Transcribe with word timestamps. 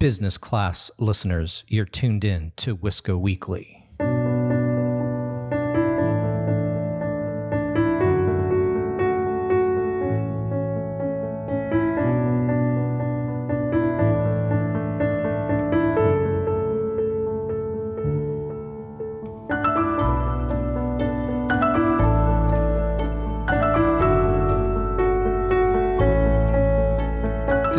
Business 0.00 0.38
class 0.38 0.92
listeners, 0.96 1.64
you're 1.66 1.84
tuned 1.84 2.24
in 2.24 2.52
to 2.54 2.76
Wisco 2.76 3.18
Weekly. 3.18 3.87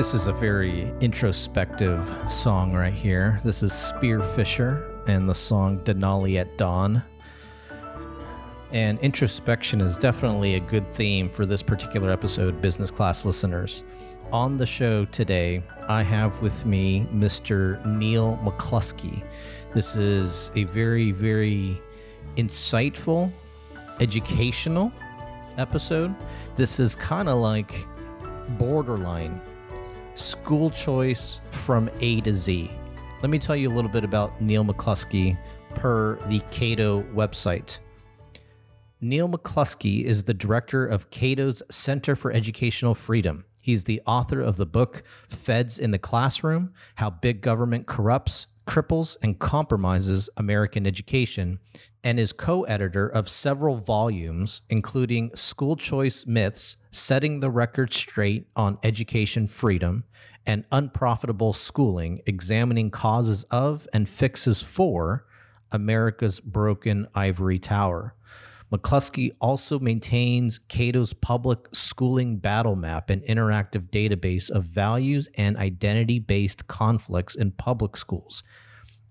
This 0.09 0.23
is 0.23 0.27
a 0.27 0.33
very 0.33 0.91
introspective 1.01 2.11
song 2.31 2.73
right 2.73 2.91
here. 2.91 3.39
This 3.43 3.61
is 3.61 3.71
Spearfisher 3.71 5.07
and 5.07 5.29
the 5.29 5.35
song 5.35 5.81
Denali 5.81 6.37
at 6.37 6.57
Dawn. 6.57 7.03
And 8.71 8.97
introspection 9.01 9.81
is 9.81 9.99
definitely 9.99 10.55
a 10.55 10.61
good 10.61 10.91
theme 10.95 11.29
for 11.29 11.45
this 11.45 11.61
particular 11.61 12.09
episode, 12.09 12.59
business 12.59 12.89
class 12.89 13.23
listeners. 13.23 13.83
On 14.31 14.57
the 14.57 14.65
show 14.65 15.05
today, 15.05 15.61
I 15.87 16.01
have 16.01 16.41
with 16.41 16.65
me 16.65 17.05
Mr. 17.13 17.85
Neil 17.85 18.39
McCluskey. 18.43 19.23
This 19.75 19.95
is 19.95 20.51
a 20.55 20.63
very, 20.63 21.11
very 21.11 21.79
insightful, 22.35 23.31
educational 23.99 24.91
episode. 25.59 26.15
This 26.55 26.79
is 26.79 26.95
kind 26.95 27.29
of 27.29 27.37
like 27.37 27.85
borderline 28.57 29.39
school 30.19 30.69
choice 30.69 31.39
from 31.51 31.89
A 32.01 32.19
to 32.21 32.33
Z. 32.33 32.69
Let 33.21 33.29
me 33.29 33.39
tell 33.39 33.55
you 33.55 33.69
a 33.69 33.73
little 33.73 33.89
bit 33.89 34.03
about 34.03 34.41
Neil 34.41 34.65
McCluskey 34.65 35.37
per 35.75 36.17
the 36.27 36.41
Cato 36.51 37.03
website. 37.13 37.79
Neil 39.01 39.29
McCluskey 39.29 40.03
is 40.03 40.25
the 40.25 40.33
director 40.33 40.85
of 40.85 41.09
Cato's 41.09 41.63
Center 41.71 42.15
for 42.15 42.33
Educational 42.33 42.93
Freedom. 42.93 43.45
He's 43.61 43.85
the 43.85 44.01
author 44.05 44.41
of 44.41 44.57
the 44.57 44.65
book 44.65 45.03
Feds 45.29 45.79
in 45.79 45.91
the 45.91 45.99
Classroom 45.99 46.73
How 46.95 47.09
Big 47.09 47.41
Government 47.41 47.87
Corrupts, 47.87 48.47
Cripples, 48.67 49.15
and 49.21 49.39
Compromises 49.39 50.29
American 50.35 50.85
Education, 50.85 51.59
and 52.03 52.19
is 52.19 52.33
co 52.33 52.63
editor 52.63 53.07
of 53.07 53.29
several 53.29 53.75
volumes, 53.77 54.63
including 54.69 55.33
School 55.33 55.75
Choice 55.77 56.25
Myths 56.25 56.77
Setting 56.91 57.39
the 57.39 57.51
Record 57.51 57.93
Straight 57.93 58.47
on 58.55 58.79
Education 58.81 59.45
Freedom 59.45 60.05
and 60.47 60.65
Unprofitable 60.71 61.53
Schooling, 61.53 62.19
examining 62.25 62.89
causes 62.89 63.43
of 63.51 63.87
and 63.93 64.09
fixes 64.09 64.63
for 64.63 65.27
America's 65.71 66.39
broken 66.39 67.07
ivory 67.13 67.59
tower. 67.59 68.15
McCluskey 68.71 69.31
also 69.39 69.77
maintains 69.77 70.57
Cato's 70.57 71.13
public 71.13 71.67
schooling 71.73 72.37
battle 72.37 72.75
map, 72.75 73.11
an 73.11 73.21
interactive 73.21 73.91
database 73.91 74.49
of 74.49 74.63
values 74.63 75.29
and 75.35 75.57
identity 75.57 76.17
based 76.17 76.65
conflicts 76.65 77.35
in 77.35 77.51
public 77.51 77.95
schools. 77.95 78.41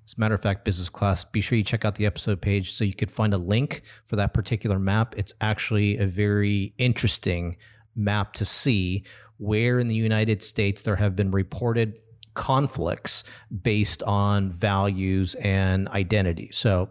As 0.08 0.14
a 0.16 0.20
matter 0.20 0.34
of 0.34 0.40
fact, 0.40 0.64
business 0.64 0.88
class, 0.88 1.22
be 1.22 1.42
sure 1.42 1.58
you 1.58 1.62
check 1.62 1.84
out 1.84 1.96
the 1.96 2.06
episode 2.06 2.40
page 2.40 2.72
so 2.72 2.82
you 2.82 2.94
could 2.94 3.10
find 3.10 3.34
a 3.34 3.36
link 3.36 3.82
for 4.04 4.16
that 4.16 4.32
particular 4.32 4.78
map. 4.78 5.14
It's 5.18 5.34
actually 5.42 5.98
a 5.98 6.06
very 6.06 6.72
interesting 6.78 7.58
map 7.94 8.32
to 8.34 8.46
see 8.46 9.04
where 9.36 9.78
in 9.78 9.86
the 9.86 9.94
United 9.94 10.42
States 10.42 10.80
there 10.80 10.96
have 10.96 11.14
been 11.14 11.30
reported 11.30 11.98
conflicts 12.32 13.22
based 13.62 14.02
on 14.04 14.50
values 14.50 15.34
and 15.34 15.88
identity. 15.88 16.48
So 16.52 16.88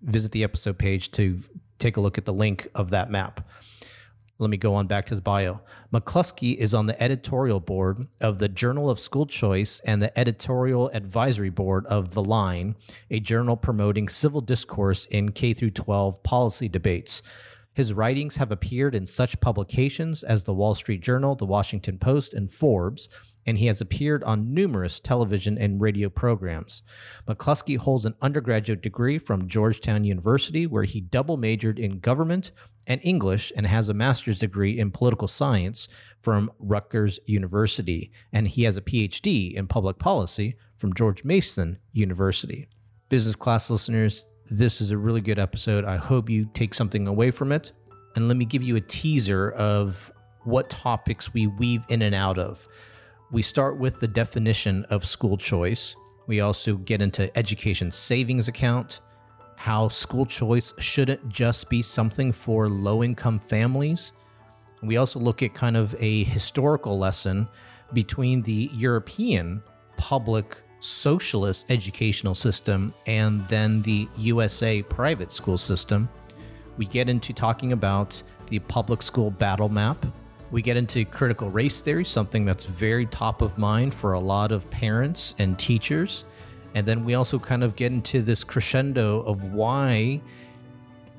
visit 0.00 0.30
the 0.30 0.44
episode 0.44 0.78
page 0.78 1.10
to 1.12 1.40
take 1.80 1.96
a 1.96 2.00
look 2.00 2.16
at 2.16 2.26
the 2.26 2.32
link 2.32 2.68
of 2.76 2.90
that 2.90 3.10
map. 3.10 3.44
Let 4.42 4.50
me 4.50 4.56
go 4.56 4.74
on 4.74 4.88
back 4.88 5.04
to 5.04 5.14
the 5.14 5.20
bio. 5.20 5.60
McCluskey 5.94 6.56
is 6.56 6.74
on 6.74 6.86
the 6.86 7.00
editorial 7.00 7.60
board 7.60 8.08
of 8.20 8.38
the 8.38 8.48
Journal 8.48 8.90
of 8.90 8.98
School 8.98 9.24
Choice 9.24 9.80
and 9.84 10.02
the 10.02 10.18
editorial 10.18 10.90
advisory 10.92 11.48
board 11.48 11.86
of 11.86 12.14
The 12.14 12.24
Line, 12.24 12.74
a 13.08 13.20
journal 13.20 13.56
promoting 13.56 14.08
civil 14.08 14.40
discourse 14.40 15.06
in 15.06 15.30
K 15.30 15.54
12 15.54 16.24
policy 16.24 16.68
debates. 16.68 17.22
His 17.72 17.94
writings 17.94 18.34
have 18.38 18.50
appeared 18.50 18.96
in 18.96 19.06
such 19.06 19.38
publications 19.38 20.24
as 20.24 20.42
the 20.42 20.52
Wall 20.52 20.74
Street 20.74 21.02
Journal, 21.02 21.36
the 21.36 21.46
Washington 21.46 21.96
Post, 21.96 22.34
and 22.34 22.50
Forbes, 22.50 23.08
and 23.46 23.58
he 23.58 23.66
has 23.66 23.80
appeared 23.80 24.22
on 24.24 24.54
numerous 24.54 25.00
television 25.00 25.58
and 25.58 25.80
radio 25.80 26.08
programs. 26.08 26.82
McCluskey 27.26 27.76
holds 27.76 28.06
an 28.06 28.14
undergraduate 28.20 28.82
degree 28.82 29.18
from 29.18 29.48
Georgetown 29.48 30.04
University, 30.04 30.66
where 30.66 30.84
he 30.84 31.00
double 31.00 31.36
majored 31.36 31.78
in 31.78 31.98
government 31.98 32.52
and 32.86 33.00
English 33.04 33.52
and 33.56 33.66
has 33.66 33.88
a 33.88 33.94
master's 33.94 34.40
degree 34.40 34.78
in 34.78 34.90
political 34.90 35.28
science 35.28 35.88
from 36.20 36.50
Rutgers 36.58 37.20
University. 37.26 38.12
And 38.32 38.48
he 38.48 38.64
has 38.64 38.76
a 38.76 38.82
PhD 38.82 39.54
in 39.54 39.66
public 39.66 39.98
policy 39.98 40.56
from 40.76 40.92
George 40.94 41.24
Mason 41.24 41.78
University. 41.92 42.68
Business 43.08 43.36
class 43.36 43.70
listeners, 43.70 44.26
this 44.50 44.80
is 44.80 44.90
a 44.90 44.98
really 44.98 45.20
good 45.20 45.38
episode. 45.38 45.84
I 45.84 45.96
hope 45.96 46.28
you 46.28 46.48
take 46.54 46.74
something 46.74 47.06
away 47.06 47.30
from 47.30 47.52
it. 47.52 47.72
And 48.14 48.28
let 48.28 48.36
me 48.36 48.44
give 48.44 48.62
you 48.62 48.76
a 48.76 48.80
teaser 48.80 49.50
of 49.52 50.12
what 50.44 50.68
topics 50.68 51.32
we 51.32 51.46
weave 51.46 51.84
in 51.88 52.02
and 52.02 52.14
out 52.14 52.38
of. 52.38 52.66
We 53.32 53.40
start 53.40 53.78
with 53.78 53.98
the 53.98 54.08
definition 54.08 54.84
of 54.90 55.06
school 55.06 55.38
choice. 55.38 55.96
We 56.26 56.40
also 56.40 56.76
get 56.76 57.00
into 57.00 57.34
education 57.36 57.90
savings 57.90 58.46
account, 58.46 59.00
how 59.56 59.88
school 59.88 60.26
choice 60.26 60.74
shouldn't 60.78 61.30
just 61.30 61.70
be 61.70 61.80
something 61.80 62.30
for 62.30 62.68
low 62.68 63.02
income 63.02 63.38
families. 63.38 64.12
We 64.82 64.98
also 64.98 65.18
look 65.18 65.42
at 65.42 65.54
kind 65.54 65.78
of 65.78 65.96
a 65.98 66.24
historical 66.24 66.98
lesson 66.98 67.48
between 67.94 68.42
the 68.42 68.68
European 68.74 69.62
public 69.96 70.62
socialist 70.80 71.64
educational 71.70 72.34
system 72.34 72.92
and 73.06 73.48
then 73.48 73.80
the 73.80 74.10
USA 74.18 74.82
private 74.82 75.32
school 75.32 75.56
system. 75.56 76.06
We 76.76 76.84
get 76.84 77.08
into 77.08 77.32
talking 77.32 77.72
about 77.72 78.22
the 78.48 78.58
public 78.58 79.00
school 79.00 79.30
battle 79.30 79.70
map, 79.70 80.04
we 80.52 80.60
get 80.62 80.76
into 80.76 81.04
critical 81.06 81.50
race 81.50 81.80
theory, 81.80 82.04
something 82.04 82.44
that's 82.44 82.64
very 82.64 83.06
top 83.06 83.40
of 83.40 83.58
mind 83.58 83.94
for 83.94 84.12
a 84.12 84.20
lot 84.20 84.52
of 84.52 84.70
parents 84.70 85.34
and 85.38 85.58
teachers. 85.58 86.26
And 86.74 86.86
then 86.86 87.04
we 87.04 87.14
also 87.14 87.38
kind 87.38 87.64
of 87.64 87.74
get 87.74 87.90
into 87.90 88.22
this 88.22 88.44
crescendo 88.44 89.22
of 89.22 89.52
why 89.52 90.20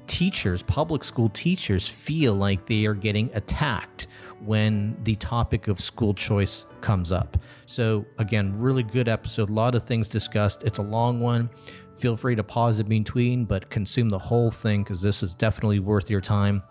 teachers, 0.05 0.61
public 0.61 1.03
school 1.03 1.29
teachers, 1.29 1.89
feel 1.89 2.35
like 2.35 2.67
they 2.67 2.85
are 2.85 2.94
getting 2.94 3.31
attacked 3.33 4.07
when 4.39 4.95
the 5.03 5.16
topic 5.16 5.67
of 5.67 5.79
school 5.79 6.13
choice 6.13 6.65
comes 6.81 7.11
up. 7.11 7.38
So, 7.65 8.05
again, 8.17 8.53
really 8.59 8.83
good 8.83 9.07
episode. 9.07 9.50
A 9.50 9.53
lot 9.53 9.73
of 9.73 9.83
things 9.83 10.09
discussed. 10.09 10.63
It's 10.63 10.79
a 10.79 10.83
long 10.83 11.19
one. 11.19 11.50
Feel 11.94 12.15
free 12.15 12.35
to 12.35 12.44
pause 12.44 12.79
in 12.79 12.88
between, 12.88 13.45
but 13.45 13.69
consume 13.69 14.09
the 14.09 14.17
whole 14.19 14.51
thing 14.51 14.83
because 14.83 15.01
this 15.01 15.23
is 15.23 15.33
definitely 15.33 15.79
worth 15.79 16.09
your 16.09 16.21
time. 16.21 16.61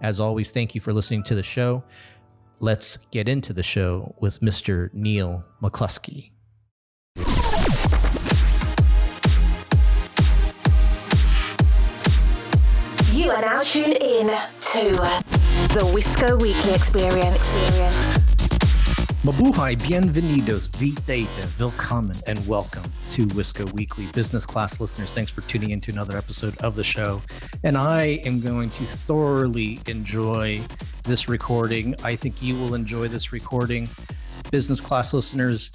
As 0.00 0.20
always, 0.20 0.50
thank 0.50 0.74
you 0.74 0.80
for 0.80 0.92
listening 0.92 1.22
to 1.24 1.34
the 1.34 1.42
show. 1.42 1.82
Let's 2.60 2.98
get 3.10 3.28
into 3.28 3.52
the 3.52 3.62
show 3.62 4.14
with 4.20 4.40
Mr. 4.40 4.92
Neil 4.92 5.44
McCluskey. 5.62 6.30
You 13.12 13.30
are 13.30 13.40
now 13.40 13.62
tuned 13.62 13.96
in 14.00 14.26
to 14.26 14.96
the 15.74 15.90
Wisco 15.92 16.40
Weekly 16.40 16.74
Experience. 16.74 18.17
Mabuhay, 19.24 19.76
bienvenidos, 19.76 20.68
vitete, 20.68 21.26
willkommen, 21.58 22.14
and 22.28 22.38
welcome 22.46 22.84
to 23.10 23.26
Wisco 23.26 23.70
Weekly. 23.72 24.06
Business 24.12 24.46
class 24.46 24.80
listeners, 24.80 25.12
thanks 25.12 25.32
for 25.32 25.40
tuning 25.40 25.70
in 25.70 25.80
to 25.80 25.90
another 25.90 26.16
episode 26.16 26.56
of 26.58 26.76
the 26.76 26.84
show. 26.84 27.20
And 27.64 27.76
I 27.76 28.20
am 28.24 28.40
going 28.40 28.70
to 28.70 28.84
thoroughly 28.84 29.80
enjoy 29.88 30.60
this 31.02 31.28
recording. 31.28 31.96
I 32.04 32.14
think 32.14 32.40
you 32.40 32.54
will 32.54 32.74
enjoy 32.74 33.08
this 33.08 33.32
recording. 33.32 33.88
Business 34.52 34.80
class 34.80 35.12
listeners, 35.12 35.72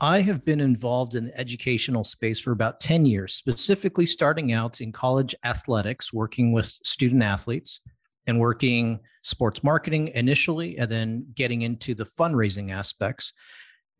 I 0.00 0.20
have 0.20 0.44
been 0.44 0.60
involved 0.60 1.16
in 1.16 1.24
the 1.24 1.36
educational 1.38 2.04
space 2.04 2.38
for 2.38 2.52
about 2.52 2.78
10 2.78 3.06
years, 3.06 3.34
specifically 3.34 4.06
starting 4.06 4.52
out 4.52 4.80
in 4.80 4.92
college 4.92 5.34
athletics, 5.44 6.12
working 6.12 6.52
with 6.52 6.66
student 6.66 7.24
athletes 7.24 7.80
and 8.26 8.38
working 8.38 9.00
sports 9.22 9.62
marketing 9.62 10.08
initially, 10.14 10.78
and 10.78 10.90
then 10.90 11.26
getting 11.34 11.62
into 11.62 11.94
the 11.94 12.04
fundraising 12.04 12.70
aspects. 12.70 13.32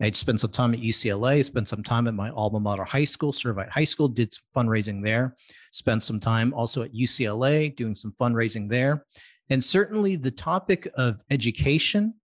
I'd 0.00 0.17
spent 0.17 0.41
some 0.41 0.50
time 0.50 0.75
at 0.75 0.81
UCLA, 0.81 1.44
spent 1.44 1.69
some 1.69 1.82
time 1.82 2.09
at 2.09 2.15
my 2.15 2.31
alma 2.31 2.59
mater 2.59 2.85
high 2.85 3.05
school, 3.05 3.32
Servite 3.32 3.71
High 3.71 3.85
School, 3.85 4.09
did 4.09 4.35
fundraising 4.55 5.03
there, 5.03 5.37
spent 5.71 6.03
some 6.03 6.19
time 6.19 6.53
also 6.53 6.82
at 6.82 6.93
UCLA 6.93 7.75
doing 7.75 7.94
some 7.94 8.12
fundraising 8.21 8.69
there. 8.69 9.06
And 9.50 9.62
certainly 9.62 10.17
the 10.17 10.31
topic 10.31 10.91
of 10.97 11.23
education 11.31 12.15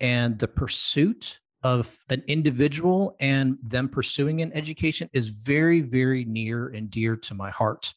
and 0.00 0.38
the 0.38 0.48
pursuit 0.48 1.38
of 1.62 1.96
an 2.08 2.22
individual 2.26 3.16
and 3.20 3.58
them 3.62 3.88
pursuing 3.88 4.42
an 4.42 4.52
education 4.52 5.08
is 5.12 5.28
very, 5.28 5.82
very 5.82 6.24
near 6.24 6.68
and 6.68 6.90
dear 6.90 7.16
to 7.16 7.34
my 7.34 7.50
heart. 7.50 7.94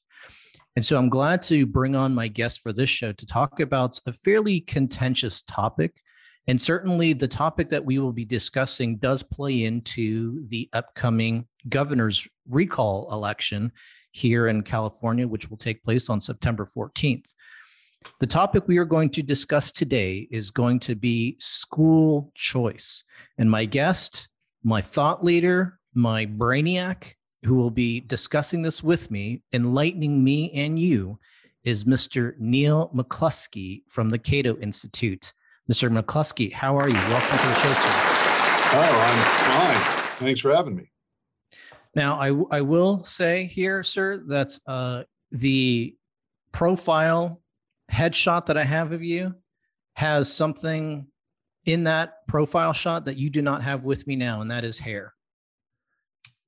And 0.76 0.84
so 0.84 0.98
I'm 0.98 1.10
glad 1.10 1.44
to 1.44 1.66
bring 1.66 1.96
on 1.96 2.16
my 2.16 2.28
guest 2.28 2.62
for 2.62 2.74
this 2.74 2.90
show 2.90 3.12
to 3.12 3.26
talk 3.26 3.60
about 3.60 4.00
a 4.08 4.14
fairly 4.14 4.62
contentious 4.62 5.44
topic. 5.44 6.02
And 6.48 6.60
certainly 6.60 7.14
the 7.14 7.28
topic 7.28 7.70
that 7.70 7.86
we 7.86 8.00
will 8.00 8.12
be 8.12 8.26
discussing 8.26 8.98
does 8.98 9.24
play 9.24 9.64
into 9.64 10.46
the 10.48 10.70
upcoming 10.74 11.48
governor's 11.70 12.28
recall 12.50 13.08
election 13.12 13.72
here 14.12 14.48
in 14.48 14.64
California, 14.64 15.28
which 15.28 15.50
will 15.50 15.58
take 15.58 15.84
place 15.84 16.10
on 16.10 16.20
September 16.20 16.66
14th. 16.66 17.34
The 18.20 18.28
topic 18.28 18.68
we 18.68 18.78
are 18.78 18.86
going 18.86 19.10
to 19.12 19.24
discuss 19.24 19.72
today 19.72 20.28
is 20.32 20.52
going 20.52 20.80
to 20.82 20.96
be 20.96 21.38
school 21.40 22.32
choice. 22.36 23.04
And 23.38 23.50
my 23.50 23.66
guest, 23.66 24.28
my 24.64 24.82
thought 24.82 25.24
leader, 25.24 25.80
my 25.94 26.26
brainiac, 26.26 27.14
who 27.44 27.56
will 27.56 27.72
be 27.72 28.00
discussing 28.02 28.62
this 28.62 28.84
with 28.84 29.12
me, 29.12 29.42
enlightening 29.54 30.24
me 30.24 30.52
and 30.52 30.80
you, 30.80 31.20
is 31.64 31.86
Mr. 31.86 32.34
Neil 32.40 32.90
McCluskey 32.94 33.84
from 33.88 34.10
the 34.10 34.20
Cato 34.20 34.58
Institute. 34.58 35.34
Mr. 35.72 35.90
McCluskey, 35.90 36.52
how 36.52 36.78
are 36.78 36.90
you? 36.90 36.96
Welcome 36.96 37.38
to 37.40 37.48
the 37.48 37.54
show, 37.56 37.74
sir. 37.74 37.90
Oh, 37.90 38.80
I'm 38.80 39.46
fine. 39.46 40.18
Thanks 40.20 40.42
for 40.42 40.54
having 40.54 40.76
me. 40.76 40.90
Now, 41.96 42.16
I, 42.16 42.58
I 42.58 42.62
will 42.62 43.04
say 43.04 43.46
here, 43.46 43.84
sir, 43.84 44.24
that 44.28 44.58
uh, 44.68 45.04
the 45.32 45.96
profile 46.52 47.42
headshot 47.92 48.48
that 48.48 48.58
I 48.58 48.64
have 48.64 48.92
of 48.92 49.04
you 49.04 49.36
has 49.96 50.34
something 50.34 51.08
in 51.66 51.84
that 51.86 52.28
profile 52.28 52.74
shot 52.74 53.06
that 53.06 53.18
you 53.18 53.30
do 53.30 53.42
not 53.42 53.64
have 53.64 53.86
with 53.86 54.06
me 54.08 54.16
now, 54.16 54.42
and 54.42 54.52
that 54.52 54.64
is 54.64 54.80
hair. 54.80 55.14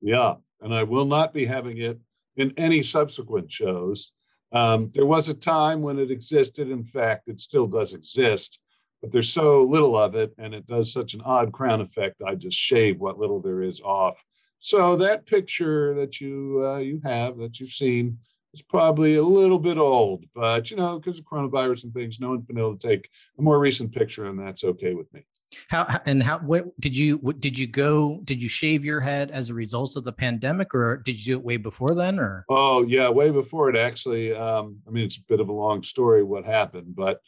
Yeah, 0.02 0.34
and 0.60 0.74
I 0.74 0.82
will 0.82 1.04
not 1.04 1.34
be 1.34 1.44
having 1.44 1.78
it 1.78 1.98
in 2.36 2.52
any 2.56 2.82
subsequent 2.82 3.50
shows. 3.50 4.12
Um, 4.52 4.90
there 4.94 5.06
was 5.06 5.28
a 5.28 5.34
time 5.34 5.82
when 5.82 5.98
it 5.98 6.10
existed. 6.10 6.70
In 6.70 6.84
fact, 6.84 7.28
it 7.28 7.40
still 7.40 7.66
does 7.66 7.94
exist, 7.94 8.60
but 9.02 9.12
there's 9.12 9.32
so 9.32 9.62
little 9.62 9.96
of 9.96 10.14
it, 10.14 10.34
and 10.38 10.54
it 10.54 10.66
does 10.66 10.92
such 10.92 11.14
an 11.14 11.22
odd 11.24 11.52
crown 11.52 11.80
effect. 11.80 12.22
I 12.26 12.34
just 12.34 12.58
shave 12.58 12.98
what 12.98 13.18
little 13.18 13.40
there 13.40 13.62
is 13.62 13.80
off. 13.80 14.16
So 14.60 14.96
that 14.96 15.26
picture 15.26 15.94
that 15.94 16.20
you 16.20 16.62
uh, 16.66 16.78
you 16.78 17.00
have 17.04 17.36
that 17.38 17.60
you've 17.60 17.70
seen 17.70 18.18
is 18.54 18.62
probably 18.62 19.16
a 19.16 19.22
little 19.22 19.58
bit 19.58 19.76
old, 19.76 20.24
but 20.34 20.70
you 20.70 20.76
know, 20.76 20.98
because 20.98 21.18
of 21.18 21.26
coronavirus 21.26 21.84
and 21.84 21.94
things, 21.94 22.20
no 22.20 22.30
one's 22.30 22.46
been 22.46 22.58
able 22.58 22.76
to 22.76 22.88
take 22.88 23.08
a 23.38 23.42
more 23.42 23.58
recent 23.58 23.92
picture, 23.92 24.26
and 24.26 24.38
that's 24.38 24.64
okay 24.64 24.94
with 24.94 25.12
me. 25.12 25.26
How 25.68 26.00
and 26.06 26.22
how? 26.22 26.38
What 26.40 26.78
did 26.80 26.96
you? 26.96 27.16
What, 27.18 27.40
did 27.40 27.58
you 27.58 27.66
go? 27.66 28.20
Did 28.24 28.42
you 28.42 28.48
shave 28.48 28.84
your 28.84 29.00
head 29.00 29.30
as 29.30 29.50
a 29.50 29.54
result 29.54 29.96
of 29.96 30.04
the 30.04 30.12
pandemic, 30.12 30.74
or 30.74 30.98
did 30.98 31.24
you 31.24 31.34
do 31.34 31.38
it 31.38 31.44
way 31.44 31.56
before 31.56 31.94
then? 31.94 32.18
Or 32.18 32.44
oh 32.48 32.84
yeah, 32.84 33.08
way 33.08 33.30
before 33.30 33.70
it 33.70 33.76
actually. 33.76 34.34
Um, 34.34 34.78
I 34.86 34.90
mean, 34.90 35.04
it's 35.04 35.18
a 35.18 35.24
bit 35.28 35.40
of 35.40 35.48
a 35.48 35.52
long 35.52 35.82
story 35.82 36.22
what 36.22 36.44
happened, 36.44 36.96
but 36.96 37.20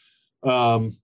um, 0.43 0.97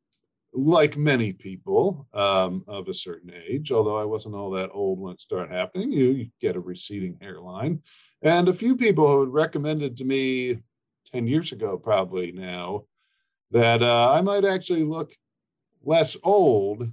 like 0.55 0.97
many 0.97 1.33
people 1.33 2.07
um, 2.15 2.65
of 2.69 2.89
a 2.89 2.95
certain 2.95 3.33
age, 3.49 3.73
although 3.73 3.97
I 3.97 4.05
wasn't 4.05 4.37
all 4.37 4.51
that 4.51 4.71
old 4.73 5.01
when 5.01 5.15
it 5.15 5.21
started 5.21 5.53
happening, 5.53 5.91
you, 5.93 6.11
you 6.11 6.31
get 6.41 6.57
a 6.57 6.61
receding 6.61 7.19
hairline. 7.21 7.83
And 8.23 8.49
a 8.49 8.53
few 8.53 8.77
people 8.77 9.21
had 9.21 9.33
recommended 9.33 9.97
to 9.97 10.05
me 10.05 10.61
10 11.13 11.27
years 11.27 11.53
ago, 11.53 11.77
probably 11.77 12.33
now, 12.33 12.85
that 13.51 13.83
uh, 13.83 14.13
I 14.13 14.21
might 14.21 14.45
actually 14.45 14.85
look 14.85 15.13
less 15.83 16.17
old 16.23 16.91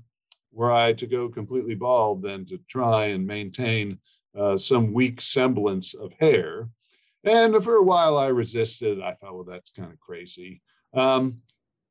were 0.51 0.71
I 0.71 0.93
to 0.93 1.07
go 1.07 1.29
completely 1.29 1.75
bald 1.75 2.21
than 2.21 2.45
to 2.47 2.57
try 2.69 3.07
and 3.07 3.25
maintain 3.25 3.99
uh, 4.37 4.57
some 4.57 4.93
weak 4.93 5.21
semblance 5.21 5.93
of 5.93 6.13
hair. 6.13 6.69
And 7.23 7.63
for 7.63 7.75
a 7.75 7.83
while 7.83 8.17
I 8.17 8.27
resisted. 8.27 9.01
I 9.01 9.13
thought, 9.13 9.35
well, 9.35 9.43
that's 9.43 9.69
kind 9.71 9.91
of 9.91 9.99
crazy. 9.99 10.61
Um, 10.93 11.41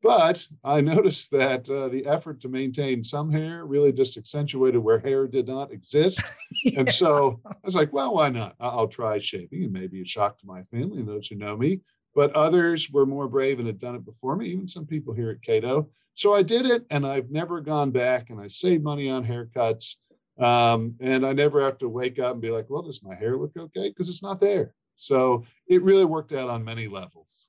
but 0.03 0.47
I 0.65 0.81
noticed 0.81 1.31
that 1.33 1.69
uh, 1.69 1.89
the 1.89 2.07
effort 2.07 2.41
to 2.41 2.49
maintain 2.49 3.05
some 3.05 3.31
hair 3.31 3.65
really 3.65 3.93
just 3.93 4.17
accentuated 4.17 4.83
where 4.83 4.99
hair 4.99 5.27
did 5.27 5.47
not 5.47 5.73
exist. 5.73 6.23
yeah. 6.65 6.81
And 6.81 6.93
so 6.93 7.41
I 7.47 7.55
was 7.65 7.75
like, 7.75 7.93
well, 7.93 8.15
why 8.15 8.31
not? 8.31 8.57
I'll 8.61 8.89
try 8.89 9.19
shaving 9.19 9.65
and 9.65 9.73
maybe 9.73 10.01
a 10.01 10.07
shock 10.07 10.39
to 10.39 10.47
my 10.47 10.63
family 10.65 11.01
and 11.01 11.09
those 11.09 11.27
who 11.29 11.37
know 11.37 11.57
me. 11.57 11.81
But 12.15 12.33
others 12.33 12.91
were 12.91 13.07
more 13.07 13.29
brave 13.29 13.59
and 13.59 13.67
had 13.67 13.79
done 13.79 13.95
it 13.95 14.05
before 14.05 14.37
me, 14.37 14.49
even 14.49 14.69
some 14.69 14.87
people 14.87 15.15
here 15.15 15.31
at 15.31 15.43
Cato. 15.43 15.89
So 16.15 16.35
I 16.35 16.43
did 16.43 16.67
it 16.67 16.85
and 16.91 17.07
I've 17.07 17.31
never 17.31 17.61
gone 17.61 17.91
back 17.91 18.31
and 18.31 18.41
I 18.41 18.49
save 18.49 18.83
money 18.83 19.09
on 19.09 19.25
haircuts. 19.25 19.97
Um, 20.39 20.97
and 21.01 21.25
I 21.25 21.33
never 21.33 21.63
have 21.63 21.79
to 21.79 21.89
wake 21.89 22.19
up 22.19 22.33
and 22.33 22.41
be 22.41 22.51
like, 22.51 22.69
well, 22.69 22.83
does 22.83 23.03
my 23.03 23.15
hair 23.15 23.37
look 23.37 23.53
okay? 23.57 23.89
Because 23.89 24.09
it's 24.09 24.23
not 24.23 24.41
there. 24.41 24.75
So 24.97 25.45
it 25.67 25.83
really 25.83 26.05
worked 26.05 26.33
out 26.33 26.51
on 26.51 26.65
many 26.65 26.89
levels. 26.89 27.49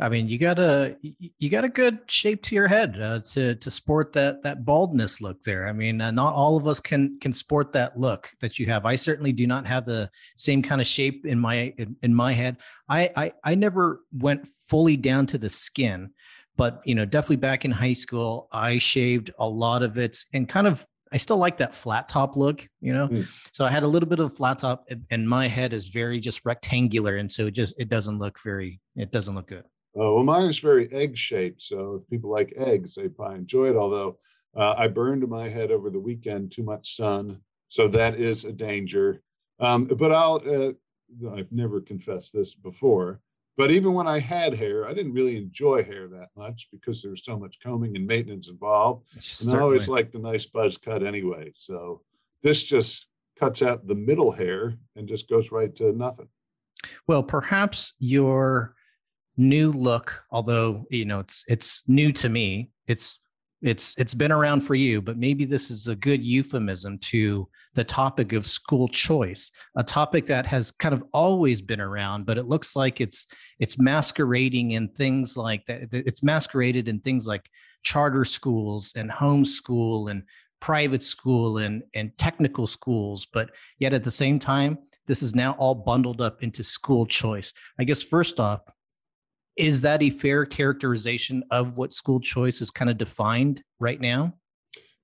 I 0.00 0.08
mean, 0.08 0.28
you 0.28 0.38
got 0.38 0.58
a 0.58 0.96
you 1.02 1.50
got 1.50 1.64
a 1.64 1.68
good 1.68 1.98
shape 2.06 2.42
to 2.44 2.54
your 2.54 2.66
head 2.66 3.00
uh, 3.00 3.20
to 3.20 3.54
to 3.54 3.70
sport 3.70 4.12
that 4.14 4.42
that 4.42 4.64
baldness 4.64 5.20
look 5.20 5.42
there. 5.42 5.68
I 5.68 5.72
mean, 5.72 6.00
uh, 6.00 6.10
not 6.10 6.34
all 6.34 6.56
of 6.56 6.66
us 6.66 6.80
can 6.80 7.18
can 7.20 7.32
sport 7.32 7.72
that 7.72 7.98
look 7.98 8.30
that 8.40 8.58
you 8.58 8.66
have. 8.66 8.86
I 8.86 8.96
certainly 8.96 9.32
do 9.32 9.46
not 9.46 9.66
have 9.66 9.84
the 9.84 10.10
same 10.36 10.62
kind 10.62 10.80
of 10.80 10.86
shape 10.86 11.26
in 11.26 11.38
my 11.38 11.72
in, 11.78 11.96
in 12.02 12.14
my 12.14 12.32
head. 12.32 12.56
I, 12.88 13.10
I 13.16 13.32
I 13.44 13.54
never 13.54 14.02
went 14.12 14.48
fully 14.48 14.96
down 14.96 15.26
to 15.26 15.38
the 15.38 15.50
skin, 15.50 16.10
but 16.56 16.80
you 16.84 16.94
know, 16.94 17.04
definitely 17.04 17.36
back 17.36 17.64
in 17.64 17.70
high 17.70 17.92
school, 17.92 18.48
I 18.50 18.78
shaved 18.78 19.30
a 19.38 19.48
lot 19.48 19.82
of 19.82 19.96
it 19.96 20.16
and 20.32 20.48
kind 20.48 20.66
of 20.66 20.86
I 21.12 21.16
still 21.16 21.38
like 21.38 21.58
that 21.58 21.74
flat 21.74 22.08
top 22.08 22.36
look, 22.36 22.68
you 22.80 22.92
know. 22.92 23.08
Mm. 23.08 23.48
So 23.52 23.64
I 23.64 23.70
had 23.70 23.82
a 23.82 23.88
little 23.88 24.08
bit 24.08 24.18
of 24.20 24.36
flat 24.36 24.58
top, 24.60 24.88
and 25.10 25.28
my 25.28 25.48
head 25.48 25.72
is 25.72 25.88
very 25.88 26.20
just 26.20 26.44
rectangular, 26.44 27.16
and 27.16 27.30
so 27.30 27.46
it 27.46 27.52
just 27.52 27.80
it 27.80 27.88
doesn't 27.88 28.18
look 28.18 28.38
very 28.42 28.80
it 28.96 29.12
doesn't 29.12 29.34
look 29.34 29.48
good. 29.48 29.64
Oh 29.96 30.14
well, 30.14 30.24
mine 30.24 30.48
is 30.48 30.58
very 30.58 30.92
egg 30.92 31.16
shaped, 31.16 31.62
so 31.62 32.00
if 32.02 32.10
people 32.10 32.30
like 32.30 32.52
eggs, 32.56 32.94
they 32.94 33.08
probably 33.08 33.38
enjoy 33.38 33.70
it. 33.70 33.76
Although 33.76 34.18
uh, 34.56 34.74
I 34.76 34.88
burned 34.88 35.26
my 35.28 35.48
head 35.48 35.70
over 35.70 35.90
the 35.90 35.98
weekend, 35.98 36.52
too 36.52 36.62
much 36.62 36.96
sun, 36.96 37.40
so 37.68 37.88
that 37.88 38.14
is 38.16 38.44
a 38.44 38.52
danger. 38.52 39.22
Um, 39.60 39.84
but 39.86 40.12
I'll 40.12 40.42
uh, 40.46 40.72
I've 41.34 41.52
never 41.52 41.80
confessed 41.80 42.32
this 42.32 42.54
before. 42.54 43.20
But 43.58 43.72
even 43.72 43.92
when 43.92 44.06
I 44.06 44.20
had 44.20 44.54
hair, 44.54 44.86
I 44.86 44.94
didn't 44.94 45.12
really 45.12 45.36
enjoy 45.36 45.82
hair 45.82 46.06
that 46.06 46.28
much 46.36 46.68
because 46.70 47.02
there 47.02 47.10
was 47.10 47.24
so 47.24 47.36
much 47.36 47.58
combing 47.60 47.96
and 47.96 48.06
maintenance 48.06 48.48
involved. 48.48 49.04
Certainly. 49.18 49.52
And 49.52 49.60
I 49.60 49.64
always 49.64 49.88
liked 49.88 50.14
a 50.14 50.20
nice 50.20 50.46
buzz 50.46 50.78
cut 50.78 51.02
anyway. 51.02 51.50
So 51.56 52.02
this 52.44 52.62
just 52.62 53.08
cuts 53.36 53.60
out 53.60 53.84
the 53.84 53.96
middle 53.96 54.30
hair 54.30 54.78
and 54.94 55.08
just 55.08 55.28
goes 55.28 55.50
right 55.50 55.74
to 55.74 55.92
nothing. 55.92 56.28
Well, 57.08 57.24
perhaps 57.24 57.94
your 57.98 58.76
new 59.36 59.72
look, 59.72 60.24
although 60.30 60.86
you 60.88 61.04
know 61.04 61.18
it's 61.18 61.44
it's 61.48 61.82
new 61.88 62.12
to 62.12 62.28
me, 62.28 62.70
it's 62.86 63.18
it's 63.62 63.94
it's 63.98 64.14
been 64.14 64.30
around 64.30 64.60
for 64.60 64.74
you 64.74 65.02
but 65.02 65.18
maybe 65.18 65.44
this 65.44 65.70
is 65.70 65.88
a 65.88 65.96
good 65.96 66.22
euphemism 66.22 66.98
to 66.98 67.48
the 67.74 67.82
topic 67.82 68.32
of 68.32 68.46
school 68.46 68.86
choice 68.88 69.50
a 69.76 69.82
topic 69.82 70.26
that 70.26 70.46
has 70.46 70.70
kind 70.70 70.94
of 70.94 71.04
always 71.12 71.60
been 71.60 71.80
around 71.80 72.24
but 72.24 72.38
it 72.38 72.46
looks 72.46 72.76
like 72.76 73.00
it's 73.00 73.26
it's 73.58 73.78
masquerading 73.78 74.72
in 74.72 74.88
things 74.90 75.36
like 75.36 75.64
that 75.66 75.82
it's 75.92 76.22
masqueraded 76.22 76.88
in 76.88 77.00
things 77.00 77.26
like 77.26 77.50
charter 77.82 78.24
schools 78.24 78.92
and 78.96 79.10
homeschool 79.10 80.10
and 80.10 80.22
private 80.60 81.02
school 81.02 81.58
and 81.58 81.82
and 81.94 82.16
technical 82.18 82.66
schools 82.66 83.26
but 83.32 83.50
yet 83.78 83.92
at 83.92 84.04
the 84.04 84.10
same 84.10 84.38
time 84.38 84.78
this 85.08 85.22
is 85.22 85.34
now 85.34 85.52
all 85.52 85.74
bundled 85.74 86.20
up 86.20 86.42
into 86.42 86.62
school 86.62 87.06
choice. 87.06 87.52
I 87.80 87.84
guess 87.84 88.02
first 88.02 88.38
off 88.38 88.60
is 89.58 89.82
that 89.82 90.02
a 90.02 90.10
fair 90.10 90.46
characterization 90.46 91.42
of 91.50 91.76
what 91.76 91.92
school 91.92 92.20
choice 92.20 92.60
is 92.60 92.70
kind 92.70 92.90
of 92.90 92.96
defined 92.96 93.62
right 93.80 94.00
now? 94.00 94.32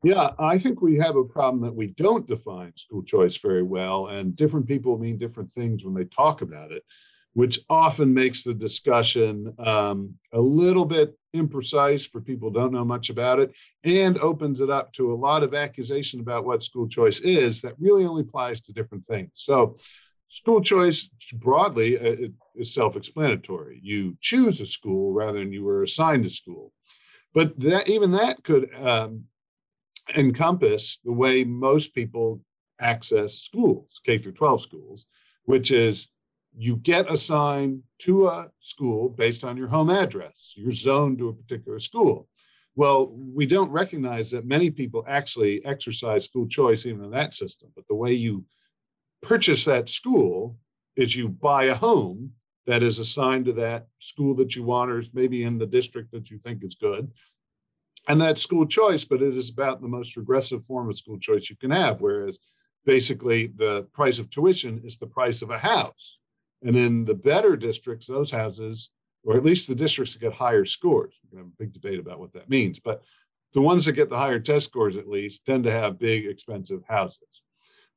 Yeah, 0.05 0.31
I 0.39 0.59
think 0.59 0.81
we 0.81 0.97
have 0.97 1.17
a 1.17 1.25
problem 1.25 1.63
that 1.63 1.75
we 1.75 1.89
don't 1.89 2.27
define 2.29 2.73
school 2.77 3.03
choice 3.03 3.37
very 3.39 3.63
well, 3.63 4.09
and 4.09 4.37
different 4.37 4.69
people 4.69 4.99
mean 4.99 5.19
different 5.19 5.51
things 5.51 5.85
when 5.85 5.95
they 5.95 6.05
talk 6.05 6.43
about 6.43 6.73
it, 6.73 6.85
which 7.33 7.59
often 7.71 8.13
makes 8.13 8.43
the 8.43 8.55
discussion 8.55 9.53
um, 9.59 10.15
a 10.33 10.41
little 10.41 10.85
bit 10.85 11.19
imprecise 11.35 12.09
for 12.09 12.21
people 12.21 12.51
don't 12.51 12.73
know 12.73 12.85
much 12.85 13.09
about 13.11 13.41
it, 13.41 13.51
and 13.83 14.19
opens 14.19 14.61
it 14.61 14.71
up 14.71 14.93
to 14.93 15.11
a 15.11 15.15
lot 15.17 15.43
of 15.43 15.55
accusation 15.55 16.21
about 16.21 16.45
what 16.45 16.63
school 16.63 16.87
choice 16.87 17.21
is 17.21 17.63
that 17.63 17.75
really 17.81 18.05
only 18.05 18.23
applies 18.23 18.61
to 18.61 18.73
different 18.75 19.05
things. 19.05 19.31
So, 19.35 19.79
school 20.35 20.61
choice 20.61 21.09
broadly 21.35 21.97
uh, 21.97 22.29
is 22.57 22.75
self-explanatory. 22.75 23.79
You 23.83 24.17
choose 24.21 24.61
a 24.61 24.67
school 24.67 25.13
rather 25.13 25.39
than 25.39 25.53
you 25.53 25.63
were 25.63 25.83
assigned 25.85 26.27
a 26.27 26.31
school. 26.31 26.73
But 27.33 27.59
that 27.61 27.89
even 27.89 28.11
that 28.13 28.43
could 28.43 28.73
um, 28.75 29.25
encompass 30.17 30.99
the 31.05 31.13
way 31.13 31.45
most 31.45 31.95
people 31.95 32.41
access 32.81 33.35
schools, 33.35 34.01
K 34.05 34.19
through 34.19 34.33
12 34.33 34.63
schools, 34.63 35.07
which 35.45 35.71
is 35.71 36.09
you 36.57 36.77
get 36.77 37.11
assigned 37.11 37.83
to 37.99 38.27
a 38.27 38.51
school 38.61 39.09
based 39.09 39.45
on 39.45 39.57
your 39.57 39.69
home 39.69 39.91
address. 39.91 40.55
You're 40.57 40.73
zoned 40.73 41.19
to 41.19 41.29
a 41.29 41.33
particular 41.33 41.79
school. 41.79 42.29
Well, 42.77 43.13
we 43.13 43.47
don't 43.47 43.71
recognize 43.71 44.33
that 44.33 44.47
many 44.47 44.71
people 44.71 45.05
actually 45.07 45.65
exercise 45.65 46.25
school 46.25 46.49
choice 46.49 46.87
even 46.87 47.05
in 47.05 47.11
that 47.13 47.35
system. 47.35 47.71
But 47.77 47.87
the 47.89 47.95
way 47.95 48.15
you 48.15 48.45
purchase 49.25 49.65
that 49.65 49.89
school 49.89 50.57
is 50.97 51.17
you 51.17 51.29
buy 51.29 51.65
a 51.65 51.75
home 51.75 52.33
that 52.67 52.83
is 52.83 52.99
assigned 52.99 53.47
to 53.47 53.53
that 53.55 53.87
school 53.99 54.35
that 54.37 54.55
you 54.57 54.63
want, 54.63 54.91
or 54.91 55.03
maybe 55.13 55.43
in 55.43 55.59
the 55.59 55.67
district 55.67 56.13
that 56.13 56.31
you 56.31 56.39
think 56.39 56.65
is 56.65 56.77
good. 56.77 57.11
And 58.09 58.21
that's 58.21 58.43
school 58.43 58.67
choice, 58.67 59.05
but 59.05 59.23
it 59.23 59.37
is 59.37 59.51
about 59.51 59.81
the 59.81 59.89
most 59.89 60.17
regressive 60.17 60.65
form 60.65 60.89
of 60.91 60.99
school 60.99 61.19
choice 61.19 61.49
you 61.49 61.57
can 61.57 61.71
have. 61.71 62.01
Whereas 62.01 62.39
basically 62.85 63.49
the 63.49 63.85
price 63.93 64.19
of 64.19 64.31
tuition 64.31 64.81
is 64.85 64.99
the 64.99 65.07
price 65.07 65.43
of 65.43 65.51
a 65.51 65.59
house. 65.59 66.19
And 66.63 66.77
in 66.77 67.05
the 67.05 67.15
better 67.15 67.57
districts, 67.57 68.07
those 68.07 68.31
houses, 68.31 68.91
or 69.25 69.37
at 69.37 69.45
least 69.45 69.69
the 69.69 69.75
districts 69.75 70.15
that 70.15 70.21
get 70.21 70.33
higher 70.33 70.65
scores, 70.65 71.15
we 71.23 71.31
can 71.31 71.39
have 71.39 71.47
a 71.47 71.63
big 71.63 71.73
debate 71.73 71.99
about 71.99 72.21
what 72.21 72.33
that 72.35 72.51
means, 72.51 72.79
but 72.79 73.03
the 73.53 73.61
ones 73.61 73.85
that 73.85 73.93
get 73.93 74.11
the 74.11 74.19
higher 74.19 74.41
test 74.41 74.67
scores 74.67 74.97
at 74.97 75.09
least 75.09 75.47
tend 75.47 75.65
to 75.65 75.71
have 75.71 75.99
big, 75.99 76.27
expensive 76.27 76.83
houses. 76.89 77.43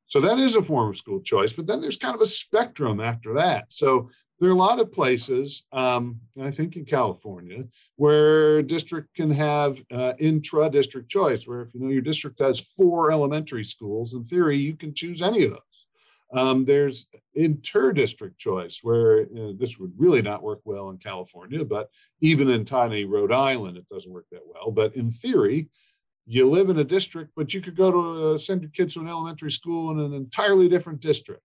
So 0.08 0.20
that 0.20 0.38
is 0.38 0.56
a 0.56 0.62
form 0.62 0.90
of 0.90 0.96
school 0.96 1.20
choice, 1.20 1.52
but 1.52 1.66
then 1.66 1.80
there's 1.80 1.98
kind 1.98 2.14
of 2.14 2.20
a 2.20 2.26
spectrum 2.26 2.98
after 2.98 3.34
that. 3.34 3.66
So 3.68 4.10
there 4.40 4.48
are 4.48 4.52
a 4.52 4.56
lot 4.56 4.80
of 4.80 4.92
places, 4.92 5.64
um, 5.72 6.20
I 6.40 6.50
think 6.50 6.76
in 6.76 6.84
California, 6.84 7.64
where 7.96 8.62
district 8.62 9.14
can 9.14 9.30
have 9.30 9.78
uh, 9.90 10.14
intra-district 10.18 11.10
choice, 11.10 11.46
where 11.46 11.62
if 11.62 11.74
you 11.74 11.80
know 11.80 11.88
your 11.88 12.02
district 12.02 12.40
has 12.40 12.60
four 12.60 13.10
elementary 13.10 13.64
schools, 13.64 14.14
in 14.14 14.24
theory, 14.24 14.56
you 14.56 14.76
can 14.76 14.94
choose 14.94 15.22
any 15.22 15.44
of 15.44 15.50
those. 15.50 15.60
Um, 16.32 16.64
there's 16.64 17.08
inter-district 17.34 18.38
choice, 18.38 18.80
where 18.82 19.22
you 19.22 19.34
know, 19.34 19.52
this 19.52 19.78
would 19.78 19.92
really 19.96 20.22
not 20.22 20.42
work 20.42 20.60
well 20.64 20.90
in 20.90 20.98
California, 20.98 21.64
but 21.64 21.90
even 22.20 22.48
in 22.48 22.64
tiny 22.64 23.04
Rhode 23.04 23.32
Island, 23.32 23.76
it 23.76 23.88
doesn't 23.90 24.12
work 24.12 24.26
that 24.30 24.42
well. 24.46 24.70
But 24.70 24.94
in 24.94 25.10
theory, 25.10 25.68
you 26.28 26.48
live 26.48 26.68
in 26.68 26.78
a 26.78 26.84
district, 26.84 27.32
but 27.34 27.54
you 27.54 27.60
could 27.60 27.76
go 27.76 27.90
to 27.90 28.34
uh, 28.34 28.38
send 28.38 28.62
your 28.62 28.70
kids 28.70 28.94
to 28.94 29.00
an 29.00 29.08
elementary 29.08 29.50
school 29.50 29.90
in 29.90 29.98
an 29.98 30.12
entirely 30.12 30.68
different 30.68 31.00
district 31.00 31.42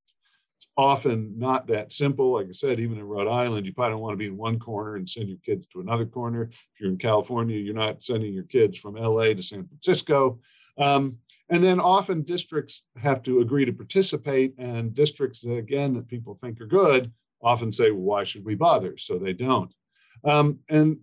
It's 0.57 0.67
often 0.75 1.39
not 1.39 1.67
that 1.67 1.93
simple. 1.93 2.33
Like 2.33 2.47
I 2.49 2.51
said, 2.51 2.79
even 2.79 2.97
in 2.97 3.05
Rhode 3.05 3.29
Island, 3.29 3.65
you 3.65 3.73
probably 3.73 3.93
don't 3.93 4.01
want 4.01 4.13
to 4.13 4.17
be 4.17 4.27
in 4.27 4.35
one 4.35 4.59
corner 4.59 4.95
and 4.97 5.07
send 5.07 5.29
your 5.29 5.37
kids 5.37 5.65
to 5.67 5.79
another 5.79 6.05
corner. 6.05 6.49
If 6.51 6.79
you're 6.79 6.89
in 6.89 6.97
California, 6.97 7.57
you're 7.57 7.73
not 7.73 8.03
sending 8.03 8.33
your 8.33 8.43
kids 8.43 8.77
from 8.77 8.95
LA 8.95 9.33
to 9.33 9.41
San 9.41 9.65
Francisco. 9.65 10.39
Um, 10.77 11.17
and 11.49 11.63
then 11.63 11.79
often 11.79 12.23
districts 12.23 12.83
have 12.97 13.23
to 13.23 13.39
agree 13.39 13.63
to 13.65 13.73
participate, 13.73 14.55
and 14.57 14.93
districts, 14.93 15.43
again, 15.45 15.93
that 15.93 16.07
people 16.07 16.35
think 16.35 16.59
are 16.59 16.65
good 16.65 17.11
often 17.41 17.71
say, 17.71 17.91
well, 17.91 18.01
why 18.01 18.23
should 18.23 18.45
we 18.45 18.55
bother? 18.55 18.97
So 18.97 19.17
they 19.17 19.33
don't. 19.33 19.71
Um, 20.23 20.59
and 20.69 20.99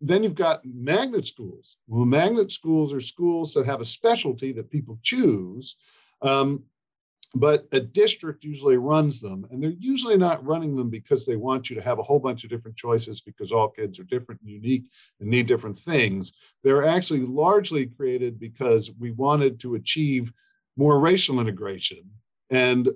then 0.00 0.22
you've 0.22 0.34
got 0.34 0.64
magnet 0.64 1.26
schools. 1.26 1.76
Well, 1.86 2.04
magnet 2.04 2.52
schools 2.52 2.92
are 2.92 3.00
schools 3.00 3.54
that 3.54 3.66
have 3.66 3.80
a 3.80 3.84
specialty 3.84 4.52
that 4.52 4.70
people 4.70 4.98
choose. 5.02 5.76
Um, 6.22 6.64
but 7.34 7.68
a 7.72 7.80
district 7.80 8.42
usually 8.42 8.78
runs 8.78 9.20
them 9.20 9.46
and 9.50 9.62
they're 9.62 9.74
usually 9.78 10.16
not 10.16 10.44
running 10.46 10.74
them 10.74 10.88
because 10.88 11.26
they 11.26 11.36
want 11.36 11.68
you 11.68 11.76
to 11.76 11.82
have 11.82 11.98
a 11.98 12.02
whole 12.02 12.18
bunch 12.18 12.42
of 12.42 12.50
different 12.50 12.76
choices 12.76 13.20
because 13.20 13.52
all 13.52 13.68
kids 13.68 13.98
are 13.98 14.04
different 14.04 14.40
and 14.40 14.50
unique 14.50 14.84
and 15.20 15.28
need 15.28 15.46
different 15.46 15.76
things 15.76 16.32
they're 16.64 16.84
actually 16.84 17.20
largely 17.20 17.86
created 17.86 18.40
because 18.40 18.90
we 18.98 19.10
wanted 19.10 19.60
to 19.60 19.74
achieve 19.74 20.32
more 20.76 20.98
racial 20.98 21.38
integration 21.40 22.02
and 22.50 22.88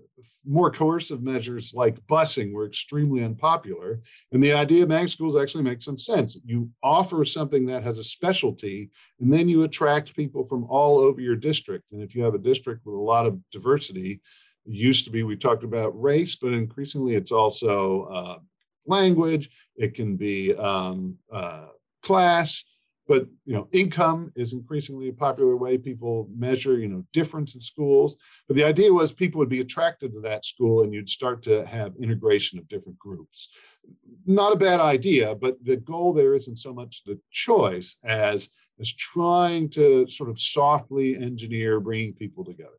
more 0.44 0.70
coercive 0.70 1.22
measures 1.22 1.72
like 1.74 2.04
busing 2.06 2.52
were 2.52 2.66
extremely 2.66 3.22
unpopular. 3.22 4.00
And 4.32 4.42
the 4.42 4.52
idea 4.52 4.82
of 4.82 4.88
mag 4.88 5.08
schools 5.08 5.36
actually 5.36 5.64
makes 5.64 5.84
some 5.84 5.98
sense. 5.98 6.36
You 6.44 6.70
offer 6.82 7.24
something 7.24 7.66
that 7.66 7.82
has 7.82 7.98
a 7.98 8.04
specialty, 8.04 8.90
and 9.20 9.32
then 9.32 9.48
you 9.48 9.62
attract 9.62 10.16
people 10.16 10.44
from 10.44 10.64
all 10.64 10.98
over 10.98 11.20
your 11.20 11.36
district. 11.36 11.92
And 11.92 12.02
if 12.02 12.14
you 12.14 12.22
have 12.22 12.34
a 12.34 12.38
district 12.38 12.84
with 12.84 12.94
a 12.94 12.98
lot 12.98 13.26
of 13.26 13.38
diversity, 13.50 14.20
used 14.64 15.04
to 15.04 15.10
be 15.10 15.22
we 15.22 15.36
talked 15.36 15.64
about 15.64 16.00
race, 16.00 16.36
but 16.36 16.52
increasingly 16.52 17.14
it's 17.14 17.32
also 17.32 18.04
uh, 18.04 18.38
language, 18.86 19.50
it 19.76 19.94
can 19.94 20.16
be 20.16 20.54
um, 20.54 21.16
uh, 21.32 21.66
class, 22.02 22.64
but 23.08 23.26
you 23.44 23.54
know 23.54 23.68
income 23.72 24.32
is 24.36 24.52
increasingly 24.52 25.08
a 25.08 25.12
popular 25.12 25.56
way 25.56 25.76
people 25.76 26.28
measure 26.34 26.78
you 26.78 26.88
know 26.88 27.04
difference 27.12 27.54
in 27.54 27.60
schools. 27.60 28.16
But 28.48 28.56
the 28.56 28.64
idea 28.64 28.92
was 28.92 29.12
people 29.12 29.38
would 29.38 29.48
be 29.48 29.60
attracted 29.60 30.12
to 30.12 30.20
that 30.20 30.44
school 30.44 30.82
and 30.82 30.92
you'd 30.92 31.10
start 31.10 31.42
to 31.44 31.66
have 31.66 31.94
integration 31.96 32.58
of 32.58 32.68
different 32.68 32.98
groups. 32.98 33.48
Not 34.26 34.52
a 34.52 34.56
bad 34.56 34.80
idea 34.80 35.34
but 35.34 35.56
the 35.64 35.76
goal 35.76 36.12
there 36.12 36.34
isn't 36.34 36.56
so 36.56 36.72
much 36.72 37.02
the 37.04 37.18
choice 37.30 37.96
as 38.04 38.48
as 38.80 38.92
trying 38.92 39.68
to 39.70 40.06
sort 40.08 40.30
of 40.30 40.40
softly 40.40 41.16
engineer 41.16 41.80
bringing 41.80 42.14
people 42.14 42.44
together. 42.44 42.78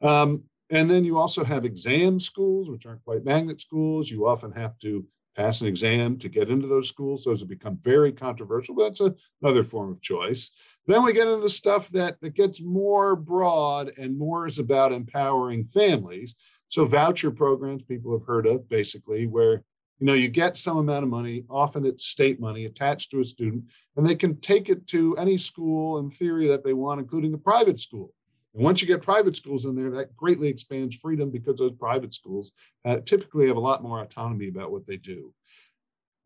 Um, 0.00 0.44
and 0.70 0.90
then 0.90 1.04
you 1.04 1.18
also 1.18 1.44
have 1.44 1.64
exam 1.64 2.18
schools 2.18 2.70
which 2.70 2.86
aren't 2.86 3.04
quite 3.04 3.24
magnet 3.24 3.60
schools. 3.60 4.10
You 4.10 4.26
often 4.26 4.52
have 4.52 4.78
to 4.80 5.06
pass 5.34 5.60
an 5.60 5.66
exam 5.66 6.18
to 6.18 6.28
get 6.28 6.50
into 6.50 6.66
those 6.66 6.88
schools. 6.88 7.24
Those 7.24 7.40
have 7.40 7.48
become 7.48 7.78
very 7.82 8.12
controversial, 8.12 8.74
but 8.74 8.84
that's 8.84 9.00
a, 9.00 9.14
another 9.42 9.64
form 9.64 9.90
of 9.90 10.00
choice. 10.00 10.50
Then 10.86 11.02
we 11.04 11.12
get 11.12 11.28
into 11.28 11.42
the 11.42 11.48
stuff 11.48 11.88
that, 11.90 12.20
that 12.20 12.34
gets 12.34 12.60
more 12.60 13.16
broad 13.16 13.92
and 13.98 14.18
more 14.18 14.46
is 14.46 14.58
about 14.58 14.92
empowering 14.92 15.64
families. 15.64 16.34
So 16.68 16.84
voucher 16.84 17.30
programs 17.30 17.82
people 17.82 18.12
have 18.12 18.26
heard 18.26 18.46
of 18.46 18.68
basically 18.68 19.26
where 19.26 19.64
you 20.00 20.06
know 20.06 20.14
you 20.14 20.28
get 20.28 20.56
some 20.56 20.78
amount 20.78 21.04
of 21.04 21.08
money 21.08 21.44
often 21.48 21.86
it's 21.86 22.04
state 22.04 22.40
money 22.40 22.64
attached 22.64 23.12
to 23.12 23.20
a 23.20 23.24
student 23.24 23.64
and 23.96 24.04
they 24.04 24.16
can 24.16 24.40
take 24.40 24.68
it 24.68 24.86
to 24.88 25.16
any 25.16 25.38
school 25.38 25.98
in 25.98 26.10
theory 26.10 26.48
that 26.48 26.64
they 26.64 26.72
want 26.72 27.00
including 27.00 27.32
a 27.32 27.38
private 27.38 27.78
school 27.78 28.12
and 28.54 28.62
once 28.62 28.80
you 28.80 28.86
get 28.86 29.02
private 29.02 29.36
schools 29.36 29.64
in 29.64 29.74
there, 29.74 29.90
that 29.90 30.16
greatly 30.16 30.48
expands 30.48 30.96
freedom 30.96 31.30
because 31.30 31.58
those 31.58 31.72
private 31.72 32.14
schools 32.14 32.52
uh, 32.84 32.98
typically 33.04 33.48
have 33.48 33.56
a 33.56 33.60
lot 33.60 33.82
more 33.82 34.00
autonomy 34.00 34.48
about 34.48 34.70
what 34.70 34.86
they 34.86 34.96
do. 34.96 35.32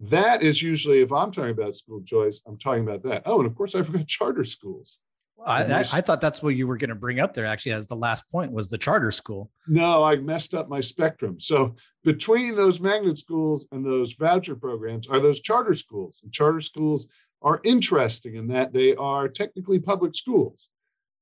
That 0.01 0.43
is 0.43 0.63
usually, 0.63 1.01
if 1.01 1.11
I'm 1.11 1.33
talking 1.33 1.51
about 1.51 1.77
school 1.77 2.03
choice, 2.03 2.43
I'm 2.47 2.59
talking 2.59 2.83
about 2.83 3.03
that. 3.05 3.23
Oh, 3.25 3.39
and 3.39 3.47
of 3.47 3.55
course, 3.57 3.75
I 3.75 3.83
forgot 3.83 4.07
charter 4.07 4.45
schools. 4.45 4.99
I, 5.45 5.63
I, 5.65 5.79
I, 5.79 6.01
thought 6.01 6.21
that's 6.21 6.43
what 6.43 6.57
you 6.57 6.67
were 6.67 6.77
going 6.77 6.89
to 6.89 6.97
bring 6.97 7.21
up 7.21 7.33
there. 7.33 7.47
Actually, 7.47 7.73
as 7.73 7.87
the 7.87 7.95
last 7.95 8.29
point 8.29 8.51
was 8.51 8.69
the 8.69 8.77
charter 8.77 9.13
school. 9.13 9.53
No, 9.69 10.03
I 10.03 10.17
messed 10.17 10.53
up 10.53 10.69
my 10.69 10.81
spectrum. 10.81 11.39
So 11.39 11.77
between 12.03 12.57
those 12.57 12.81
magnet 12.81 13.19
schools 13.19 13.69
and 13.71 13.87
those 13.87 14.15
voucher 14.15 14.57
programs 14.57 15.07
are 15.07 15.21
those 15.21 15.41
charter 15.41 15.75
schools. 15.75 16.21
And 16.25 16.33
charter 16.33 16.61
schools 16.61 17.07
are 17.41 17.61
interesting 17.63 18.35
in 18.35 18.49
that 18.49 18.73
they 18.73 18.97
are 18.97 19.29
technically 19.29 19.79
public 19.79 20.17
schools 20.17 20.67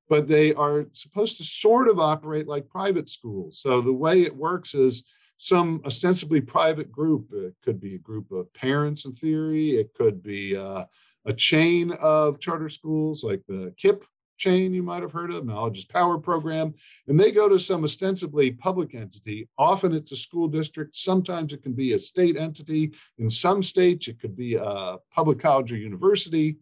but 0.09 0.27
they 0.27 0.53
are 0.53 0.85
supposed 0.93 1.37
to 1.37 1.43
sort 1.43 1.87
of 1.87 1.99
operate 1.99 2.47
like 2.47 2.69
private 2.69 3.09
schools. 3.09 3.59
So 3.59 3.81
the 3.81 3.93
way 3.93 4.21
it 4.21 4.35
works 4.35 4.73
is 4.73 5.03
some 5.37 5.81
ostensibly 5.85 6.41
private 6.41 6.91
group. 6.91 7.27
It 7.31 7.55
could 7.63 7.79
be 7.79 7.95
a 7.95 7.99
group 7.99 8.31
of 8.31 8.51
parents 8.53 9.05
in 9.05 9.13
theory. 9.13 9.71
It 9.71 9.93
could 9.93 10.23
be 10.23 10.55
uh, 10.55 10.85
a 11.25 11.33
chain 11.33 11.91
of 11.91 12.39
charter 12.39 12.69
schools 12.69 13.23
like 13.23 13.43
the 13.47 13.73
KIPP 13.77 14.03
chain 14.37 14.73
you 14.73 14.83
might 14.83 15.01
have 15.01 15.11
heard 15.11 15.31
of, 15.31 15.45
Knowledge 15.45 15.79
is 15.79 15.85
Power 15.85 16.17
program. 16.17 16.73
And 17.07 17.19
they 17.19 17.31
go 17.31 17.49
to 17.49 17.59
some 17.59 17.83
ostensibly 17.83 18.51
public 18.51 18.95
entity. 18.95 19.49
Often 19.57 19.93
it's 19.93 20.11
a 20.11 20.15
school 20.15 20.47
district. 20.47 20.95
Sometimes 20.95 21.53
it 21.53 21.63
can 21.63 21.73
be 21.73 21.93
a 21.93 21.99
state 21.99 22.37
entity. 22.37 22.93
In 23.17 23.29
some 23.29 23.63
states, 23.63 24.07
it 24.07 24.19
could 24.19 24.35
be 24.35 24.55
a 24.55 24.97
public 25.11 25.39
college 25.39 25.71
or 25.71 25.77
university. 25.77 26.57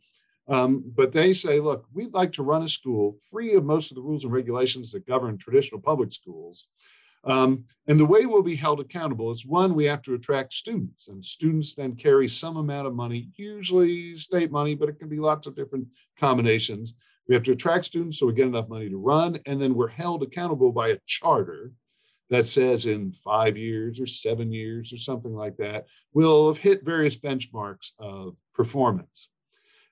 Um, 0.48 0.84
but 0.96 1.12
they 1.12 1.34
say, 1.34 1.60
look, 1.60 1.86
we'd 1.94 2.14
like 2.14 2.34
to 2.34 2.44
run 2.44 2.64
a 2.64 2.68
school 2.68 3.18
free 3.32 3.54
of 3.54 3.66
most 3.66 3.92
of 3.92 3.96
the 3.96 4.02
rules 4.02 4.24
and 4.24 4.34
regulations 4.34 4.92
that 4.92 5.08
govern 5.08 5.38
traditional 5.38 5.82
public 5.82 6.14
schools. 6.14 6.68
Um, 7.24 7.66
and 7.88 8.00
the 8.00 8.06
way 8.06 8.28
we'll 8.28 8.44
be 8.44 8.56
held 8.56 8.80
accountable 8.80 9.32
is 9.32 9.46
one, 9.46 9.74
we 9.74 9.86
have 9.86 10.04
to 10.04 10.14
attract 10.14 10.54
students, 10.54 11.08
and 11.08 11.26
students 11.26 11.74
then 11.74 11.96
carry 11.96 12.28
some 12.28 12.58
amount 12.58 12.86
of 12.86 12.94
money, 12.94 13.30
usually 13.36 14.16
state 14.16 14.52
money, 14.52 14.76
but 14.76 14.90
it 14.90 15.00
can 15.00 15.10
be 15.10 15.18
lots 15.18 15.48
of 15.48 15.56
different 15.56 15.88
combinations. 16.20 16.94
We 17.28 17.34
have 17.34 17.44
to 17.46 17.54
attract 17.54 17.86
students 17.86 18.20
so 18.20 18.28
we 18.28 18.34
get 18.34 18.46
enough 18.46 18.70
money 18.70 18.90
to 18.90 18.98
run, 18.98 19.40
and 19.48 19.60
then 19.60 19.74
we're 19.74 19.88
held 19.88 20.22
accountable 20.22 20.72
by 20.72 20.90
a 20.90 21.00
charter 21.08 21.72
that 22.30 22.46
says 22.46 22.86
in 22.86 23.14
five 23.24 23.58
years 23.58 24.00
or 24.00 24.06
seven 24.06 24.52
years 24.52 24.94
or 24.94 24.98
something 24.98 25.34
like 25.34 25.58
that, 25.58 25.86
we'll 26.14 26.54
have 26.54 26.62
hit 26.62 26.86
various 26.86 27.16
benchmarks 27.16 27.92
of 27.98 28.36
performance. 28.54 29.30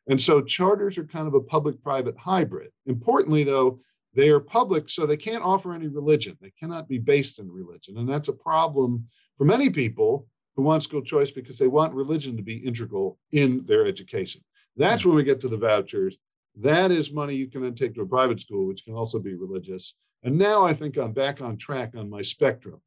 And 0.08 0.22
so 0.22 0.42
charters 0.42 0.98
are 0.98 1.06
kind 1.06 1.28
of 1.28 1.34
a 1.34 1.42
public 1.42 1.82
private 1.82 2.18
hybrid. 2.18 2.72
Importantly, 2.86 3.44
though, 3.44 3.80
they 4.14 4.30
are 4.30 4.40
public, 4.40 4.90
so 4.90 5.06
they 5.06 5.18
can't 5.18 5.44
offer 5.44 5.74
any 5.74 5.88
religion. 5.88 6.38
They 6.42 6.52
cannot 6.60 6.88
be 6.88 7.00
based 7.00 7.40
in 7.40 7.50
religion. 7.50 7.98
And 7.98 8.08
that's 8.08 8.30
a 8.30 8.34
problem 8.34 9.08
for 9.38 9.46
many 9.46 9.70
people 9.70 10.28
who 10.56 10.62
want 10.62 10.84
school 10.84 11.02
choice 11.02 11.32
because 11.32 11.58
they 11.58 11.68
want 11.68 11.94
religion 11.94 12.38
to 12.38 12.44
be 12.44 12.58
integral 12.58 13.18
in 13.32 13.66
their 13.66 13.86
education. 13.86 14.42
That's 14.76 15.02
mm-hmm. 15.02 15.10
when 15.10 15.18
we 15.18 15.24
get 15.24 15.40
to 15.42 15.48
the 15.48 15.58
vouchers. 15.58 16.18
That 16.58 16.92
is 16.92 17.12
money 17.12 17.34
you 17.34 17.50
can 17.50 17.64
then 17.64 17.74
take 17.74 17.96
to 17.96 18.02
a 18.02 18.06
private 18.06 18.40
school, 18.40 18.68
which 18.68 18.86
can 18.86 18.94
also 18.94 19.18
be 19.18 19.34
religious. 19.34 19.96
And 20.22 20.38
now 20.38 20.64
I 20.64 20.74
think 20.74 20.98
I'm 20.98 21.14
back 21.14 21.42
on 21.42 21.58
track 21.58 21.96
on 21.96 22.10
my 22.10 22.22
spectrum. 22.22 22.80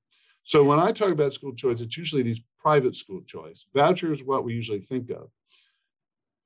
So 0.45 0.63
when 0.63 0.79
I 0.79 0.93
talk 0.93 1.11
about 1.11 1.35
school 1.35 1.55
choice, 1.55 1.81
it's 1.81 1.97
usually 1.97 2.23
these 2.23 2.41
private 2.61 2.95
school 2.95 3.23
choice. 3.23 3.67
Voucher 3.75 4.13
is 4.13 4.23
what 4.23 4.45
we 4.45 4.55
usually 4.55 4.81
think 4.81 5.11
of 5.11 5.29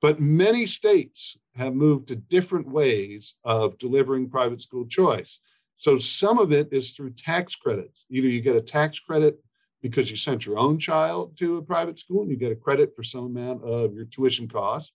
But 0.01 0.19
many 0.19 0.65
states 0.65 1.37
have 1.55 1.75
moved 1.75 2.07
to 2.07 2.15
different 2.15 2.67
ways 2.67 3.35
of 3.43 3.77
delivering 3.77 4.29
private 4.29 4.61
school 4.61 4.87
choice. 4.87 5.39
So 5.75 5.99
some 5.99 6.39
of 6.39 6.51
it 6.51 6.69
is 6.71 6.91
through 6.91 7.11
tax 7.11 7.55
credits. 7.55 8.05
Either 8.09 8.27
you 8.27 8.41
get 8.41 8.55
a 8.55 8.61
tax 8.61 8.99
credit 8.99 9.39
because 9.81 10.09
you 10.09 10.17
sent 10.17 10.45
your 10.45 10.57
own 10.57 10.79
child 10.79 11.37
to 11.37 11.57
a 11.57 11.61
private 11.61 11.99
school 11.99 12.21
and 12.21 12.31
you 12.31 12.37
get 12.37 12.51
a 12.51 12.55
credit 12.55 12.95
for 12.95 13.03
some 13.03 13.25
amount 13.25 13.63
of 13.63 13.93
your 13.93 14.05
tuition 14.05 14.47
costs, 14.47 14.93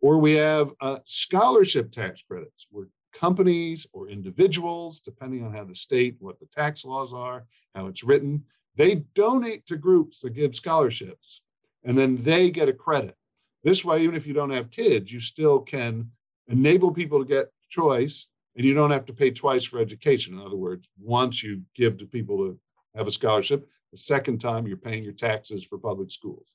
or 0.00 0.18
we 0.18 0.32
have 0.32 0.70
uh, 0.80 0.98
scholarship 1.04 1.92
tax 1.92 2.22
credits 2.22 2.66
where 2.70 2.86
companies 3.12 3.86
or 3.92 4.08
individuals, 4.08 5.00
depending 5.00 5.44
on 5.44 5.52
how 5.52 5.64
the 5.64 5.74
state, 5.74 6.16
what 6.18 6.38
the 6.38 6.46
tax 6.46 6.84
laws 6.84 7.14
are, 7.14 7.44
how 7.74 7.86
it's 7.86 8.04
written, 8.04 8.44
they 8.74 8.96
donate 9.14 9.66
to 9.66 9.76
groups 9.76 10.20
that 10.20 10.30
give 10.30 10.54
scholarships 10.54 11.40
and 11.84 11.96
then 11.96 12.22
they 12.22 12.50
get 12.50 12.68
a 12.68 12.72
credit. 12.72 13.16
This 13.66 13.84
way, 13.84 14.04
even 14.04 14.14
if 14.14 14.28
you 14.28 14.32
don't 14.32 14.50
have 14.50 14.70
kids, 14.70 15.12
you 15.12 15.18
still 15.18 15.58
can 15.58 16.12
enable 16.46 16.92
people 16.92 17.18
to 17.18 17.24
get 17.24 17.50
choice 17.68 18.28
and 18.54 18.64
you 18.64 18.74
don't 18.74 18.92
have 18.92 19.06
to 19.06 19.12
pay 19.12 19.32
twice 19.32 19.64
for 19.64 19.80
education. 19.80 20.34
In 20.34 20.46
other 20.46 20.54
words, 20.54 20.88
once 21.00 21.42
you 21.42 21.62
give 21.74 21.98
to 21.98 22.06
people 22.06 22.36
to 22.38 22.60
have 22.94 23.08
a 23.08 23.10
scholarship, 23.10 23.68
the 23.90 23.98
second 23.98 24.40
time 24.40 24.68
you're 24.68 24.76
paying 24.76 25.02
your 25.02 25.14
taxes 25.14 25.64
for 25.64 25.78
public 25.78 26.12
schools. 26.12 26.46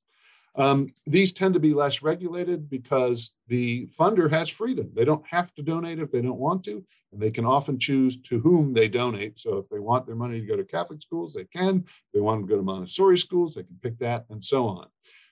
Um, 0.55 0.93
these 1.05 1.33
tend 1.33 1.53
to 1.55 1.59
be 1.59 1.73
less 1.73 2.01
regulated 2.01 2.69
because 2.69 3.33
the 3.49 3.89
funder 3.99 4.31
has 4.31 4.47
freedom. 4.47 4.89
They 4.93 5.03
don't 5.03 5.27
have 5.27 5.53
to 5.55 5.63
donate 5.63 5.99
if 5.99 6.13
they 6.13 6.21
don't 6.21 6.39
want 6.39 6.63
to, 6.63 6.81
and 7.11 7.21
they 7.21 7.31
can 7.31 7.43
often 7.43 7.77
choose 7.77 8.21
to 8.21 8.39
whom 8.39 8.71
they 8.71 8.87
donate. 8.87 9.37
So 9.37 9.57
if 9.57 9.67
they 9.67 9.79
want 9.79 10.05
their 10.05 10.15
money 10.15 10.39
to 10.39 10.47
go 10.47 10.55
to 10.55 10.63
Catholic 10.63 11.01
schools, 11.01 11.33
they 11.33 11.43
can. 11.43 11.83
If 11.85 12.11
they 12.13 12.21
want 12.21 12.41
to 12.41 12.47
go 12.47 12.55
to 12.55 12.63
Montessori 12.63 13.17
schools, 13.17 13.55
they 13.55 13.63
can 13.63 13.77
pick 13.81 13.99
that, 13.99 14.27
and 14.29 14.41
so 14.41 14.65
on. 14.65 14.87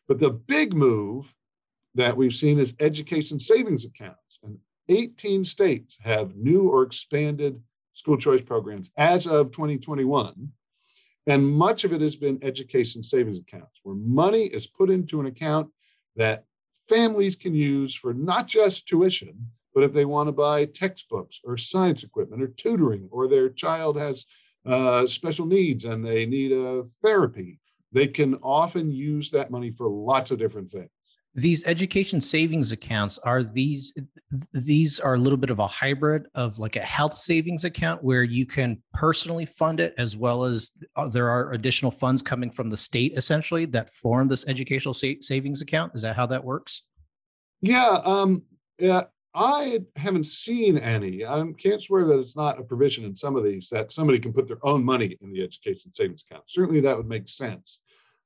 But 0.10 0.20
the 0.20 0.32
big 0.32 0.74
move 0.74 1.34
that 1.96 2.16
we've 2.16 2.34
seen 2.34 2.60
is 2.60 2.76
education 2.80 3.40
savings 3.40 3.86
accounts. 3.86 4.40
And 4.44 4.58
18 4.90 5.44
states 5.46 5.98
have 6.02 6.36
new 6.36 6.70
or 6.70 6.84
expanded 6.84 7.62
school 7.94 8.18
choice 8.18 8.42
programs 8.42 8.92
as 8.98 9.28
of 9.28 9.52
2021. 9.52 10.52
And 11.28 11.48
much 11.48 11.84
of 11.84 11.94
it 11.94 12.02
has 12.02 12.16
been 12.16 12.40
education 12.42 13.04
savings 13.04 13.40
accounts, 13.40 13.80
where 13.84 13.96
money 13.96 14.44
is 14.44 14.68
put 14.68 14.90
into 14.90 15.20
an 15.20 15.28
account 15.28 15.70
that 16.16 16.46
families 16.88 17.36
can 17.36 17.54
use 17.54 17.94
for 17.94 18.14
not 18.14 18.48
just 18.48 18.88
tuition, 18.88 19.52
but 19.76 19.84
if 19.84 19.94
they 19.94 20.06
want 20.06 20.28
to 20.28 20.32
buy 20.32 20.66
textbooks 20.66 21.40
or 21.44 21.56
science 21.56 22.04
equipment 22.04 22.42
or 22.42 22.48
tutoring, 22.48 23.08
or 23.12 23.28
their 23.28 23.50
child 23.50 23.98
has 23.98 24.26
uh, 24.66 25.06
special 25.06 25.46
needs 25.46 25.86
and 25.86 26.04
they 26.04 26.26
need 26.26 26.52
a 26.52 26.84
therapy, 27.02 27.60
they 27.92 28.08
can 28.08 28.36
often 28.42 28.92
use 28.92 29.30
that 29.30 29.52
money 29.52 29.72
for 29.72 29.88
lots 29.88 30.32
of 30.32 30.40
different 30.40 30.72
things 30.72 30.90
these 31.36 31.66
education 31.68 32.20
savings 32.20 32.72
accounts 32.72 33.20
are 33.20 33.44
these 33.44 33.94
these 34.52 35.00
are 35.00 35.14
a 35.14 35.18
little 35.18 35.38
bit 35.38 35.52
of 35.52 35.60
a 35.60 35.68
hybrid 35.68 36.26
of 36.34 36.58
like 36.58 36.76
a 36.76 36.82
health 36.82 37.16
savings 37.16 37.66
account 37.66 38.04
where 38.04 38.24
you 38.24 38.46
can 38.46 38.82
personally 38.94 39.46
fund 39.46 39.80
it 39.80 39.94
as 39.98 40.18
well 40.18 40.44
as 40.44 40.72
uh, 40.96 41.08
there 41.08 41.30
are 41.30 41.54
additional 41.54 41.92
funds 41.92 42.22
coming 42.22 42.50
from 42.50 42.70
the 42.70 42.78
state 42.78 43.14
essentially 43.16 43.66
that 43.66 43.90
form 43.90 44.28
this 44.28 44.48
educational 44.48 44.94
sa- 44.94 45.08
savings 45.22 45.62
account. 45.62 45.94
Is 45.94 46.02
that 46.02 46.16
how 46.16 46.26
that 46.28 46.44
works? 46.44 46.84
Yeah 47.62 48.00
um 48.04 48.44
yeah 48.80 49.04
i 49.36 49.80
haven't 49.96 50.26
seen 50.26 50.78
any. 50.80 51.24
I 51.24 51.44
can't 51.60 51.82
swear 51.82 52.04
that 52.06 52.20
it's 52.20 52.36
not 52.36 52.60
a 52.60 52.64
provision 52.64 53.06
in 53.06 53.16
some 53.16 53.36
of 53.36 53.44
these 53.44 53.70
that 53.70 53.92
somebody 53.92 54.18
can 54.18 54.34
put 54.34 54.48
their 54.48 54.66
own 54.66 54.84
money 54.84 55.16
in 55.22 55.32
the 55.32 55.44
education 55.44 55.94
savings 55.94 56.24
account. 56.28 56.50
Certainly 56.50 56.82
that 56.82 56.98
would 56.98 57.08
make 57.08 57.28
sense 57.28 57.80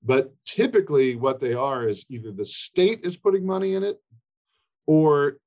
but 0.03 0.33
typically, 0.45 1.15
what 1.15 1.39
they 1.39 1.53
are 1.53 1.87
is 1.87 2.05
either 2.09 2.31
the 2.31 2.45
state 2.45 3.01
is 3.03 3.15
putting 3.15 3.45
money 3.45 3.75
in 3.75 3.83
it, 3.83 4.01
or 4.85 5.37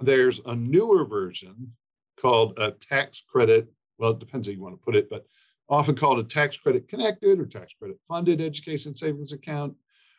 there's 0.00 0.40
a 0.44 0.54
newer 0.54 1.04
version 1.04 1.72
called 2.20 2.58
a 2.58 2.72
tax 2.72 3.22
credit. 3.26 3.72
Well, 3.98 4.10
it 4.10 4.18
depends 4.18 4.46
how 4.46 4.52
you 4.52 4.60
want 4.60 4.74
to 4.74 4.84
put 4.84 4.96
it, 4.96 5.08
but 5.08 5.26
often 5.68 5.94
called 5.94 6.18
a 6.18 6.24
tax 6.24 6.56
credit 6.56 6.88
connected 6.88 7.40
or 7.40 7.46
tax 7.46 7.72
credit 7.78 7.98
funded 8.08 8.40
education 8.40 8.94
savings 8.94 9.32
account, 9.32 9.74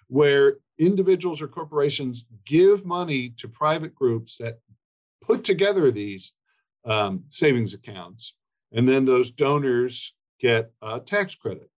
where 0.08 0.58
individuals 0.80 1.42
or 1.42 1.48
corporations 1.48 2.26
give 2.46 2.86
money 2.86 3.30
to 3.38 3.48
private 3.48 3.94
groups 3.94 4.38
that 4.38 4.60
put 5.22 5.44
together 5.44 5.92
these 5.92 6.34
um, 6.86 7.24
savings 7.28 7.74
accounts, 7.74 8.36
and 8.72 8.88
then 8.88 9.06
those 9.06 9.30
donors 9.30 10.14
get 10.40 10.72
a 10.82 11.00
tax 11.00 11.36
credit. 11.36 11.70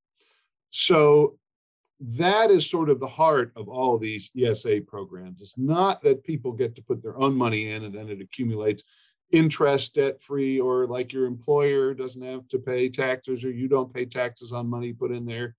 So 0.71 1.39
that 2.01 2.51
is 2.51 2.69
sort 2.69 2.91
of 2.91 3.01
the 3.01 3.07
heart 3.07 3.53
of 3.57 3.69
all 3.69 3.99
these 3.99 4.31
ESA 4.37 4.83
programs. 4.87 5.41
It's 5.41 5.57
not 5.57 6.03
that 6.03 6.25
people 6.25 6.53
get 6.53 6.75
to 6.77 6.83
put 6.83 7.03
their 7.03 7.19
own 7.19 7.35
money 7.35 7.71
in 7.71 7.85
and 7.85 7.95
then 7.95 8.09
it 8.09 8.21
accumulates 8.21 8.85
interest 9.33 9.95
debt 9.95 10.21
free 10.21 10.61
or 10.61 10.87
like 10.87 11.13
your 11.13 11.27
employer 11.27 11.95
doesn't 11.95 12.23
have 12.23 12.47
to 12.49 12.59
pay 12.59 12.89
taxes 12.89 13.45
or 13.45 13.51
you 13.51 13.67
don't 13.67 13.93
pay 13.93 14.05
taxes 14.05 14.53
on 14.53 14.69
money 14.69 14.93
put 14.93 15.11
in 15.11 15.25
there. 15.25 15.57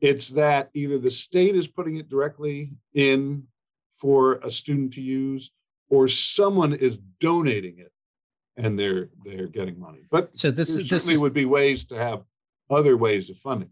It's 0.00 0.28
that 0.30 0.70
either 0.74 0.98
the 0.98 1.10
state 1.10 1.54
is 1.54 1.66
putting 1.66 1.96
it 1.96 2.08
directly 2.08 2.70
in 2.94 3.44
for 3.98 4.34
a 4.42 4.50
student 4.50 4.92
to 4.94 5.00
use 5.00 5.50
or 5.90 6.08
someone 6.08 6.72
is 6.72 6.98
donating 7.20 7.78
it 7.78 7.92
and 8.56 8.78
they're 8.78 9.10
they're 9.24 9.46
getting 9.46 9.78
money. 9.78 10.04
But 10.10 10.36
so 10.36 10.50
this, 10.50 10.76
this 10.76 10.88
certainly 10.88 11.20
would 11.20 11.34
be 11.34 11.44
ways 11.44 11.84
to 11.86 11.96
have 11.96 12.22
other 12.70 12.96
ways 12.96 13.30
of 13.30 13.36
funding. 13.38 13.70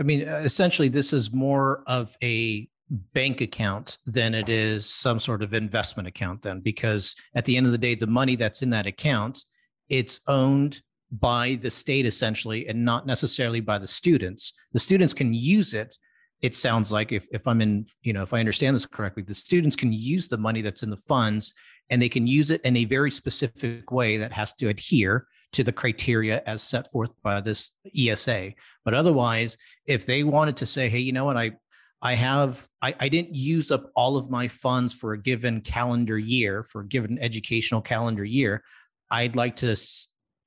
I 0.00 0.02
mean, 0.02 0.28
uh, 0.28 0.42
essentially, 0.44 0.88
this 0.88 1.12
is 1.12 1.32
more 1.32 1.82
of 1.86 2.16
a 2.22 2.68
bank 3.12 3.40
account 3.40 3.98
than 4.06 4.34
it 4.34 4.48
is 4.48 4.86
some 4.86 5.18
sort 5.18 5.42
of 5.42 5.52
investment 5.52 6.08
account, 6.08 6.42
then, 6.42 6.60
because 6.60 7.14
at 7.34 7.44
the 7.44 7.56
end 7.56 7.66
of 7.66 7.72
the 7.72 7.78
day, 7.78 7.94
the 7.94 8.06
money 8.06 8.34
that's 8.34 8.62
in 8.62 8.70
that 8.70 8.86
account, 8.86 9.44
it's 9.88 10.20
owned 10.26 10.80
by 11.10 11.54
the 11.62 11.70
state 11.70 12.06
essentially 12.06 12.68
and 12.68 12.84
not 12.84 13.06
necessarily 13.06 13.60
by 13.60 13.78
the 13.78 13.86
students. 13.86 14.52
The 14.72 14.78
students 14.78 15.14
can 15.14 15.32
use 15.32 15.74
it. 15.74 15.96
It 16.42 16.54
sounds 16.54 16.92
like 16.92 17.12
if, 17.12 17.26
if 17.32 17.46
I'm 17.46 17.60
in, 17.60 17.86
you 18.02 18.12
know, 18.12 18.22
if 18.22 18.32
I 18.32 18.40
understand 18.40 18.76
this 18.76 18.86
correctly, 18.86 19.22
the 19.22 19.34
students 19.34 19.74
can 19.74 19.92
use 19.92 20.28
the 20.28 20.38
money 20.38 20.60
that's 20.60 20.82
in 20.82 20.90
the 20.90 20.96
funds 20.96 21.54
and 21.90 22.00
they 22.00 22.08
can 22.08 22.26
use 22.26 22.50
it 22.50 22.60
in 22.62 22.76
a 22.76 22.84
very 22.84 23.10
specific 23.10 23.90
way 23.90 24.18
that 24.18 24.32
has 24.32 24.52
to 24.54 24.68
adhere 24.68 25.26
to 25.52 25.64
the 25.64 25.72
criteria 25.72 26.42
as 26.46 26.62
set 26.62 26.90
forth 26.90 27.12
by 27.22 27.40
this 27.40 27.72
ESA. 27.96 28.52
But 28.84 28.94
otherwise, 28.94 29.56
if 29.86 30.06
they 30.06 30.24
wanted 30.24 30.56
to 30.58 30.66
say, 30.66 30.88
hey, 30.88 30.98
you 30.98 31.12
know 31.12 31.24
what, 31.24 31.36
I 31.36 31.52
I 32.00 32.14
have 32.14 32.68
I, 32.80 32.94
I 33.00 33.08
didn't 33.08 33.34
use 33.34 33.70
up 33.70 33.90
all 33.96 34.16
of 34.16 34.30
my 34.30 34.46
funds 34.46 34.94
for 34.94 35.12
a 35.12 35.20
given 35.20 35.60
calendar 35.60 36.18
year, 36.18 36.62
for 36.62 36.82
a 36.82 36.86
given 36.86 37.18
educational 37.18 37.80
calendar 37.80 38.24
year. 38.24 38.62
I'd 39.10 39.36
like 39.36 39.56
to 39.56 39.76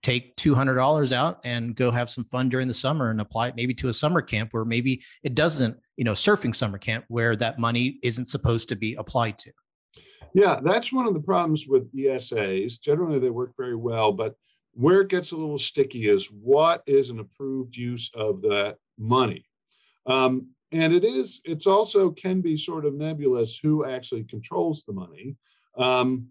take 0.03 0.35
$200 0.37 1.11
out 1.11 1.39
and 1.43 1.75
go 1.75 1.91
have 1.91 2.09
some 2.09 2.23
fun 2.23 2.49
during 2.49 2.67
the 2.67 2.73
summer 2.73 3.11
and 3.11 3.21
apply 3.21 3.49
it 3.49 3.55
maybe 3.55 3.73
to 3.75 3.89
a 3.89 3.93
summer 3.93 4.21
camp 4.21 4.49
where 4.51 4.65
maybe 4.65 5.03
it 5.23 5.35
doesn't, 5.35 5.77
you 5.97 6.03
know, 6.03 6.13
surfing 6.13 6.55
summer 6.55 6.77
camp 6.77 7.05
where 7.07 7.35
that 7.35 7.59
money 7.59 7.99
isn't 8.01 8.27
supposed 8.27 8.69
to 8.69 8.75
be 8.75 8.95
applied 8.95 9.37
to. 9.37 9.51
Yeah, 10.33 10.59
that's 10.63 10.93
one 10.93 11.07
of 11.07 11.13
the 11.13 11.19
problems 11.19 11.67
with 11.67 11.93
ESAs. 11.93 12.79
Generally, 12.79 13.19
they 13.19 13.29
work 13.29 13.53
very 13.57 13.75
well, 13.75 14.11
but 14.11 14.35
where 14.73 15.01
it 15.01 15.09
gets 15.09 15.31
a 15.31 15.37
little 15.37 15.59
sticky 15.59 16.07
is 16.07 16.27
what 16.27 16.83
is 16.87 17.09
an 17.09 17.19
approved 17.19 17.75
use 17.75 18.09
of 18.15 18.41
that 18.41 18.77
money. 18.97 19.45
Um, 20.05 20.47
and 20.71 20.93
it 20.93 21.03
is, 21.03 21.41
it's 21.43 21.67
also 21.67 22.11
can 22.11 22.41
be 22.41 22.55
sort 22.55 22.85
of 22.85 22.93
nebulous 22.93 23.57
who 23.57 23.85
actually 23.85 24.23
controls 24.23 24.83
the 24.85 24.93
money. 24.93 25.35
Um, 25.77 26.27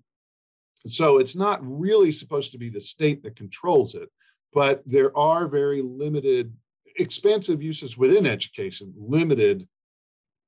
so 0.87 1.19
it's 1.19 1.37
not 1.37 1.61
really 1.63 2.11
supposed 2.11 2.53
to 2.53 2.59
be 2.59 2.71
the 2.71 2.81
state 2.81 3.23
that 3.23 3.37
controls 3.37 3.95
it, 3.95 4.09
but 4.53 4.83
there 4.87 5.17
are 5.17 5.47
very 5.47 5.83
limited, 5.83 6.55
expansive 6.97 7.63
uses 7.63 7.99
within 7.99 8.27
education, 8.27 8.95
limited 8.97 9.69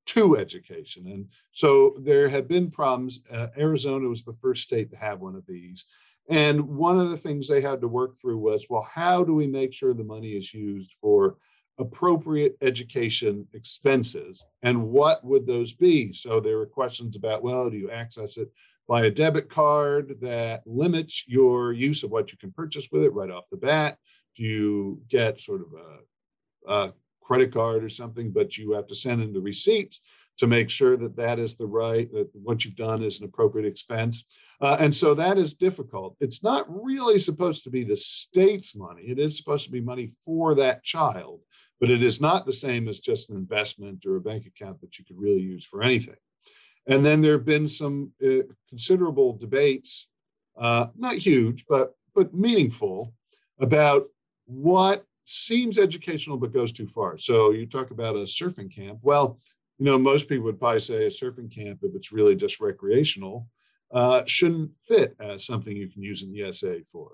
to 0.07 0.37
education. 0.37 1.07
And 1.07 1.28
so 1.52 1.94
there 2.00 2.28
have 2.28 2.48
been 2.48 2.70
problems. 2.70 3.20
Uh, 3.31 3.48
Arizona 3.57 4.09
was 4.09 4.24
the 4.24 4.33
first 4.33 4.62
state 4.62 4.90
to 4.90 4.96
have 4.96 5.20
one 5.20 5.37
of 5.37 5.46
these. 5.46 5.87
And 6.28 6.61
one 6.62 6.98
of 6.98 7.11
the 7.11 7.16
things 7.16 7.48
they 7.48 7.61
had 7.61 7.80
to 7.80 7.88
work 7.88 8.16
through 8.16 8.38
was 8.38 8.66
well, 8.70 8.87
how 8.90 9.24
do 9.24 9.35
we 9.35 9.46
make 9.46 9.74
sure 9.74 9.92
the 9.92 10.04
money 10.04 10.32
is 10.32 10.54
used 10.54 10.92
for 11.00 11.37
appropriate 11.78 12.56
education 12.62 13.46
expenses? 13.54 14.44
And 14.62 14.90
what 14.90 15.24
would 15.24 15.46
those 15.46 15.72
be? 15.72 16.12
So 16.12 16.40
there 16.40 16.58
were 16.58 16.66
questions 16.66 17.16
about 17.16 17.42
well, 17.42 17.68
do 17.68 17.76
you 17.76 17.90
access 17.90 18.37
it 18.37 18.52
by 18.88 19.06
a 19.06 19.11
debit 19.11 19.48
card 19.48 20.20
that 20.20 20.62
limits 20.66 21.24
your 21.26 21.72
use 21.72 22.02
of 22.02 22.11
what 22.11 22.30
you 22.30 22.38
can 22.38 22.52
purchase 22.52 22.88
with 22.92 23.04
it 23.04 23.12
right 23.12 23.30
off 23.30 23.50
the 23.50 23.56
bat? 23.56 23.98
Do 24.37 24.44
you 24.44 25.02
get 25.08 25.40
sort 25.40 25.62
of 25.62 25.68
a, 26.68 26.72
a 26.72 26.94
credit 27.20 27.52
card 27.52 27.85
or 27.85 27.88
something, 27.88 28.30
but 28.30 28.56
you 28.56 28.72
have 28.72 28.87
to 28.88 28.94
send 28.94 29.22
in 29.22 29.32
the 29.32 29.40
receipts? 29.40 30.00
To 30.38 30.47
make 30.47 30.71
sure 30.71 30.97
that 30.97 31.16
that 31.16 31.38
is 31.38 31.57
the 31.57 31.66
right 31.66 32.12
that 32.12 32.29
what 32.35 32.64
you've 32.64 32.77
done 32.77 33.03
is 33.03 33.21
an 33.21 33.27
appropriate 33.27 33.66
expense 33.66 34.25
uh, 34.61 34.77
and 34.81 34.95
so 34.95 35.14
that 35.14 35.38
is 35.38 35.55
difficult 35.55 36.16
it's 36.21 36.42
not 36.42 36.66
really 36.85 37.18
supposed 37.18 37.64
to 37.64 37.71
be 37.71 37.85
the 37.85 37.97
state's 37.97 38.77
money 38.77 39.03
it 39.03 39.18
is 39.18 39.37
supposed 39.37 39.64
to 39.64 39.73
be 39.73 39.81
money 39.81 40.09
for 40.25 40.55
that 40.55 40.83
child 40.85 41.40
but 41.81 41.90
it 41.90 42.03
is 42.03 42.21
not 42.21 42.47
the 42.47 42.53
same 42.53 42.88
as 42.88 43.01
just 43.01 43.31
an 43.31 43.37
investment 43.37 44.07
or 44.07 44.16
a 44.16 44.21
bank 44.21 44.47
account 44.47 44.81
that 44.81 44.99
you 44.99 45.05
could 45.05 45.18
really 45.18 45.42
use 45.42 45.66
for 45.66 45.83
anything 45.83 46.16
And 46.87 47.05
then 47.05 47.23
there 47.23 47.35
have 47.35 47.45
been 47.47 47.68
some 47.68 48.12
uh, 48.25 48.42
considerable 48.68 49.37
debates, 49.37 50.09
uh, 50.59 50.88
not 50.97 51.14
huge, 51.14 51.64
but 51.68 51.95
but 52.14 52.35
meaningful, 52.35 53.14
about 53.61 54.07
what 54.47 55.07
seems 55.25 55.79
educational 55.79 56.37
but 56.37 56.53
goes 56.53 56.73
too 56.73 56.88
far. 56.88 57.16
So 57.18 57.53
you 57.53 57.66
talk 57.66 57.90
about 57.90 58.16
a 58.16 58.21
surfing 58.27 58.75
camp. 58.75 58.99
Well, 59.03 59.40
you 59.78 59.87
know, 59.87 59.98
most 59.98 60.28
people 60.28 60.44
would 60.44 60.58
probably 60.58 60.80
say 60.80 61.06
a 61.06 61.11
surfing 61.11 61.54
camp, 61.54 61.80
if 61.82 61.94
it's 61.94 62.12
really 62.12 62.37
just 62.37 62.61
recreational, 62.61 63.48
uh, 63.92 64.22
shouldn't 64.26 64.70
fit 64.82 65.16
as 65.20 65.44
something 65.44 65.76
you 65.76 65.88
can 65.88 66.02
use 66.02 66.24
the 66.24 66.42
ESA 66.42 66.80
for. 66.90 67.12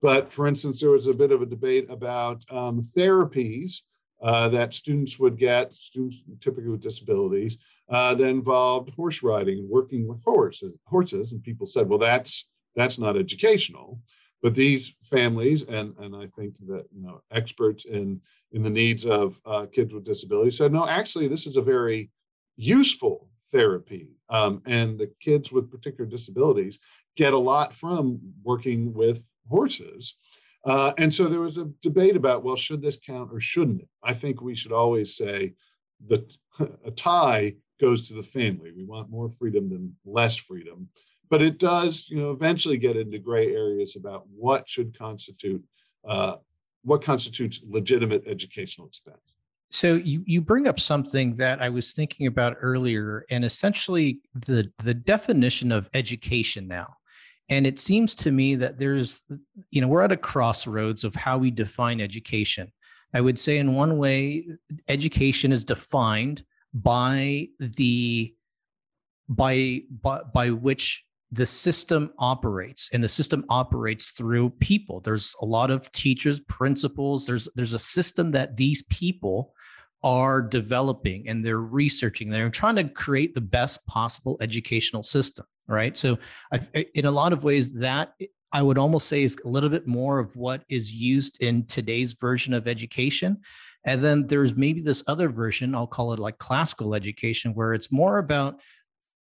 But 0.00 0.32
for 0.32 0.46
instance, 0.46 0.80
there 0.80 0.90
was 0.90 1.06
a 1.06 1.12
bit 1.12 1.32
of 1.32 1.42
a 1.42 1.46
debate 1.46 1.86
about 1.90 2.44
um, 2.50 2.80
therapies 2.80 3.82
uh, 4.22 4.48
that 4.48 4.74
students 4.74 5.18
would 5.18 5.38
get, 5.38 5.72
students 5.74 6.22
typically 6.40 6.70
with 6.70 6.82
disabilities, 6.82 7.58
uh, 7.88 8.14
that 8.14 8.28
involved 8.28 8.90
horse 8.94 9.22
riding 9.22 9.58
and 9.60 9.68
working 9.68 10.06
with 10.06 10.22
horses. 10.22 10.74
Horses, 10.84 11.32
and 11.32 11.42
people 11.42 11.66
said, 11.66 11.88
well, 11.88 11.98
that's 11.98 12.46
that's 12.76 12.98
not 12.98 13.16
educational. 13.16 14.00
But 14.42 14.54
these 14.54 14.94
families, 15.02 15.64
and 15.64 15.94
and 15.98 16.14
I 16.14 16.26
think 16.26 16.56
that 16.66 16.86
you 16.92 17.02
know 17.02 17.22
experts 17.30 17.84
in 17.84 18.20
in 18.52 18.62
the 18.62 18.70
needs 18.70 19.04
of 19.04 19.40
uh, 19.44 19.66
kids 19.66 19.92
with 19.92 20.04
disabilities 20.04 20.56
said, 20.56 20.72
no, 20.72 20.86
actually, 20.86 21.28
this 21.28 21.46
is 21.46 21.56
a 21.56 21.62
very 21.62 22.10
useful 22.56 23.28
therapy, 23.50 24.08
um, 24.28 24.62
and 24.66 24.98
the 24.98 25.10
kids 25.20 25.52
with 25.52 25.70
particular 25.70 26.08
disabilities 26.08 26.78
get 27.16 27.32
a 27.32 27.38
lot 27.38 27.74
from 27.74 28.20
working 28.42 28.92
with 28.94 29.26
horses. 29.48 30.14
Uh, 30.64 30.92
and 30.98 31.12
so 31.12 31.28
there 31.28 31.40
was 31.40 31.56
a 31.56 31.70
debate 31.82 32.16
about, 32.16 32.42
well, 32.42 32.56
should 32.56 32.82
this 32.82 32.98
count 32.98 33.30
or 33.32 33.40
shouldn't 33.40 33.80
it? 33.80 33.88
I 34.02 34.12
think 34.12 34.40
we 34.40 34.54
should 34.54 34.72
always 34.72 35.16
say 35.16 35.54
that 36.08 36.30
a 36.84 36.90
tie 36.90 37.54
goes 37.80 38.08
to 38.08 38.14
the 38.14 38.22
family. 38.22 38.72
We 38.72 38.84
want 38.84 39.10
more 39.10 39.30
freedom 39.38 39.68
than 39.68 39.96
less 40.04 40.36
freedom. 40.36 40.88
But 41.30 41.42
it 41.42 41.58
does, 41.58 42.06
you 42.08 42.18
know, 42.18 42.30
eventually 42.30 42.78
get 42.78 42.96
into 42.96 43.18
gray 43.18 43.54
areas 43.54 43.96
about 43.96 44.26
what 44.34 44.68
should 44.68 44.96
constitute, 44.98 45.62
uh, 46.06 46.36
what 46.82 47.02
constitutes 47.02 47.60
legitimate 47.68 48.22
educational 48.26 48.86
expense. 48.86 49.18
So 49.70 49.94
you 49.94 50.22
you 50.26 50.40
bring 50.40 50.66
up 50.66 50.80
something 50.80 51.34
that 51.34 51.60
I 51.60 51.68
was 51.68 51.92
thinking 51.92 52.26
about 52.26 52.56
earlier, 52.60 53.26
and 53.30 53.44
essentially 53.44 54.20
the 54.34 54.72
the 54.82 54.94
definition 54.94 55.72
of 55.72 55.90
education 55.92 56.66
now. 56.66 56.94
And 57.50 57.66
it 57.66 57.78
seems 57.78 58.14
to 58.16 58.30
me 58.30 58.54
that 58.56 58.78
there's, 58.78 59.24
you 59.70 59.80
know, 59.80 59.88
we're 59.88 60.02
at 60.02 60.12
a 60.12 60.16
crossroads 60.16 61.04
of 61.04 61.14
how 61.14 61.38
we 61.38 61.50
define 61.50 62.00
education. 62.00 62.70
I 63.14 63.20
would 63.22 63.38
say, 63.38 63.58
in 63.58 63.74
one 63.74 63.96
way, 63.96 64.46
education 64.88 65.52
is 65.52 65.64
defined 65.64 66.44
by 66.74 67.48
the 67.58 68.34
by 69.28 69.82
by, 69.90 70.20
by 70.34 70.50
which 70.50 71.04
the 71.30 71.46
system 71.46 72.10
operates 72.18 72.90
and 72.92 73.04
the 73.04 73.08
system 73.08 73.44
operates 73.48 74.10
through 74.10 74.50
people. 74.60 75.00
There's 75.00 75.36
a 75.42 75.44
lot 75.44 75.70
of 75.70 75.90
teachers 75.92 76.40
principals. 76.40 77.26
There's 77.26 77.48
there's 77.54 77.74
a 77.74 77.78
system 77.78 78.30
that 78.32 78.56
these 78.56 78.82
people 78.84 79.54
are 80.02 80.40
developing 80.40 81.28
and 81.28 81.44
they're 81.44 81.58
researching. 81.58 82.30
They're 82.30 82.50
trying 82.50 82.76
to 82.76 82.84
create 82.84 83.34
the 83.34 83.40
best 83.40 83.84
possible 83.86 84.36
educational 84.40 85.02
system 85.02 85.44
right? 85.68 85.96
So 85.96 86.18
I, 86.52 86.86
in 86.94 87.04
a 87.04 87.10
lot 87.10 87.32
of 87.32 87.44
ways 87.44 87.72
that 87.74 88.14
i 88.50 88.62
would 88.62 88.78
almost 88.78 89.08
say 89.08 89.22
is 89.22 89.36
a 89.44 89.48
little 89.48 89.68
bit 89.68 89.86
more 89.86 90.18
of 90.18 90.34
what 90.34 90.64
is 90.70 90.94
used 90.94 91.42
in 91.42 91.66
today's 91.66 92.14
version 92.14 92.54
of 92.54 92.66
education. 92.66 93.36
And 93.84 94.02
then 94.02 94.26
there's 94.26 94.56
maybe 94.56 94.80
this 94.80 95.04
other 95.06 95.28
version 95.28 95.74
i'll 95.74 95.86
call 95.86 96.12
it 96.12 96.18
like 96.18 96.38
classical 96.38 96.94
education 96.94 97.52
where 97.52 97.74
it's 97.74 97.92
more 97.92 98.18
about 98.18 98.60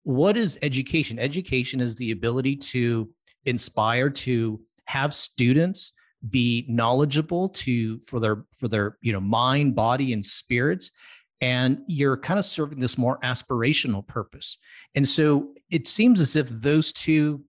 what 0.06 0.36
is 0.36 0.56
education? 0.62 1.18
Education 1.18 1.80
is 1.80 1.96
the 1.96 2.12
ability 2.12 2.54
to 2.54 3.10
inspire 3.44 4.08
to 4.08 4.60
have 4.84 5.12
students 5.12 5.92
be 6.30 6.64
knowledgeable 6.68 7.48
to 7.48 7.98
for 8.02 8.20
their 8.20 8.44
for 8.56 8.68
their 8.68 8.98
you 9.00 9.12
know 9.12 9.20
mind 9.20 9.74
body 9.74 10.12
and 10.12 10.24
spirits 10.24 10.92
and 11.40 11.80
you're 11.88 12.16
kind 12.16 12.38
of 12.38 12.44
serving 12.44 12.78
this 12.78 12.96
more 12.96 13.18
aspirational 13.24 14.06
purpose. 14.06 14.58
And 14.94 15.06
so 15.06 15.52
it 15.70 15.88
seems 15.88 16.20
as 16.20 16.36
if 16.36 16.48
those 16.50 16.92
two 16.92 17.42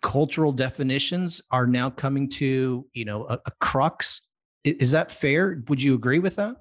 cultural 0.00 0.52
definitions 0.52 1.42
are 1.50 1.66
now 1.66 1.90
coming 1.90 2.30
to 2.30 2.86
you 2.94 3.04
know 3.04 3.26
a, 3.26 3.38
a 3.44 3.50
crux. 3.60 4.22
Is 4.64 4.92
that 4.92 5.12
fair? 5.12 5.62
Would 5.68 5.82
you 5.82 5.94
agree 5.94 6.18
with 6.18 6.36
that 6.36 6.56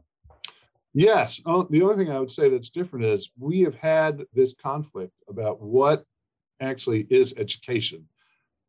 yes. 0.93 1.41
Oh, 1.45 1.67
the 1.69 1.81
only 1.81 1.95
thing 1.95 2.11
i 2.11 2.19
would 2.19 2.31
say 2.31 2.49
that's 2.49 2.69
different 2.69 3.05
is 3.05 3.31
we 3.39 3.61
have 3.61 3.75
had 3.75 4.23
this 4.33 4.53
conflict 4.53 5.13
about 5.27 5.61
what 5.61 6.05
actually 6.61 7.07
is 7.09 7.33
education 7.37 8.07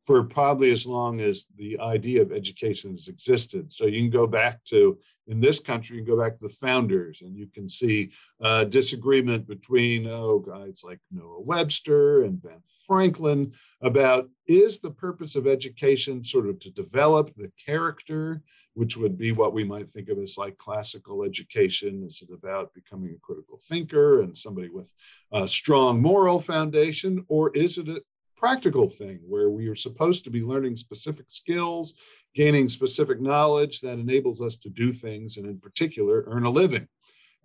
for 0.06 0.22
probably 0.22 0.70
as 0.70 0.86
long 0.86 1.20
as 1.20 1.46
the 1.56 1.78
idea 1.80 2.20
of 2.20 2.32
education 2.32 2.90
has 2.90 3.08
existed. 3.08 3.72
So 3.72 3.86
you 3.86 4.00
can 4.02 4.10
go 4.10 4.26
back 4.26 4.62
to, 4.64 4.98
in 5.28 5.40
this 5.40 5.58
country, 5.58 5.96
you 5.96 6.04
can 6.04 6.14
go 6.14 6.20
back 6.20 6.38
to 6.38 6.46
the 6.46 6.54
founders 6.54 7.22
and 7.22 7.34
you 7.34 7.46
can 7.46 7.68
see 7.68 8.10
uh, 8.42 8.64
disagreement 8.64 9.46
between, 9.46 10.06
oh, 10.06 10.40
guys 10.40 10.82
like 10.84 11.00
Noah 11.10 11.40
Webster 11.40 12.24
and 12.24 12.42
Ben 12.42 12.60
Franklin 12.86 13.52
about 13.80 14.28
is 14.46 14.78
the 14.78 14.90
purpose 14.90 15.36
of 15.36 15.46
education 15.46 16.22
sort 16.22 16.50
of 16.50 16.60
to 16.60 16.70
develop 16.70 17.34
the 17.34 17.50
character, 17.64 18.42
which 18.74 18.98
would 18.98 19.16
be 19.16 19.32
what 19.32 19.54
we 19.54 19.64
might 19.64 19.88
think 19.88 20.10
of 20.10 20.18
as 20.18 20.36
like 20.36 20.58
classical 20.58 21.24
education? 21.24 22.04
Is 22.06 22.20
it 22.20 22.34
about 22.34 22.74
becoming 22.74 23.14
a 23.14 23.26
critical 23.26 23.58
thinker 23.58 24.20
and 24.20 24.36
somebody 24.36 24.68
with 24.68 24.92
a 25.32 25.48
strong 25.48 26.02
moral 26.02 26.40
foundation? 26.40 27.24
Or 27.28 27.50
is 27.56 27.78
it 27.78 28.04
practical 28.44 28.90
thing 28.90 29.18
where 29.26 29.48
we 29.48 29.68
are 29.68 29.74
supposed 29.74 30.22
to 30.22 30.28
be 30.28 30.42
learning 30.42 30.76
specific 30.76 31.24
skills, 31.28 31.94
gaining 32.34 32.68
specific 32.68 33.18
knowledge 33.18 33.80
that 33.80 33.98
enables 33.98 34.42
us 34.42 34.58
to 34.58 34.68
do 34.68 34.92
things, 34.92 35.38
and 35.38 35.46
in 35.46 35.58
particular, 35.58 36.24
earn 36.26 36.44
a 36.44 36.50
living. 36.50 36.86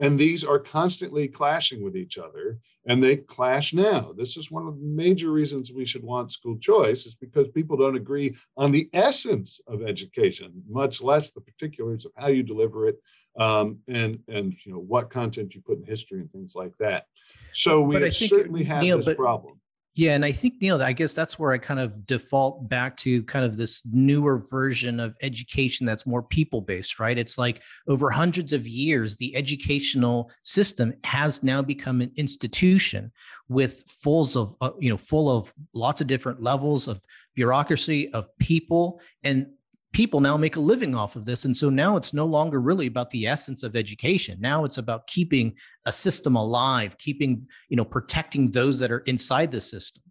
And 0.01 0.19
these 0.19 0.43
are 0.43 0.59
constantly 0.59 1.29
clashing 1.29 1.81
with 1.81 1.95
each 1.95 2.17
other, 2.17 2.59
and 2.85 3.01
they 3.01 3.15
clash 3.15 3.73
now. 3.73 4.11
This 4.17 4.35
is 4.35 4.51
one 4.51 4.67
of 4.67 4.77
the 4.77 4.85
major 4.85 5.31
reasons 5.31 5.71
we 5.71 5.85
should 5.85 6.03
want 6.03 6.33
school 6.33 6.57
choice, 6.57 7.05
is 7.05 7.15
because 7.15 7.47
people 7.47 7.77
don't 7.77 7.95
agree 7.95 8.35
on 8.57 8.69
the 8.69 8.89
essence 8.91 9.61
of 9.67 9.81
education, 9.81 10.51
much 10.69 11.01
less 11.01 11.31
the 11.31 11.39
particulars 11.39 12.03
of 12.03 12.11
how 12.17 12.27
you 12.27 12.43
deliver 12.43 12.89
it, 12.89 12.97
um, 13.37 13.79
and 13.87 14.19
and 14.27 14.53
you 14.65 14.73
know 14.73 14.79
what 14.79 15.09
content 15.09 15.55
you 15.55 15.61
put 15.61 15.77
in 15.77 15.85
history 15.85 16.19
and 16.19 16.31
things 16.33 16.55
like 16.55 16.77
that. 16.77 17.05
So 17.53 17.79
we 17.79 18.11
certainly 18.11 18.65
have 18.65 18.83
Neil, 18.83 18.97
this 18.97 19.05
but, 19.05 19.15
problem. 19.15 19.61
Yeah, 19.99 20.15
and 20.15 20.23
I 20.23 20.31
think 20.31 20.61
Neil, 20.61 20.81
I 20.81 20.93
guess 20.93 21.13
that's 21.13 21.37
where 21.37 21.51
I 21.51 21.57
kind 21.57 21.77
of 21.77 22.07
default 22.07 22.69
back 22.69 22.95
to 22.97 23.21
kind 23.23 23.43
of 23.43 23.57
this 23.57 23.83
newer 23.91 24.39
version 24.49 24.97
of 24.97 25.13
education 25.21 25.85
that's 25.85 26.07
more 26.07 26.23
people 26.23 26.61
based, 26.61 27.01
right? 27.01 27.17
It's 27.17 27.37
like 27.37 27.61
over 27.85 28.09
hundreds 28.09 28.53
of 28.53 28.65
years, 28.65 29.17
the 29.17 29.35
educational 29.35 30.31
system 30.41 30.93
has 31.03 31.43
now 31.43 31.61
become 31.61 31.99
an 31.99 32.13
institution 32.15 33.11
with 33.49 33.83
fulls 33.89 34.37
of 34.37 34.55
uh, 34.61 34.71
you 34.79 34.89
know 34.89 34.95
full 34.95 35.29
of 35.29 35.53
lots 35.73 35.99
of 35.99 36.07
different 36.07 36.41
levels 36.41 36.87
of 36.87 37.01
bureaucracy 37.35 38.09
of 38.13 38.25
people 38.37 39.01
and 39.25 39.47
people 39.91 40.19
now 40.19 40.37
make 40.37 40.55
a 40.55 40.59
living 40.59 40.93
off 40.93 41.15
of 41.15 41.25
this. 41.25 41.45
And 41.45 41.55
so 41.55 41.69
now 41.69 41.97
it's 41.97 42.13
no 42.13 42.25
longer 42.25 42.61
really 42.61 42.87
about 42.87 43.09
the 43.09 43.25
essence 43.25 43.63
of 43.63 43.75
education. 43.75 44.37
Now 44.39 44.63
it's 44.65 44.77
about 44.77 45.07
keeping 45.07 45.55
a 45.85 45.91
system 45.91 46.35
alive 46.35 46.97
keeping 46.97 47.45
you 47.69 47.77
know 47.77 47.85
protecting 47.85 48.51
those 48.51 48.79
that 48.79 48.91
are 48.91 48.99
inside 48.99 49.51
the 49.51 49.61
system. 49.61 50.03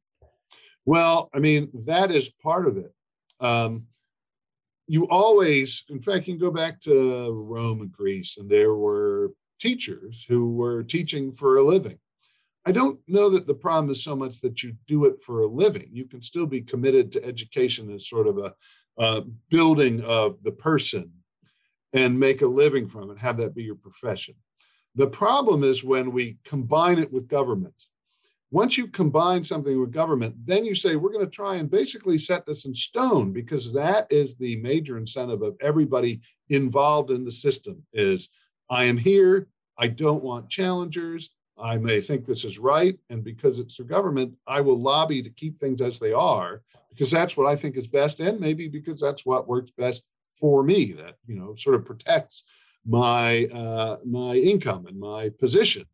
Well 0.85 1.31
i 1.35 1.39
mean 1.39 1.71
that 1.87 2.11
is 2.11 2.29
part 2.43 2.67
of 2.67 2.77
it. 2.77 2.93
Um, 3.41 3.85
you 4.87 5.07
always 5.09 5.85
in 5.89 6.01
fact 6.03 6.27
you 6.27 6.35
can 6.35 6.41
go 6.41 6.51
back 6.51 6.81
to 6.83 7.31
rome 7.33 7.83
and 7.83 7.93
greece 7.93 8.39
and 8.39 8.51
there 8.51 8.75
were 8.75 9.33
teachers 9.61 10.25
who 10.29 10.55
were 10.55 10.83
teaching 10.83 11.33
for 11.33 11.59
a 11.59 11.63
living. 11.63 11.99
I 12.65 12.73
don't 12.73 12.99
know 13.09 13.31
that 13.31 13.47
the 13.47 13.55
problem 13.55 13.91
is 13.91 14.05
so 14.05 14.15
much 14.15 14.41
that 14.41 14.63
you 14.63 14.75
do 14.87 15.07
it 15.07 15.23
for 15.25 15.43
a 15.43 15.47
living. 15.47 15.89
You 15.91 16.05
can 16.05 16.21
still 16.21 16.47
be 16.47 16.61
committed 16.61 17.11
to 17.13 17.25
education 17.25 17.91
as 17.95 18.09
sort 18.09 18.27
of 18.27 18.39
a, 18.39 18.55
uh, 18.99 19.23
building 19.51 20.03
of 20.03 20.43
the 20.43 20.53
person 20.53 21.11
and 21.93 22.19
make 22.19 22.43
a 22.43 22.47
living 22.47 22.89
from 22.89 23.11
it, 23.11 23.19
have 23.19 23.37
that 23.39 23.55
be 23.55 23.63
your 23.63 23.77
profession. 23.77 24.35
The 24.95 25.07
problem 25.07 25.65
is 25.65 25.85
when 25.85 26.13
we 26.13 26.39
combine 26.45 26.99
it 26.99 27.13
with 27.13 27.29
government. 27.29 27.75
Once 28.51 28.79
you 28.79 28.89
combine 28.89 29.45
something 29.45 29.79
with 29.79 29.93
government, 29.93 30.35
then 30.41 30.65
you 30.65 30.75
say, 30.75 30.97
we're 30.97 31.13
going 31.13 31.25
to 31.25 31.31
try 31.31 31.57
and 31.57 31.71
basically 31.71 32.17
set 32.17 32.47
this 32.47 32.65
in 32.65 32.75
stone 32.75 33.31
because 33.31 33.73
that 33.73 34.07
is 34.11 34.35
the 34.35 34.57
major 34.57 34.97
incentive 34.97 35.43
of 35.43 35.55
everybody 35.61 36.21
involved 36.49 37.11
in 37.11 37.25
the 37.25 37.33
system 37.33 37.83
is 37.93 38.31
I 38.71 38.85
am 38.85 38.97
here. 38.97 39.49
I 39.79 39.89
don't 39.89 40.25
want 40.25 40.49
challengers. 40.49 41.31
I 41.61 41.77
may 41.77 42.01
think 42.01 42.25
this 42.25 42.45
is 42.45 42.59
right. 42.59 42.99
And 43.11 43.25
because 43.25 43.59
it's 43.59 43.77
the 43.77 43.85
government, 43.85 44.35
I 44.47 44.61
will 44.61 44.81
lobby 44.81 45.23
to 45.23 45.31
keep 45.31 45.59
things 45.59 45.81
as 45.81 45.99
they 45.99 46.13
are 46.13 46.63
because 46.91 47.11
that's 47.11 47.37
what 47.37 47.47
I 47.47 47.57
think 47.57 47.77
is 47.77 47.87
best. 47.87 48.21
And 48.21 48.41
maybe 48.41 48.69
because 48.69 49.01
that's 49.01 49.27
what 49.27 49.49
works 49.49 49.71
best 49.77 50.03
for 50.35 50.63
me 50.63 50.93
that, 50.93 51.17
you 51.27 51.35
know, 51.35 51.55
sort 51.55 51.77
of 51.77 51.85
protects 51.85 52.45
my 52.87 53.47
uh, 53.47 53.99
my 54.05 54.37
income 54.37 54.87
and 54.87 54.99
my 54.99 55.31
position. 55.31 55.85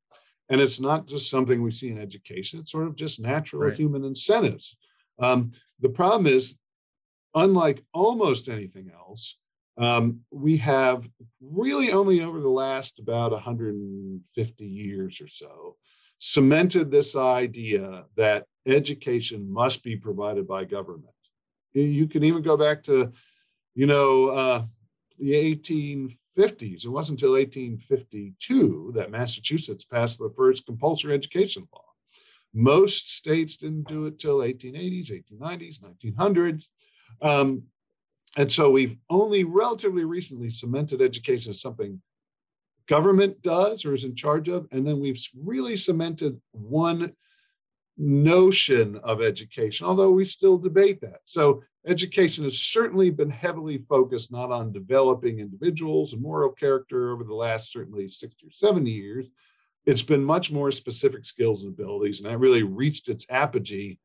And 0.51 0.61
it's 0.61 0.81
not 0.81 1.07
just 1.07 1.31
something 1.31 1.63
we 1.63 1.71
see 1.71 1.89
in 1.89 1.99
education, 1.99 2.61
it's 2.61 2.71
sort 2.71 2.87
of 2.87 2.97
just 2.97 3.21
natural 3.21 3.63
Right. 3.63 3.77
human 3.77 4.05
incentives. 4.05 4.77
Um, 5.19 5.53
the 5.81 5.89
problem 5.89 6.27
is, 6.27 6.57
unlike 7.35 7.83
almost 7.93 8.49
anything 8.49 8.91
else, 8.91 9.39
um, 9.77 10.21
we 10.31 10.57
have 10.59 11.09
really 11.41 11.93
only 11.93 12.23
over 12.23 12.41
the 12.41 12.49
last 12.49 12.99
about 12.99 13.33
150 13.33 14.65
years 14.65 15.21
or 15.21 15.29
so 15.29 15.77
cemented 16.19 16.91
this 16.91 17.17
idea 17.17 18.05
that 18.17 18.47
education 18.67 19.51
must 19.51 19.83
be 19.83 19.97
provided 19.97 20.47
by 20.47 20.65
government. 20.65 21.15
You 21.75 22.07
can 22.07 22.23
even 22.23 22.43
go 22.43 22.57
back 22.57 22.85
to, 22.85 23.13
you 23.75 23.87
know, 23.87 24.29
uh, 24.29 24.65
the 25.19 25.33
1850s. 25.33 26.85
It 26.85 26.89
wasn't 26.89 27.21
until 27.21 27.33
1852 27.33 28.93
that 28.95 29.11
Massachusetts 29.11 29.85
passed 29.85 30.19
the 30.19 30.33
first 30.37 30.67
compulsory 30.67 31.15
education 31.15 31.67
law. 31.73 31.85
Most 32.55 33.17
states 33.17 33.57
didn't 33.57 33.89
do 33.89 34.07
it 34.07 34.21
till 34.21 34.39
1880s, 34.39 35.11
1890s, 35.11 35.81
1900s. 35.81 36.69
Um, 37.21 37.65
and 38.37 38.51
so 38.51 38.71
we've 38.71 38.97
only 39.11 39.45
relatively 39.45 40.05
recently 40.05 40.51
cemented 40.51 41.01
education 41.01 41.51
as 41.51 41.61
something 41.61 42.01
government 42.87 43.41
does 43.43 43.85
or 43.85 43.95
is 43.95 44.05
in 44.05 44.15
charge 44.15 44.49
of. 44.49 44.67
And 44.73 44.87
then 44.87 45.01
we've 45.01 45.23
really 45.35 45.77
cemented 45.77 46.41
one 46.53 47.15
notion 47.97 48.97
of 49.05 49.23
education, 49.23 49.87
although 49.87 50.11
we 50.11 50.25
still 50.25 50.59
debate 50.59 51.01
that. 51.01 51.21
So 51.25 51.63
education 51.87 52.45
has 52.45 52.59
certainly 52.59 53.11
been 53.11 53.31
heavily 53.31 53.79
focused 53.79 54.33
not 54.33 54.51
on 54.51 54.73
developing 54.73 55.39
individuals 55.39 56.13
and 56.13 56.21
moral 56.21 56.51
character 56.51 57.13
over 57.13 57.25
the 57.25 57.35
last 57.35 57.73
certainly 57.73 58.09
60 58.09 58.47
or 58.47 58.51
70 58.51 58.91
years. 58.91 59.31
It's 59.87 60.03
been 60.03 60.25
much 60.25 60.51
more 60.51 60.73
specific 60.73 61.25
skills 61.25 61.63
and 61.63 61.73
abilities, 61.73 62.21
and 62.21 62.31
that 62.31 62.39
really 62.39 62.63
reached 62.63 63.09
its 63.09 63.27
apogee 63.29 63.99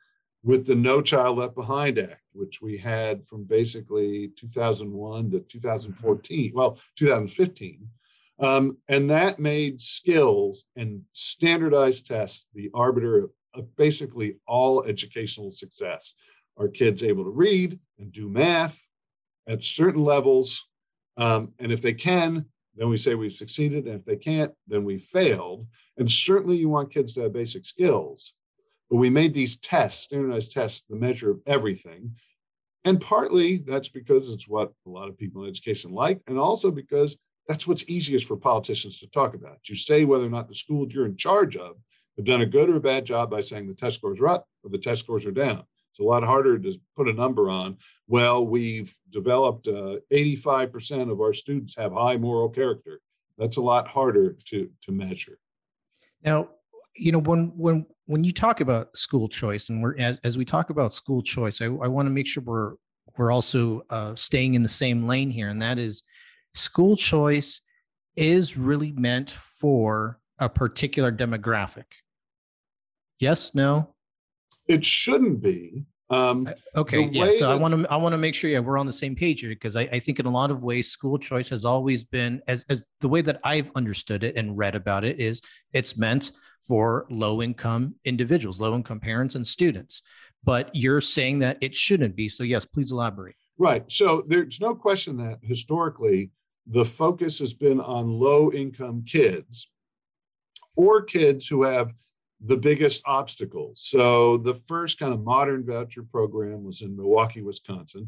with 0.44 0.66
the 0.66 0.76
No 0.76 1.02
Child 1.02 1.38
Left 1.38 1.56
Behind 1.56 2.00
Act, 2.00 2.22
which 2.34 2.62
we 2.62 2.78
had 2.78 3.26
from 3.26 3.44
basically 3.44 4.32
2001 4.38 5.32
to 5.32 5.40
2014, 5.42 6.52
well, 6.56 6.80
2015. 6.96 7.88
Um, 8.40 8.78
and 8.88 9.10
that 9.10 9.40
made 9.40 9.82
skills 9.82 10.66
and 10.78 11.04
standardized 11.12 12.08
tests 12.08 12.48
the 12.54 12.70
arbiter 12.74 13.26
of, 13.26 13.32
of 13.54 13.76
basically 13.76 14.38
all 14.48 14.84
educational 14.84 15.52
success. 15.52 16.14
Are 16.58 16.70
kids 16.70 17.04
able 17.04 17.26
to 17.26 17.30
read 17.30 17.80
and 18.00 18.12
do 18.12 18.30
math 18.30 18.82
at 19.48 19.64
certain 19.64 20.04
levels? 20.04 20.66
Um, 21.18 21.54
and 21.60 21.72
if 21.72 21.82
they 21.82 21.94
can, 21.94 22.46
then 22.76 22.90
we 22.90 22.98
say 22.98 23.16
we've 23.16 23.34
succeeded. 23.34 23.88
And 23.88 23.96
if 23.96 24.06
they 24.06 24.16
can't, 24.16 24.54
then 24.68 24.86
we 24.86 25.00
failed. 25.00 25.68
And 25.98 26.10
certainly 26.10 26.56
you 26.56 26.70
want 26.70 26.94
kids 26.94 27.14
to 27.14 27.22
have 27.22 27.34
basic 27.34 27.66
skills. 27.66 28.34
But 28.90 28.98
we 28.98 29.10
made 29.10 29.34
these 29.34 29.58
tests, 29.58 30.06
standardized 30.06 30.52
tests, 30.52 30.84
the 30.90 30.96
measure 30.96 31.32
of 31.32 31.42
everything. 31.46 32.16
And 32.86 33.00
partly 33.00 33.58
that's 33.58 33.90
because 33.90 34.32
it's 34.32 34.48
what 34.48 34.72
a 34.86 34.90
lot 34.90 35.10
of 35.10 35.18
people 35.18 35.44
in 35.44 35.50
education 35.50 35.92
like, 35.92 36.22
and 36.28 36.40
also 36.40 36.72
because 36.72 37.18
that's 37.48 37.68
what's 37.68 37.84
easiest 37.88 38.28
for 38.28 38.38
politicians 38.38 39.00
to 39.00 39.08
talk 39.08 39.34
about. 39.34 39.58
You 39.68 39.76
say 39.76 40.06
whether 40.06 40.26
or 40.26 40.30
not 40.30 40.48
the 40.48 40.56
schools 40.56 40.94
you're 40.94 41.06
in 41.06 41.18
charge 41.18 41.56
of 41.56 41.76
have 42.16 42.26
done 42.26 42.42
a 42.42 42.46
good 42.46 42.70
or 42.70 42.78
a 42.78 42.82
bad 42.82 43.06
job 43.06 43.30
by 43.30 43.42
saying 43.42 43.68
the 43.68 43.74
test 43.74 43.98
scores 43.98 44.20
are 44.20 44.28
up 44.28 44.48
or 44.64 44.70
the 44.70 44.78
test 44.78 45.02
scores 45.02 45.26
are 45.26 45.32
down. 45.32 45.64
It's 45.92 46.00
a 46.00 46.04
lot 46.04 46.24
harder 46.24 46.58
to 46.60 46.80
put 46.96 47.08
a 47.08 47.14
number 47.14 47.50
on. 47.50 47.78
Well, 48.08 48.46
we've 48.46 48.96
developed 49.12 49.68
uh, 49.68 49.98
85% 50.12 51.12
of 51.12 51.22
our 51.22 51.34
students 51.34 51.76
have 51.76 51.92
high 51.92 52.18
moral 52.18 52.50
character. 52.50 53.02
That's 53.38 53.58
a 53.58 53.62
lot 53.62 53.88
harder 53.88 54.38
to 54.46 54.70
to 54.84 54.92
measure. 54.92 55.40
Now, 56.24 56.50
you 56.96 57.12
know, 57.12 57.20
when 57.20 57.54
when 57.58 57.86
when 58.10 58.24
you 58.24 58.32
talk 58.34 58.60
about 58.60 58.98
school 58.98 59.28
choice, 59.30 59.70
and 59.70 59.84
we're 59.84 59.96
as, 60.00 60.18
as 60.24 60.36
we 60.36 60.44
talk 60.44 60.72
about 60.72 60.92
school 60.92 61.22
choice, 61.22 61.62
I, 61.62 61.66
I 61.66 61.88
want 61.88 62.08
to 62.08 62.10
make 62.10 62.26
sure 62.26 62.42
we're 62.44 62.74
we're 63.18 63.32
also 63.32 63.84
uh, 63.92 64.16
staying 64.16 64.56
in 64.56 64.64
the 64.64 64.70
same 64.70 65.06
lane 65.06 65.30
here, 65.30 65.48
and 65.50 65.62
that 65.62 65.78
is 65.78 66.04
school 66.56 66.96
choice 66.96 67.62
is 68.16 68.58
really 68.58 68.94
meant 68.94 69.30
for 69.30 70.20
a 70.40 70.50
particular 70.50 71.12
demographic. 71.12 71.86
Yes, 73.20 73.54
no. 73.54 73.94
It 74.68 74.84
shouldn't 74.84 75.44
be. 75.44 75.86
Um, 76.10 76.50
Okay, 76.76 77.10
yeah. 77.12 77.30
So 77.30 77.52
I 77.52 77.56
want 77.56 77.80
to 77.80 77.92
I 77.92 77.98
want 77.98 78.14
to 78.14 78.18
make 78.18 78.34
sure 78.34 78.50
yeah 78.50 78.58
we're 78.58 78.80
on 78.80 78.88
the 78.88 78.94
same 78.94 79.16
page 79.16 79.42
here 79.42 79.52
because 79.52 79.76
I, 79.76 79.82
I 79.82 80.00
think 80.00 80.20
in 80.20 80.26
a 80.26 80.32
lot 80.32 80.50
of 80.50 80.64
ways 80.64 80.90
school 80.90 81.20
choice 81.20 81.50
has 81.50 81.64
always 81.64 82.06
been 82.06 82.42
as 82.48 82.66
as 82.70 82.86
the 83.02 83.08
way 83.08 83.22
that 83.22 83.40
I've 83.44 83.70
understood 83.76 84.24
it 84.24 84.36
and 84.36 84.58
read 84.58 84.74
about 84.74 85.04
it 85.04 85.20
is 85.20 85.44
it's 85.74 85.96
meant 85.96 86.32
for 86.62 87.06
low 87.10 87.42
income 87.42 87.96
individuals, 88.06 88.60
low 88.60 88.76
income 88.76 89.00
parents 89.00 89.36
and 89.36 89.46
students. 89.46 90.02
But 90.44 90.70
you're 90.74 91.02
saying 91.02 91.40
that 91.40 91.58
it 91.62 91.76
shouldn't 91.76 92.16
be. 92.16 92.30
So 92.30 92.44
yes, 92.44 92.66
please 92.66 92.92
elaborate. 92.92 93.36
Right. 93.58 93.84
So 93.92 94.24
there's 94.28 94.62
no 94.62 94.74
question 94.74 95.18
that 95.18 95.40
historically 95.42 96.32
the 96.68 96.86
focus 96.86 97.40
has 97.40 97.54
been 97.54 97.82
on 97.82 98.08
low 98.08 98.52
income 98.52 99.04
kids 99.06 99.70
or 100.76 101.02
kids 101.02 101.48
who 101.48 101.64
have 101.64 101.92
the 102.46 102.56
biggest 102.56 103.02
obstacles. 103.06 103.82
So 103.86 104.38
the 104.38 104.62
first 104.68 104.98
kind 104.98 105.14
of 105.14 105.24
modern 105.24 105.66
voucher 105.66 106.04
program 106.04 106.64
was 106.64 106.82
in 106.82 106.96
Milwaukee, 106.96 107.42
Wisconsin. 107.42 108.08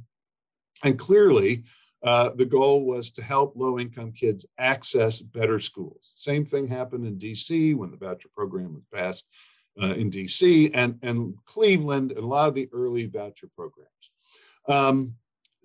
And 0.83 0.97
clearly, 0.97 1.65
uh, 2.03 2.31
the 2.35 2.45
goal 2.45 2.85
was 2.85 3.11
to 3.11 3.21
help 3.21 3.55
low 3.55 3.79
income 3.79 4.11
kids 4.11 4.45
access 4.57 5.21
better 5.21 5.59
schools. 5.59 6.11
Same 6.15 6.45
thing 6.45 6.67
happened 6.67 7.05
in 7.05 7.17
DC 7.17 7.75
when 7.75 7.91
the 7.91 7.97
voucher 7.97 8.29
program 8.35 8.73
was 8.73 8.83
passed 8.93 9.25
uh, 9.81 9.93
in 9.93 10.09
DC 10.09 10.71
and, 10.73 10.97
and 11.03 11.35
Cleveland 11.45 12.11
and 12.11 12.23
a 12.23 12.25
lot 12.25 12.49
of 12.49 12.55
the 12.55 12.69
early 12.73 13.05
voucher 13.05 13.47
programs. 13.55 13.89
Um, 14.67 15.15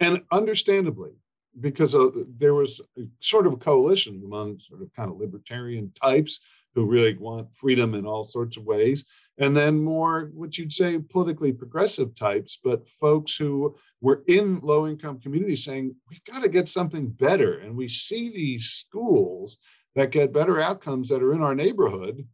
and 0.01 0.23
understandably, 0.31 1.13
because 1.59 1.97
there 2.39 2.55
was 2.55 2.83
sort 3.21 3.47
of 3.47 3.55
a 3.55 3.59
coalition 3.59 4.23
among 4.25 4.59
sort 4.61 4.83
of 4.83 4.93
kind 4.95 5.11
of 5.11 5.19
libertarian 5.19 5.91
types 5.93 6.41
who 6.77 6.85
really 6.85 7.17
want 7.17 7.57
freedom 7.57 7.95
in 7.95 8.05
all 8.05 8.27
sorts 8.27 8.59
of 8.59 8.65
ways, 8.65 9.03
and 9.39 9.57
then 9.57 9.83
more 9.83 10.31
what 10.35 10.59
you'd 10.59 10.73
say 10.73 10.99
politically 10.99 11.51
progressive 11.51 12.15
types, 12.15 12.59
but 12.63 12.87
folks 12.87 13.35
who 13.35 13.75
were 14.03 14.23
in 14.29 14.61
low 14.61 14.87
income 14.87 15.19
communities 15.19 15.65
saying 15.65 15.97
we've 16.11 16.25
got 16.25 16.43
to 16.43 16.51
get 16.51 16.69
something 16.69 17.09
better, 17.09 17.61
and 17.61 17.75
we 17.75 17.89
see 17.89 18.29
these 18.29 18.67
schools 18.67 19.57
that 19.95 20.11
get 20.11 20.35
better 20.35 20.61
outcomes 20.61 21.09
that 21.09 21.23
are 21.23 21.33
in 21.33 21.43
our 21.43 21.55
neighborhood, 21.55 22.29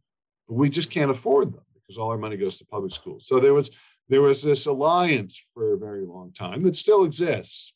but 0.49 0.55
we 0.55 0.69
just 0.69 0.91
can't 0.91 1.09
afford 1.09 1.53
them 1.53 1.63
because 1.73 1.97
all 1.97 2.11
our 2.11 2.17
money 2.17 2.35
goes 2.35 2.57
to 2.57 2.65
public 2.65 2.91
schools. 2.91 3.25
So 3.25 3.39
there 3.39 3.53
was 3.53 3.71
there 4.09 4.21
was 4.21 4.43
this 4.43 4.65
alliance 4.65 5.41
for 5.53 5.73
a 5.73 5.77
very 5.77 6.05
long 6.05 6.33
time 6.33 6.63
that 6.63 6.75
still 6.75 7.05
exists. 7.05 7.71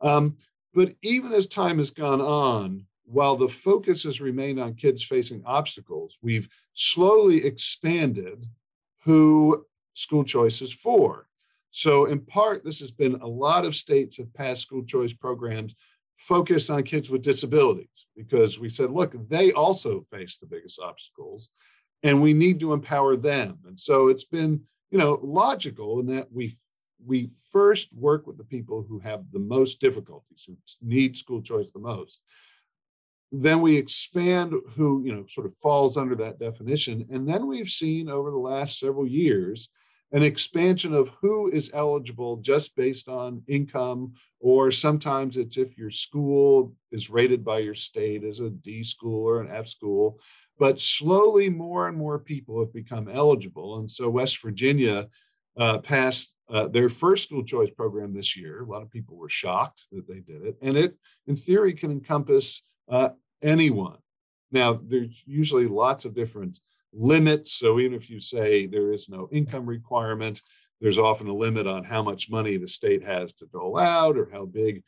Um, 0.00 0.36
but 0.74 0.94
even 1.02 1.32
as 1.32 1.46
time 1.46 1.78
has 1.78 1.92
gone 1.92 2.20
on, 2.20 2.87
while 3.10 3.36
the 3.36 3.48
focus 3.48 4.02
has 4.02 4.20
remained 4.20 4.60
on 4.60 4.74
kids 4.74 5.02
facing 5.02 5.42
obstacles, 5.46 6.18
we've 6.22 6.48
slowly 6.74 7.44
expanded 7.44 8.46
who 9.02 9.64
school 9.94 10.24
choice 10.24 10.60
is 10.60 10.72
for. 10.72 11.26
So, 11.70 12.06
in 12.06 12.20
part, 12.20 12.64
this 12.64 12.80
has 12.80 12.90
been 12.90 13.14
a 13.16 13.26
lot 13.26 13.64
of 13.64 13.74
states 13.74 14.18
have 14.18 14.32
passed 14.34 14.62
school 14.62 14.84
choice 14.84 15.12
programs 15.12 15.74
focused 16.16 16.68
on 16.70 16.82
kids 16.82 17.08
with 17.08 17.22
disabilities 17.22 18.06
because 18.16 18.58
we 18.58 18.68
said, 18.68 18.90
look, 18.90 19.14
they 19.28 19.52
also 19.52 20.02
face 20.02 20.36
the 20.36 20.46
biggest 20.46 20.80
obstacles 20.80 21.50
and 22.02 22.20
we 22.20 22.32
need 22.32 22.60
to 22.60 22.72
empower 22.72 23.16
them. 23.16 23.58
And 23.66 23.78
so 23.78 24.08
it's 24.08 24.24
been, 24.24 24.60
you 24.90 24.98
know, 24.98 25.18
logical 25.22 26.00
in 26.00 26.06
that 26.06 26.30
we 26.32 26.54
we 27.06 27.30
first 27.52 27.92
work 27.92 28.26
with 28.26 28.36
the 28.36 28.44
people 28.44 28.84
who 28.86 28.98
have 28.98 29.30
the 29.30 29.38
most 29.38 29.80
difficulties, 29.80 30.44
who 30.46 30.56
need 30.82 31.16
school 31.16 31.40
choice 31.40 31.68
the 31.72 31.78
most. 31.78 32.20
Then 33.30 33.60
we 33.60 33.76
expand 33.76 34.54
who, 34.74 35.02
you 35.04 35.12
know, 35.14 35.26
sort 35.28 35.46
of 35.46 35.56
falls 35.58 35.96
under 35.96 36.14
that 36.16 36.38
definition. 36.38 37.06
And 37.10 37.28
then 37.28 37.46
we've 37.46 37.68
seen 37.68 38.08
over 38.08 38.30
the 38.30 38.36
last 38.36 38.78
several 38.78 39.06
years 39.06 39.68
an 40.12 40.22
expansion 40.22 40.94
of 40.94 41.10
who 41.20 41.50
is 41.50 41.70
eligible 41.74 42.36
just 42.38 42.74
based 42.74 43.08
on 43.08 43.42
income, 43.46 44.14
or 44.40 44.70
sometimes 44.70 45.36
it's 45.36 45.58
if 45.58 45.76
your 45.76 45.90
school 45.90 46.72
is 46.90 47.10
rated 47.10 47.44
by 47.44 47.58
your 47.58 47.74
state 47.74 48.24
as 48.24 48.40
a 48.40 48.48
D 48.48 48.82
school 48.82 49.28
or 49.28 49.42
an 49.42 49.50
F 49.50 49.68
school. 49.68 50.18
But 50.58 50.80
slowly, 50.80 51.50
more 51.50 51.88
and 51.88 51.96
more 51.96 52.18
people 52.18 52.60
have 52.60 52.72
become 52.72 53.08
eligible. 53.08 53.78
And 53.78 53.90
so 53.90 54.08
West 54.08 54.40
Virginia 54.42 55.08
uh, 55.58 55.78
passed 55.78 56.32
uh, 56.48 56.68
their 56.68 56.88
first 56.88 57.24
school 57.24 57.44
choice 57.44 57.70
program 57.70 58.14
this 58.14 58.34
year. 58.34 58.62
A 58.62 58.66
lot 58.66 58.82
of 58.82 58.90
people 58.90 59.16
were 59.16 59.28
shocked 59.28 59.84
that 59.92 60.08
they 60.08 60.20
did 60.20 60.42
it. 60.42 60.56
And 60.62 60.76
it, 60.76 60.96
in 61.26 61.36
theory, 61.36 61.74
can 61.74 61.90
encompass 61.90 62.62
uh, 62.88 63.10
anyone. 63.42 63.98
Now, 64.50 64.80
there's 64.82 65.22
usually 65.26 65.66
lots 65.66 66.04
of 66.04 66.14
different 66.14 66.60
limits. 66.92 67.52
So 67.52 67.78
even 67.78 67.94
if 67.94 68.08
you 68.08 68.20
say 68.20 68.66
there 68.66 68.92
is 68.92 69.08
no 69.08 69.28
income 69.30 69.66
requirement, 69.66 70.42
there's 70.80 70.98
often 70.98 71.28
a 71.28 71.34
limit 71.34 71.66
on 71.66 71.84
how 71.84 72.02
much 72.02 72.30
money 72.30 72.56
the 72.56 72.68
state 72.68 73.02
has 73.04 73.32
to 73.34 73.46
dole 73.46 73.78
out 73.78 74.16
or 74.16 74.28
how 74.30 74.46
big 74.46 74.82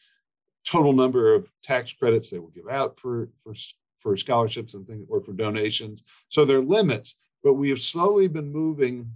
total 0.65 0.93
number 0.93 1.35
of 1.35 1.51
tax 1.63 1.93
credits 1.93 2.31
they 2.31 2.39
will 2.39 2.51
give 2.51 2.69
out 2.69 2.99
for, 2.99 3.29
for, 3.43 3.55
for 3.99 4.17
scholarships 4.17 4.75
and 4.75 4.87
things 4.87 5.07
or 5.09 5.21
for 5.21 5.33
donations. 5.33 6.03
So 6.29 6.45
there 6.45 6.59
are 6.59 6.63
limits, 6.63 7.17
but 7.43 7.55
we 7.55 7.71
have 7.71 7.81
slowly 7.81 8.29
been 8.29 8.53
moving 8.53 9.11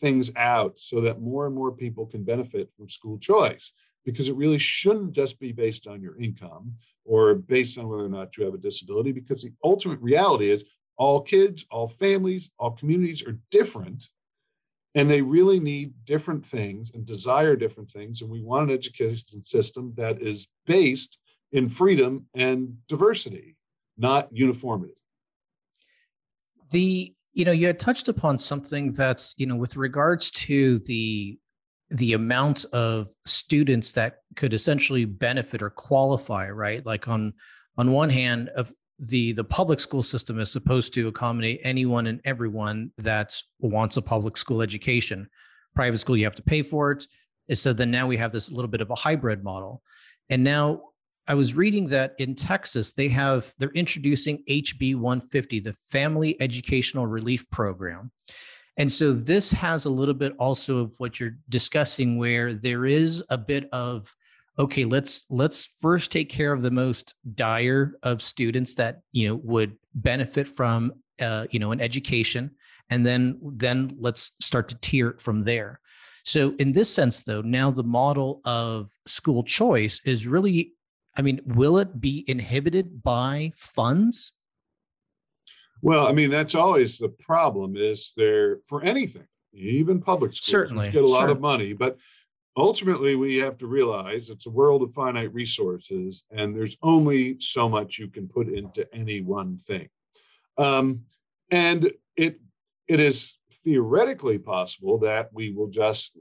things 0.00 0.30
out 0.36 0.78
so 0.78 1.00
that 1.00 1.20
more 1.20 1.46
and 1.46 1.54
more 1.54 1.72
people 1.72 2.06
can 2.06 2.24
benefit 2.24 2.70
from 2.76 2.88
school 2.88 3.18
choice 3.18 3.72
because 4.06 4.30
it 4.30 4.36
really 4.36 4.56
shouldn't 4.56 5.12
just 5.12 5.38
be 5.38 5.52
based 5.52 5.86
on 5.86 6.00
your 6.00 6.18
income 6.18 6.72
or 7.04 7.34
based 7.34 7.76
on 7.76 7.88
whether 7.88 8.04
or 8.04 8.08
not 8.08 8.36
you 8.36 8.44
have 8.44 8.54
a 8.54 8.58
disability 8.58 9.12
because 9.12 9.42
the 9.42 9.52
ultimate 9.62 10.00
reality 10.00 10.48
is 10.48 10.64
all 10.96 11.20
kids, 11.20 11.66
all 11.70 11.88
families, 11.88 12.50
all 12.58 12.70
communities 12.70 13.22
are 13.26 13.38
different 13.50 14.08
and 14.94 15.10
they 15.10 15.20
really 15.20 15.60
need 15.60 15.92
different 16.06 16.46
things 16.46 16.92
and 16.94 17.04
desire 17.04 17.54
different 17.54 17.90
things 17.90 18.22
and 18.22 18.30
we 18.30 18.40
want 18.40 18.70
an 18.70 18.74
education 18.74 19.44
system 19.44 19.92
that 19.94 20.22
is 20.22 20.48
based 20.64 21.18
in 21.52 21.68
freedom 21.68 22.24
and 22.34 22.74
diversity 22.88 23.56
not 23.96 24.28
uniformity. 24.32 24.94
The 26.70 27.14
you 27.32 27.44
know 27.44 27.52
you 27.52 27.66
had 27.66 27.78
touched 27.78 28.08
upon 28.08 28.38
something 28.38 28.90
that's 28.90 29.34
you 29.36 29.46
know 29.46 29.56
with 29.56 29.76
regards 29.76 30.30
to 30.32 30.78
the 30.80 31.38
the 31.90 32.14
amount 32.14 32.64
of 32.72 33.08
students 33.24 33.92
that 33.92 34.18
could 34.34 34.52
essentially 34.52 35.04
benefit 35.04 35.62
or 35.62 35.70
qualify 35.70 36.50
right? 36.50 36.84
Like 36.84 37.08
on 37.08 37.32
on 37.76 37.92
one 37.92 38.10
hand 38.10 38.48
of 38.50 38.72
the 38.98 39.32
the 39.32 39.44
public 39.44 39.78
school 39.78 40.02
system 40.02 40.40
is 40.40 40.50
supposed 40.50 40.94
to 40.94 41.08
accommodate 41.08 41.60
anyone 41.62 42.06
and 42.06 42.20
everyone 42.24 42.90
that 42.98 43.34
wants 43.60 43.96
a 43.96 44.02
public 44.02 44.36
school 44.36 44.62
education. 44.62 45.28
Private 45.74 45.98
school 45.98 46.16
you 46.16 46.24
have 46.24 46.34
to 46.36 46.42
pay 46.42 46.62
for 46.62 46.92
it. 46.92 47.06
So 47.54 47.72
then 47.72 47.90
now 47.90 48.06
we 48.06 48.16
have 48.16 48.32
this 48.32 48.50
little 48.50 48.70
bit 48.70 48.80
of 48.80 48.90
a 48.90 48.94
hybrid 48.94 49.44
model. 49.44 49.82
And 50.30 50.42
now 50.42 50.80
I 51.28 51.34
was 51.34 51.54
reading 51.54 51.88
that 51.88 52.14
in 52.18 52.34
Texas, 52.34 52.92
they 52.92 53.08
have, 53.08 53.52
they're 53.58 53.70
introducing 53.70 54.44
HB 54.48 54.94
150, 54.96 55.60
the 55.60 55.72
Family 55.72 56.40
Educational 56.40 57.06
Relief 57.06 57.48
Program. 57.50 58.12
And 58.76 58.92
so 58.92 59.12
this 59.12 59.50
has 59.52 59.86
a 59.86 59.90
little 59.90 60.14
bit 60.14 60.34
also 60.38 60.78
of 60.78 60.94
what 60.98 61.18
you're 61.18 61.38
discussing, 61.48 62.18
where 62.18 62.52
there 62.52 62.84
is 62.84 63.24
a 63.30 63.38
bit 63.38 63.68
of, 63.72 64.14
okay, 64.58 64.84
let's 64.84 65.24
let's 65.30 65.64
first 65.80 66.12
take 66.12 66.28
care 66.28 66.52
of 66.52 66.60
the 66.62 66.70
most 66.70 67.14
dire 67.34 67.94
of 68.02 68.20
students 68.20 68.74
that 68.74 69.00
you 69.12 69.28
know 69.28 69.36
would 69.44 69.76
benefit 69.94 70.46
from 70.46 70.92
uh, 71.20 71.46
you 71.50 71.58
know 71.58 71.72
an 71.72 71.80
education, 71.80 72.50
and 72.90 73.04
then 73.04 73.40
then 73.42 73.90
let's 73.98 74.32
start 74.40 74.68
to 74.68 74.78
tier 74.80 75.08
it 75.08 75.20
from 75.20 75.42
there. 75.42 75.80
So 76.24 76.54
in 76.58 76.72
this 76.72 76.92
sense, 76.92 77.22
though, 77.22 77.40
now 77.40 77.70
the 77.70 77.84
model 77.84 78.40
of 78.44 78.90
school 79.06 79.42
choice 79.42 80.00
is 80.04 80.26
really 80.26 80.72
I 81.16 81.22
mean, 81.22 81.40
will 81.46 81.78
it 81.78 82.00
be 82.00 82.24
inhibited 82.28 83.02
by 83.02 83.52
funds? 83.56 84.32
Well, 85.82 86.06
I 86.06 86.12
mean, 86.12 86.30
that's 86.30 86.54
always 86.54 86.98
the 86.98 87.08
problem 87.08 87.76
is 87.76 88.12
there 88.16 88.58
for 88.66 88.82
anything, 88.82 89.26
even 89.52 90.00
public 90.00 90.32
schools 90.32 90.50
certainly 90.50 90.90
get 90.90 91.04
a 91.04 91.06
lot 91.06 91.30
of 91.30 91.40
money, 91.40 91.72
but 91.72 91.98
ultimately 92.56 93.16
we 93.16 93.36
have 93.36 93.58
to 93.58 93.66
realize 93.66 94.30
it's 94.30 94.46
a 94.46 94.50
world 94.50 94.82
of 94.82 94.92
finite 94.92 95.32
resources 95.34 96.24
and 96.30 96.56
there's 96.56 96.76
only 96.82 97.36
so 97.40 97.68
much 97.68 97.98
you 97.98 98.08
can 98.08 98.26
put 98.26 98.48
into 98.48 98.86
any 98.94 99.20
one 99.20 99.58
thing. 99.58 99.88
Um, 100.58 101.02
and 101.50 101.92
it 102.16 102.40
it 102.88 103.00
is 103.00 103.36
theoretically 103.64 104.38
possible 104.38 104.98
that 104.98 105.28
we 105.32 105.50
will 105.50 105.68
just 105.68 106.16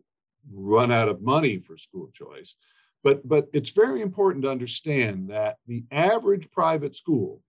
run 0.51 0.91
out 0.91 1.09
of 1.09 1.21
money 1.21 1.59
for 1.59 1.77
school 1.77 2.09
choice. 2.13 2.55
But, 3.03 3.27
but 3.27 3.47
it's 3.53 3.69
very 3.69 4.01
important 4.01 4.43
to 4.43 4.51
understand 4.51 5.29
that 5.29 5.57
the 5.67 5.85
average 5.91 6.49
private 6.51 6.95
school 6.95 7.41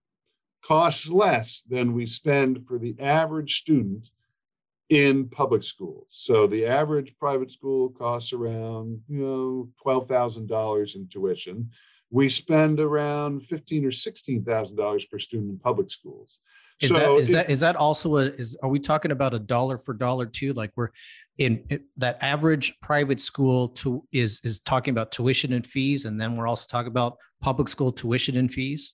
costs 0.63 1.07
less 1.09 1.63
than 1.69 1.93
we 1.93 2.05
spend 2.05 2.65
for 2.67 2.77
the 2.77 2.95
average 2.99 3.59
student 3.59 4.09
in 4.89 5.27
public 5.29 5.63
schools. 5.63 6.07
So 6.09 6.47
the 6.47 6.65
average 6.65 7.13
private 7.19 7.51
school 7.51 7.89
costs 7.89 8.33
around, 8.33 9.01
you 9.07 9.19
know, 9.19 9.69
twelve 9.81 10.07
thousand 10.07 10.47
dollars 10.47 10.95
in 10.95 11.07
tuition. 11.07 11.69
We 12.09 12.29
spend 12.29 12.79
around 12.79 13.45
fifteen 13.45 13.85
or 13.85 13.91
sixteen 13.91 14.43
thousand 14.43 14.77
dollars 14.77 15.05
per 15.05 15.19
student 15.19 15.51
in 15.51 15.59
public 15.59 15.91
schools. 15.91 16.39
Is 16.79 16.91
so 16.91 16.97
that 16.97 17.11
is 17.21 17.29
it, 17.29 17.33
that 17.33 17.49
is 17.49 17.59
that 17.61 17.75
also 17.75 18.17
a 18.17 18.25
is 18.25 18.55
are 18.61 18.69
we 18.69 18.79
talking 18.79 19.11
about 19.11 19.33
a 19.33 19.39
dollar 19.39 19.77
for 19.77 19.93
dollar 19.93 20.25
too? 20.25 20.53
Like 20.53 20.71
we're 20.75 20.89
in 21.37 21.65
it, 21.69 21.81
that 21.97 22.21
average 22.21 22.79
private 22.81 23.19
school 23.19 23.69
to 23.69 24.05
is 24.11 24.39
is 24.43 24.59
talking 24.59 24.91
about 24.91 25.11
tuition 25.11 25.53
and 25.53 25.65
fees, 25.65 26.05
and 26.05 26.21
then 26.21 26.37
we're 26.37 26.47
also 26.47 26.67
talking 26.69 26.89
about 26.89 27.17
public 27.41 27.67
school 27.67 27.91
tuition 27.91 28.37
and 28.37 28.51
fees. 28.51 28.93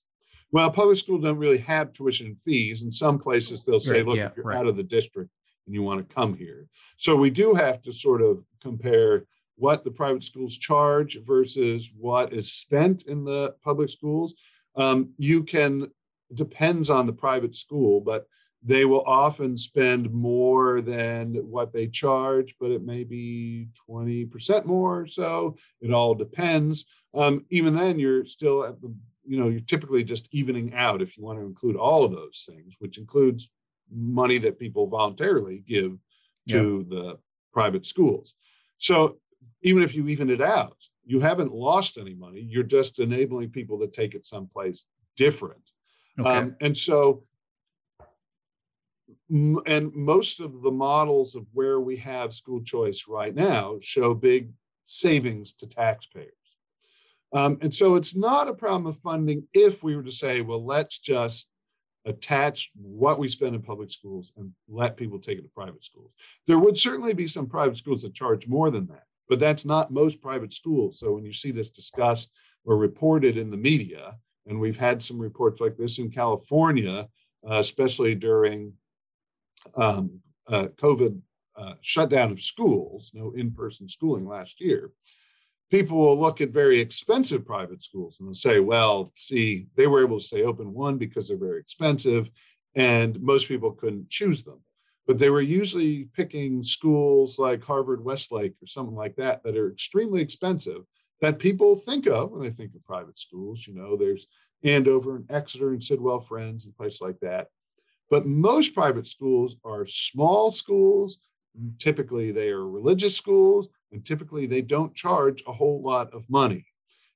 Well, 0.53 0.69
public 0.69 0.97
school 0.97 1.17
don't 1.17 1.39
really 1.39 1.57
have 1.57 1.93
tuition 1.93 2.27
and 2.27 2.39
fees. 2.39 2.83
In 2.83 2.91
some 2.91 3.17
places, 3.17 3.65
they'll 3.65 3.79
say, 3.79 3.97
right, 3.97 4.05
"Look, 4.05 4.17
yeah, 4.17 4.27
if 4.27 4.37
you're 4.37 4.45
right. 4.45 4.57
out 4.57 4.67
of 4.67 4.75
the 4.75 4.83
district 4.83 5.31
and 5.65 5.73
you 5.73 5.81
want 5.81 6.07
to 6.07 6.15
come 6.15 6.35
here," 6.35 6.69
so 6.95 7.15
we 7.15 7.31
do 7.31 7.55
have 7.55 7.81
to 7.81 7.91
sort 7.91 8.21
of 8.21 8.45
compare 8.61 9.25
what 9.55 9.83
the 9.83 9.89
private 9.89 10.23
schools 10.23 10.55
charge 10.55 11.17
versus 11.25 11.91
what 11.97 12.33
is 12.33 12.53
spent 12.53 13.03
in 13.03 13.23
the 13.23 13.55
public 13.63 13.89
schools. 13.89 14.35
Um, 14.75 15.13
you 15.17 15.43
can 15.43 15.91
depends 16.35 16.91
on 16.91 17.07
the 17.07 17.13
private 17.13 17.55
school, 17.55 17.99
but 17.99 18.27
they 18.61 18.85
will 18.85 19.03
often 19.07 19.57
spend 19.57 20.13
more 20.13 20.81
than 20.81 21.33
what 21.35 21.73
they 21.73 21.87
charge, 21.87 22.55
but 22.59 22.71
it 22.71 22.83
may 22.83 23.03
be 23.03 23.69
20% 23.89 24.65
more. 24.65 25.07
So 25.07 25.57
it 25.81 25.91
all 25.91 26.13
depends. 26.15 26.85
Um, 27.13 27.45
even 27.49 27.75
then, 27.75 27.99
you're 27.99 28.25
still 28.25 28.63
at 28.63 28.79
the, 28.81 28.93
you 29.25 29.37
know, 29.39 29.49
you're 29.49 29.61
typically 29.61 30.03
just 30.03 30.27
evening 30.31 30.73
out 30.75 31.01
if 31.01 31.17
you 31.17 31.23
want 31.23 31.39
to 31.39 31.45
include 31.45 31.75
all 31.75 32.03
of 32.03 32.11
those 32.11 32.47
things, 32.49 32.75
which 32.79 32.97
includes 32.97 33.49
money 33.91 34.37
that 34.39 34.59
people 34.59 34.87
voluntarily 34.87 35.63
give 35.67 35.97
to 36.49 36.85
yeah. 36.89 36.97
the 36.97 37.19
private 37.51 37.85
schools. 37.85 38.33
So 38.77 39.17
even 39.61 39.83
if 39.83 39.95
you 39.95 40.07
even 40.07 40.29
it 40.29 40.41
out, 40.41 40.77
you 41.05 41.19
haven't 41.19 41.53
lost 41.53 41.97
any 41.97 42.13
money. 42.13 42.41
You're 42.41 42.63
just 42.63 42.99
enabling 42.99 43.49
people 43.49 43.79
to 43.79 43.87
take 43.87 44.15
it 44.15 44.25
someplace 44.25 44.85
different. 45.15 45.61
Okay. 46.19 46.29
Um, 46.29 46.55
and 46.61 46.77
so, 46.77 47.23
and 49.29 49.93
most 49.93 50.39
of 50.39 50.61
the 50.61 50.71
models 50.71 51.35
of 51.35 51.45
where 51.53 51.79
we 51.79 51.97
have 51.97 52.33
school 52.33 52.61
choice 52.61 53.05
right 53.07 53.33
now 53.33 53.77
show 53.81 54.13
big 54.13 54.51
savings 54.85 55.53
to 55.53 55.67
taxpayers. 55.67 56.33
Um, 57.33 57.57
and 57.61 57.73
so 57.73 57.95
it's 57.95 58.15
not 58.15 58.47
a 58.47 58.53
problem 58.53 58.85
of 58.85 58.97
funding 58.99 59.47
if 59.53 59.83
we 59.83 59.95
were 59.95 60.03
to 60.03 60.11
say, 60.11 60.41
well, 60.41 60.63
let's 60.63 60.99
just 60.99 61.47
attach 62.05 62.69
what 62.75 63.17
we 63.17 63.27
spend 63.27 63.55
in 63.55 63.61
public 63.61 63.89
schools 63.89 64.31
and 64.37 64.51
let 64.67 64.97
people 64.97 65.19
take 65.19 65.39
it 65.39 65.43
to 65.43 65.49
private 65.49 65.83
schools. 65.83 66.11
There 66.47 66.59
would 66.59 66.77
certainly 66.77 67.13
be 67.13 67.27
some 67.27 67.47
private 67.47 67.77
schools 67.77 68.03
that 68.03 68.13
charge 68.13 68.47
more 68.47 68.69
than 68.69 68.85
that, 68.87 69.05
but 69.29 69.39
that's 69.39 69.65
not 69.65 69.91
most 69.91 70.21
private 70.21 70.53
schools. 70.53 70.99
So 70.99 71.13
when 71.13 71.25
you 71.25 71.33
see 71.33 71.51
this 71.51 71.69
discussed 71.69 72.29
or 72.65 72.77
reported 72.77 73.37
in 73.37 73.49
the 73.49 73.57
media, 73.57 74.15
and 74.45 74.59
we've 74.59 74.77
had 74.77 75.01
some 75.01 75.17
reports 75.17 75.61
like 75.61 75.77
this 75.77 75.99
in 75.99 76.11
California, 76.11 77.07
uh, 77.49 77.59
especially 77.59 78.15
during 78.15 78.73
um, 79.75 80.19
uh, 80.47 80.67
COVID 80.75 81.19
uh, 81.55 81.73
shutdown 81.81 82.31
of 82.31 82.41
schools, 82.41 83.11
no 83.13 83.31
in 83.31 83.51
person 83.51 83.87
schooling 83.87 84.27
last 84.27 84.59
year. 84.59 84.91
People 85.73 85.97
will 85.97 86.19
look 86.19 86.39
at 86.39 86.51
very 86.51 86.79
expensive 86.79 87.43
private 87.47 87.81
schools 87.81 88.17
and 88.19 88.37
say, 88.37 88.59
well, 88.59 89.11
see, 89.15 89.65
they 89.75 89.87
were 89.87 90.03
able 90.03 90.19
to 90.19 90.23
stay 90.23 90.43
open, 90.43 90.71
one, 90.71 90.99
because 90.99 91.27
they're 91.27 91.35
very 91.35 91.59
expensive, 91.59 92.29
and 92.75 93.19
most 93.19 93.47
people 93.47 93.71
couldn't 93.71 94.07
choose 94.07 94.43
them. 94.43 94.59
But 95.07 95.17
they 95.17 95.31
were 95.31 95.41
usually 95.41 96.03
picking 96.13 96.63
schools 96.63 97.39
like 97.39 97.63
Harvard 97.63 98.05
Westlake 98.05 98.53
or 98.61 98.67
something 98.67 98.95
like 98.95 99.15
that 99.15 99.41
that 99.41 99.57
are 99.57 99.71
extremely 99.71 100.21
expensive 100.21 100.83
that 101.21 101.39
people 101.39 101.75
think 101.75 102.05
of 102.05 102.29
when 102.29 102.43
they 102.43 102.51
think 102.51 102.75
of 102.75 102.85
private 102.85 103.17
schools. 103.17 103.65
You 103.65 103.73
know, 103.73 103.97
there's 103.97 104.27
Andover 104.63 105.15
and 105.15 105.25
Exeter 105.31 105.71
and 105.71 105.83
Sidwell 105.83 106.21
Friends 106.21 106.65
and 106.65 106.77
places 106.77 107.01
like 107.01 107.19
that. 107.21 107.47
But 108.11 108.27
most 108.27 108.75
private 108.75 109.07
schools 109.07 109.55
are 109.65 109.85
small 109.85 110.51
schools. 110.51 111.17
Typically, 111.79 112.31
they 112.31 112.49
are 112.49 112.67
religious 112.67 113.15
schools, 113.15 113.67
and 113.91 114.05
typically 114.05 114.45
they 114.47 114.61
don't 114.61 114.95
charge 114.95 115.43
a 115.47 115.53
whole 115.53 115.81
lot 115.81 116.13
of 116.13 116.29
money. 116.29 116.65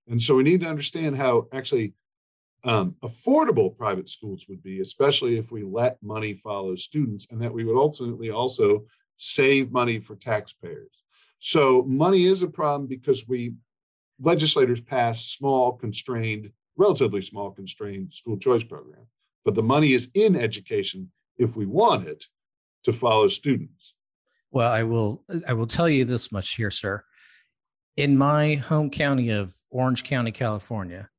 And 0.07 0.21
so 0.21 0.35
we 0.35 0.43
need 0.43 0.61
to 0.61 0.67
understand 0.67 1.17
how 1.17 1.47
actually 1.51 1.93
um, 2.63 2.95
affordable 3.03 3.75
private 3.75 4.09
schools 4.09 4.45
would 4.47 4.63
be, 4.63 4.79
especially 4.81 5.37
if 5.37 5.51
we 5.51 5.63
let 5.63 6.01
money 6.01 6.33
follow 6.33 6.75
students, 6.75 7.27
and 7.31 7.41
that 7.41 7.53
we 7.53 7.63
would 7.63 7.77
ultimately 7.77 8.29
also 8.29 8.85
save 9.17 9.71
money 9.71 9.99
for 9.99 10.15
taxpayers. 10.15 11.03
So 11.39 11.83
money 11.83 12.25
is 12.25 12.43
a 12.43 12.47
problem 12.47 12.87
because 12.87 13.27
we 13.27 13.55
legislators 14.19 14.81
pass 14.81 15.25
small, 15.25 15.73
constrained, 15.73 16.51
relatively 16.77 17.21
small, 17.21 17.51
constrained 17.51 18.13
school 18.13 18.37
choice 18.37 18.63
program. 18.63 19.05
But 19.45 19.55
the 19.55 19.63
money 19.63 19.93
is 19.93 20.09
in 20.13 20.35
education 20.35 21.11
if 21.37 21.55
we 21.55 21.65
want 21.65 22.07
it 22.07 22.25
to 22.83 22.93
follow 22.93 23.27
students. 23.27 23.93
Well, 24.51 24.71
I 24.71 24.83
will 24.83 25.23
I 25.47 25.53
will 25.53 25.67
tell 25.67 25.89
you 25.89 26.05
this 26.05 26.31
much 26.31 26.55
here, 26.55 26.71
sir. 26.71 27.03
In 27.97 28.17
my 28.17 28.55
home 28.55 28.89
county 28.89 29.29
of 29.31 29.53
Orange 29.71 30.03
County, 30.03 30.31
California, 30.31 31.09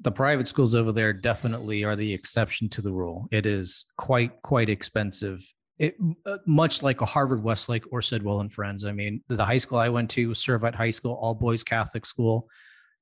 the 0.00 0.12
private 0.12 0.46
schools 0.46 0.74
over 0.74 0.92
there 0.92 1.12
definitely 1.12 1.84
are 1.84 1.96
the 1.96 2.12
exception 2.12 2.68
to 2.70 2.82
the 2.82 2.92
rule. 2.92 3.26
It 3.30 3.46
is 3.46 3.86
quite 3.96 4.40
quite 4.42 4.68
expensive. 4.68 5.42
It 5.78 5.96
uh, 6.26 6.38
much 6.46 6.82
like 6.82 7.00
a 7.00 7.06
Harvard 7.06 7.42
Westlake 7.42 7.84
or 7.92 8.02
Sidwell 8.02 8.40
and 8.40 8.52
Friends. 8.52 8.84
I 8.84 8.92
mean, 8.92 9.22
the 9.28 9.44
high 9.44 9.58
school 9.58 9.78
I 9.78 9.88
went 9.88 10.10
to 10.10 10.28
was 10.28 10.38
Servite 10.38 10.74
High 10.74 10.90
School, 10.90 11.14
all 11.14 11.34
boys 11.34 11.64
Catholic 11.64 12.06
school. 12.06 12.48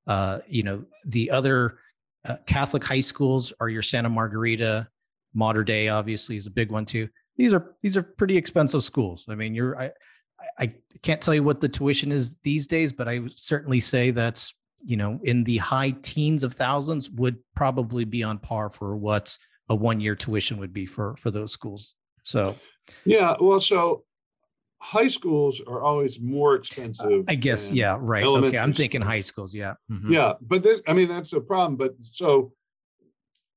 Uh, 0.07 0.39
you 0.47 0.63
know, 0.63 0.85
the 1.07 1.31
other 1.31 1.79
uh, 2.27 2.37
Catholic 2.47 2.85
high 2.85 3.01
schools 3.01 3.53
are 3.61 3.69
your 3.69 3.83
Santa 3.83 4.09
Margarita, 4.09 4.89
Mater 5.35 5.65
Dei, 5.65 5.89
obviously, 5.89 6.37
is 6.37 6.47
a 6.47 6.51
big 6.51 6.71
one 6.71 6.85
too. 6.85 7.09
These 7.37 7.55
are 7.55 7.75
these 7.83 7.97
are 7.97 8.03
pretty 8.03 8.37
expensive 8.37 8.83
schools. 8.83 9.27
I 9.29 9.35
mean, 9.35 9.55
you're 9.55 9.79
I 9.79 9.93
I 10.59 10.75
can't 11.03 11.21
tell 11.21 11.35
you 11.35 11.43
what 11.43 11.61
the 11.61 11.69
tuition 11.69 12.13
is 12.13 12.37
these 12.43 12.67
days, 12.67 12.93
but 12.93 13.09
I 13.09 13.21
certainly 13.37 13.81
say 13.81 14.11
that's 14.11 14.55
you 14.85 14.97
know 14.97 15.19
in 15.23 15.45
the 15.45 15.59
high 15.59 15.91
teens 16.03 16.45
of 16.45 16.55
thousands 16.55 17.11
would 17.11 17.37
probably 17.55 18.05
be 18.05 18.23
on 18.23 18.39
par 18.39 18.71
for 18.71 18.97
what 18.97 19.37
a 19.69 19.75
one 19.75 20.01
year 20.01 20.15
tuition 20.15 20.59
would 20.59 20.73
be 20.73 20.87
for 20.87 21.17
for 21.17 21.31
those 21.31 21.53
schools. 21.53 21.95
So 22.23 22.57
yeah, 23.05 23.37
well, 23.41 23.61
so 23.61 24.05
high 24.79 25.09
schools 25.09 25.61
are 25.67 25.83
always 25.83 26.21
more 26.21 26.55
expensive. 26.55 27.25
I 27.29 27.35
guess, 27.35 27.73
yeah, 27.73 27.97
right. 28.01 28.25
Okay, 28.25 28.59
I'm 28.59 28.73
thinking 28.73 29.01
high 29.01 29.21
schools. 29.21 29.55
Yeah, 29.55 29.75
mm-hmm. 29.91 30.13
yeah, 30.13 30.35
but 30.41 30.63
this, 30.63 30.81
I 30.87 30.93
mean 30.93 31.09
that's 31.09 31.33
a 31.33 31.41
problem. 31.41 31.77
But 31.77 31.95
so 32.03 32.53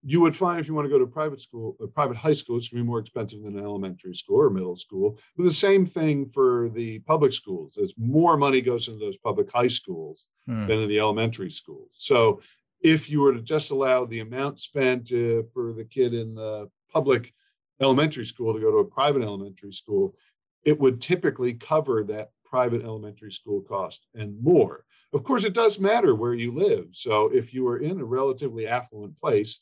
you 0.04 0.22
would 0.22 0.36
find 0.36 0.60
if 0.60 0.68
you 0.68 0.74
want 0.74 0.86
to 0.86 0.89
go 0.89 1.00
to 1.00 1.06
private 1.06 1.41
school, 1.41 1.76
a 1.82 1.88
private 1.88 2.16
high 2.16 2.34
school, 2.34 2.58
it's 2.58 2.70
going 2.70 2.80
to 2.80 2.84
be 2.84 2.88
more 2.88 3.00
expensive 3.00 3.43
than 3.43 3.58
an 3.58 3.64
elementary 3.64 4.14
school 4.14 4.38
or 4.41 4.50
middle 4.50 4.78
school. 4.78 5.20
But 5.36 5.43
the 5.43 5.54
same 5.54 5.86
thing 5.86 6.30
for 6.34 6.70
the 6.74 7.00
public 7.00 7.34
schools. 7.34 7.78
As 7.78 7.93
more 7.97 8.38
money 8.38 8.62
goes 8.62 8.88
into 8.88 9.00
those 9.00 9.18
public 9.18 9.52
high 9.52 9.68
schools 9.68 10.26
hmm. 10.45 10.68
than 10.68 10.80
in 10.80 10.88
the 10.88 11.00
elementary 11.00 11.52
schools. 11.52 11.89
So 11.93 12.41
if 12.82 13.10
you 13.10 13.22
were 13.22 13.34
to 13.34 13.41
just 13.41 13.72
allow 13.72 14.06
the 14.06 14.22
amount 14.22 14.60
spent 14.60 15.12
uh, 15.12 15.43
for 15.54 15.74
the 15.74 15.88
kid 15.89 16.14
in 16.14 16.34
the 16.34 16.70
public 16.91 17.34
elementary 17.82 18.26
school 18.26 18.54
to 18.54 18.60
go 18.60 18.72
to 18.72 18.78
a 18.78 18.86
private 18.86 19.22
elementary 19.22 19.74
school, 19.74 20.16
it 20.64 20.80
would 20.80 21.02
typically 21.02 21.54
cover 21.54 22.04
that 22.04 22.32
private 22.45 22.84
elementary 22.84 23.32
school 23.32 23.62
cost 23.62 24.08
and 24.16 24.41
more. 24.41 24.86
Of 25.14 25.24
course, 25.24 25.43
it 25.43 25.54
does 25.54 25.80
matter 25.80 26.16
where 26.16 26.34
you 26.34 26.52
live. 26.52 26.88
So 26.91 27.28
if 27.34 27.54
you 27.54 27.68
are 27.68 27.78
in 27.78 28.00
a 28.00 28.06
relatively 28.06 28.68
affluent 28.68 29.20
place, 29.20 29.60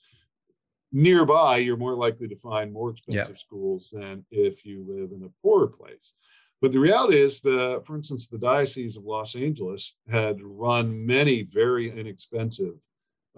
nearby, 0.91 1.57
you're 1.57 1.77
more 1.77 1.95
likely 1.95 2.27
to 2.27 2.35
find 2.37 2.71
more 2.71 2.91
expensive 2.91 3.35
yeah. 3.35 3.39
schools 3.39 3.89
than 3.91 4.25
if 4.31 4.65
you 4.65 4.85
live 4.87 5.11
in 5.11 5.23
a 5.23 5.41
poorer 5.41 5.67
place. 5.67 6.13
But 6.61 6.71
the 6.71 6.79
reality 6.79 7.17
is, 7.17 7.41
the, 7.41 7.83
for 7.85 7.95
instance, 7.95 8.27
the 8.27 8.39
Diocese 8.39 8.97
of 8.97 9.03
Los 9.03 9.35
Angeles 9.35 9.95
had 10.09 10.41
run 10.41 11.05
many 11.05 11.43
very 11.43 11.91
inexpensive 11.91 12.73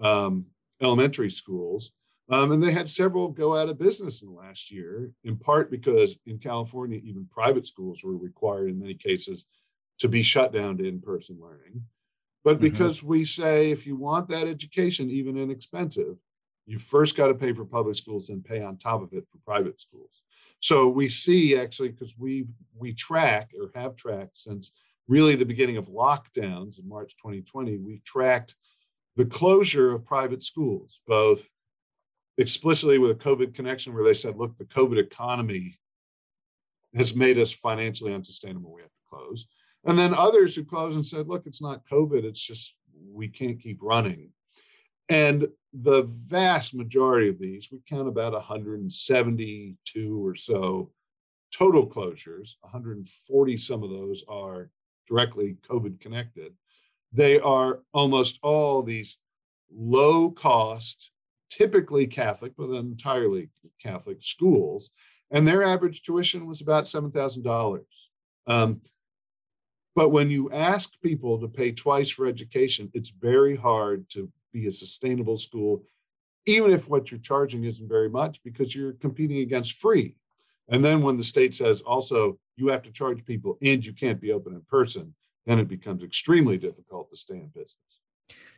um, 0.00 0.46
elementary 0.80 1.30
schools, 1.30 1.92
um, 2.30 2.52
and 2.52 2.62
they 2.62 2.72
had 2.72 2.88
several 2.88 3.28
go 3.28 3.56
out 3.56 3.68
of 3.68 3.78
business 3.78 4.22
in 4.22 4.28
the 4.28 4.34
last 4.34 4.70
year, 4.70 5.10
in 5.24 5.36
part 5.36 5.70
because 5.70 6.16
in 6.26 6.38
California, 6.38 6.98
even 7.02 7.26
private 7.26 7.66
schools 7.66 8.02
were 8.02 8.16
required 8.16 8.70
in 8.70 8.78
many 8.78 8.94
cases 8.94 9.44
to 9.98 10.08
be 10.08 10.22
shut 10.22 10.52
down 10.52 10.78
to 10.78 10.88
in 10.88 11.00
person 11.00 11.38
learning. 11.40 11.82
But 12.42 12.54
mm-hmm. 12.54 12.62
because 12.62 12.98
mm-hmm. 12.98 13.08
we 13.08 13.24
say 13.26 13.70
if 13.70 13.86
you 13.86 13.96
want 13.96 14.28
that 14.28 14.46
education, 14.46 15.10
even 15.10 15.36
inexpensive, 15.36 16.16
you 16.70 16.78
first 16.78 17.16
got 17.16 17.26
to 17.26 17.34
pay 17.34 17.52
for 17.52 17.64
public 17.64 17.96
schools 17.96 18.28
and 18.28 18.44
pay 18.44 18.62
on 18.62 18.76
top 18.76 19.02
of 19.02 19.12
it 19.12 19.26
for 19.28 19.38
private 19.44 19.80
schools. 19.80 20.22
So 20.60 20.86
we 20.86 21.08
see 21.08 21.58
actually 21.58 21.88
because 21.88 22.16
we 22.16 22.46
we 22.78 22.94
track 22.94 23.50
or 23.58 23.72
have 23.74 23.96
tracked 23.96 24.38
since 24.38 24.70
really 25.08 25.34
the 25.34 25.44
beginning 25.44 25.78
of 25.78 25.88
lockdowns 25.88 26.78
in 26.78 26.88
March 26.88 27.16
2020, 27.16 27.78
we've 27.78 28.04
tracked 28.04 28.54
the 29.16 29.24
closure 29.24 29.92
of 29.92 30.04
private 30.04 30.44
schools, 30.44 31.00
both 31.08 31.48
explicitly 32.38 32.98
with 32.98 33.10
a 33.10 33.16
COVID 33.16 33.52
connection 33.52 33.92
where 33.92 34.04
they 34.04 34.14
said, 34.14 34.36
look, 34.36 34.56
the 34.56 34.64
COVID 34.64 34.98
economy 34.98 35.76
has 36.94 37.16
made 37.16 37.36
us 37.36 37.50
financially 37.50 38.14
unsustainable. 38.14 38.72
We 38.72 38.82
have 38.82 38.90
to 38.90 39.08
close. 39.10 39.48
And 39.86 39.98
then 39.98 40.14
others 40.14 40.54
who 40.54 40.64
closed 40.64 40.94
and 40.94 41.04
said, 41.04 41.26
look, 41.26 41.42
it's 41.46 41.62
not 41.62 41.84
COVID, 41.90 42.22
it's 42.22 42.40
just 42.40 42.76
we 43.12 43.26
can't 43.26 43.60
keep 43.60 43.78
running. 43.82 44.30
And 45.10 45.48
the 45.72 46.04
vast 46.28 46.72
majority 46.72 47.28
of 47.28 47.38
these, 47.38 47.68
we 47.70 47.80
count 47.88 48.06
about 48.06 48.32
172 48.32 50.26
or 50.26 50.36
so 50.36 50.90
total 51.52 51.84
closures, 51.84 52.56
140 52.60 53.56
some 53.56 53.82
of 53.82 53.90
those 53.90 54.22
are 54.28 54.70
directly 55.08 55.56
COVID 55.68 56.00
connected. 56.00 56.54
They 57.12 57.40
are 57.40 57.80
almost 57.92 58.38
all 58.44 58.84
these 58.84 59.18
low 59.72 60.30
cost, 60.30 61.10
typically 61.50 62.06
Catholic, 62.06 62.52
but 62.56 62.70
entirely 62.70 63.50
Catholic 63.82 64.18
schools. 64.22 64.90
And 65.32 65.46
their 65.46 65.64
average 65.64 66.02
tuition 66.02 66.46
was 66.46 66.60
about 66.60 66.84
$7,000. 66.84 67.80
Um, 68.46 68.80
but 69.96 70.10
when 70.10 70.30
you 70.30 70.52
ask 70.52 70.92
people 71.02 71.40
to 71.40 71.48
pay 71.48 71.72
twice 71.72 72.10
for 72.10 72.26
education, 72.26 72.90
it's 72.94 73.10
very 73.10 73.56
hard 73.56 74.08
to 74.10 74.30
be 74.52 74.66
a 74.66 74.72
sustainable 74.72 75.38
school, 75.38 75.84
even 76.46 76.72
if 76.72 76.88
what 76.88 77.10
you're 77.10 77.20
charging 77.20 77.64
isn't 77.64 77.88
very 77.88 78.08
much, 78.08 78.42
because 78.42 78.74
you're 78.74 78.94
competing 78.94 79.38
against 79.38 79.74
free. 79.74 80.16
And 80.68 80.84
then 80.84 81.02
when 81.02 81.16
the 81.16 81.24
state 81.24 81.54
says 81.54 81.80
also 81.82 82.38
you 82.56 82.68
have 82.68 82.82
to 82.82 82.92
charge 82.92 83.24
people 83.24 83.58
and 83.62 83.84
you 83.84 83.92
can't 83.92 84.20
be 84.20 84.32
open 84.32 84.54
in 84.54 84.62
person, 84.62 85.14
then 85.46 85.58
it 85.58 85.68
becomes 85.68 86.02
extremely 86.02 86.58
difficult 86.58 87.10
to 87.10 87.16
stay 87.16 87.34
in 87.34 87.48
business. 87.48 87.76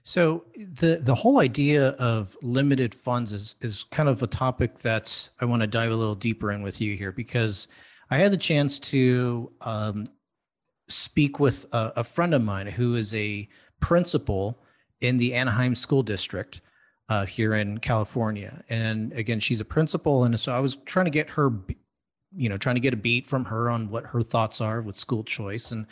So 0.05 0.45
the 0.57 0.99
the 1.01 1.15
whole 1.15 1.39
idea 1.39 1.91
of 1.91 2.37
limited 2.43 2.95
funds 2.95 3.33
is 3.33 3.55
is 3.61 3.85
kind 3.85 4.09
of 4.09 4.23
a 4.23 4.27
topic 4.27 4.79
that 4.81 5.29
I 5.41 5.45
want 5.45 5.63
to 5.63 5.69
dive 5.69 5.93
a 5.93 5.97
little 5.97 6.17
deeper 6.17 6.51
in 6.51 6.63
with 6.63 6.81
you 6.81 6.97
here 6.97 7.13
because 7.13 7.69
I 8.11 8.19
had 8.19 8.33
the 8.33 8.37
chance 8.37 8.81
to 8.81 9.53
um, 9.61 10.05
speak 10.89 11.39
with 11.39 11.67
a, 11.73 11.93
a, 11.97 12.05
friend 12.05 12.35
of 12.35 12.43
mine 12.43 12.67
who 12.67 12.95
is 12.95 13.15
a 13.15 13.49
principal 13.81 14.59
in 15.03 15.17
the 15.19 15.35
Anaheim 15.35 15.75
School 15.75 16.03
District 16.03 16.61
uh, 17.09 17.27
here 17.27 17.55
in 17.55 17.79
California. 17.79 18.63
And 18.71 19.13
again, 19.13 19.41
she's 19.41 19.61
a 19.61 19.65
principal. 19.65 20.25
And 20.25 20.39
so 20.39 20.55
I 20.55 20.61
was 20.61 20.77
trying 20.87 21.07
to 21.07 21.11
get 21.11 21.31
her, 21.31 21.51
you 22.35 22.49
know, 22.49 22.57
trying 22.57 22.77
to 22.77 22.81
get 22.81 22.95
a 22.95 22.97
beat 22.97 23.27
from 23.27 23.45
her 23.47 23.69
on 23.69 23.91
what 23.91 24.07
her 24.07 24.23
thoughts 24.23 24.61
are 24.61 24.81
with 24.81 24.97
school 24.97 25.25
choice. 25.25 25.73
And 25.73 25.87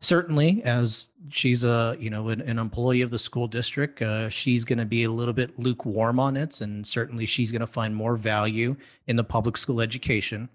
certainly, 0.00 0.62
as 0.62 1.08
she's 1.28 1.64
a, 1.64 1.96
you 1.98 2.08
know, 2.08 2.28
an, 2.28 2.40
an 2.40 2.58
employee 2.58 3.02
of 3.02 3.10
the 3.10 3.18
school 3.18 3.48
district, 3.48 4.00
uh, 4.00 4.28
she's 4.28 4.64
going 4.64 4.78
to 4.78 4.86
be 4.86 5.04
a 5.04 5.10
little 5.10 5.34
bit 5.34 5.58
lukewarm 5.58 6.20
on 6.20 6.36
it. 6.36 6.60
And 6.60 6.86
certainly 6.86 7.26
she's 7.26 7.50
going 7.50 7.60
to 7.60 7.66
find 7.66 7.94
more 7.94 8.16
value 8.16 8.76
in 9.08 9.16
the 9.16 9.24
public 9.24 9.56
school 9.56 9.80
education. 9.80 10.48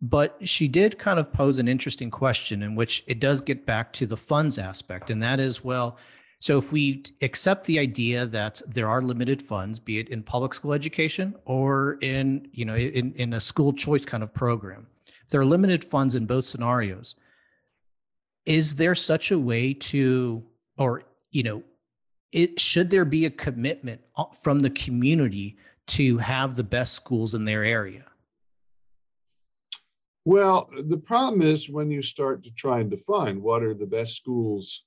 But 0.00 0.36
she 0.46 0.68
did 0.68 0.98
kind 0.98 1.18
of 1.18 1.32
pose 1.32 1.58
an 1.58 1.68
interesting 1.68 2.10
question 2.10 2.62
in 2.62 2.74
which 2.74 3.02
it 3.06 3.18
does 3.18 3.40
get 3.40 3.66
back 3.66 3.92
to 3.94 4.06
the 4.06 4.16
funds 4.16 4.58
aspect. 4.58 5.10
And 5.10 5.22
that 5.22 5.40
is, 5.40 5.64
well, 5.64 5.96
so 6.38 6.58
if 6.58 6.70
we 6.70 7.02
accept 7.22 7.64
the 7.64 7.78
idea 7.78 8.26
that 8.26 8.60
there 8.66 8.88
are 8.88 9.00
limited 9.00 9.40
funds, 9.40 9.80
be 9.80 9.98
it 9.98 10.08
in 10.10 10.22
public 10.22 10.52
school 10.54 10.72
education 10.72 11.34
or 11.44 11.98
in, 12.02 12.48
you 12.52 12.64
know, 12.64 12.76
in, 12.76 13.12
in 13.14 13.32
a 13.32 13.40
school 13.40 13.72
choice 13.72 14.04
kind 14.04 14.22
of 14.22 14.34
program, 14.34 14.86
if 15.24 15.30
there 15.30 15.40
are 15.40 15.46
limited 15.46 15.82
funds 15.82 16.14
in 16.14 16.26
both 16.26 16.44
scenarios, 16.44 17.16
is 18.44 18.76
there 18.76 18.94
such 18.94 19.30
a 19.30 19.38
way 19.38 19.72
to, 19.72 20.44
or, 20.76 21.04
you 21.32 21.42
know, 21.42 21.62
it 22.32 22.60
should 22.60 22.90
there 22.90 23.04
be 23.04 23.24
a 23.24 23.30
commitment 23.30 24.02
uh, 24.16 24.24
from 24.26 24.60
the 24.60 24.70
community 24.70 25.56
to 25.86 26.18
have 26.18 26.54
the 26.54 26.64
best 26.64 26.92
schools 26.92 27.34
in 27.34 27.44
their 27.44 27.64
area? 27.64 28.04
Well, 30.26 30.68
the 30.76 30.98
problem 30.98 31.40
is 31.40 31.70
when 31.70 31.90
you 31.90 32.02
start 32.02 32.42
to 32.44 32.50
try 32.52 32.80
and 32.80 32.90
define 32.90 33.40
what 33.40 33.62
are 33.62 33.74
the 33.74 33.86
best 33.86 34.16
schools 34.16 34.82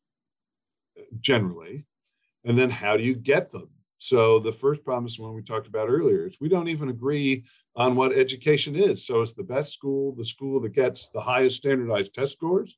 generally. 1.20 1.86
And 2.46 2.58
then 2.58 2.70
how 2.70 2.98
do 2.98 3.04
you 3.04 3.16
get 3.16 3.52
them? 3.52 3.70
So 4.00 4.40
the 4.40 4.54
first 4.54 4.84
problem 4.84 5.12
one 5.18 5.36
we 5.36 5.44
talked 5.44 5.68
about 5.68 5.90
earlier 5.90 6.26
is 6.26 6.40
we 6.40 6.48
don't 6.50 6.70
even 6.70 6.90
agree 6.90 7.44
on 7.76 7.96
what 7.96 8.14
education 8.14 8.76
is. 8.76 9.06
So 9.06 9.22
is 9.22 9.34
the 9.34 9.44
best 9.44 9.74
school 9.74 10.14
the 10.16 10.26
school 10.26 10.62
that 10.62 10.74
gets 10.74 11.10
the 11.10 11.22
highest 11.22 11.58
standardized 11.58 12.14
test 12.14 12.34
scores? 12.34 12.78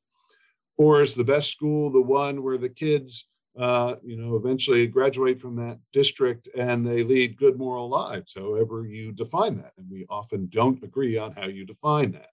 Or 0.77 1.03
is 1.03 1.13
the 1.13 1.23
best 1.23 1.51
school 1.51 1.91
the 1.91 2.01
one 2.01 2.41
where 2.41 2.57
the 2.57 2.69
kids 2.69 3.27
uh, 3.57 3.95
you 4.03 4.15
know, 4.15 4.35
eventually 4.35 4.87
graduate 4.87 5.41
from 5.41 5.55
that 5.57 5.77
district 5.91 6.47
and 6.55 6.87
they 6.87 7.03
lead 7.03 7.37
good 7.37 7.57
moral 7.57 7.89
lives, 7.89 8.33
however 8.33 8.85
you 8.85 9.11
define 9.11 9.57
that. 9.57 9.73
And 9.77 9.89
we 9.89 10.05
often 10.09 10.47
don't 10.51 10.81
agree 10.83 11.17
on 11.17 11.33
how 11.33 11.47
you 11.47 11.65
define 11.65 12.13
that. 12.13 12.29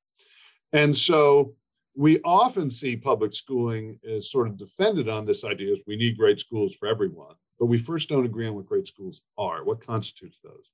And 0.73 0.97
so 0.97 1.55
we 1.99 2.21
often 2.25 2.71
see 2.71 2.97
public 2.97 3.35
schooling 3.35 3.99
as 4.09 4.31
sort 4.31 4.47
of 4.47 4.57
defended 4.57 5.09
on 5.09 5.25
this 5.25 5.43
idea 5.43 5.73
is 5.73 5.81
we 5.85 5.97
need 5.97 6.17
great 6.17 6.39
schools 6.39 6.77
for 6.77 6.87
everyone, 6.87 7.35
but 7.59 7.67
we 7.67 7.77
first 7.77 8.09
don't 8.09 8.25
agree 8.25 8.47
on 8.47 8.55
what 8.55 8.69
great 8.69 8.87
schools 8.87 9.21
are, 9.37 9.65
what 9.65 9.85
constitutes 9.85 10.39
those. 10.45 10.71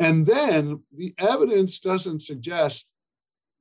And 0.00 0.26
then 0.26 0.82
the 0.92 1.14
evidence 1.16 1.78
doesn't 1.78 2.24
suggest 2.24 2.92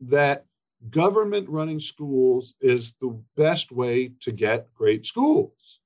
that 0.01 0.45
government 0.89 1.47
running 1.49 1.79
schools 1.79 2.55
is 2.61 2.93
the 2.99 3.15
best 3.35 3.71
way 3.71 4.13
to 4.21 4.31
get 4.31 4.73
great 4.73 5.05
schools 5.05 5.79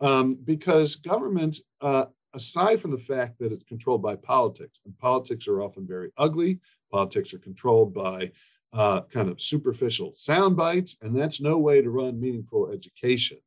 um, 0.00 0.34
because 0.34 0.96
government 0.96 1.58
uh, 1.80 2.06
aside 2.34 2.80
from 2.80 2.90
the 2.90 2.98
fact 2.98 3.38
that 3.38 3.52
it's 3.52 3.64
controlled 3.64 4.02
by 4.02 4.16
politics, 4.16 4.80
and 4.84 4.98
politics 4.98 5.46
are 5.46 5.62
often 5.62 5.86
very 5.86 6.10
ugly, 6.18 6.58
politics 6.90 7.32
are 7.32 7.38
controlled 7.38 7.94
by 7.94 8.32
uh, 8.72 9.02
kind 9.02 9.28
of 9.28 9.40
superficial 9.40 10.12
sound 10.12 10.56
bites, 10.56 10.96
and 11.02 11.16
that's 11.16 11.40
no 11.40 11.58
way 11.58 11.80
to 11.80 11.90
run 11.90 12.20
meaningful 12.20 12.70
education. 12.70 13.38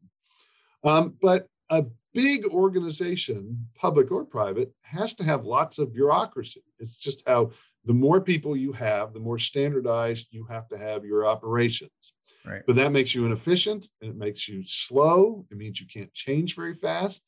Um, 0.84 1.16
but 1.22 1.48
a 1.70 1.86
big 2.14 2.46
organization, 2.46 3.68
public 3.76 4.12
or 4.12 4.26
private, 4.26 4.74
has 4.82 5.14
to 5.16 5.24
have 5.24 5.46
lots 5.46 5.78
of 5.78 5.94
bureaucracy. 5.94 6.64
It's 6.80 6.96
just 6.96 7.24
how 7.28 7.52
the 7.86 7.94
more 7.94 8.22
people 8.22 8.56
you 8.56 8.72
have, 8.74 9.14
the 9.14 9.20
more 9.20 9.40
standardized 9.40 10.28
you 10.32 10.46
have 10.46 10.68
to 10.70 10.78
have 10.78 11.06
your 11.06 11.26
operations. 11.26 11.92
Right. 12.46 12.64
But 12.66 12.78
that 12.78 12.92
makes 12.92 13.14
you 13.14 13.26
inefficient 13.26 13.88
and 14.02 14.12
it 14.12 14.18
makes 14.18 14.48
you 14.48 14.64
slow. 14.64 15.46
It 15.52 15.58
means 15.58 15.80
you 15.80 15.88
can't 15.88 16.14
change 16.14 16.56
very 16.56 16.74
fast. 16.74 17.22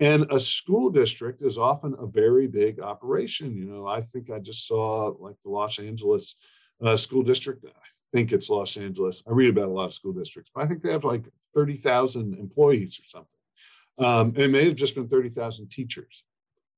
And 0.00 0.26
a 0.30 0.40
school 0.40 0.90
district 0.90 1.42
is 1.42 1.56
often 1.56 1.94
a 1.98 2.06
very 2.06 2.48
big 2.48 2.80
operation. 2.80 3.56
You 3.56 3.66
know, 3.66 3.86
I 3.86 4.00
think 4.00 4.30
I 4.30 4.40
just 4.40 4.66
saw 4.66 5.14
like 5.20 5.36
the 5.44 5.50
Los 5.50 5.78
Angeles 5.78 6.34
uh, 6.82 6.96
school 6.96 7.22
district. 7.22 7.64
I 7.64 7.70
think 8.12 8.32
it's 8.32 8.48
Los 8.48 8.76
Angeles. 8.76 9.22
I 9.28 9.32
read 9.32 9.50
about 9.50 9.68
a 9.68 9.72
lot 9.72 9.86
of 9.86 9.94
school 9.94 10.12
districts, 10.12 10.50
but 10.54 10.64
I 10.64 10.66
think 10.66 10.82
they 10.82 10.92
have 10.92 11.04
like 11.04 11.24
30,000 11.54 12.34
employees 12.38 12.98
or 12.98 13.06
something. 13.06 13.28
Um, 13.98 14.34
it 14.36 14.50
may 14.50 14.64
have 14.64 14.74
just 14.74 14.94
been 14.94 15.08
30,000 15.08 15.70
teachers. 15.70 16.24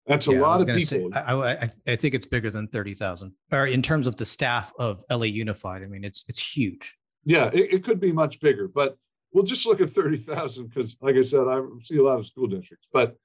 That's 0.06 0.28
a 0.28 0.32
yeah, 0.32 0.40
lot 0.40 0.60
of 0.60 0.68
people. 0.68 0.82
Say, 0.82 1.10
I, 1.14 1.34
I, 1.34 1.68
I, 1.88 1.96
think 1.96 2.14
it's 2.14 2.26
bigger 2.26 2.50
than 2.50 2.68
30,000 2.68 3.32
or 3.50 3.66
in 3.66 3.82
terms 3.82 4.06
of 4.06 4.16
the 4.16 4.24
staff 4.24 4.72
of 4.78 5.02
LA 5.10 5.24
Unified. 5.24 5.82
I 5.82 5.86
mean, 5.86 6.04
it's, 6.04 6.24
it's 6.28 6.56
huge. 6.56 6.96
Yeah, 7.24 7.50
it, 7.52 7.74
it 7.74 7.84
could 7.84 7.98
be 7.98 8.12
much 8.12 8.38
bigger, 8.40 8.68
but 8.68 8.96
we'll 9.32 9.44
just 9.44 9.66
look 9.66 9.80
at 9.80 9.90
30,000 9.90 10.68
because 10.68 10.96
like 11.00 11.16
I 11.16 11.22
said, 11.22 11.48
I 11.48 11.60
see 11.82 11.96
a 11.96 12.02
lot 12.02 12.20
of 12.20 12.26
school 12.26 12.46
districts, 12.46 12.86
but 12.92 13.16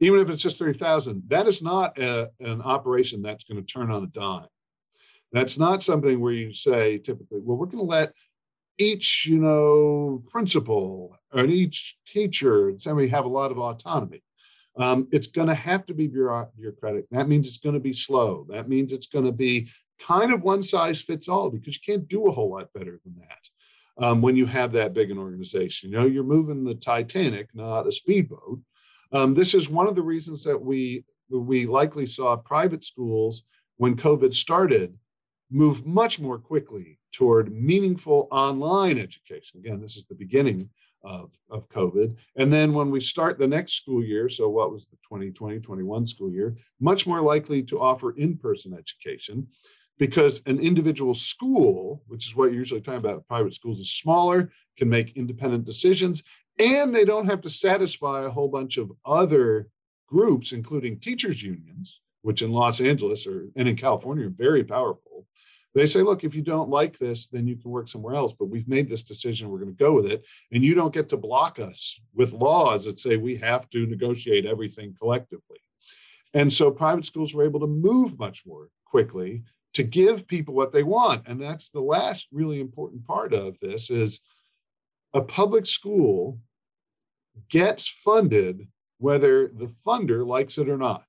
even 0.00 0.20
if 0.20 0.28
it's 0.28 0.42
just 0.42 0.58
30,000, 0.58 1.22
that 1.28 1.46
is 1.46 1.62
not 1.62 1.98
a, 1.98 2.30
an 2.40 2.62
operation 2.62 3.22
that's 3.22 3.44
going 3.44 3.62
to 3.62 3.72
turn 3.72 3.90
on 3.90 4.04
a 4.04 4.06
dime. 4.06 4.46
That's 5.32 5.58
not 5.58 5.82
something 5.82 6.20
where 6.20 6.32
you 6.32 6.52
say 6.52 6.98
typically, 6.98 7.40
well, 7.42 7.56
we're 7.56 7.66
going 7.66 7.78
to 7.78 7.90
let 7.90 8.12
each, 8.78 9.26
you 9.26 9.38
know, 9.38 10.22
principal 10.30 11.16
and 11.32 11.50
each 11.50 11.96
teacher, 12.06 12.68
and 12.68 12.96
we 12.96 13.08
have 13.08 13.24
a 13.24 13.28
lot 13.28 13.50
of 13.50 13.58
autonomy. 13.58 14.22
Um, 14.76 15.08
it's 15.10 15.28
going 15.28 15.48
to 15.48 15.54
have 15.54 15.86
to 15.86 15.94
be 15.94 16.06
bureaucratic. 16.06 17.06
That 17.10 17.28
means 17.28 17.48
it's 17.48 17.58
going 17.58 17.74
to 17.74 17.80
be 17.80 17.94
slow. 17.94 18.46
That 18.50 18.68
means 18.68 18.92
it's 18.92 19.06
going 19.06 19.24
to 19.24 19.32
be 19.32 19.68
kind 19.98 20.32
of 20.32 20.42
one 20.42 20.62
size 20.62 21.00
fits 21.00 21.28
all 21.28 21.50
because 21.50 21.74
you 21.74 21.94
can't 21.94 22.08
do 22.08 22.26
a 22.26 22.32
whole 22.32 22.50
lot 22.50 22.72
better 22.74 23.00
than 23.04 23.16
that 23.20 24.04
um, 24.04 24.20
when 24.20 24.36
you 24.36 24.44
have 24.44 24.72
that 24.72 24.92
big 24.92 25.10
an 25.10 25.18
organization. 25.18 25.90
You 25.90 25.96
know, 25.96 26.06
you're 26.06 26.24
moving 26.24 26.62
the 26.62 26.74
Titanic, 26.74 27.48
not 27.54 27.86
a 27.86 27.92
speedboat. 27.92 28.60
Um, 29.12 29.34
this 29.34 29.54
is 29.54 29.68
one 29.68 29.86
of 29.86 29.96
the 29.96 30.02
reasons 30.02 30.44
that 30.44 30.60
we 30.60 31.04
we 31.28 31.66
likely 31.66 32.06
saw 32.06 32.36
private 32.36 32.84
schools 32.84 33.42
when 33.78 33.96
COVID 33.96 34.32
started 34.32 34.96
move 35.50 35.86
much 35.86 36.18
more 36.18 36.38
quickly 36.38 36.98
toward 37.12 37.52
meaningful 37.52 38.28
online 38.30 38.98
education. 38.98 39.60
Again, 39.60 39.80
this 39.80 39.96
is 39.96 40.06
the 40.06 40.14
beginning 40.14 40.68
of, 41.02 41.30
of 41.50 41.68
COVID. 41.68 42.16
And 42.36 42.52
then 42.52 42.72
when 42.72 42.90
we 42.90 43.00
start 43.00 43.38
the 43.38 43.46
next 43.46 43.74
school 43.74 44.02
year, 44.02 44.28
so 44.28 44.48
what 44.48 44.72
was 44.72 44.86
the 44.86 44.96
2020 45.08 45.60
21 45.60 46.06
school 46.06 46.30
year, 46.30 46.56
much 46.80 47.06
more 47.06 47.20
likely 47.20 47.62
to 47.64 47.80
offer 47.80 48.12
in 48.12 48.36
person 48.36 48.74
education 48.74 49.46
because 49.98 50.42
an 50.46 50.58
individual 50.58 51.14
school, 51.14 52.02
which 52.06 52.26
is 52.26 52.36
what 52.36 52.46
you're 52.46 52.60
usually 52.60 52.80
talking 52.80 52.98
about, 52.98 53.26
private 53.28 53.54
schools, 53.54 53.80
is 53.80 53.94
smaller, 53.94 54.50
can 54.76 54.88
make 54.88 55.16
independent 55.16 55.64
decisions, 55.64 56.22
and 56.58 56.94
they 56.94 57.04
don't 57.04 57.26
have 57.26 57.40
to 57.42 57.50
satisfy 57.50 58.24
a 58.24 58.30
whole 58.30 58.48
bunch 58.48 58.76
of 58.76 58.92
other 59.04 59.68
groups, 60.06 60.52
including 60.52 60.98
teachers' 60.98 61.42
unions, 61.42 62.00
which 62.26 62.42
in 62.42 62.50
Los 62.50 62.80
Angeles 62.80 63.24
or 63.24 63.46
and 63.54 63.68
in 63.68 63.76
California 63.76 64.26
are 64.26 64.30
very 64.30 64.64
powerful. 64.64 65.24
They 65.76 65.86
say, 65.86 66.02
look, 66.02 66.24
if 66.24 66.34
you 66.34 66.42
don't 66.42 66.68
like 66.68 66.98
this, 66.98 67.28
then 67.28 67.46
you 67.46 67.54
can 67.54 67.70
work 67.70 67.86
somewhere 67.86 68.16
else. 68.16 68.32
But 68.36 68.48
we've 68.48 68.66
made 68.66 68.88
this 68.88 69.04
decision, 69.04 69.48
we're 69.48 69.60
going 69.60 69.76
to 69.76 69.84
go 69.84 69.92
with 69.92 70.06
it. 70.06 70.24
And 70.50 70.64
you 70.64 70.74
don't 70.74 70.92
get 70.92 71.08
to 71.10 71.16
block 71.16 71.60
us 71.60 72.00
with 72.16 72.32
laws 72.32 72.84
that 72.84 72.98
say 72.98 73.16
we 73.16 73.36
have 73.36 73.70
to 73.70 73.86
negotiate 73.86 74.44
everything 74.44 74.92
collectively. 74.98 75.60
And 76.34 76.52
so 76.52 76.68
private 76.68 77.06
schools 77.06 77.32
were 77.32 77.44
able 77.44 77.60
to 77.60 77.68
move 77.68 78.18
much 78.18 78.42
more 78.44 78.70
quickly 78.86 79.44
to 79.74 79.84
give 79.84 80.26
people 80.26 80.52
what 80.52 80.72
they 80.72 80.82
want. 80.82 81.28
And 81.28 81.40
that's 81.40 81.68
the 81.70 81.80
last 81.80 82.26
really 82.32 82.58
important 82.58 83.06
part 83.06 83.34
of 83.34 83.56
this 83.60 83.88
is 83.88 84.20
a 85.14 85.20
public 85.20 85.64
school 85.64 86.40
gets 87.50 87.88
funded 87.88 88.66
whether 88.98 89.46
the 89.46 89.72
funder 89.86 90.26
likes 90.26 90.58
it 90.58 90.68
or 90.68 90.76
not. 90.76 91.04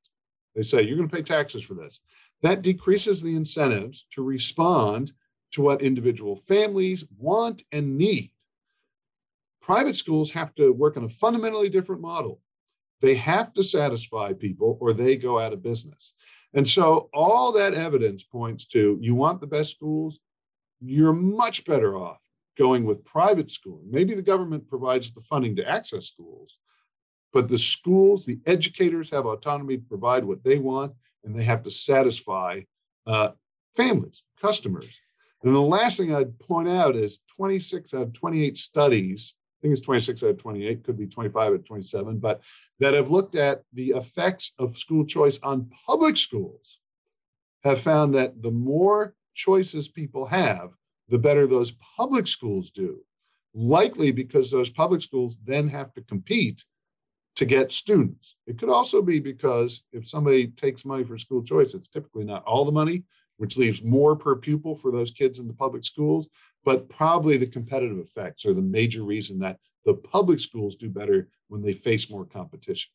They 0.57 0.63
say, 0.63 0.81
you're 0.81 0.97
going 0.97 1.07
to 1.07 1.15
pay 1.15 1.21
taxes 1.21 1.63
for 1.63 1.75
this. 1.75 1.99
That 2.41 2.63
decreases 2.63 3.21
the 3.21 3.35
incentives 3.35 4.07
to 4.15 4.23
respond 4.23 5.13
to 5.51 5.61
what 5.61 5.83
individual 5.83 6.35
families 6.35 7.05
want 7.15 7.63
and 7.71 7.95
need. 7.95 8.31
Private 9.61 9.95
schools 9.95 10.31
have 10.31 10.55
to 10.55 10.73
work 10.73 10.97
on 10.97 11.03
a 11.03 11.09
fundamentally 11.09 11.69
different 11.69 12.01
model. 12.01 12.41
They 13.01 13.13
have 13.15 13.53
to 13.53 13.63
satisfy 13.63 14.33
people 14.33 14.79
or 14.81 14.93
they 14.93 15.15
go 15.15 15.37
out 15.37 15.53
of 15.53 15.61
business. 15.61 16.13
And 16.55 16.67
so 16.67 17.11
all 17.13 17.51
that 17.51 17.75
evidence 17.75 18.23
points 18.23 18.65
to 18.67 18.97
you 18.99 19.13
want 19.13 19.41
the 19.41 19.45
best 19.45 19.69
schools, 19.69 20.19
you're 20.81 21.13
much 21.13 21.65
better 21.65 21.95
off 21.95 22.19
going 22.57 22.83
with 22.83 23.05
private 23.05 23.51
schooling. 23.51 23.91
Maybe 23.91 24.15
the 24.15 24.23
government 24.23 24.67
provides 24.67 25.11
the 25.11 25.21
funding 25.21 25.55
to 25.57 25.69
access 25.69 26.07
schools, 26.07 26.57
but 27.33 27.47
the 27.47 27.57
schools, 27.57 28.25
the 28.25 28.39
educators 28.45 29.09
have 29.09 29.25
autonomy 29.25 29.77
to 29.77 29.83
provide 29.83 30.23
what 30.23 30.43
they 30.43 30.59
want, 30.59 30.93
and 31.23 31.35
they 31.35 31.43
have 31.43 31.63
to 31.63 31.71
satisfy 31.71 32.61
uh, 33.05 33.31
families, 33.75 34.23
customers. 34.41 35.01
And 35.43 35.53
the 35.53 35.61
last 35.61 35.97
thing 35.97 36.13
I'd 36.13 36.37
point 36.39 36.69
out 36.69 36.95
is 36.95 37.19
26 37.35 37.93
out 37.93 38.01
of 38.01 38.13
28 38.13 38.57
studies, 38.57 39.35
I 39.37 39.61
think 39.61 39.71
it's 39.73 39.81
26 39.81 40.23
out 40.23 40.29
of 40.31 40.37
28, 40.37 40.83
could 40.83 40.97
be 40.97 41.07
25 41.07 41.47
out 41.47 41.53
of 41.53 41.65
27, 41.65 42.17
but 42.17 42.41
that 42.79 42.93
have 42.93 43.11
looked 43.11 43.35
at 43.35 43.63
the 43.73 43.89
effects 43.91 44.51
of 44.59 44.77
school 44.77 45.05
choice 45.05 45.39
on 45.43 45.69
public 45.85 46.17
schools 46.17 46.79
have 47.63 47.81
found 47.81 48.13
that 48.15 48.41
the 48.41 48.51
more 48.51 49.15
choices 49.33 49.87
people 49.87 50.25
have, 50.25 50.71
the 51.09 51.17
better 51.17 51.47
those 51.47 51.73
public 51.95 52.27
schools 52.27 52.71
do. 52.71 52.99
Likely 53.53 54.11
because 54.11 54.51
those 54.51 54.69
public 54.69 55.01
schools 55.01 55.37
then 55.43 55.67
have 55.67 55.93
to 55.93 56.01
compete 56.01 56.63
to 57.37 57.45
get 57.45 57.71
students. 57.71 58.35
It 58.47 58.57
could 58.57 58.69
also 58.69 58.99
be 58.99 59.19
because 59.19 59.83
if 59.93 60.09
somebody 60.09 60.47
takes 60.47 60.83
money 60.83 61.03
for 61.03 61.19
school 61.19 61.43
choice, 61.43 61.75
it's 61.75 61.87
typically 61.87 62.25
not 62.25 62.43
all 62.45 62.65
the 62.65 62.71
money, 62.71 63.03
which 63.37 63.57
leaves 63.57 63.83
more 63.83 64.15
per 64.15 64.35
pupil 64.35 64.75
for 64.75 64.91
those 64.91 65.11
kids 65.11 65.37
in 65.37 65.47
the 65.47 65.53
public 65.53 65.83
schools. 65.83 66.27
But 66.65 66.89
probably 66.89 67.37
the 67.37 67.45
competitive 67.45 67.99
effects 67.99 68.43
are 68.47 68.55
the 68.55 68.63
major 68.63 69.03
reason 69.03 69.37
that 69.39 69.59
the 69.85 69.93
public 69.93 70.39
schools 70.39 70.75
do 70.75 70.89
better 70.89 71.29
when 71.47 71.61
they 71.61 71.73
face 71.73 72.09
more 72.09 72.25
competition. 72.25 72.89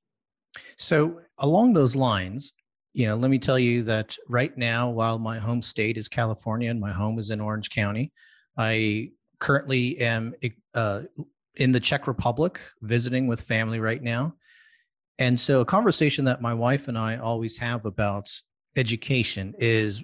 So, 0.76 1.20
along 1.38 1.74
those 1.74 1.94
lines, 1.94 2.52
you 2.94 3.06
know, 3.06 3.14
let 3.14 3.30
me 3.30 3.38
tell 3.38 3.60
you 3.60 3.84
that 3.84 4.16
right 4.28 4.58
now, 4.58 4.90
while 4.90 5.20
my 5.20 5.38
home 5.38 5.62
state 5.62 5.96
is 5.96 6.08
California 6.08 6.68
and 6.68 6.80
my 6.80 6.92
home 6.92 7.20
is 7.20 7.30
in 7.30 7.40
Orange 7.40 7.70
County, 7.70 8.10
I 8.58 9.12
currently 9.38 9.98
am 9.98 10.34
uh, 10.74 11.02
in 11.56 11.72
the 11.72 11.80
Czech 11.80 12.06
Republic 12.06 12.60
visiting 12.82 13.26
with 13.26 13.40
family 13.40 13.80
right 13.80 14.02
now. 14.02 14.34
And 15.18 15.38
so, 15.38 15.60
a 15.60 15.64
conversation 15.64 16.24
that 16.24 16.40
my 16.40 16.54
wife 16.54 16.88
and 16.88 16.98
I 16.98 17.18
always 17.18 17.58
have 17.58 17.84
about 17.84 18.28
education 18.76 19.54
is 19.58 20.02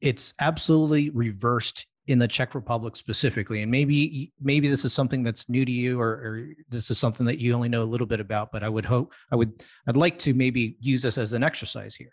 it's 0.00 0.34
absolutely 0.40 1.10
reversed 1.10 1.86
in 2.06 2.18
the 2.18 2.28
Czech 2.28 2.54
Republic 2.54 2.96
specifically. 2.96 3.62
And 3.62 3.70
maybe 3.70 4.32
maybe 4.40 4.68
this 4.68 4.84
is 4.84 4.92
something 4.92 5.22
that's 5.22 5.48
new 5.48 5.64
to 5.64 5.72
you, 5.72 6.00
or, 6.00 6.08
or 6.08 6.48
this 6.68 6.90
is 6.90 6.98
something 6.98 7.24
that 7.26 7.38
you 7.38 7.52
only 7.54 7.68
know 7.68 7.82
a 7.82 7.84
little 7.84 8.06
bit 8.06 8.20
about. 8.20 8.52
But 8.52 8.62
I 8.62 8.68
would 8.68 8.84
hope 8.84 9.14
I 9.30 9.36
would 9.36 9.62
I'd 9.86 9.96
like 9.96 10.18
to 10.20 10.34
maybe 10.34 10.76
use 10.80 11.02
this 11.02 11.18
as 11.18 11.32
an 11.32 11.42
exercise 11.42 11.94
here. 11.94 12.10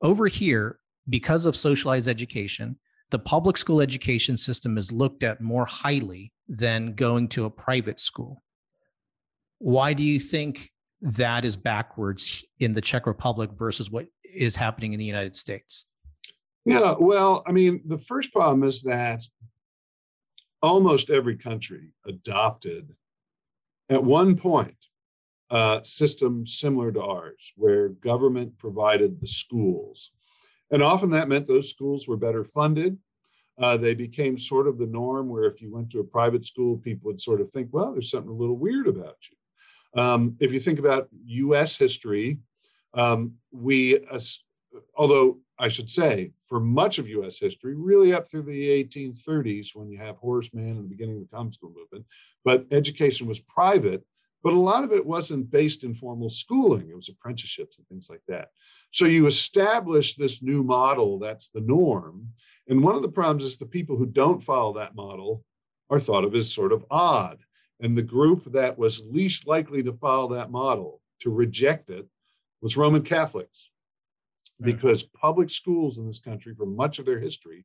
Over 0.00 0.26
here, 0.26 0.78
because 1.08 1.46
of 1.46 1.56
socialized 1.56 2.08
education, 2.08 2.78
the 3.12 3.18
public 3.18 3.58
school 3.58 3.80
education 3.82 4.36
system 4.36 4.76
is 4.78 4.90
looked 4.90 5.22
at 5.22 5.40
more 5.40 5.66
highly 5.66 6.32
than 6.48 6.94
going 6.94 7.28
to 7.28 7.44
a 7.44 7.50
private 7.50 8.00
school. 8.00 8.42
Why 9.58 9.92
do 9.92 10.02
you 10.02 10.18
think 10.18 10.70
that 11.02 11.44
is 11.44 11.56
backwards 11.56 12.44
in 12.58 12.72
the 12.72 12.80
Czech 12.80 13.06
Republic 13.06 13.50
versus 13.52 13.90
what 13.90 14.06
is 14.24 14.56
happening 14.56 14.94
in 14.94 14.98
the 14.98 15.04
United 15.04 15.36
States? 15.36 15.86
Yeah, 16.64 16.94
well, 16.98 17.42
I 17.46 17.52
mean, 17.52 17.82
the 17.84 17.98
first 17.98 18.32
problem 18.32 18.64
is 18.64 18.82
that 18.82 19.22
almost 20.62 21.10
every 21.10 21.36
country 21.36 21.92
adopted 22.06 22.94
at 23.90 24.02
one 24.02 24.36
point 24.36 24.76
a 25.50 25.82
system 25.84 26.46
similar 26.46 26.90
to 26.92 27.02
ours 27.02 27.52
where 27.56 27.90
government 27.90 28.56
provided 28.56 29.20
the 29.20 29.26
schools 29.26 30.12
and 30.72 30.82
often 30.82 31.10
that 31.10 31.28
meant 31.28 31.46
those 31.46 31.70
schools 31.70 32.08
were 32.08 32.16
better 32.16 32.44
funded. 32.44 32.98
Uh, 33.58 33.76
they 33.76 33.94
became 33.94 34.38
sort 34.38 34.66
of 34.66 34.78
the 34.78 34.86
norm 34.86 35.28
where 35.28 35.44
if 35.44 35.62
you 35.62 35.70
went 35.72 35.90
to 35.90 36.00
a 36.00 36.04
private 36.04 36.44
school, 36.44 36.78
people 36.78 37.06
would 37.08 37.20
sort 37.20 37.40
of 37.40 37.50
think, 37.50 37.68
well, 37.70 37.92
there's 37.92 38.10
something 38.10 38.32
a 38.32 38.42
little 38.42 38.56
weird 38.56 38.88
about 38.88 39.18
you. 39.30 39.36
Um, 40.02 40.36
if 40.40 40.52
you 40.52 40.58
think 40.60 40.78
about 40.78 41.08
US 41.26 41.76
history, 41.76 42.38
Um, 42.94 43.20
we, 43.66 44.04
uh, 44.06 44.20
although 44.94 45.38
I 45.58 45.68
should 45.68 45.88
say, 45.88 46.32
for 46.48 46.60
much 46.60 46.98
of 46.98 47.08
US 47.08 47.38
history, 47.38 47.74
really 47.74 48.12
up 48.12 48.28
through 48.28 48.42
the 48.42 48.68
1830s 48.68 49.74
when 49.74 49.88
you 49.90 49.98
have 49.98 50.16
Horace 50.16 50.52
Mann 50.52 50.76
and 50.76 50.84
the 50.84 50.94
beginning 50.94 51.16
of 51.16 51.22
the 51.22 51.34
common 51.36 51.52
school 51.52 51.72
movement, 51.74 52.04
but 52.44 52.66
education 52.70 53.26
was 53.26 53.40
private, 53.40 54.02
but 54.42 54.52
a 54.52 54.58
lot 54.58 54.84
of 54.84 54.92
it 54.92 55.04
wasn't 55.04 55.50
based 55.50 55.84
in 55.84 55.94
formal 55.94 56.28
schooling. 56.28 56.88
It 56.88 56.96
was 56.96 57.08
apprenticeships 57.08 57.78
and 57.78 57.86
things 57.88 58.08
like 58.10 58.22
that. 58.28 58.50
So 58.90 59.06
you 59.06 59.26
establish 59.26 60.14
this 60.14 60.42
new 60.42 60.62
model, 60.62 61.18
that's 61.18 61.48
the 61.48 61.60
norm. 61.60 62.28
And 62.68 62.82
one 62.82 62.96
of 62.96 63.02
the 63.02 63.08
problems 63.08 63.44
is 63.44 63.56
the 63.56 63.66
people 63.66 63.96
who 63.96 64.06
don't 64.06 64.42
follow 64.42 64.74
that 64.74 64.94
model 64.94 65.44
are 65.90 66.00
thought 66.00 66.24
of 66.24 66.34
as 66.34 66.52
sort 66.52 66.72
of 66.72 66.84
odd. 66.90 67.38
And 67.80 67.96
the 67.96 68.02
group 68.02 68.52
that 68.52 68.78
was 68.78 69.00
least 69.00 69.46
likely 69.46 69.82
to 69.84 69.92
follow 69.92 70.34
that 70.34 70.50
model, 70.50 71.00
to 71.20 71.30
reject 71.30 71.90
it, 71.90 72.06
was 72.60 72.76
Roman 72.76 73.02
Catholics 73.02 73.70
because 74.60 75.02
public 75.02 75.50
schools 75.50 75.98
in 75.98 76.06
this 76.06 76.20
country, 76.20 76.54
for 76.54 76.66
much 76.66 76.98
of 76.98 77.06
their 77.06 77.18
history, 77.18 77.64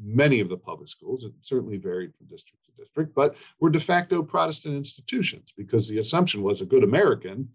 many 0.00 0.40
of 0.40 0.48
the 0.48 0.56
public 0.56 0.88
schools, 0.88 1.24
it 1.24 1.32
certainly 1.40 1.76
varied 1.76 2.14
from 2.14 2.26
district 2.26 2.64
to 2.64 2.82
district, 2.82 3.14
but 3.14 3.36
were 3.60 3.70
de 3.70 3.80
facto 3.80 4.22
Protestant 4.22 4.74
institutions 4.74 5.52
because 5.56 5.88
the 5.88 5.98
assumption 5.98 6.42
was 6.42 6.60
a 6.60 6.66
good 6.66 6.84
American 6.84 7.48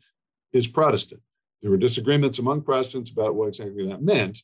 is 0.54 0.68
Protestant. 0.68 1.22
There 1.62 1.72
were 1.72 1.78
disagreements 1.78 2.40
among 2.40 2.62
Protestants 2.62 3.12
about 3.12 3.36
what 3.36 3.50
exactly 3.50 3.88
that 3.88 4.02
meant. 4.02 4.42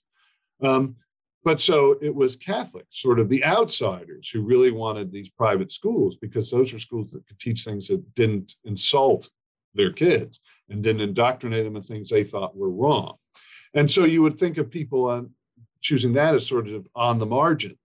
Um, 0.61 0.95
but 1.43 1.61
so 1.61 1.97
it 2.01 2.13
was 2.13 2.35
Catholics, 2.35 3.01
sort 3.01 3.19
of 3.19 3.29
the 3.29 3.43
outsiders, 3.45 4.29
who 4.29 4.41
really 4.41 4.71
wanted 4.71 5.11
these 5.11 5.29
private 5.29 5.71
schools 5.71 6.15
because 6.15 6.51
those 6.51 6.73
were 6.73 6.79
schools 6.79 7.11
that 7.11 7.25
could 7.25 7.39
teach 7.39 7.63
things 7.63 7.87
that 7.87 8.15
didn't 8.15 8.55
insult 8.65 9.29
their 9.73 9.91
kids 9.91 10.39
and 10.69 10.83
didn't 10.83 11.01
indoctrinate 11.01 11.63
them 11.63 11.75
in 11.75 11.83
things 11.83 12.09
they 12.09 12.23
thought 12.23 12.57
were 12.57 12.69
wrong. 12.69 13.15
And 13.73 13.89
so 13.89 14.03
you 14.03 14.21
would 14.23 14.37
think 14.37 14.57
of 14.57 14.69
people 14.69 15.05
on 15.05 15.31
choosing 15.81 16.13
that 16.13 16.35
as 16.35 16.45
sort 16.45 16.67
of 16.67 16.87
on 16.95 17.19
the 17.19 17.25
margins. 17.25 17.77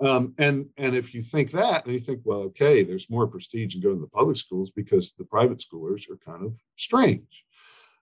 Um, 0.00 0.34
and 0.38 0.68
and 0.76 0.94
if 0.94 1.14
you 1.14 1.22
think 1.22 1.52
that, 1.52 1.84
then 1.84 1.94
you 1.94 2.00
think, 2.00 2.20
well, 2.24 2.40
okay, 2.40 2.82
there's 2.82 3.08
more 3.08 3.26
prestige 3.26 3.74
in 3.74 3.80
going 3.80 3.96
to 3.96 4.00
the 4.02 4.08
public 4.08 4.36
schools 4.36 4.70
because 4.70 5.12
the 5.12 5.24
private 5.24 5.58
schoolers 5.58 6.10
are 6.10 6.18
kind 6.18 6.44
of 6.44 6.54
strange. 6.76 7.44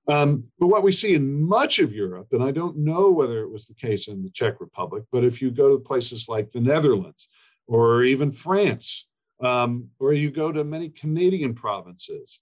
Um, 0.09 0.45
but 0.59 0.67
what 0.67 0.83
we 0.83 0.93
see 0.93 1.15
in 1.15 1.43
much 1.43 1.79
of 1.79 1.93
Europe, 1.93 2.29
and 2.33 2.43
I 2.43 2.51
don't 2.51 2.77
know 2.77 3.11
whether 3.11 3.41
it 3.43 3.51
was 3.51 3.67
the 3.67 3.75
case 3.75 4.09
in 4.09 4.23
the 4.23 4.31
Czech 4.31 4.61
Republic, 4.61 5.05
but 5.13 5.25
if 5.25 5.41
you 5.41 5.51
go 5.51 5.71
to 5.71 5.83
places 5.83 6.29
like 6.29 6.53
the 6.53 6.61
Netherlands 6.61 7.29
or 7.67 8.03
even 8.03 8.31
France, 8.31 9.07
um, 9.41 9.89
or 9.99 10.13
you 10.13 10.31
go 10.31 10.53
to 10.53 10.63
many 10.65 10.91
Canadian 10.91 11.55
provinces, 11.55 12.41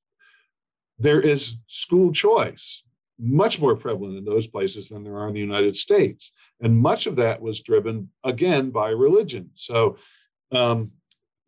there 0.99 1.21
is 1.21 1.57
school 1.67 2.13
choice 2.13 2.85
much 3.23 3.61
more 3.61 3.77
prevalent 3.77 4.19
in 4.19 4.25
those 4.25 4.49
places 4.49 4.89
than 4.89 5.05
there 5.05 5.17
are 5.17 5.29
in 5.29 5.35
the 5.35 5.41
United 5.41 5.77
States. 5.77 6.33
And 6.61 6.77
much 6.77 7.07
of 7.07 7.17
that 7.17 7.41
was 7.41 7.61
driven, 7.61 8.11
again, 8.25 8.71
by 8.71 8.91
religion. 8.91 9.51
So, 9.55 9.97
um, 10.51 10.91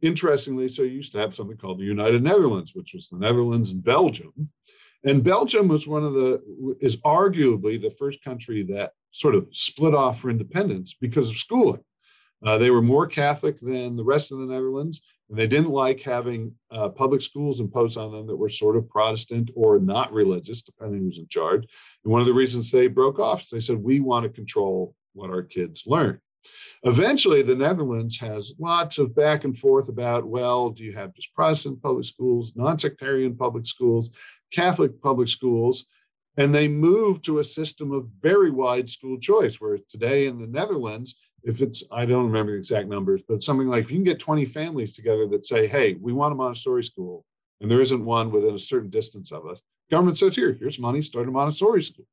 interestingly, 0.01 0.69
so 0.69 0.83
you 0.83 0.93
used 0.93 1.13
to 1.13 1.19
have 1.19 1.35
something 1.35 1.57
called 1.57 1.81
the 1.81 1.85
United 1.85 2.23
Netherlands, 2.23 2.73
which 2.75 2.95
was 2.95 3.09
the 3.09 3.19
Netherlands 3.19 3.73
and 3.73 3.83
Belgium. 3.83 4.33
And 5.05 5.25
Belgium 5.25 5.69
was 5.69 5.87
one 5.87 6.05
of 6.05 6.15
the, 6.15 6.77
is 6.81 6.97
arguably 6.99 7.81
the 7.81 7.91
first 7.91 8.23
country 8.23 8.63
that 8.65 8.93
sort 9.11 9.35
of 9.35 9.49
split 9.51 9.95
off 9.95 10.21
for 10.21 10.31
independence 10.31 10.95
because 10.99 11.29
of 11.29 11.37
schooling. 11.37 11.85
Uh, 12.43 12.59
they 12.59 12.71
were 12.71 12.83
more 12.83 13.07
Catholic 13.07 13.59
than 13.61 13.97
the 13.97 14.05
rest 14.05 14.33
of 14.33 14.39
the 14.39 14.47
Netherlands, 14.47 15.03
and 15.29 15.39
they 15.39 15.47
didn't 15.47 15.71
like 15.71 16.01
having 16.01 16.55
uh, 16.71 16.91
public 16.91 17.23
schools 17.23 17.61
imposed 17.61 17.97
on 17.97 18.13
them 18.13 18.27
that 18.27 18.37
were 18.37 18.49
sort 18.49 18.77
of 18.77 18.89
Protestant 18.89 19.51
or 19.55 19.79
not 19.79 20.13
religious, 20.13 20.63
depending 20.63 21.01
who's 21.01 21.19
in 21.19 21.29
charge. 21.29 21.67
And 22.05 22.13
one 22.13 22.21
of 22.21 22.27
the 22.27 22.35
reasons 22.35 22.71
they 22.71 22.89
broke 22.89 23.19
off, 23.19 23.49
they 23.49 23.61
said, 23.61 23.83
we 23.83 24.01
want 24.01 24.25
to 24.25 24.29
control 24.29 24.95
what 25.15 25.31
our 25.31 25.43
kids 25.43 25.85
learn. 25.87 26.21
Eventually, 26.83 27.41
the 27.41 27.55
Netherlands 27.55 28.19
has 28.19 28.55
lots 28.59 28.99
of 28.99 29.15
back 29.15 29.45
and 29.45 29.57
forth 29.57 29.89
about 29.89 30.27
well, 30.27 30.69
do 30.71 30.85
you 30.85 30.93
have 30.93 31.15
just 31.15 31.35
Protestant 31.35 31.83
public 31.83 32.05
schools, 32.05 32.53
non 32.55 32.79
sectarian 32.79 33.35
public 33.35 33.67
schools, 33.67 34.11
Catholic 34.53 35.01
public 35.01 35.29
schools? 35.29 35.87
And 36.37 36.55
they 36.55 36.69
moved 36.69 37.25
to 37.25 37.39
a 37.39 37.45
system 37.45 37.93
of 37.93 38.11
very 38.21 38.51
wide 38.51 38.91
school 38.91 39.19
choice, 39.19 39.61
where 39.61 39.79
today 39.89 40.27
in 40.27 40.39
the 40.39 40.49
Netherlands, 40.49 41.17
if 41.45 41.61
it's 41.61 41.85
i 41.93 42.05
don't 42.05 42.27
remember 42.27 42.53
the 42.53 42.59
exact 42.59 42.89
numbers 42.89 43.21
but 43.29 43.43
something 43.43 43.69
like 43.69 43.85
if 43.85 43.91
you 43.91 43.97
can 43.97 44.05
get 44.05 44.19
20 44.19 44.45
families 44.47 44.95
together 44.95 45.27
that 45.27 45.47
say 45.47 45.67
hey 45.67 45.95
we 46.01 46.13
want 46.13 46.33
a 46.33 46.35
montessori 46.35 46.83
school 46.83 47.25
and 47.61 47.71
there 47.71 47.81
isn't 47.81 48.05
one 48.05 48.31
within 48.31 48.55
a 48.55 48.59
certain 48.59 48.91
distance 48.91 49.31
of 49.31 49.47
us 49.47 49.61
government 49.91 50.19
says 50.19 50.35
here 50.35 50.53
here's 50.53 50.79
money 50.79 51.03
start 51.03 51.29
a 51.29 51.31
montessori 51.31 51.83
school. 51.83 52.07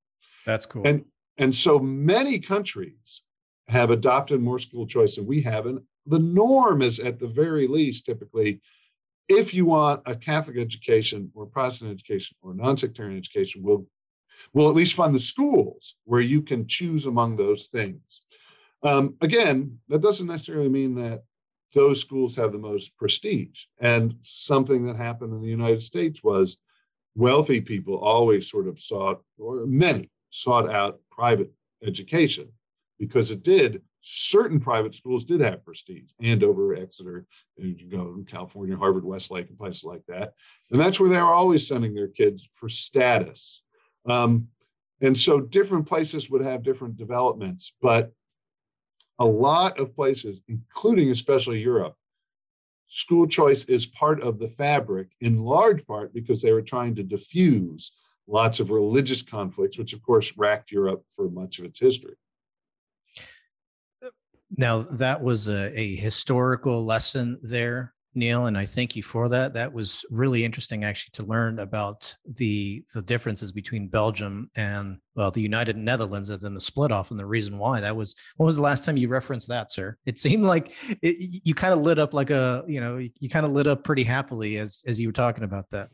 That's 0.46 0.66
cool. 0.66 0.86
And 0.86 1.06
and 1.38 1.56
so 1.56 1.80
many 1.80 2.40
countries 2.40 3.22
have 3.68 3.90
adopted 3.90 4.42
more 4.42 4.60
school 4.60 4.86
choice 4.86 5.16
than 5.16 5.26
we 5.26 5.42
have 5.42 5.66
and 5.66 5.80
the 6.06 6.20
norm 6.20 6.82
is 6.82 7.00
at 7.00 7.20
the 7.20 7.28
very 7.28 7.68
least 7.68 8.06
typically 8.06 8.60
if 9.30 9.54
you 9.54 9.66
want 9.66 10.02
a 10.06 10.16
catholic 10.16 10.58
education 10.58 11.32
or 11.34 11.46
protestant 11.46 11.92
education 11.92 12.36
or 12.42 12.54
non-sectarian 12.54 13.18
education 13.18 13.62
we'll, 13.64 13.86
we'll 14.54 14.68
at 14.68 14.76
least 14.76 14.96
fund 14.96 15.16
the 15.16 15.20
schools 15.20 15.96
where 16.06 16.20
you 16.20 16.42
can 16.42 16.68
choose 16.68 17.06
among 17.06 17.36
those 17.36 17.68
things 17.68 18.24
um, 18.84 19.16
again, 19.22 19.80
that 19.90 20.02
doesn't 20.02 20.28
necessarily 20.28 20.70
mean 20.70 20.96
that 20.96 21.24
those 21.74 22.02
schools 22.02 22.36
have 22.36 22.52
the 22.52 22.58
most 22.58 22.96
prestige. 22.98 23.66
And 23.80 24.16
something 24.24 24.86
that 24.86 24.98
happened 24.98 25.34
in 25.34 25.42
the 25.42 25.48
United 25.48 25.82
States 25.82 26.24
was 26.24 26.58
wealthy 27.16 27.62
people 27.62 27.98
always 27.98 28.50
sort 28.50 28.68
of 28.68 28.80
sought, 28.80 29.22
or 29.38 29.66
many 29.66 30.10
sought 30.30 30.70
out 30.70 31.00
private 31.10 31.52
education 31.84 32.50
because 33.00 33.32
it 33.32 33.44
did. 33.44 33.82
Certain 34.02 34.60
private 34.60 34.96
schools 34.96 35.26
did 35.26 35.42
have 35.42 35.64
prestige. 35.64 36.10
Andover, 36.22 36.74
Exeter, 36.74 37.26
you 37.58 37.88
go 37.88 38.16
to 38.16 38.24
California, 38.24 38.76
Harvard, 38.76 39.06
Westlake, 39.06 39.48
and 39.50 39.58
places 39.58 39.84
like 39.84 40.04
that. 40.08 40.34
And 40.72 40.80
that's 40.80 41.00
where 41.00 41.10
they 41.10 41.18
were 41.18 41.34
always 41.34 41.68
sending 41.68 41.94
their 41.94 42.08
kids 42.08 42.50
for 42.56 42.68
status. 42.68 43.62
Um, 44.08 44.48
and 45.02 45.18
so 45.18 45.40
different 45.40 45.88
places 45.88 46.30
would 46.30 46.44
have 46.44 46.64
different 46.64 46.98
developments, 46.98 47.74
but 47.82 48.12
a 49.22 49.26
lot 49.26 49.78
of 49.78 49.94
places, 49.94 50.42
including 50.48 51.12
especially 51.12 51.60
Europe, 51.62 51.96
school 52.88 53.28
choice 53.28 53.64
is 53.66 53.86
part 53.86 54.20
of 54.22 54.40
the 54.40 54.50
fabric 54.50 55.10
in 55.22 55.38
large 55.38 55.86
part 55.86 56.12
because 56.12 56.42
they 56.42 56.52
were 56.52 56.64
trying 56.64 56.96
to 56.96 57.04
diffuse 57.04 57.92
lots 58.28 58.60
of 58.60 58.72
religious 58.72 59.22
conflicts, 59.22 59.78
which 59.78 59.94
of 59.94 60.02
course 60.02 60.36
racked 60.38 60.72
Europe 60.72 61.06
for 61.16 61.30
much 61.30 61.60
of 61.60 61.66
its 61.66 61.80
history. 61.80 62.16
Now, 64.58 64.80
that 64.80 65.22
was 65.22 65.48
a, 65.48 65.80
a 65.80 65.96
historical 65.96 66.84
lesson 66.84 67.38
there 67.44 67.94
Neal, 68.14 68.47
and 68.47 68.57
I 68.57 68.66
thank 68.66 68.95
you 68.95 69.03
for 69.03 69.30
that. 69.30 69.53
That 69.53 69.72
was 69.72 70.05
really 70.12 70.43
interesting, 70.43 70.84
actually, 70.84 71.12
to 71.14 71.24
learn 71.24 71.59
about 71.59 72.14
the 72.26 72.84
the 72.93 73.01
differences 73.01 73.53
between 73.53 73.88
Belgium 73.88 74.49
and 74.55 74.97
well, 75.16 75.32
the 75.32 75.41
United 75.41 75.78
Netherlands, 75.78 76.30
and 76.30 76.41
then 76.41 76.53
the 76.53 76.59
split 76.59 76.91
off, 76.91 77.12
and 77.12 77.20
the 77.20 77.26
reason 77.26 77.57
why. 77.57 77.80
That 77.80 77.95
was 77.95 78.16
when 78.36 78.45
was 78.45 78.57
the 78.57 78.64
last 78.64 78.86
time 78.86 78.97
you 78.97 79.07
referenced 79.07 79.47
that, 79.47 79.72
sir? 79.72 79.97
It 80.05 80.20
seemed 80.20 80.43
like 80.43 80.74
it, 81.01 81.41
you 81.45 81.53
kind 81.53 81.74
of 81.74 81.82
lit 81.82 81.99
up 81.99 82.14
like 82.14 82.32
a 82.32 82.66
you 82.68 82.82
know 82.82 82.97
you 82.97 83.30
kind 83.30 83.45
of 83.45 83.53
lit 83.53 83.68
up 83.68 83.86
pretty 83.86 84.03
happily 84.03 84.57
as 84.57 84.84
as 84.86 84.99
you 84.99 85.07
were 85.07 85.14
talking 85.14 85.45
about 85.45 85.70
that. 85.70 85.89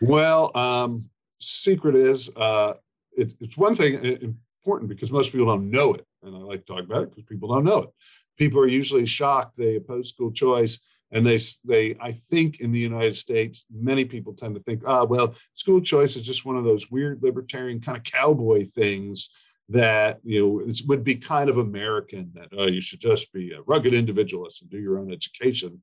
Well, 0.00 0.50
um, 0.56 1.08
secret 1.38 1.94
is 1.94 2.30
uh, 2.36 2.74
it, 3.12 3.32
it's 3.40 3.56
one 3.56 3.76
thing 3.76 4.04
important 4.04 4.88
because 4.88 5.12
most 5.12 5.30
people 5.30 5.46
don't 5.46 5.70
know 5.70 5.94
it, 5.94 6.04
and 6.24 6.34
I 6.34 6.40
like 6.40 6.66
to 6.66 6.72
talk 6.72 6.84
about 6.84 7.04
it 7.04 7.10
because 7.10 7.24
people 7.24 7.54
don't 7.54 7.64
know 7.64 7.82
it. 7.82 7.90
People 8.36 8.58
are 8.58 8.66
usually 8.66 9.06
shocked 9.06 9.56
they 9.56 9.76
oppose 9.76 10.08
school 10.08 10.32
choice 10.32 10.80
and 11.14 11.26
they 11.26 11.40
they 11.64 11.96
i 12.00 12.12
think 12.12 12.60
in 12.60 12.70
the 12.70 12.78
united 12.78 13.16
states 13.16 13.64
many 13.72 14.04
people 14.04 14.34
tend 14.34 14.54
to 14.54 14.60
think 14.62 14.82
ah 14.86 15.04
well 15.04 15.34
school 15.54 15.80
choice 15.80 16.16
is 16.16 16.26
just 16.26 16.44
one 16.44 16.56
of 16.56 16.64
those 16.64 16.90
weird 16.90 17.22
libertarian 17.22 17.80
kind 17.80 17.96
of 17.96 18.04
cowboy 18.04 18.66
things 18.66 19.30
that 19.70 20.18
you 20.24 20.40
know 20.40 20.60
it 20.60 20.80
would 20.86 21.02
be 21.02 21.14
kind 21.14 21.48
of 21.48 21.56
american 21.56 22.30
that 22.34 22.48
oh 22.58 22.66
you 22.66 22.82
should 22.82 23.00
just 23.00 23.32
be 23.32 23.52
a 23.52 23.62
rugged 23.62 23.94
individualist 23.94 24.60
and 24.60 24.70
do 24.70 24.78
your 24.78 24.98
own 24.98 25.10
education 25.10 25.80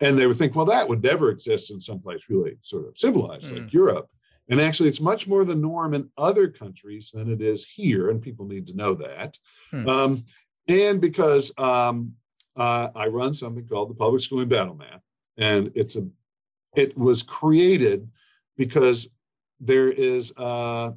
and 0.00 0.16
they 0.16 0.26
would 0.26 0.38
think 0.38 0.54
well 0.54 0.66
that 0.66 0.88
would 0.88 1.02
never 1.02 1.30
exist 1.30 1.72
in 1.72 1.80
some 1.80 1.98
place 1.98 2.22
really 2.28 2.56
sort 2.60 2.86
of 2.86 2.96
civilized 2.96 3.46
mm. 3.46 3.60
like 3.60 3.72
europe 3.72 4.08
and 4.50 4.60
actually 4.60 4.88
it's 4.88 5.00
much 5.00 5.26
more 5.26 5.44
the 5.44 5.54
norm 5.54 5.94
in 5.94 6.08
other 6.16 6.46
countries 6.46 7.10
than 7.12 7.32
it 7.32 7.40
is 7.40 7.66
here 7.66 8.10
and 8.10 8.22
people 8.22 8.46
need 8.46 8.66
to 8.66 8.76
know 8.76 8.94
that 8.94 9.36
mm. 9.72 9.88
um, 9.88 10.24
and 10.68 11.00
because 11.00 11.52
um, 11.58 12.12
uh, 12.56 12.88
I 12.94 13.06
run 13.06 13.34
something 13.34 13.66
called 13.66 13.90
the 13.90 13.94
Public 13.94 14.22
Schooling 14.22 14.48
Battle 14.48 14.74
Map, 14.74 15.02
and 15.36 15.72
it's 15.74 15.96
a 15.96 16.06
it 16.74 16.96
was 16.96 17.22
created 17.22 18.08
because 18.56 19.08
there 19.60 19.90
is 19.90 20.32
a, 20.36 20.94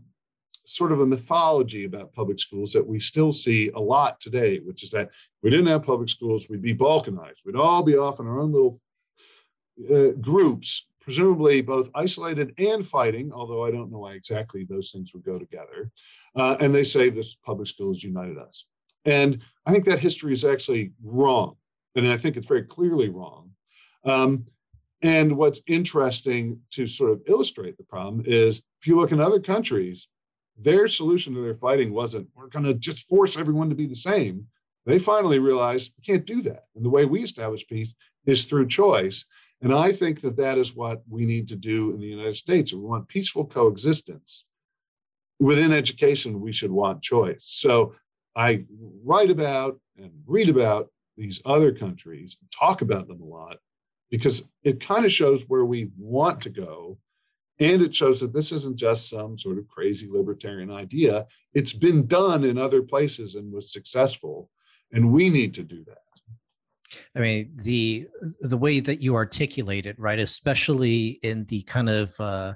sort 0.66 0.92
of 0.92 1.02
a 1.02 1.06
mythology 1.06 1.86
about 1.86 2.14
public 2.14 2.40
schools 2.40 2.74
that 2.74 2.86
we 2.86 3.00
still 3.00 3.32
see 3.32 3.70
a 3.70 3.80
lot 3.80 4.20
today, 4.20 4.60
which 4.60 4.84
is 4.84 4.92
that 4.92 5.12
we 5.44 5.50
didn't 5.50 5.68
have 5.68 5.84
public 5.84 6.10
schools, 6.10 6.48
we'd 6.50 6.62
be 6.62 6.74
balkanized. 6.74 7.46
We'd 7.46 7.56
all 7.56 7.84
be 7.84 7.98
off 7.98 8.20
in 8.20 8.28
our 8.28 8.40
own 8.40 8.52
little 8.52 8.80
uh, 9.92 10.12
groups 10.20 10.86
presumably 11.06 11.62
both 11.62 11.92
isolated 11.94 12.52
and 12.58 12.86
fighting, 12.86 13.32
although 13.32 13.64
I 13.64 13.70
don't 13.70 13.92
know 13.92 14.00
why 14.00 14.14
exactly 14.14 14.66
those 14.66 14.92
things 14.92 15.14
would 15.14 15.24
go 15.24 15.38
together. 15.38 15.92
Uh, 16.36 16.58
and 16.60 16.74
they 16.74 16.84
say 16.84 17.10
this 17.10 17.36
public 17.36 17.68
schools 17.68 18.04
united 18.04 18.40
us. 18.40 18.66
And 19.06 19.42
I 19.66 19.72
think 19.72 19.86
that 19.86 20.00
history 20.00 20.34
is 20.34 20.44
actually 20.44 20.92
wrong. 21.04 21.56
And 21.96 22.08
I 22.08 22.18
think 22.18 22.38
it's 22.38 22.48
very 22.48 22.64
clearly 22.64 23.10
wrong. 23.10 23.52
Um, 24.04 24.46
and 25.02 25.38
what's 25.38 25.62
interesting 25.68 26.60
to 26.72 26.88
sort 26.88 27.12
of 27.12 27.22
illustrate 27.28 27.78
the 27.78 27.84
problem 27.84 28.24
is 28.26 28.62
if 28.82 28.88
you 28.88 28.96
look 28.96 29.12
in 29.12 29.20
other 29.20 29.40
countries, 29.40 30.08
their 30.58 30.88
solution 30.88 31.34
to 31.34 31.42
their 31.42 31.56
fighting 31.56 31.94
wasn't, 31.94 32.28
we're 32.36 32.48
going 32.48 32.66
to 32.66 32.74
just 32.74 33.08
force 33.08 33.38
everyone 33.38 33.70
to 33.70 33.76
be 33.76 33.88
the 33.88 33.96
same. 33.96 34.48
They 34.86 35.00
finally 35.00 35.40
realized 35.40 35.94
we 35.98 36.04
can't 36.04 36.26
do 36.26 36.42
that. 36.44 36.64
And 36.76 36.86
the 36.86 36.90
way 36.90 37.06
we 37.06 37.24
establish 37.24 37.68
peace 37.68 37.94
is 38.26 38.46
through 38.46 38.68
choice. 38.68 39.26
And 39.62 39.74
I 39.74 39.92
think 39.92 40.22
that 40.22 40.38
that 40.38 40.58
is 40.58 40.76
what 40.76 41.04
we 41.10 41.26
need 41.26 41.48
to 41.50 41.56
do 41.56 41.92
in 41.92 42.00
the 42.00 42.08
United 42.08 42.36
States. 42.36 42.72
If 42.72 42.78
we 42.78 42.86
want 42.86 43.08
peaceful 43.08 43.46
coexistence 43.46 44.46
within 45.40 45.74
education, 45.74 46.40
we 46.40 46.52
should 46.52 46.72
want 46.72 47.02
choice. 47.02 47.46
So 47.48 47.96
I 48.36 48.66
write 49.04 49.30
about 49.30 49.80
and 49.98 50.12
read 50.26 50.50
about 50.50 50.90
these 51.18 51.42
other 51.46 51.72
countries, 51.72 52.38
talk 52.52 52.82
about 52.82 53.08
them 53.08 53.22
a 53.22 53.26
lot, 53.26 53.58
because 54.10 54.44
it 54.64 54.80
kind 54.80 55.06
of 55.06 55.12
shows 55.12 55.44
where 55.48 55.66
we 55.66 55.90
want 55.98 56.42
to 56.42 56.50
go. 56.50 56.98
And 57.60 57.82
it 57.82 57.96
shows 57.96 58.20
that 58.20 58.34
this 58.34 58.52
isn't 58.52 58.76
just 58.76 59.10
some 59.10 59.38
sort 59.38 59.58
of 59.58 59.68
crazy 59.70 60.10
libertarian 60.10 60.70
idea. 60.70 61.26
It's 61.54 61.72
been 61.72 62.06
done 62.06 62.44
in 62.44 62.58
other 62.58 62.82
places 62.82 63.36
and 63.36 63.52
was 63.52 63.72
successful. 63.72 64.50
And 64.92 65.14
we 65.14 65.30
need 65.30 65.54
to 65.54 65.64
do 65.64 65.86
that. 65.86 66.00
I 67.16 67.20
mean, 67.20 67.54
the 67.56 68.08
the 68.42 68.58
way 68.58 68.82
that 68.82 69.02
you 69.02 69.16
articulate 69.16 69.86
it, 69.86 69.98
right, 69.98 70.20
especially 70.20 71.20
in 71.24 71.46
the 71.46 71.62
kind 71.64 71.90
of 71.90 72.14
uh, 72.20 72.54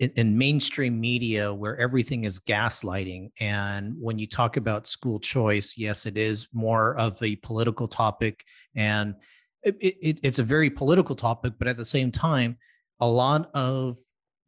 in, 0.00 0.10
in, 0.16 0.38
mainstream 0.38 0.98
media 0.98 1.52
where 1.52 1.78
everything 1.78 2.24
is 2.24 2.40
gaslighting, 2.40 3.30
and 3.38 3.94
when 4.00 4.18
you 4.18 4.26
talk 4.26 4.56
about 4.56 4.86
school 4.86 5.20
choice, 5.20 5.74
yes, 5.76 6.06
it 6.06 6.16
is 6.16 6.48
more 6.52 6.96
of 6.96 7.22
a 7.22 7.36
political 7.36 7.86
topic, 7.86 8.44
and 8.74 9.14
it, 9.62 9.76
it, 9.80 10.20
it's 10.22 10.38
a 10.38 10.42
very 10.42 10.70
political 10.70 11.14
topic, 11.14 11.52
but 11.58 11.68
at 11.68 11.76
the 11.76 11.84
same 11.84 12.10
time, 12.10 12.56
a 13.00 13.06
lot 13.06 13.50
of 13.54 13.96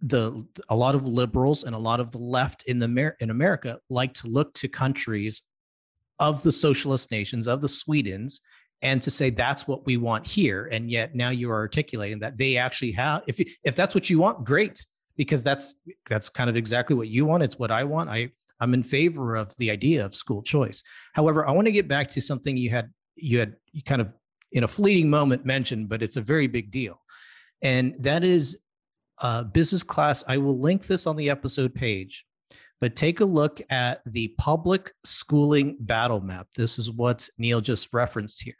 the 0.00 0.44
a 0.68 0.74
lot 0.74 0.94
of 0.94 1.06
liberals 1.06 1.62
and 1.62 1.74
a 1.74 1.78
lot 1.78 2.00
of 2.00 2.10
the 2.10 2.18
left 2.18 2.64
in 2.64 2.78
the 2.78 3.14
in 3.20 3.30
America 3.30 3.78
like 3.88 4.12
to 4.14 4.26
look 4.26 4.52
to 4.54 4.68
countries 4.68 5.42
of 6.18 6.42
the 6.42 6.50
socialist 6.50 7.10
nations 7.10 7.46
of 7.46 7.60
the 7.60 7.68
Swedens 7.68 8.40
and 8.82 9.00
to 9.00 9.12
say 9.12 9.30
that's 9.30 9.68
what 9.68 9.86
we 9.86 9.96
want 9.96 10.26
here 10.26 10.68
and 10.72 10.90
yet 10.90 11.14
now 11.14 11.28
you 11.28 11.48
are 11.50 11.56
articulating 11.56 12.18
that 12.18 12.36
they 12.36 12.56
actually 12.56 12.90
have 12.90 13.22
if 13.28 13.38
if 13.62 13.76
that's 13.76 13.94
what 13.94 14.10
you 14.10 14.18
want 14.18 14.44
great 14.44 14.84
because 15.16 15.44
that's 15.44 15.76
that's 16.08 16.28
kind 16.28 16.48
of 16.48 16.56
exactly 16.56 16.96
what 16.96 17.08
you 17.08 17.24
want 17.24 17.42
it's 17.42 17.58
what 17.58 17.70
I 17.70 17.84
want 17.84 18.10
I 18.10 18.30
I'm 18.60 18.74
in 18.74 18.82
favor 18.82 19.36
of 19.36 19.54
the 19.56 19.70
idea 19.70 20.04
of 20.04 20.14
school 20.14 20.42
choice 20.42 20.82
however 21.14 21.46
I 21.46 21.52
want 21.52 21.66
to 21.66 21.72
get 21.72 21.88
back 21.88 22.08
to 22.10 22.20
something 22.20 22.56
you 22.56 22.70
had 22.70 22.90
you 23.16 23.38
had 23.38 23.56
you 23.72 23.82
kind 23.82 24.00
of 24.00 24.12
in 24.52 24.64
a 24.64 24.68
fleeting 24.68 25.10
moment 25.10 25.44
mentioned, 25.44 25.88
but 25.88 26.02
it's 26.02 26.16
a 26.16 26.20
very 26.20 26.46
big 26.46 26.70
deal. 26.70 27.00
And 27.62 27.94
that 28.00 28.24
is 28.24 28.60
uh, 29.20 29.44
business 29.44 29.82
class. 29.82 30.24
I 30.28 30.38
will 30.38 30.58
link 30.58 30.86
this 30.86 31.06
on 31.06 31.16
the 31.16 31.30
episode 31.30 31.74
page, 31.74 32.24
but 32.80 32.96
take 32.96 33.20
a 33.20 33.24
look 33.24 33.60
at 33.70 34.02
the 34.04 34.34
public 34.38 34.92
schooling 35.04 35.76
battle 35.80 36.20
map. 36.20 36.48
This 36.54 36.78
is 36.78 36.90
what 36.90 37.28
Neal 37.38 37.60
just 37.60 37.92
referenced 37.92 38.42
here. 38.42 38.56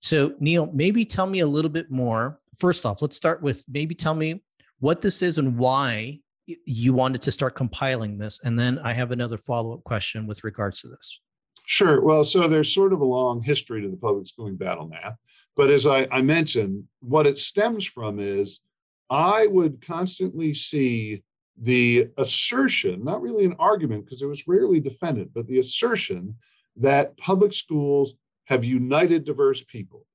So, 0.00 0.34
Neal, 0.40 0.70
maybe 0.72 1.04
tell 1.04 1.26
me 1.26 1.40
a 1.40 1.46
little 1.46 1.70
bit 1.70 1.90
more. 1.90 2.38
First 2.58 2.86
off, 2.86 3.02
let's 3.02 3.16
start 3.16 3.42
with 3.42 3.64
maybe 3.68 3.94
tell 3.94 4.14
me 4.14 4.42
what 4.80 5.00
this 5.00 5.22
is 5.22 5.38
and 5.38 5.56
why 5.56 6.18
you 6.66 6.92
wanted 6.92 7.22
to 7.22 7.30
start 7.30 7.54
compiling 7.54 8.18
this. 8.18 8.40
And 8.42 8.58
then 8.58 8.78
I 8.80 8.92
have 8.92 9.12
another 9.12 9.38
follow 9.38 9.74
up 9.74 9.84
question 9.84 10.26
with 10.26 10.42
regards 10.42 10.80
to 10.82 10.88
this. 10.88 11.20
Sure. 11.66 12.02
Well, 12.02 12.24
so 12.24 12.48
there's 12.48 12.74
sort 12.74 12.92
of 12.92 13.00
a 13.00 13.04
long 13.04 13.42
history 13.42 13.82
to 13.82 13.88
the 13.88 13.96
public 13.96 14.26
schooling 14.26 14.56
battle 14.56 14.88
map. 14.88 15.16
But 15.56 15.70
as 15.70 15.86
I, 15.86 16.08
I 16.10 16.22
mentioned, 16.22 16.84
what 17.00 17.26
it 17.26 17.38
stems 17.38 17.84
from 17.84 18.18
is 18.18 18.60
I 19.08 19.46
would 19.46 19.84
constantly 19.86 20.54
see 20.54 21.22
the 21.60 22.08
assertion, 22.16 23.04
not 23.04 23.22
really 23.22 23.44
an 23.44 23.56
argument 23.58 24.04
because 24.04 24.22
it 24.22 24.26
was 24.26 24.48
rarely 24.48 24.80
defended, 24.80 25.30
but 25.34 25.46
the 25.46 25.58
assertion 25.58 26.36
that 26.76 27.16
public 27.18 27.52
schools 27.52 28.14
have 28.46 28.64
united 28.64 29.24
diverse 29.24 29.62
people. 29.62 30.06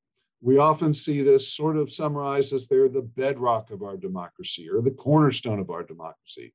We 0.46 0.60
often 0.60 0.94
see 0.94 1.24
this 1.24 1.52
sort 1.52 1.76
of 1.76 1.92
summarized 1.92 2.54
as 2.54 2.68
they're 2.68 2.88
the 2.88 3.02
bedrock 3.02 3.72
of 3.72 3.82
our 3.82 3.98
democracy 3.98 4.70
or 4.70 4.80
the 4.80 4.92
cornerstone 4.92 5.60
of 5.60 5.72
our 5.72 5.82
democracy. 5.82 6.54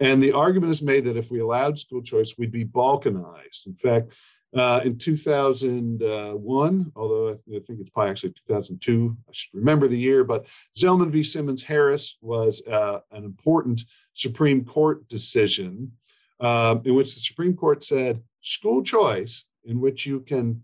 And 0.00 0.22
the 0.22 0.32
argument 0.32 0.72
is 0.72 0.80
made 0.80 1.04
that 1.04 1.18
if 1.18 1.30
we 1.30 1.40
allowed 1.40 1.78
school 1.78 2.00
choice, 2.00 2.38
we'd 2.38 2.50
be 2.50 2.64
balkanized. 2.64 3.66
In 3.66 3.74
fact, 3.74 4.14
uh, 4.56 4.80
in 4.86 4.96
2001, 4.96 6.92
although 6.96 7.28
I 7.28 7.60
think 7.66 7.80
it's 7.80 7.90
probably 7.90 8.10
actually 8.10 8.32
2002, 8.48 9.14
I 9.28 9.32
should 9.32 9.52
remember 9.52 9.86
the 9.86 9.98
year, 9.98 10.24
but 10.24 10.46
Zelman 10.74 11.10
v. 11.10 11.22
Simmons 11.22 11.62
Harris 11.62 12.16
was 12.22 12.66
uh, 12.66 13.00
an 13.12 13.26
important 13.26 13.82
Supreme 14.14 14.64
Court 14.64 15.06
decision 15.08 15.92
uh, 16.40 16.76
in 16.86 16.94
which 16.94 17.14
the 17.14 17.20
Supreme 17.20 17.54
Court 17.54 17.84
said 17.84 18.22
school 18.40 18.82
choice, 18.82 19.44
in 19.64 19.78
which 19.78 20.06
you 20.06 20.20
can 20.20 20.62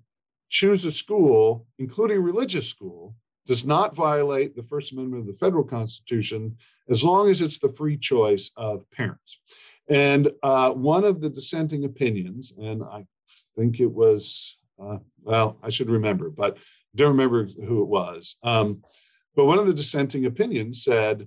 choose 0.52 0.84
a 0.84 0.92
school, 0.92 1.66
including 1.78 2.22
religious 2.22 2.68
school, 2.68 3.16
does 3.46 3.64
not 3.64 3.96
violate 3.96 4.54
the 4.54 4.62
First 4.62 4.92
Amendment 4.92 5.22
of 5.22 5.26
the 5.26 5.38
federal 5.38 5.64
Constitution 5.64 6.56
as 6.90 7.02
long 7.02 7.30
as 7.30 7.40
it's 7.40 7.58
the 7.58 7.72
free 7.72 7.96
choice 7.96 8.50
of 8.56 8.88
parents. 8.90 9.40
And 9.88 10.30
uh, 10.42 10.70
one 10.72 11.04
of 11.04 11.22
the 11.22 11.30
dissenting 11.30 11.84
opinions, 11.84 12.52
and 12.56 12.84
I 12.84 13.04
think 13.56 13.80
it 13.80 13.90
was, 13.90 14.58
uh, 14.80 14.98
well, 15.22 15.56
I 15.62 15.70
should 15.70 15.90
remember, 15.90 16.28
but 16.28 16.58
don't 16.94 17.16
remember 17.16 17.46
who 17.46 17.82
it 17.82 17.88
was. 17.88 18.36
Um, 18.42 18.82
but 19.34 19.46
one 19.46 19.58
of 19.58 19.66
the 19.66 19.74
dissenting 19.74 20.26
opinions 20.26 20.84
said, 20.84 21.26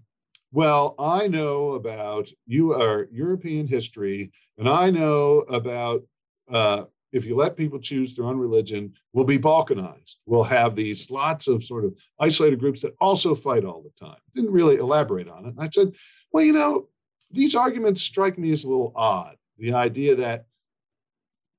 well, 0.52 0.94
I 1.00 1.28
know 1.28 1.72
about 1.72 2.30
you 2.46 2.74
are 2.74 3.10
European 3.12 3.68
history, 3.68 4.32
and 4.60 4.70
I 4.70 4.92
know 4.92 5.40
about 5.50 6.04
uh, 6.50 6.84
if 7.16 7.24
you 7.24 7.34
let 7.34 7.56
people 7.56 7.80
choose 7.80 8.14
their 8.14 8.26
own 8.26 8.38
religion, 8.38 8.94
we'll 9.14 9.24
be 9.24 9.40
balkanized. 9.40 10.16
We'll 10.26 10.44
have 10.44 10.76
these 10.76 11.10
lots 11.10 11.48
of 11.48 11.64
sort 11.64 11.86
of 11.86 11.96
isolated 12.20 12.60
groups 12.60 12.82
that 12.82 12.94
also 13.00 13.34
fight 13.34 13.64
all 13.64 13.82
the 13.82 14.06
time. 14.06 14.18
Didn't 14.34 14.52
really 14.52 14.76
elaborate 14.76 15.30
on 15.30 15.46
it. 15.46 15.56
And 15.56 15.62
I 15.62 15.70
said, 15.70 15.94
well, 16.34 16.44
you 16.44 16.52
know, 16.52 16.90
these 17.32 17.56
arguments 17.56 18.02
strike 18.02 18.38
me 18.38 18.52
as 18.52 18.66
a 18.66 18.70
little 18.70 18.92
odd. 18.98 19.38
The 19.58 19.74
idea 19.74 20.16
that 20.16 20.46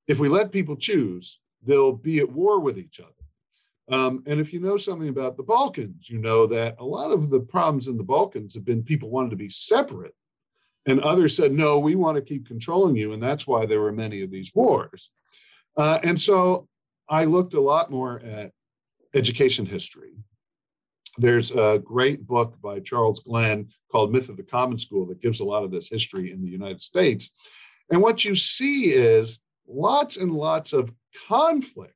if 0.06 0.18
we 0.18 0.28
let 0.28 0.52
people 0.52 0.76
choose, 0.76 1.40
they'll 1.62 1.92
be 1.92 2.18
at 2.18 2.30
war 2.30 2.60
with 2.60 2.78
each 2.78 3.00
other. 3.00 3.10
Um, 3.88 4.24
and 4.26 4.38
if 4.38 4.52
you 4.52 4.60
know 4.60 4.76
something 4.76 5.08
about 5.08 5.38
the 5.38 5.42
Balkans, 5.42 6.10
you 6.10 6.18
know 6.18 6.46
that 6.48 6.76
a 6.80 6.84
lot 6.84 7.12
of 7.12 7.30
the 7.30 7.40
problems 7.40 7.88
in 7.88 7.96
the 7.96 8.02
Balkans 8.02 8.52
have 8.54 8.64
been 8.66 8.82
people 8.82 9.08
wanted 9.08 9.30
to 9.30 9.36
be 9.36 9.48
separate. 9.48 10.14
And 10.84 11.00
others 11.00 11.34
said, 11.34 11.52
no, 11.52 11.78
we 11.78 11.94
want 11.94 12.16
to 12.16 12.22
keep 12.22 12.46
controlling 12.46 12.94
you. 12.94 13.14
And 13.14 13.22
that's 13.22 13.46
why 13.46 13.64
there 13.64 13.80
were 13.80 13.90
many 13.90 14.20
of 14.20 14.30
these 14.30 14.54
wars. 14.54 15.10
Uh, 15.76 15.98
and 16.02 16.20
so 16.20 16.68
I 17.08 17.24
looked 17.24 17.54
a 17.54 17.60
lot 17.60 17.90
more 17.90 18.20
at 18.20 18.52
education 19.14 19.66
history. 19.66 20.12
There's 21.18 21.50
a 21.50 21.80
great 21.82 22.26
book 22.26 22.60
by 22.60 22.80
Charles 22.80 23.20
Glenn 23.20 23.68
called 23.90 24.12
Myth 24.12 24.28
of 24.28 24.36
the 24.36 24.42
Common 24.42 24.78
School 24.78 25.06
that 25.06 25.22
gives 25.22 25.40
a 25.40 25.44
lot 25.44 25.64
of 25.64 25.70
this 25.70 25.88
history 25.88 26.30
in 26.30 26.42
the 26.42 26.50
United 26.50 26.80
States. 26.80 27.30
And 27.90 28.02
what 28.02 28.24
you 28.24 28.34
see 28.34 28.92
is 28.92 29.38
lots 29.66 30.16
and 30.16 30.32
lots 30.32 30.72
of 30.72 30.92
conflict 31.28 31.94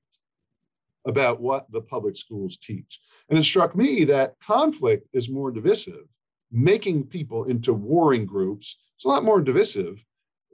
about 1.07 1.41
what 1.41 1.70
the 1.70 1.81
public 1.81 2.16
schools 2.16 2.57
teach. 2.57 3.01
And 3.28 3.39
it 3.39 3.45
struck 3.45 3.74
me 3.74 4.05
that 4.05 4.37
conflict 4.41 5.09
is 5.12 5.28
more 5.28 5.51
divisive, 5.51 6.07
making 6.51 7.05
people 7.05 7.45
into 7.45 7.72
warring 7.72 8.26
groups. 8.26 8.78
It's 8.97 9.05
a 9.05 9.09
lot 9.09 9.24
more 9.24 9.41
divisive 9.41 10.03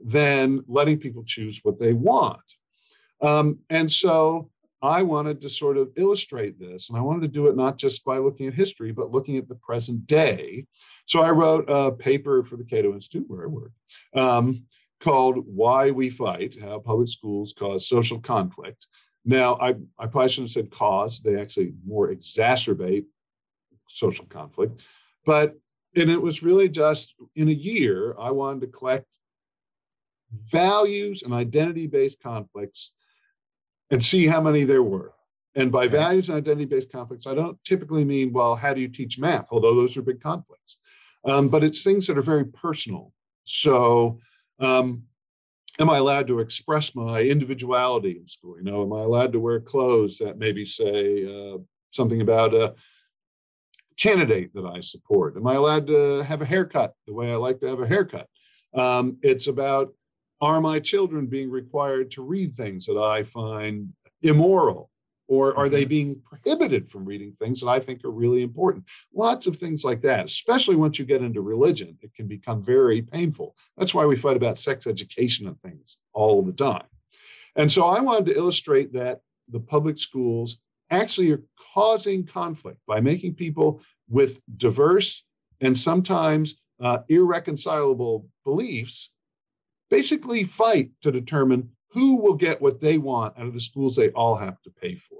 than 0.03 0.63
letting 0.67 0.99
people 0.99 1.23
choose 1.25 1.61
what 1.63 1.79
they 1.79 1.93
want. 1.93 2.39
Um, 3.21 3.59
and 3.69 3.91
so 3.91 4.49
I 4.81 5.01
wanted 5.01 5.41
to 5.41 5.49
sort 5.49 5.77
of 5.77 5.91
illustrate 5.95 6.59
this, 6.59 6.89
and 6.89 6.97
I 6.97 7.01
wanted 7.01 7.21
to 7.21 7.27
do 7.27 7.47
it 7.47 7.55
not 7.55 7.77
just 7.77 8.05
by 8.05 8.19
looking 8.19 8.47
at 8.47 8.53
history, 8.53 8.91
but 8.91 9.11
looking 9.11 9.37
at 9.37 9.47
the 9.47 9.55
present 9.55 10.05
day. 10.05 10.67
So 11.07 11.21
I 11.21 11.31
wrote 11.31 11.65
a 11.67 11.91
paper 11.91 12.43
for 12.43 12.57
the 12.57 12.63
Cato 12.63 12.93
Institute, 12.93 13.25
where 13.27 13.43
I 13.43 13.47
work, 13.47 13.71
um, 14.13 14.65
called 14.99 15.43
Why 15.47 15.91
We 15.91 16.09
Fight 16.09 16.57
How 16.61 16.79
Public 16.79 17.09
Schools 17.09 17.53
Cause 17.57 17.87
Social 17.87 18.19
Conflict. 18.19 18.87
Now, 19.25 19.55
I, 19.55 19.75
I 19.97 20.07
probably 20.07 20.29
shouldn't 20.29 20.53
have 20.53 20.65
said 20.65 20.71
cause, 20.71 21.19
they 21.19 21.39
actually 21.39 21.73
more 21.85 22.13
exacerbate 22.13 23.05
social 23.89 24.25
conflict. 24.25 24.81
But, 25.25 25.55
and 25.95 26.09
it 26.09 26.21
was 26.21 26.43
really 26.43 26.69
just 26.69 27.15
in 27.35 27.49
a 27.49 27.51
year, 27.51 28.15
I 28.17 28.31
wanted 28.31 28.61
to 28.61 28.67
collect 28.67 29.07
values 30.31 31.23
and 31.23 31.33
identity 31.33 31.87
based 31.87 32.21
conflicts 32.21 32.91
and 33.91 34.03
see 34.03 34.27
how 34.27 34.41
many 34.41 34.63
there 34.63 34.83
were. 34.83 35.13
And 35.55 35.71
by 35.71 35.87
values 35.87 36.29
and 36.29 36.37
identity 36.37 36.65
based 36.65 36.91
conflicts, 36.91 37.25
I 37.25 37.33
don't 37.33 37.57
typically 37.63 38.05
mean, 38.05 38.31
well, 38.31 38.55
how 38.55 38.73
do 38.73 38.81
you 38.81 38.87
teach 38.87 39.17
math? 39.17 39.47
Although 39.49 39.75
those 39.75 39.97
are 39.97 40.01
big 40.01 40.21
conflicts. 40.21 40.77
um, 41.25 41.49
but 41.49 41.63
it's 41.63 41.83
things 41.83 42.07
that 42.07 42.17
are 42.17 42.21
very 42.23 42.45
personal. 42.45 43.11
So, 43.43 44.19
um, 44.59 45.03
am 45.79 45.89
I 45.89 45.97
allowed 45.97 46.27
to 46.27 46.39
express 46.39 46.95
my 46.95 47.21
individuality 47.21 48.17
in 48.19 48.27
school? 48.27 48.57
You 48.57 48.63
know, 48.63 48.83
am 48.83 48.93
I 48.93 49.01
allowed 49.01 49.33
to 49.33 49.39
wear 49.39 49.59
clothes 49.59 50.17
that 50.19 50.37
maybe 50.37 50.65
say 50.65 51.25
uh, 51.25 51.57
something 51.91 52.21
about 52.21 52.53
a 52.53 52.75
candidate 53.97 54.53
that 54.53 54.65
I 54.65 54.79
support? 54.79 55.37
Am 55.37 55.47
I 55.47 55.55
allowed 55.55 55.87
to 55.87 56.23
have 56.23 56.41
a 56.41 56.45
haircut 56.45 56.93
the 57.05 57.13
way 57.13 57.31
I 57.31 57.35
like 57.35 57.59
to 57.61 57.67
have 57.67 57.79
a 57.79 57.87
haircut? 57.87 58.27
Um, 58.73 59.17
it's 59.21 59.47
about 59.47 59.93
are 60.41 60.61
my 60.61 60.79
children 60.79 61.25
being 61.25 61.49
required 61.49 62.11
to 62.11 62.21
read 62.21 62.55
things 62.55 62.85
that 62.85 62.97
I 62.97 63.23
find 63.23 63.93
immoral? 64.21 64.89
Or 65.29 65.57
are 65.57 65.67
they 65.67 65.81
mm-hmm. 65.81 65.89
being 65.89 66.21
prohibited 66.23 66.89
from 66.89 67.03
reading 67.03 67.33
things 67.33 67.59
that 67.59 67.67
I 67.67 67.81
think 67.81 68.05
are 68.05 68.11
really 68.11 68.43
important? 68.43 68.85
Lots 69.13 69.45
of 69.45 69.57
things 69.57 69.83
like 69.83 70.01
that, 70.03 70.25
especially 70.25 70.77
once 70.77 70.99
you 70.99 71.05
get 71.05 71.21
into 71.21 71.41
religion, 71.41 71.97
it 72.01 72.13
can 72.13 72.27
become 72.27 72.63
very 72.63 73.01
painful. 73.01 73.55
That's 73.77 73.93
why 73.93 74.05
we 74.05 74.15
fight 74.15 74.37
about 74.37 74.57
sex 74.57 74.87
education 74.87 75.47
and 75.47 75.61
things 75.61 75.97
all 76.13 76.41
the 76.41 76.53
time. 76.53 76.85
And 77.57 77.69
so 77.69 77.85
I 77.85 77.99
wanted 77.99 78.27
to 78.27 78.37
illustrate 78.37 78.93
that 78.93 79.19
the 79.49 79.59
public 79.59 79.97
schools 79.97 80.59
actually 80.89 81.31
are 81.31 81.43
causing 81.73 82.25
conflict 82.25 82.79
by 82.87 83.01
making 83.01 83.33
people 83.33 83.81
with 84.07 84.39
diverse 84.55 85.23
and 85.59 85.77
sometimes 85.77 86.55
uh, 86.79 86.99
irreconcilable 87.09 88.27
beliefs 88.45 89.09
basically 89.89 90.43
fight 90.43 90.91
to 91.01 91.11
determine 91.11 91.69
who 91.91 92.17
will 92.17 92.35
get 92.35 92.61
what 92.61 92.81
they 92.81 92.97
want 92.97 93.37
out 93.37 93.47
of 93.47 93.53
the 93.53 93.61
schools 93.61 93.95
they 93.95 94.09
all 94.09 94.35
have 94.35 94.61
to 94.61 94.69
pay 94.69 94.95
for. 94.95 95.19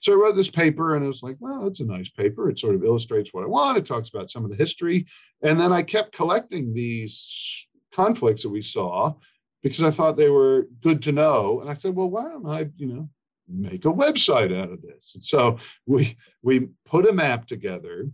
So 0.00 0.12
I 0.12 0.16
wrote 0.16 0.34
this 0.34 0.50
paper 0.50 0.96
and 0.96 1.04
it 1.04 1.08
was 1.08 1.22
like, 1.22 1.36
well, 1.40 1.66
it's 1.66 1.80
a 1.80 1.84
nice 1.84 2.08
paper. 2.08 2.48
It 2.48 2.58
sort 2.58 2.74
of 2.74 2.84
illustrates 2.84 3.32
what 3.32 3.44
I 3.44 3.48
want. 3.48 3.78
It 3.78 3.86
talks 3.86 4.08
about 4.08 4.30
some 4.30 4.44
of 4.44 4.50
the 4.50 4.56
history. 4.56 5.06
And 5.42 5.60
then 5.60 5.72
I 5.72 5.82
kept 5.82 6.16
collecting 6.16 6.72
these 6.72 7.68
conflicts 7.92 8.42
that 8.42 8.50
we 8.50 8.62
saw 8.62 9.14
because 9.62 9.82
I 9.82 9.90
thought 9.90 10.16
they 10.16 10.30
were 10.30 10.68
good 10.82 11.02
to 11.02 11.12
know. 11.12 11.60
And 11.60 11.68
I 11.68 11.74
said, 11.74 11.94
well, 11.94 12.08
why 12.08 12.24
don't 12.24 12.46
I, 12.46 12.68
you 12.76 12.86
know, 12.86 13.08
make 13.46 13.84
a 13.84 13.88
website 13.88 14.56
out 14.58 14.72
of 14.72 14.80
this? 14.80 15.12
And 15.14 15.24
so 15.24 15.58
we 15.86 16.16
we 16.42 16.68
put 16.86 17.08
a 17.08 17.12
map 17.12 17.46
together 17.46 18.08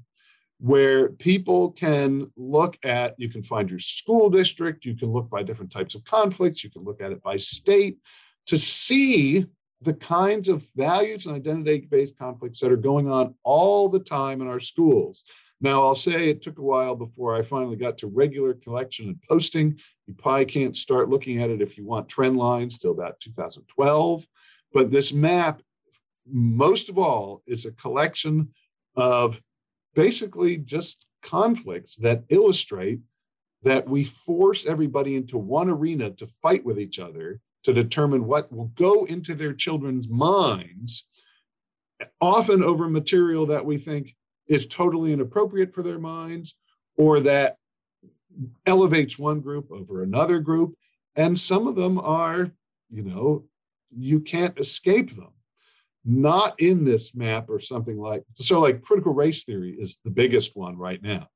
where 0.58 1.10
people 1.10 1.70
can 1.72 2.30
look 2.36 2.78
at 2.82 3.14
you 3.18 3.28
can 3.28 3.42
find 3.42 3.68
your 3.68 3.78
school 3.78 4.30
district 4.30 4.84
you 4.84 4.96
can 4.96 5.12
look 5.12 5.28
by 5.28 5.42
different 5.42 5.70
types 5.70 5.94
of 5.94 6.02
conflicts 6.04 6.64
you 6.64 6.70
can 6.70 6.82
look 6.82 7.00
at 7.02 7.12
it 7.12 7.22
by 7.22 7.36
state 7.36 7.98
to 8.46 8.56
see 8.56 9.44
the 9.82 9.94
kinds 9.94 10.48
of 10.48 10.64
values 10.74 11.26
and 11.26 11.36
identity 11.36 11.86
based 11.90 12.18
conflicts 12.18 12.60
that 12.60 12.72
are 12.72 12.76
going 12.76 13.10
on 13.10 13.34
all 13.42 13.88
the 13.88 14.00
time 14.00 14.40
in 14.40 14.48
our 14.48 14.60
schools. 14.60 15.24
Now 15.60 15.82
i'll 15.82 15.94
say 15.94 16.28
it 16.28 16.42
took 16.42 16.58
a 16.58 16.62
while 16.62 16.94
before 16.94 17.34
i 17.34 17.42
finally 17.42 17.76
got 17.76 17.98
to 17.98 18.06
regular 18.06 18.54
collection 18.54 19.08
and 19.08 19.22
posting. 19.28 19.78
You 20.06 20.14
probably 20.14 20.46
can't 20.46 20.76
start 20.76 21.10
looking 21.10 21.42
at 21.42 21.50
it 21.50 21.60
if 21.60 21.76
you 21.76 21.84
want 21.84 22.08
trend 22.08 22.36
lines 22.36 22.78
till 22.78 22.92
about 22.92 23.20
2012 23.20 24.26
but 24.72 24.90
this 24.90 25.12
map 25.12 25.62
most 26.28 26.88
of 26.88 26.98
all 26.98 27.42
is 27.46 27.66
a 27.66 27.72
collection 27.72 28.48
of 28.96 29.40
basically 29.96 30.58
just 30.58 31.06
conflicts 31.22 31.96
that 31.96 32.22
illustrate 32.28 33.00
that 33.62 33.88
we 33.88 34.04
force 34.04 34.66
everybody 34.66 35.16
into 35.16 35.38
one 35.38 35.68
arena 35.68 36.10
to 36.10 36.28
fight 36.42 36.64
with 36.64 36.78
each 36.78 37.00
other 37.00 37.40
to 37.64 37.72
determine 37.72 38.24
what 38.26 38.52
will 38.52 38.70
go 38.76 39.06
into 39.06 39.34
their 39.34 39.52
children's 39.52 40.08
minds, 40.08 41.06
often 42.20 42.62
over 42.62 42.88
material 42.88 43.46
that 43.46 43.64
we 43.64 43.78
think 43.78 44.14
is 44.46 44.66
totally 44.66 45.12
inappropriate 45.12 45.74
for 45.74 45.82
their 45.82 45.98
minds 45.98 46.54
or 46.96 47.18
that 47.18 47.56
elevates 48.66 49.18
one 49.18 49.40
group 49.40 49.72
over 49.72 50.02
another 50.02 50.38
group. 50.38 50.76
And 51.16 51.36
some 51.36 51.66
of 51.66 51.74
them 51.74 51.98
are, 51.98 52.52
you 52.90 53.02
know, 53.02 53.44
you 53.90 54.20
can't 54.20 54.58
escape 54.60 55.16
them 55.16 55.32
not 56.06 56.58
in 56.60 56.84
this 56.84 57.14
map 57.14 57.50
or 57.50 57.58
something 57.58 57.98
like 57.98 58.24
so 58.36 58.60
like 58.60 58.80
critical 58.80 59.12
race 59.12 59.42
theory 59.42 59.76
is 59.78 59.98
the 60.04 60.10
biggest 60.10 60.56
one 60.56 60.78
right 60.78 61.02
now. 61.02 61.26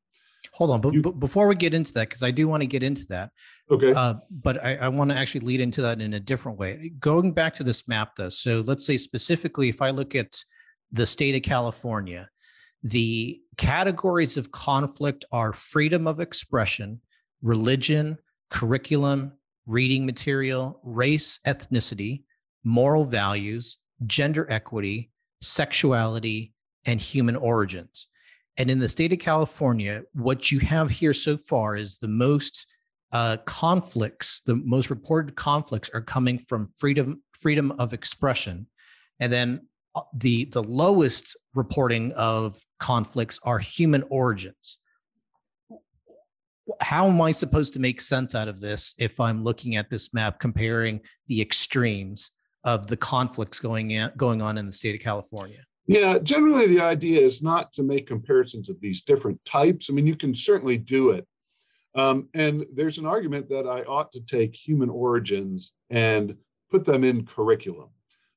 Hold 0.55 0.71
on 0.71 0.81
but, 0.81 0.95
you, 0.95 1.03
but 1.03 1.19
before 1.19 1.49
we 1.49 1.55
get 1.55 1.75
into 1.75 1.93
that 1.95 2.09
because 2.09 2.23
i 2.23 2.31
do 2.31 2.49
want 2.49 2.63
to 2.63 2.67
get 2.67 2.83
into 2.83 3.07
that 3.07 3.31
okay. 3.71 3.93
uh, 3.93 4.15
but 4.31 4.63
i, 4.65 4.77
I 4.77 4.89
want 4.89 5.11
to 5.11 5.17
actually 5.17 5.43
lead 5.43 5.61
into 5.61 5.83
that 5.83 6.01
in 6.01 6.15
a 6.15 6.21
different 6.21 6.59
way. 6.59 6.93
Going 6.99 7.33
back 7.33 7.53
to 7.55 7.63
this 7.63 7.87
map 7.89 8.17
though 8.17 8.29
so 8.29 8.63
let's 8.67 8.87
say 8.87 8.97
specifically 8.97 9.69
if 9.69 9.83
i 9.83 9.91
look 9.91 10.15
at 10.15 10.37
the 10.93 11.07
state 11.07 11.35
of 11.35 11.43
california 11.43 12.29
the 12.83 13.41
categories 13.59 14.37
of 14.37 14.51
conflict 14.51 15.25
are 15.33 15.53
freedom 15.53 16.07
of 16.07 16.21
expression 16.21 17.01
religion 17.43 18.17
curriculum 18.51 19.33
reading 19.67 20.07
material 20.07 20.81
race 20.83 21.39
ethnicity 21.47 22.23
moral 22.65 23.05
values 23.05 23.79
gender 24.07 24.47
equity, 24.51 25.11
sexuality, 25.41 26.53
and 26.87 27.01
human 27.01 27.37
origins. 27.37 28.09
And 28.57 28.71
in 28.71 28.79
the 28.79 28.89
state 28.89 29.13
of 29.13 29.19
California, 29.19 30.03
what 30.13 30.51
you 30.51 30.59
have 30.61 30.91
here 30.91 31.13
so 31.13 31.37
far 31.37 31.77
is 31.77 31.99
the 31.99 32.09
most 32.09 32.67
uh, 33.13 33.39
conflicts, 33.45 34.41
the 34.47 34.57
most 34.57 34.91
reported 34.91 35.35
conflicts 35.35 35.91
are 35.91 36.01
coming 36.01 36.39
from 36.39 36.69
freedom, 36.77 37.23
freedom 37.33 37.73
of 37.73 37.93
expression. 37.93 38.67
And 39.19 39.33
then 39.33 39.67
uh, 39.95 40.03
the, 40.15 40.45
the 40.47 40.63
lowest 40.63 41.37
reporting 41.55 42.13
of 42.13 42.61
conflicts 42.79 43.41
are 43.43 43.59
human 43.59 44.05
origins. 44.11 44.79
How 46.81 47.09
am 47.09 47.21
I 47.21 47.33
supposed 47.33 47.75
to 47.75 47.81
make 47.81 48.01
sense 48.01 48.35
out 48.35 48.47
of 48.47 48.61
this 48.61 48.95
if 48.99 49.19
I'm 49.19 49.43
looking 49.43 49.77
at 49.77 49.91
this 49.91 50.15
map 50.15 50.39
comparing 50.39 51.01
the 51.27 51.41
extremes 51.41 52.31
of 52.65 52.87
the 52.87 52.97
conflicts 52.97 53.59
going 53.59 53.93
in, 53.93 54.11
going 54.17 54.43
on 54.43 54.59
in 54.59 54.67
the 54.67 54.73
state 54.73 54.95
of 54.95 55.01
California? 55.01 55.61
Yeah, 55.87 56.19
generally 56.19 56.67
the 56.67 56.81
idea 56.81 57.21
is 57.21 57.43
not 57.43 57.73
to 57.73 57.83
make 57.83 58.07
comparisons 58.07 58.69
of 58.69 58.81
these 58.81 59.01
different 59.01 59.45
types. 59.45 59.89
I 59.89 59.93
mean, 59.93 60.07
you 60.07 60.17
can 60.17 60.35
certainly 60.35 60.79
do 60.79 61.11
it. 61.11 61.27
Um, 61.95 62.29
and 62.35 62.65
there's 62.73 62.99
an 62.99 63.07
argument 63.07 63.49
that 63.49 63.67
I 63.67 63.83
ought 63.83 64.13
to 64.13 64.21
take 64.21 64.55
human 64.55 64.89
origins 64.89 65.73
and 65.91 66.37
put 66.71 66.85
them 66.85 67.03
in 67.03 67.27
curriculum. 67.27 67.89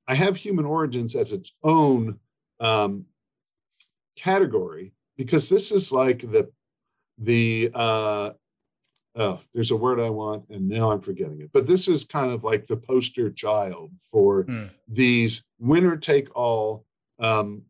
I 0.08 0.16
have 0.16 0.36
human 0.36 0.66
origins 0.66 1.16
as 1.16 1.32
its 1.32 1.54
own 1.64 2.20
um, 2.60 3.06
category 4.18 4.94
because 5.18 5.50
this 5.50 5.72
is 5.72 5.92
like 5.92 6.22
the 6.22 6.50
the 7.20 7.70
uh, 7.74 8.32
oh, 9.16 9.40
there's 9.54 9.72
a 9.72 9.76
word 9.76 10.00
I 10.00 10.10
want, 10.10 10.50
and 10.50 10.68
now 10.68 10.92
I'm 10.92 11.02
forgetting 11.02 11.42
it. 11.42 11.52
But 11.54 11.68
this 11.68 11.88
is 11.88 12.04
kind 12.04 12.32
of 12.32 12.44
like 12.44 12.68
the 12.68 12.78
poster 12.78 13.30
child 13.30 13.92
for 14.12 14.44
mm. 14.46 14.70
these 14.88 15.44
winner 15.60 15.98
take 15.98 16.36
all 16.36 16.86
um, 17.20 17.64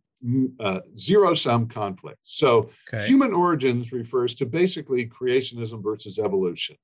uh, 0.60 0.80
zero 0.98 1.34
sum 1.34 1.68
conflicts. 1.68 2.38
So, 2.38 2.70
okay. 2.94 3.06
human 3.06 3.34
origins 3.34 3.91
refers 3.91 4.36
to 4.36 4.46
basically 4.46 5.06
creationism 5.06 5.84
versus 5.84 6.18
evolution. 6.18 6.78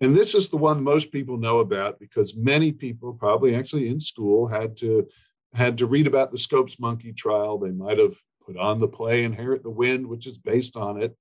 And 0.00 0.16
this 0.16 0.34
is 0.34 0.48
the 0.48 0.56
one 0.56 0.82
most 0.82 1.12
people 1.12 1.36
know 1.36 1.58
about 1.58 2.00
because 2.00 2.34
many 2.34 2.72
people, 2.72 3.12
probably 3.12 3.54
actually 3.54 3.88
in 3.88 4.00
school, 4.00 4.48
had 4.48 4.76
to 4.78 5.06
had 5.52 5.78
to 5.78 5.86
read 5.86 6.06
about 6.06 6.30
the 6.30 6.38
Scopes 6.38 6.78
monkey 6.78 7.12
trial. 7.12 7.58
They 7.58 7.72
might 7.72 7.98
have 7.98 8.14
put 8.44 8.56
on 8.56 8.80
the 8.80 8.88
play 8.88 9.24
Inherit 9.24 9.62
the 9.62 9.70
Wind, 9.70 10.06
which 10.06 10.26
is 10.26 10.38
based 10.38 10.76
on 10.76 11.02
it. 11.02 11.16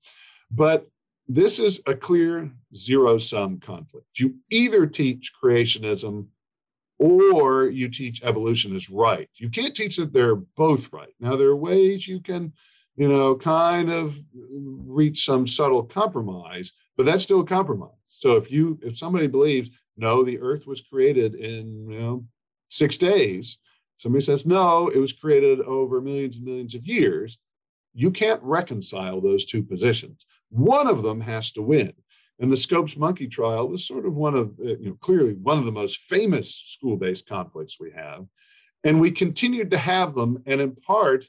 But 0.52 0.88
this 1.30 1.60
is 1.60 1.80
a 1.86 1.94
clear 1.94 2.52
zero 2.76 3.20
sum 3.20 3.60
conflict. 3.60 4.08
You 4.16 4.36
either 4.50 4.88
teach 4.88 5.32
creationism 5.42 6.26
or 6.98 7.68
you 7.70 7.88
teach 7.88 8.24
evolution 8.24 8.76
is 8.76 8.90
right. 8.90 9.30
You 9.36 9.50
can't 9.50 9.76
teach 9.76 9.98
that 9.98 10.12
they're 10.12 10.36
both 10.36 10.92
right. 10.92 11.14
Now, 11.20 11.36
there 11.36 11.50
are 11.50 11.56
ways 11.56 12.06
you 12.08 12.20
can, 12.20 12.52
you 12.96 13.08
know, 13.08 13.36
kind 13.36 13.92
of 13.92 14.16
reach 14.34 15.24
some 15.24 15.48
subtle 15.48 15.84
compromise, 15.84 16.74
but 16.98 17.06
that's 17.06 17.24
still 17.24 17.42
a 17.42 17.46
compromise. 17.46 17.92
So 18.10 18.36
if 18.38 18.52
you, 18.52 18.80
if 18.82 18.98
somebody 18.98 19.28
believes, 19.28 19.70
no, 19.98 20.24
the 20.24 20.40
earth 20.42 20.66
was 20.66 20.82
created 20.82 21.36
in, 21.36 21.90
you 21.92 22.00
know, 22.00 22.26
six 22.70 22.98
days, 22.98 23.60
somebody 23.98 24.26
says, 24.26 24.48
no, 24.48 24.88
it 24.88 24.98
was 24.98 25.14
created 25.14 25.62
over 25.62 26.02
millions 26.02 26.38
and 26.38 26.46
millions 26.46 26.74
of 26.74 26.86
years, 26.88 27.38
you 27.94 28.12
can't 28.12 28.42
reconcile 28.44 29.22
those 29.22 29.46
two 29.46 29.64
positions. 29.64 30.26
One 30.50 30.88
of 30.88 31.04
them 31.04 31.22
has 31.22 31.52
to 31.52 31.62
win. 31.62 31.94
And 32.40 32.52
the 32.52 32.58
Scopes 32.58 32.96
monkey 32.96 33.28
trial 33.28 33.68
was 33.68 33.86
sort 33.86 34.06
of 34.06 34.16
one 34.16 34.36
of, 34.36 34.58
uh, 34.60 34.78
you 34.78 34.90
know, 34.90 34.98
clearly 35.02 35.34
one 35.34 35.58
of 35.58 35.66
the 35.66 35.72
most 35.72 36.00
famous 36.04 36.54
school 36.56 36.96
based 36.96 37.28
conflicts 37.28 37.80
we 37.80 37.92
have. 37.92 38.26
And 38.84 39.02
we 39.02 39.12
continued 39.12 39.72
to 39.72 39.78
have 39.78 40.16
them. 40.16 40.42
And 40.46 40.62
in 40.62 40.76
part, 40.76 41.26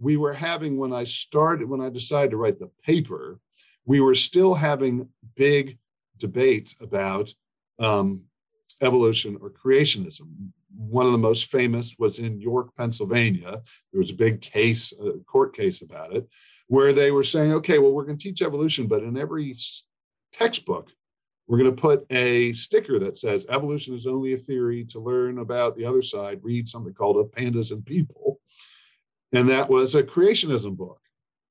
we 0.00 0.16
were 0.16 0.32
having, 0.32 0.76
when 0.76 0.92
I 0.92 1.04
started, 1.04 1.68
when 1.68 1.80
I 1.80 1.90
decided 1.90 2.32
to 2.32 2.36
write 2.36 2.58
the 2.58 2.70
paper, 2.82 3.38
we 3.84 4.00
were 4.00 4.14
still 4.14 4.54
having 4.54 5.08
big 5.36 5.78
debates 6.18 6.74
about 6.80 7.32
um, 7.78 8.22
evolution 8.80 9.38
or 9.40 9.50
creationism. 9.50 10.28
One 10.76 11.06
of 11.06 11.12
the 11.12 11.18
most 11.18 11.50
famous 11.50 11.94
was 11.98 12.18
in 12.18 12.40
York, 12.40 12.74
Pennsylvania. 12.76 13.62
There 13.92 14.00
was 14.00 14.10
a 14.10 14.14
big 14.14 14.40
case, 14.40 14.92
a 14.92 15.18
court 15.24 15.56
case 15.56 15.82
about 15.82 16.14
it, 16.14 16.28
where 16.68 16.92
they 16.92 17.10
were 17.10 17.24
saying, 17.24 17.52
okay, 17.52 17.78
well, 17.78 17.92
we're 17.92 18.04
going 18.04 18.18
to 18.18 18.22
teach 18.22 18.42
evolution, 18.42 18.86
but 18.86 19.02
in 19.02 19.16
every 19.16 19.54
textbook, 20.32 20.90
we're 21.46 21.58
going 21.58 21.74
to 21.74 21.80
put 21.80 22.06
a 22.10 22.52
sticker 22.52 22.98
that 22.98 23.18
says 23.18 23.46
evolution 23.48 23.94
is 23.94 24.06
only 24.06 24.34
a 24.34 24.36
theory. 24.36 24.84
To 24.90 25.00
learn 25.00 25.38
about 25.38 25.76
the 25.76 25.86
other 25.86 26.02
side, 26.02 26.40
read 26.42 26.68
something 26.68 26.92
called 26.92 27.16
Of 27.16 27.32
Pandas 27.32 27.72
and 27.72 27.84
People. 27.84 28.38
And 29.32 29.48
that 29.48 29.68
was 29.68 29.94
a 29.94 30.02
creationism 30.02 30.76
book. 30.76 31.00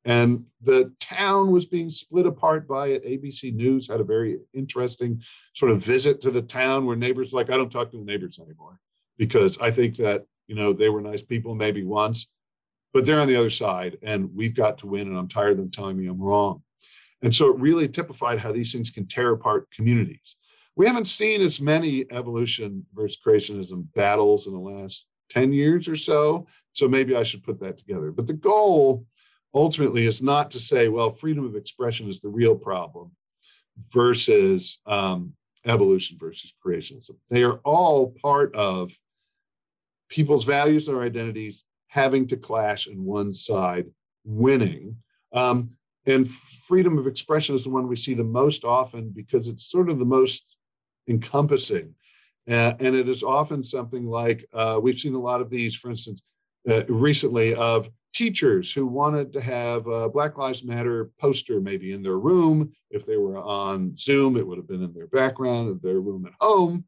And 0.05 0.45
the 0.61 0.93
town 0.99 1.51
was 1.51 1.65
being 1.65 1.89
split 1.89 2.27
apart 2.27 2.67
by 2.67 2.89
it. 2.89 3.05
ABC 3.05 3.53
News 3.53 3.87
had 3.87 3.99
a 3.99 4.05
very 4.05 4.37
interesting 4.53 5.21
sort 5.53 5.71
of 5.71 5.83
visit 5.83 6.21
to 6.21 6.31
the 6.31 6.43
town 6.43 6.85
where 6.85 6.95
neighbors 6.95 7.33
like, 7.33 7.49
I 7.49 7.57
don't 7.57 7.71
talk 7.71 7.91
to 7.91 7.97
the 7.97 8.05
neighbors 8.05 8.39
anymore 8.39 8.79
because 9.17 9.57
I 9.57 9.71
think 9.71 9.97
that, 9.97 10.25
you 10.45 10.55
know, 10.55 10.73
they 10.73 10.89
were 10.89 11.01
nice 11.01 11.23
people 11.23 11.55
maybe 11.55 11.83
once, 11.83 12.27
but 12.93 13.05
they're 13.05 13.19
on 13.19 13.27
the 13.27 13.35
other 13.35 13.49
side 13.49 13.97
and 14.01 14.33
we've 14.35 14.55
got 14.55 14.79
to 14.79 14.87
win. 14.87 15.07
And 15.07 15.17
I'm 15.17 15.27
tired 15.27 15.51
of 15.51 15.57
them 15.57 15.71
telling 15.71 15.97
me 15.97 16.07
I'm 16.07 16.21
wrong. 16.21 16.61
And 17.21 17.33
so 17.33 17.47
it 17.47 17.59
really 17.59 17.87
typified 17.87 18.39
how 18.39 18.51
these 18.51 18.71
things 18.71 18.91
can 18.91 19.07
tear 19.07 19.31
apart 19.31 19.69
communities. 19.71 20.37
We 20.75 20.85
haven't 20.85 21.05
seen 21.05 21.41
as 21.41 21.59
many 21.59 22.05
evolution 22.11 22.85
versus 22.93 23.17
creationism 23.25 23.87
battles 23.95 24.45
in 24.45 24.53
the 24.53 24.59
last 24.59 25.07
10 25.29 25.51
years 25.51 25.87
or 25.87 25.95
so. 25.95 26.47
So 26.73 26.87
maybe 26.87 27.15
I 27.15 27.23
should 27.23 27.43
put 27.43 27.59
that 27.61 27.79
together. 27.79 28.11
But 28.11 28.27
the 28.27 28.33
goal 28.33 29.05
ultimately 29.53 30.05
is 30.05 30.21
not 30.21 30.51
to 30.51 30.59
say, 30.59 30.87
well, 30.87 31.11
freedom 31.11 31.45
of 31.45 31.55
expression 31.55 32.07
is 32.07 32.19
the 32.19 32.29
real 32.29 32.55
problem 32.55 33.11
versus 33.91 34.79
um, 34.85 35.33
evolution 35.65 36.17
versus 36.19 36.53
creationism. 36.63 37.15
They 37.29 37.43
are 37.43 37.59
all 37.63 38.15
part 38.21 38.55
of 38.55 38.91
people's 40.09 40.45
values 40.45 40.87
or 40.87 41.03
identities 41.03 41.63
having 41.87 42.27
to 42.27 42.37
clash 42.37 42.87
and 42.87 42.99
one 42.99 43.33
side 43.33 43.85
winning. 44.23 44.97
Um, 45.33 45.71
and 46.05 46.29
freedom 46.29 46.97
of 46.97 47.07
expression 47.07 47.55
is 47.55 47.63
the 47.63 47.69
one 47.69 47.87
we 47.87 47.95
see 47.95 48.13
the 48.13 48.23
most 48.23 48.63
often 48.63 49.09
because 49.09 49.47
it's 49.47 49.69
sort 49.69 49.89
of 49.89 49.99
the 49.99 50.05
most 50.05 50.55
encompassing. 51.07 51.93
Uh, 52.49 52.73
and 52.79 52.95
it 52.95 53.09
is 53.09 53.23
often 53.23 53.63
something 53.63 54.05
like 54.05 54.47
uh, 54.53 54.79
we've 54.81 54.99
seen 54.99 55.15
a 55.15 55.19
lot 55.19 55.41
of 55.41 55.49
these, 55.49 55.75
for 55.75 55.89
instance, 55.89 56.23
uh, 56.69 56.85
recently 56.87 57.53
of 57.55 57.89
teachers 58.13 58.71
who 58.71 58.87
wanted 58.87 59.33
to 59.33 59.41
have 59.41 59.85
a 59.87 60.09
Black 60.09 60.37
Lives 60.37 60.63
Matter 60.63 61.11
poster 61.19 61.59
maybe 61.59 61.91
in 61.91 62.01
their 62.01 62.17
room. 62.17 62.71
If 62.89 63.05
they 63.05 63.17
were 63.17 63.37
on 63.37 63.95
Zoom, 63.97 64.37
it 64.37 64.47
would 64.47 64.57
have 64.57 64.67
been 64.67 64.83
in 64.83 64.93
their 64.93 65.07
background 65.07 65.69
of 65.69 65.81
their 65.81 65.99
room 65.99 66.25
at 66.25 66.33
home. 66.39 66.85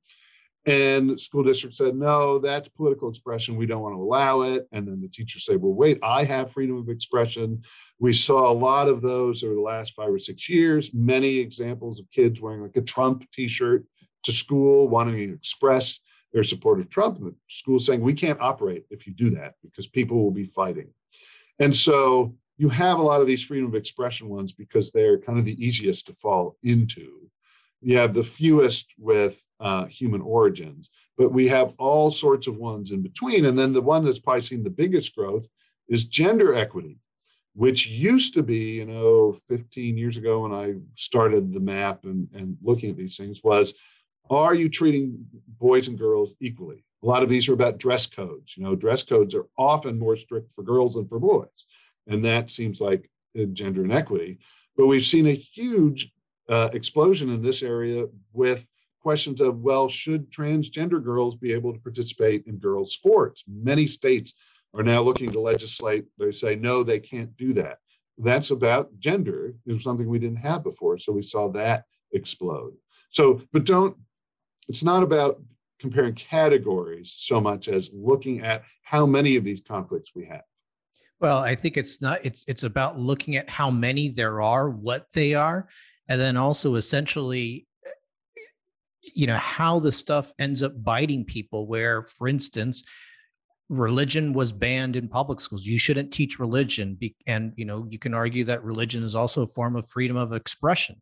And 0.65 1.19
school 1.19 1.43
district 1.43 1.75
said, 1.75 1.95
no, 1.95 2.37
that's 2.37 2.67
political 2.69 3.09
expression. 3.09 3.55
We 3.55 3.65
don't 3.65 3.81
want 3.81 3.95
to 3.95 4.01
allow 4.01 4.41
it. 4.41 4.67
And 4.71 4.87
then 4.87 5.01
the 5.01 5.07
teachers 5.07 5.45
say, 5.45 5.55
well, 5.55 5.73
wait, 5.73 5.99
I 6.03 6.25
have 6.25 6.51
freedom 6.51 6.77
of 6.77 6.89
expression. 6.89 7.63
We 7.97 8.13
saw 8.13 8.51
a 8.51 8.53
lot 8.53 8.87
of 8.87 9.01
those 9.01 9.43
over 9.43 9.55
the 9.55 9.61
last 9.61 9.93
five 9.95 10.09
or 10.09 10.19
six 10.19 10.49
years, 10.49 10.93
many 10.93 11.37
examples 11.37 11.99
of 11.99 12.11
kids 12.11 12.41
wearing 12.41 12.61
like 12.61 12.75
a 12.75 12.81
Trump 12.81 13.23
t 13.31 13.47
shirt 13.47 13.85
to 14.23 14.31
school, 14.31 14.89
wanting 14.89 15.15
to 15.29 15.33
express 15.33 15.99
their 16.33 16.43
support 16.43 16.79
of 16.79 16.89
Trump. 16.89 17.17
And 17.17 17.27
the 17.27 17.35
school 17.47 17.79
saying, 17.79 18.01
we 18.01 18.13
can't 18.13 18.41
operate 18.41 18.83
if 18.89 19.07
you 19.07 19.13
do 19.13 19.31
that 19.31 19.55
because 19.63 19.87
people 19.87 20.21
will 20.21 20.31
be 20.31 20.45
fighting. 20.45 20.89
And 21.59 21.75
so 21.75 22.35
you 22.57 22.69
have 22.69 22.99
a 22.99 23.03
lot 23.03 23.21
of 23.21 23.27
these 23.27 23.43
freedom 23.43 23.67
of 23.69 23.75
expression 23.75 24.27
ones 24.27 24.51
because 24.51 24.91
they're 24.91 25.17
kind 25.17 25.39
of 25.39 25.45
the 25.45 25.65
easiest 25.65 26.07
to 26.07 26.13
fall 26.15 26.57
into. 26.63 27.29
You 27.81 27.97
have 27.97 28.13
the 28.13 28.23
fewest 28.23 28.87
with 28.97 29.41
uh, 29.59 29.85
human 29.85 30.21
origins, 30.21 30.89
but 31.17 31.31
we 31.33 31.47
have 31.47 31.73
all 31.77 32.11
sorts 32.11 32.47
of 32.47 32.57
ones 32.57 32.91
in 32.91 33.01
between. 33.01 33.45
And 33.45 33.57
then 33.57 33.73
the 33.73 33.81
one 33.81 34.05
that's 34.05 34.19
probably 34.19 34.41
seen 34.41 34.63
the 34.63 34.69
biggest 34.69 35.15
growth 35.15 35.47
is 35.87 36.05
gender 36.05 36.53
equity, 36.53 36.99
which 37.55 37.87
used 37.87 38.33
to 38.35 38.43
be, 38.43 38.75
you 38.75 38.85
know, 38.85 39.33
15 39.49 39.97
years 39.97 40.17
ago 40.17 40.41
when 40.41 40.53
I 40.53 40.75
started 40.95 41.53
the 41.53 41.59
map 41.59 42.05
and, 42.05 42.27
and 42.33 42.57
looking 42.61 42.91
at 42.91 42.97
these 42.97 43.17
things 43.17 43.43
was, 43.43 43.73
are 44.29 44.53
you 44.53 44.69
treating 44.69 45.25
boys 45.59 45.87
and 45.87 45.97
girls 45.97 46.33
equally? 46.39 46.83
A 47.03 47.05
lot 47.05 47.23
of 47.23 47.29
these 47.29 47.49
are 47.49 47.53
about 47.53 47.79
dress 47.79 48.05
codes. 48.05 48.55
You 48.55 48.63
know, 48.63 48.75
dress 48.75 49.03
codes 49.03 49.33
are 49.33 49.47
often 49.57 49.97
more 49.97 50.15
strict 50.15 50.53
for 50.53 50.63
girls 50.63 50.93
than 50.93 51.07
for 51.07 51.19
boys. 51.19 51.47
And 52.07 52.23
that 52.25 52.51
seems 52.51 52.79
like 52.79 53.09
gender 53.53 53.85
inequity. 53.85 54.39
But 54.75 54.87
we've 54.87 55.05
seen 55.05 55.27
a 55.27 55.33
huge 55.33 56.11
uh, 56.47 56.69
explosion 56.73 57.29
in 57.29 57.41
this 57.41 57.63
area 57.63 58.07
with 58.33 58.65
questions 59.01 59.41
of, 59.41 59.59
well, 59.59 59.87
should 59.87 60.31
transgender 60.31 61.03
girls 61.03 61.35
be 61.35 61.53
able 61.53 61.73
to 61.73 61.79
participate 61.79 62.45
in 62.47 62.57
girls' 62.57 62.93
sports? 62.93 63.43
Many 63.47 63.87
states 63.87 64.33
are 64.73 64.83
now 64.83 65.01
looking 65.01 65.31
to 65.31 65.39
legislate, 65.39 66.05
they 66.17 66.31
say, 66.31 66.55
no, 66.55 66.83
they 66.83 66.99
can't 66.99 67.35
do 67.37 67.53
that. 67.53 67.79
That's 68.17 68.51
about 68.51 68.97
gender, 68.99 69.53
is 69.65 69.81
something 69.81 70.07
we 70.07 70.19
didn't 70.19 70.37
have 70.37 70.63
before. 70.63 70.97
So 70.97 71.11
we 71.11 71.21
saw 71.21 71.49
that 71.49 71.85
explode. 72.11 72.73
So, 73.09 73.41
but 73.53 73.65
don't, 73.65 73.95
it's 74.67 74.83
not 74.83 75.01
about 75.01 75.41
comparing 75.79 76.13
categories 76.13 77.15
so 77.17 77.39
much 77.41 77.67
as 77.69 77.91
looking 77.93 78.41
at 78.41 78.63
how 78.83 79.05
many 79.05 79.37
of 79.37 79.43
these 79.43 79.61
conflicts 79.61 80.11
we 80.13 80.25
have. 80.25 80.43
Well, 81.19 81.39
I 81.39 81.55
think 81.55 81.75
it's 81.75 82.01
not 82.01 82.23
it's 82.25 82.45
it's 82.47 82.63
about 82.63 82.97
looking 82.97 83.35
at 83.35 83.49
how 83.49 83.69
many 83.69 84.09
there 84.09 84.41
are, 84.41 84.69
what 84.69 85.07
they 85.13 85.33
are, 85.33 85.67
and 86.07 86.19
then 86.19 86.37
also 86.37 86.75
essentially 86.75 87.67
you 89.19 89.27
know 89.27 89.37
how 89.37 89.79
the 89.79 89.91
stuff 89.91 90.31
ends 90.39 90.63
up 90.63 90.73
biting 90.83 91.25
people 91.25 91.67
where 91.67 92.03
for 92.03 92.27
instance 92.27 92.83
religion 93.69 94.33
was 94.33 94.51
banned 94.51 94.95
in 94.95 95.07
public 95.07 95.39
schools 95.39 95.65
you 95.65 95.77
shouldn't 95.77 96.11
teach 96.11 96.39
religion 96.39 96.97
and 97.27 97.53
you 97.55 97.65
know 97.65 97.85
you 97.89 97.99
can 97.99 98.13
argue 98.13 98.43
that 98.43 98.63
religion 98.63 99.03
is 99.03 99.15
also 99.15 99.43
a 99.43 99.47
form 99.47 99.75
of 99.75 99.87
freedom 99.87 100.17
of 100.17 100.33
expression 100.33 100.95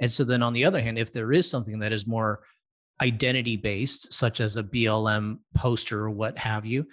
and 0.00 0.10
so 0.10 0.24
then 0.24 0.42
on 0.42 0.52
the 0.52 0.64
other 0.64 0.80
hand 0.80 0.98
if 0.98 1.12
there 1.12 1.32
is 1.32 1.50
something 1.50 1.78
that 1.78 1.92
is 1.92 2.06
more 2.06 2.40
identity 3.02 3.56
based, 3.56 4.12
such 4.12 4.40
as 4.40 4.56
a 4.56 4.62
BLM 4.62 5.38
poster 5.54 6.04
or 6.04 6.10
what 6.10 6.38
have 6.38 6.64
you, 6.64 6.86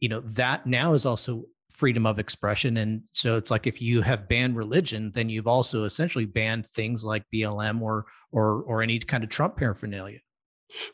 you 0.00 0.08
know, 0.08 0.20
that 0.20 0.66
now 0.66 0.92
is 0.92 1.06
also 1.06 1.44
freedom 1.70 2.06
of 2.06 2.18
expression. 2.18 2.76
And 2.76 3.02
so 3.12 3.36
it's 3.36 3.50
like 3.50 3.66
if 3.66 3.82
you 3.82 4.02
have 4.02 4.28
banned 4.28 4.56
religion, 4.56 5.10
then 5.14 5.28
you've 5.28 5.46
also 5.46 5.84
essentially 5.84 6.24
banned 6.24 6.66
things 6.66 7.04
like 7.04 7.24
BLM 7.34 7.80
or 7.80 8.06
or 8.32 8.62
or 8.62 8.82
any 8.82 8.98
kind 8.98 9.24
of 9.24 9.30
Trump 9.30 9.56
paraphernalia. 9.56 10.18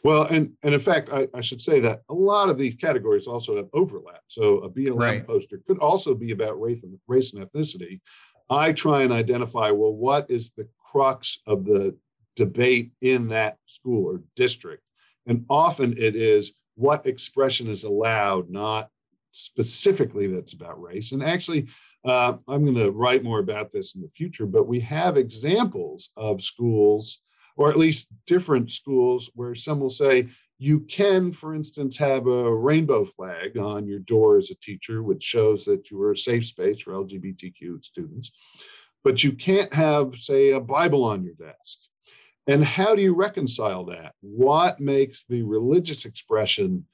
Well, 0.04 0.24
and 0.24 0.52
and 0.62 0.74
in 0.74 0.80
fact, 0.80 1.08
I, 1.10 1.28
I 1.34 1.40
should 1.40 1.60
say 1.60 1.80
that 1.80 2.02
a 2.08 2.14
lot 2.14 2.48
of 2.48 2.58
these 2.58 2.74
categories 2.74 3.26
also 3.26 3.56
have 3.56 3.68
overlap. 3.72 4.22
So 4.28 4.58
a 4.58 4.70
BLM 4.70 4.98
right. 4.98 5.26
poster 5.26 5.60
could 5.66 5.78
also 5.78 6.14
be 6.14 6.32
about 6.32 6.60
race 6.60 6.82
and 6.82 6.98
race 7.08 7.32
and 7.32 7.44
ethnicity. 7.44 8.00
I 8.50 8.72
try 8.72 9.02
and 9.02 9.12
identify 9.12 9.70
well, 9.70 9.94
what 9.94 10.30
is 10.30 10.52
the 10.56 10.68
crux 10.92 11.38
of 11.46 11.64
the 11.64 11.96
debate 12.36 12.92
in 13.00 13.28
that 13.28 13.58
school 13.66 14.06
or 14.06 14.22
district. 14.36 14.82
And 15.26 15.44
often 15.48 15.92
it 15.98 16.16
is 16.16 16.52
what 16.74 17.06
expression 17.06 17.68
is 17.68 17.84
allowed, 17.84 18.50
not 18.50 18.88
specifically 19.32 20.26
that's 20.26 20.52
about 20.52 20.80
race. 20.80 21.12
And 21.12 21.22
actually, 21.22 21.68
uh, 22.04 22.34
I'm 22.48 22.64
going 22.64 22.76
to 22.76 22.90
write 22.90 23.22
more 23.22 23.38
about 23.38 23.70
this 23.70 23.94
in 23.94 24.02
the 24.02 24.08
future, 24.08 24.46
but 24.46 24.66
we 24.66 24.80
have 24.80 25.16
examples 25.16 26.10
of 26.16 26.42
schools, 26.42 27.20
or 27.56 27.70
at 27.70 27.78
least 27.78 28.08
different 28.26 28.70
schools, 28.70 29.30
where 29.34 29.54
some 29.54 29.80
will 29.80 29.90
say, 29.90 30.28
you 30.58 30.80
can, 30.80 31.32
for 31.32 31.54
instance, 31.54 31.96
have 31.96 32.26
a 32.26 32.54
rainbow 32.54 33.04
flag 33.04 33.58
on 33.58 33.86
your 33.86 33.98
door 33.98 34.36
as 34.36 34.50
a 34.50 34.54
teacher, 34.56 35.02
which 35.02 35.22
shows 35.22 35.64
that 35.64 35.90
you 35.90 36.00
are 36.02 36.12
a 36.12 36.16
safe 36.16 36.46
space 36.46 36.82
for 36.82 36.92
LGBTQ 36.92 37.84
students. 37.84 38.30
But 39.02 39.24
you 39.24 39.32
can't 39.32 39.72
have, 39.74 40.14
say, 40.14 40.50
a 40.50 40.60
Bible 40.60 41.04
on 41.04 41.24
your 41.24 41.34
desk 41.34 41.78
and 42.46 42.64
how 42.64 42.94
do 42.94 43.02
you 43.02 43.14
reconcile 43.14 43.84
that? 43.86 44.14
What 44.20 44.80
makes 44.80 45.24
the 45.24 45.42
religious 45.42 46.04
expression 46.04 46.86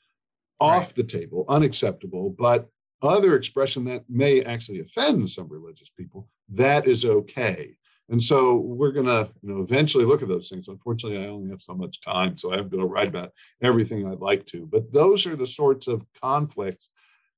off 0.61 0.88
right. 0.88 0.96
the 0.96 1.04
table, 1.04 1.46
unacceptable, 1.48 2.30
but 2.30 2.68
other 3.00 3.36
expression 3.36 3.84
that 3.84 4.04
may 4.09 4.42
actually 4.42 4.80
offend 4.80 5.30
some 5.30 5.48
religious 5.48 5.88
people, 5.96 6.28
that 6.50 6.86
is 6.86 7.04
okay. 7.04 7.78
And 8.11 8.22
so 8.22 8.56
we're 8.56 8.92
going 8.92 9.06
to, 9.06 9.28
you 9.42 9.52
know, 9.52 9.62
eventually 9.62 10.04
look 10.04 10.22
at 10.22 10.28
those 10.28 10.48
things. 10.48 10.68
Unfortunately, 10.68 11.18
I 11.18 11.28
only 11.28 11.50
have 11.50 11.61
so 11.61 11.74
much 11.74 12.00
time, 12.00 12.36
so 12.36 12.52
I 12.52 12.56
have 12.56 12.70
to 12.70 12.78
write 12.78 13.09
about 13.09 13.32
everything 13.62 14.06
I'd 14.06 14.20
like 14.20 14.46
to. 14.46 14.66
But 14.66 14.92
those 14.92 15.26
are 15.26 15.36
the 15.36 15.46
sorts 15.46 15.88
of 15.88 16.06
conflicts 16.20 16.88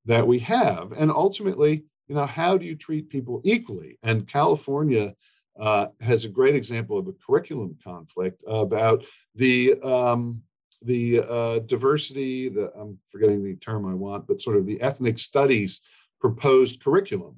that 0.06 0.26
we 0.26 0.38
have. 0.40 0.92
And 0.92 1.10
ultimately, 1.10 1.84
you 2.08 2.14
know, 2.14 2.26
how 2.26 2.56
do 2.56 2.66
you 2.66 2.76
treat 2.76 3.08
people 3.08 3.40
equally? 3.44 3.98
And 4.02 4.28
California 4.28 5.14
uh, 5.58 5.88
has 6.00 6.24
a 6.24 6.28
great 6.28 6.54
example 6.54 6.98
of 6.98 7.08
a 7.08 7.12
curriculum 7.12 7.76
conflict 7.82 8.42
about 8.46 9.04
the 9.34 9.80
um, 9.82 10.42
the 10.82 11.20
uh, 11.20 11.58
diversity. 11.60 12.48
The 12.48 12.72
I'm 12.78 12.98
forgetting 13.06 13.44
the 13.44 13.56
term 13.56 13.86
I 13.86 13.94
want, 13.94 14.26
but 14.26 14.40
sort 14.40 14.56
of 14.56 14.66
the 14.66 14.80
ethnic 14.80 15.18
studies 15.18 15.82
proposed 16.20 16.82
curriculum. 16.82 17.36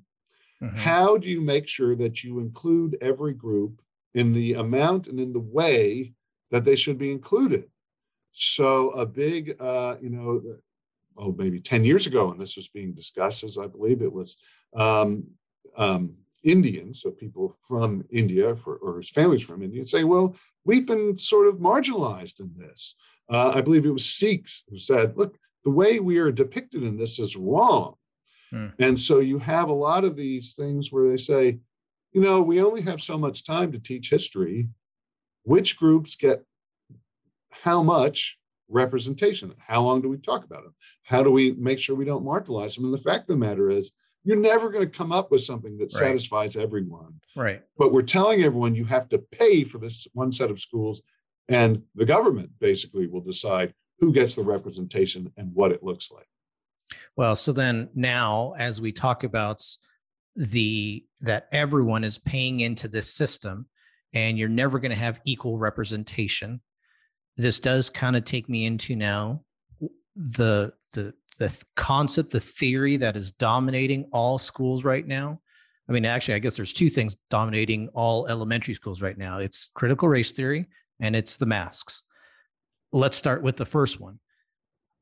Mm-hmm. 0.63 0.77
How 0.77 1.17
do 1.17 1.29
you 1.29 1.41
make 1.41 1.67
sure 1.67 1.97
that 1.97 2.23
you 2.23 2.39
include 2.39 2.97
every 3.01 3.35
group 3.35 3.83
in 4.15 4.33
the 4.33 4.55
amount 4.55 5.09
and 5.09 5.19
in 5.19 5.33
the 5.33 5.41
way 5.41 6.13
that 6.51 6.65
they 6.65 6.77
should 6.77 6.99
be 6.99 7.11
included? 7.11 7.69
so 8.33 8.91
a 8.91 9.07
big, 9.07 9.57
uh, 9.61 9.97
you 10.01 10.11
know, 10.11 10.43
oh, 11.17 11.33
maybe 11.33 11.61
10 11.61 11.85
years 11.85 12.07
ago, 12.07 12.31
and 12.31 12.41
this 12.41 12.57
was 12.57 12.69
being 12.69 12.93
discussed, 12.93 13.45
as 13.45 13.59
I 13.59 13.67
believe 13.67 14.03
it 14.03 14.13
was 14.13 14.39
um, 14.75 15.25
um, 15.77 16.15
Indians, 16.43 17.03
so 17.03 17.11
people 17.11 17.57
from 17.61 18.05
India 18.11 18.57
for, 18.57 18.77
or 18.77 18.99
his 18.99 19.11
families 19.11 19.43
from 19.43 19.63
India, 19.63 19.87
say, 19.87 20.05
well, 20.05 20.35
we've 20.65 20.87
been 20.87 21.17
sort 21.19 21.47
of 21.47 21.57
marginalized 21.57 22.41
in 22.41 22.51
this. 22.57 22.97
Uh, 23.31 23.53
I 23.55 23.61
believe 23.61 23.87
it 23.87 23.93
was 23.93 24.15
Sikhs 24.15 24.65
who 24.69 24.79
said, 24.79 25.17
look, 25.17 25.37
the 25.65 25.71
way 25.71 26.01
we 26.01 26.19
are 26.19 26.33
depicted 26.33 26.83
in 26.83 26.97
this 26.97 27.19
is 27.19 27.37
wrong. 27.37 27.95
Hmm. 28.53 28.69
And 28.79 29.01
so 29.01 29.19
you 29.21 29.39
have 29.39 29.71
a 29.71 29.75
lot 29.75 30.05
of 30.05 30.17
these 30.17 30.53
things 30.53 30.93
where 30.93 31.09
they 31.09 31.17
say, 31.17 31.59
you 32.13 32.21
know, 32.21 32.43
we 32.43 32.63
only 32.63 32.83
have 32.83 33.01
so 33.01 33.17
much 33.17 33.45
time 33.45 33.73
to 33.73 33.79
teach 33.79 34.11
history. 34.11 34.69
Which 35.45 35.77
groups 35.77 36.15
get 36.15 36.45
how 37.51 37.83
much 37.83 38.39
representation? 38.69 39.55
How 39.59 39.83
long 39.83 40.03
do 40.03 40.09
we 40.09 40.19
talk 40.19 40.45
about 40.45 40.63
them? 40.63 40.75
How 41.03 41.23
do 41.23 41.31
we 41.31 41.53
make 41.53 41.79
sure 41.79 41.97
we 41.97 42.05
don't 42.05 42.25
marginalize 42.25 42.77
them? 42.77 42.85
And 42.85 42.95
the 42.95 42.99
fact 42.99 43.23
of 43.23 43.39
the 43.39 43.45
matter 43.45 43.71
is, 43.71 43.91
you're 44.25 44.37
never 44.37 44.71
going 44.71 44.89
to 44.89 44.97
come 44.97 45.11
up 45.11 45.33
with 45.33 45.43
something 45.43 45.77
that 45.79 45.93
right. 45.95 46.01
satisfies 46.01 46.57
everyone. 46.57 47.15
Right. 47.35 47.63
But 47.77 47.93
we're 47.93 48.03
telling 48.03 48.45
everyone 48.45 48.75
you 48.75 48.85
have 48.85 49.09
to 49.09 49.19
pay 49.19 49.65
for 49.65 49.79
this 49.79 50.07
one 50.13 50.31
set 50.31 50.51
of 50.51 50.61
schools, 50.61 51.03
and 51.49 51.83
the 51.97 52.07
government 52.07 52.51
basically 52.61 53.09
will 53.09 53.21
decide 53.21 53.75
who 53.99 54.13
gets 54.13 54.37
the 54.37 54.45
representation 54.45 55.33
and 55.37 55.53
what 55.55 55.73
it 55.73 55.83
looks 55.83 56.11
like. 56.13 56.29
Well, 57.16 57.36
so 57.36 57.53
then 57.53 57.88
now, 57.95 58.55
as 58.59 58.80
we 58.80 58.93
talk 58.93 59.24
about 59.24 59.62
the 60.36 61.05
that 61.20 61.49
everyone 61.53 62.05
is 62.05 62.18
paying 62.18 62.61
into 62.61 62.88
this 62.88 63.12
system, 63.12 63.66
and 64.12 64.38
you're 64.38 64.49
never 64.49 64.78
going 64.78 64.90
to 64.90 64.97
have 64.97 65.20
equal 65.24 65.59
representation, 65.59 66.61
this 67.36 67.61
does 67.61 67.90
kind 67.90 68.16
of 68.16 68.24
take 68.24 68.49
me 68.49 68.66
into 68.66 68.97
now 68.97 69.43
the 70.16 70.72
the 70.93 71.14
the 71.38 71.64
concept, 71.76 72.30
the 72.30 72.40
theory 72.40 72.97
that 72.99 73.16
is 73.16 73.32
dominating 73.32 74.09
all 74.12 74.38
schools 74.38 74.84
right 74.84 75.07
now. 75.07 75.40
I 75.88 75.93
mean, 75.93 76.05
actually, 76.05 76.34
I 76.34 76.38
guess 76.38 76.57
there's 76.57 76.72
two 76.72 76.88
things 76.88 77.16
dominating 77.30 77.88
all 77.88 78.26
elementary 78.28 78.74
schools 78.74 79.03
right 79.03 79.18
now. 79.18 79.38
It's 79.38 79.70
critical 79.74 80.09
race 80.09 80.32
theory 80.32 80.68
and 81.01 81.16
it's 81.16 81.36
the 81.36 81.47
masks. 81.47 82.03
Let's 82.93 83.16
start 83.16 83.43
with 83.43 83.57
the 83.57 83.66
first 83.66 84.01
one. 84.01 84.20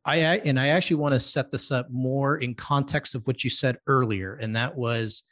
I 0.05 0.17
and 0.17 0.59
I 0.59 0.69
actually 0.69 0.97
want 0.97 1.13
to 1.15 1.21
set 1.21 1.53
this 1.53 1.71
up 1.71 1.89
more 1.91 2.39
in 2.39 2.55
context 2.55 3.15
of 3.15 3.27
what 3.27 3.45
you 3.45 3.51
said 3.51 3.79
earlier, 3.87 4.35
and 4.35 4.57
that 4.57 4.75
was 4.75 5.25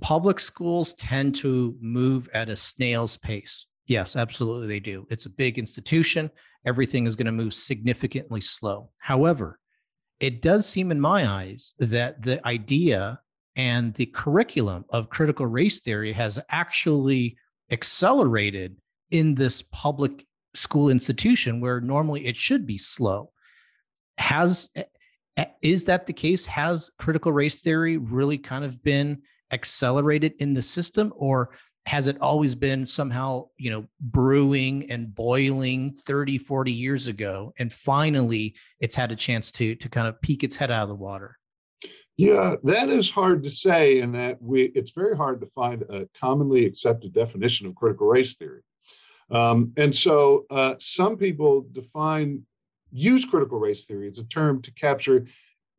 public 0.00 0.40
schools 0.40 0.94
tend 0.94 1.34
to 1.36 1.76
move 1.80 2.28
at 2.34 2.48
a 2.48 2.56
snail's 2.56 3.16
pace. 3.16 3.66
Yes, 3.86 4.16
absolutely 4.16 4.66
they 4.66 4.80
do. 4.80 5.06
It's 5.08 5.26
a 5.26 5.30
big 5.30 5.58
institution. 5.58 6.30
Everything 6.66 7.06
is 7.06 7.16
going 7.16 7.26
to 7.26 7.32
move 7.32 7.54
significantly 7.54 8.40
slow. 8.40 8.90
However, 8.98 9.58
it 10.20 10.42
does 10.42 10.68
seem 10.68 10.90
in 10.90 11.00
my 11.00 11.28
eyes 11.28 11.74
that 11.78 12.22
the 12.22 12.44
idea 12.46 13.20
and 13.56 13.94
the 13.94 14.06
curriculum 14.06 14.84
of 14.90 15.10
critical 15.10 15.46
race 15.46 15.80
theory 15.80 16.12
has 16.12 16.38
actually 16.50 17.36
accelerated 17.70 18.76
in 19.10 19.34
this 19.34 19.62
public 19.62 20.26
school 20.54 20.90
institution 20.90 21.60
where 21.60 21.80
normally 21.80 22.26
it 22.26 22.36
should 22.36 22.66
be 22.66 22.78
slow 22.78 23.30
has 24.18 24.70
is 25.62 25.84
that 25.84 26.06
the 26.06 26.12
case? 26.12 26.46
Has 26.46 26.90
critical 26.98 27.32
race 27.32 27.60
theory 27.60 27.96
really 27.96 28.38
kind 28.38 28.64
of 28.64 28.82
been 28.82 29.22
accelerated 29.52 30.34
in 30.40 30.52
the 30.52 30.62
system 30.62 31.12
or 31.16 31.50
has 31.86 32.06
it 32.06 32.20
always 32.20 32.54
been 32.54 32.84
somehow 32.84 33.46
you 33.56 33.70
know 33.70 33.86
brewing 33.98 34.90
and 34.90 35.14
boiling 35.14 35.90
30 35.94 36.36
40 36.36 36.70
years 36.70 37.06
ago 37.08 37.54
and 37.58 37.72
finally 37.72 38.54
it's 38.78 38.94
had 38.94 39.10
a 39.10 39.16
chance 39.16 39.50
to 39.50 39.74
to 39.76 39.88
kind 39.88 40.06
of 40.06 40.20
peek 40.20 40.44
its 40.44 40.56
head 40.56 40.70
out 40.70 40.82
of 40.82 40.88
the 40.88 40.94
water? 40.94 41.38
Yeah 42.16 42.56
that 42.64 42.88
is 42.88 43.10
hard 43.10 43.42
to 43.44 43.50
say 43.50 44.00
in 44.00 44.12
that 44.12 44.42
we 44.42 44.64
it's 44.74 44.90
very 44.90 45.16
hard 45.16 45.40
to 45.40 45.46
find 45.46 45.82
a 45.88 46.06
commonly 46.18 46.66
accepted 46.66 47.14
definition 47.14 47.66
of 47.66 47.74
critical 47.74 48.08
race 48.08 48.34
theory. 48.34 48.62
Um, 49.30 49.72
and 49.76 49.94
so 49.94 50.46
uh, 50.50 50.76
some 50.78 51.16
people 51.16 51.66
define 51.72 52.46
use 52.92 53.24
critical 53.24 53.58
race 53.58 53.84
theory 53.84 54.08
as 54.08 54.18
a 54.18 54.24
term 54.24 54.62
to 54.62 54.72
capture 54.72 55.26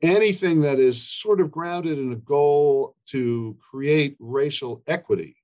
anything 0.02 0.62
that 0.62 0.80
is 0.80 1.02
sort 1.02 1.42
of 1.42 1.52
grounded 1.52 1.98
in 1.98 2.14
a 2.14 2.18
goal 2.18 2.96
to 3.08 3.58
create 3.72 4.16
racial 4.20 4.82
equity 4.88 5.36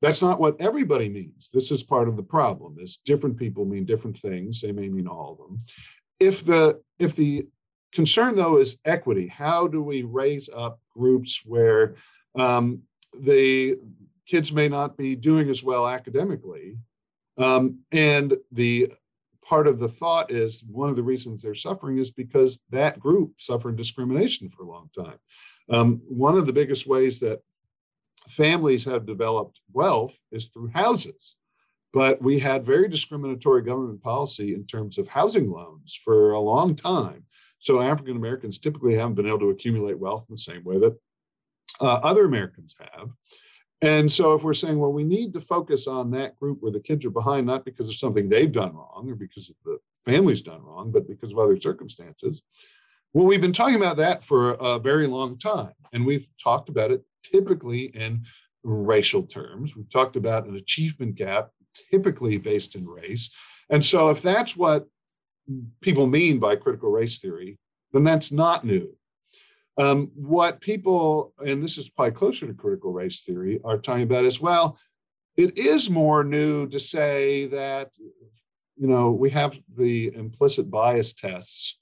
that's 0.00 0.22
not 0.22 0.40
what 0.40 0.60
everybody 0.60 1.08
means. 1.08 1.50
This 1.52 1.70
is 1.70 1.82
part 1.82 2.08
of 2.08 2.16
the 2.16 2.22
problem. 2.22 2.76
Is 2.80 2.98
different 3.04 3.36
people 3.36 3.64
mean 3.64 3.84
different 3.84 4.18
things. 4.18 4.60
They 4.60 4.72
may 4.72 4.88
mean 4.88 5.06
all 5.06 5.32
of 5.32 5.38
them. 5.38 5.58
If 6.18 6.44
the 6.44 6.80
if 6.98 7.14
the 7.14 7.46
concern 7.92 8.34
though 8.34 8.58
is 8.58 8.78
equity, 8.84 9.26
how 9.26 9.66
do 9.66 9.82
we 9.82 10.02
raise 10.02 10.48
up 10.54 10.80
groups 10.96 11.42
where 11.44 11.96
um, 12.34 12.82
the 13.12 13.76
kids 14.26 14.52
may 14.52 14.68
not 14.68 14.96
be 14.96 15.16
doing 15.16 15.50
as 15.50 15.62
well 15.62 15.86
academically, 15.86 16.78
um, 17.36 17.80
and 17.92 18.36
the 18.52 18.92
part 19.50 19.66
of 19.66 19.80
the 19.80 19.88
thought 19.88 20.30
is 20.30 20.62
one 20.62 20.88
of 20.90 20.94
the 20.94 21.02
reasons 21.02 21.42
they're 21.42 21.56
suffering 21.56 21.98
is 21.98 22.12
because 22.12 22.62
that 22.70 23.00
group 23.00 23.32
suffered 23.36 23.76
discrimination 23.76 24.48
for 24.48 24.62
a 24.62 24.68
long 24.68 24.88
time. 24.96 25.18
Um, 25.68 26.00
one 26.08 26.38
of 26.38 26.46
the 26.46 26.52
biggest 26.52 26.86
ways 26.86 27.18
that 27.18 27.42
families 28.28 28.84
have 28.84 29.06
developed 29.06 29.60
wealth 29.72 30.14
is 30.30 30.46
through 30.46 30.68
houses. 30.68 31.34
But 31.92 32.22
we 32.22 32.38
had 32.38 32.64
very 32.64 32.88
discriminatory 32.88 33.62
government 33.62 34.00
policy 34.00 34.54
in 34.54 34.66
terms 34.66 34.98
of 34.98 35.08
housing 35.08 35.50
loans 35.50 35.98
for 36.04 36.30
a 36.30 36.38
long 36.38 36.76
time. 36.76 37.24
So 37.58 37.82
African 37.82 38.16
Americans 38.16 38.58
typically 38.58 38.94
haven't 38.94 39.16
been 39.16 39.26
able 39.26 39.40
to 39.40 39.50
accumulate 39.50 39.98
wealth 39.98 40.26
in 40.28 40.34
the 40.34 40.40
same 40.40 40.62
way 40.62 40.78
that 40.78 40.96
uh, 41.80 42.00
other 42.04 42.24
Americans 42.24 42.76
have. 42.78 43.10
And 43.82 44.12
so 44.12 44.34
if 44.34 44.42
we're 44.42 44.54
saying, 44.54 44.78
well, 44.78 44.92
we 44.92 45.04
need 45.04 45.32
to 45.32 45.40
focus 45.40 45.86
on 45.86 46.10
that 46.10 46.38
group 46.38 46.58
where 46.60 46.72
the 46.72 46.80
kids 46.80 47.04
are 47.06 47.10
behind, 47.10 47.46
not 47.46 47.64
because 47.64 47.88
of 47.88 47.96
something 47.96 48.28
they've 48.28 48.52
done 48.52 48.74
wrong 48.74 49.06
or 49.08 49.14
because 49.14 49.50
the 49.64 49.78
family's 50.04 50.42
done 50.42 50.62
wrong, 50.62 50.90
but 50.90 51.08
because 51.08 51.32
of 51.32 51.38
other 51.38 51.58
circumstances. 51.58 52.42
Well, 53.12 53.26
we've 53.26 53.40
been 53.40 53.52
talking 53.52 53.76
about 53.76 53.96
that 53.96 54.22
for 54.22 54.52
a 54.60 54.78
very 54.78 55.06
long 55.06 55.38
time. 55.38 55.72
And 55.92 56.04
we've 56.04 56.26
talked 56.42 56.68
about 56.68 56.90
it 56.90 57.02
typically 57.24 57.84
in 57.86 58.24
racial 58.62 59.22
terms. 59.22 59.74
We've 59.74 59.90
talked 59.90 60.16
about 60.16 60.46
an 60.46 60.56
achievement 60.56 61.14
gap, 61.14 61.50
typically 61.90 62.38
based 62.38 62.76
in 62.76 62.86
race. 62.86 63.30
And 63.70 63.84
so, 63.84 64.10
if 64.10 64.22
that's 64.22 64.56
what 64.56 64.86
people 65.80 66.06
mean 66.06 66.38
by 66.38 66.56
critical 66.56 66.90
race 66.90 67.18
theory, 67.18 67.58
then 67.92 68.04
that's 68.04 68.30
not 68.30 68.64
new. 68.64 68.94
Um, 69.80 70.10
what 70.14 70.60
people, 70.60 71.32
and 71.38 71.62
this 71.62 71.78
is 71.78 71.88
probably 71.88 72.12
closer 72.12 72.46
to 72.46 72.52
critical 72.52 72.92
race 72.92 73.22
theory, 73.22 73.60
are 73.64 73.78
talking 73.78 74.02
about 74.02 74.26
as 74.26 74.38
well, 74.38 74.78
it 75.38 75.56
is 75.56 75.88
more 75.88 76.22
new 76.22 76.68
to 76.68 76.78
say 76.78 77.46
that, 77.46 77.90
you 78.76 78.86
know, 78.86 79.12
we 79.12 79.30
have 79.30 79.58
the 79.78 80.14
implicit 80.14 80.70
bias 80.70 81.14
tests 81.14 81.78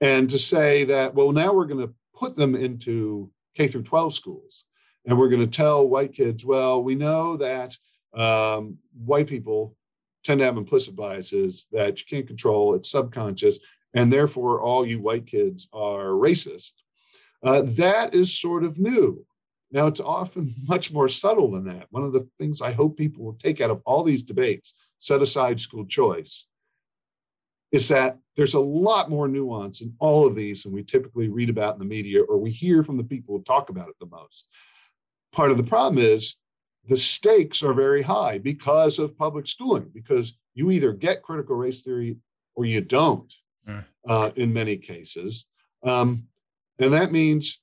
and 0.00 0.28
to 0.30 0.38
say 0.38 0.82
that, 0.84 1.14
well, 1.14 1.30
now 1.30 1.52
we're 1.52 1.66
going 1.66 1.86
to 1.86 1.94
put 2.12 2.36
them 2.36 2.56
into 2.56 3.30
K 3.54 3.68
through 3.68 3.84
12 3.84 4.14
schools. 4.16 4.64
And 5.06 5.16
we're 5.16 5.28
going 5.28 5.42
to 5.42 5.46
tell 5.46 5.88
white 5.88 6.14
kids, 6.14 6.44
well, 6.44 6.82
we 6.82 6.96
know 6.96 7.36
that 7.36 7.76
um, 8.14 8.78
white 8.94 9.28
people 9.28 9.76
tend 10.24 10.40
to 10.40 10.44
have 10.44 10.56
implicit 10.56 10.96
biases 10.96 11.66
that 11.70 12.00
you 12.00 12.06
can't 12.08 12.26
control, 12.26 12.74
it's 12.74 12.90
subconscious, 12.90 13.60
and 13.94 14.12
therefore 14.12 14.60
all 14.60 14.84
you 14.84 15.00
white 15.00 15.26
kids 15.26 15.68
are 15.72 16.06
racist. 16.06 16.72
Uh, 17.42 17.62
that 17.62 18.14
is 18.14 18.38
sort 18.38 18.64
of 18.64 18.78
new. 18.78 19.24
Now, 19.70 19.86
it's 19.86 20.00
often 20.00 20.54
much 20.68 20.92
more 20.92 21.08
subtle 21.08 21.50
than 21.50 21.64
that. 21.64 21.86
One 21.90 22.04
of 22.04 22.12
the 22.12 22.28
things 22.38 22.60
I 22.60 22.72
hope 22.72 22.96
people 22.96 23.24
will 23.24 23.34
take 23.34 23.60
out 23.60 23.70
of 23.70 23.82
all 23.84 24.04
these 24.04 24.22
debates, 24.22 24.74
set 24.98 25.22
aside 25.22 25.60
school 25.60 25.86
choice, 25.86 26.46
is 27.72 27.88
that 27.88 28.18
there's 28.36 28.54
a 28.54 28.60
lot 28.60 29.10
more 29.10 29.26
nuance 29.26 29.80
in 29.80 29.94
all 29.98 30.26
of 30.26 30.36
these 30.36 30.62
than 30.62 30.72
we 30.72 30.84
typically 30.84 31.28
read 31.28 31.48
about 31.48 31.74
in 31.74 31.78
the 31.78 31.86
media 31.86 32.22
or 32.22 32.38
we 32.38 32.50
hear 32.50 32.84
from 32.84 32.98
the 32.98 33.04
people 33.04 33.36
who 33.36 33.42
talk 33.42 33.70
about 33.70 33.88
it 33.88 33.94
the 33.98 34.06
most. 34.06 34.46
Part 35.32 35.50
of 35.50 35.56
the 35.56 35.62
problem 35.62 36.02
is 36.02 36.36
the 36.86 36.96
stakes 36.96 37.62
are 37.62 37.72
very 37.72 38.02
high 38.02 38.38
because 38.38 38.98
of 38.98 39.16
public 39.16 39.46
schooling, 39.46 39.90
because 39.94 40.34
you 40.54 40.70
either 40.70 40.92
get 40.92 41.22
critical 41.22 41.56
race 41.56 41.80
theory 41.80 42.18
or 42.54 42.66
you 42.66 42.82
don't 42.82 43.32
uh, 44.06 44.30
in 44.36 44.52
many 44.52 44.76
cases. 44.76 45.46
Um, 45.82 46.28
and 46.78 46.92
that 46.92 47.12
means 47.12 47.60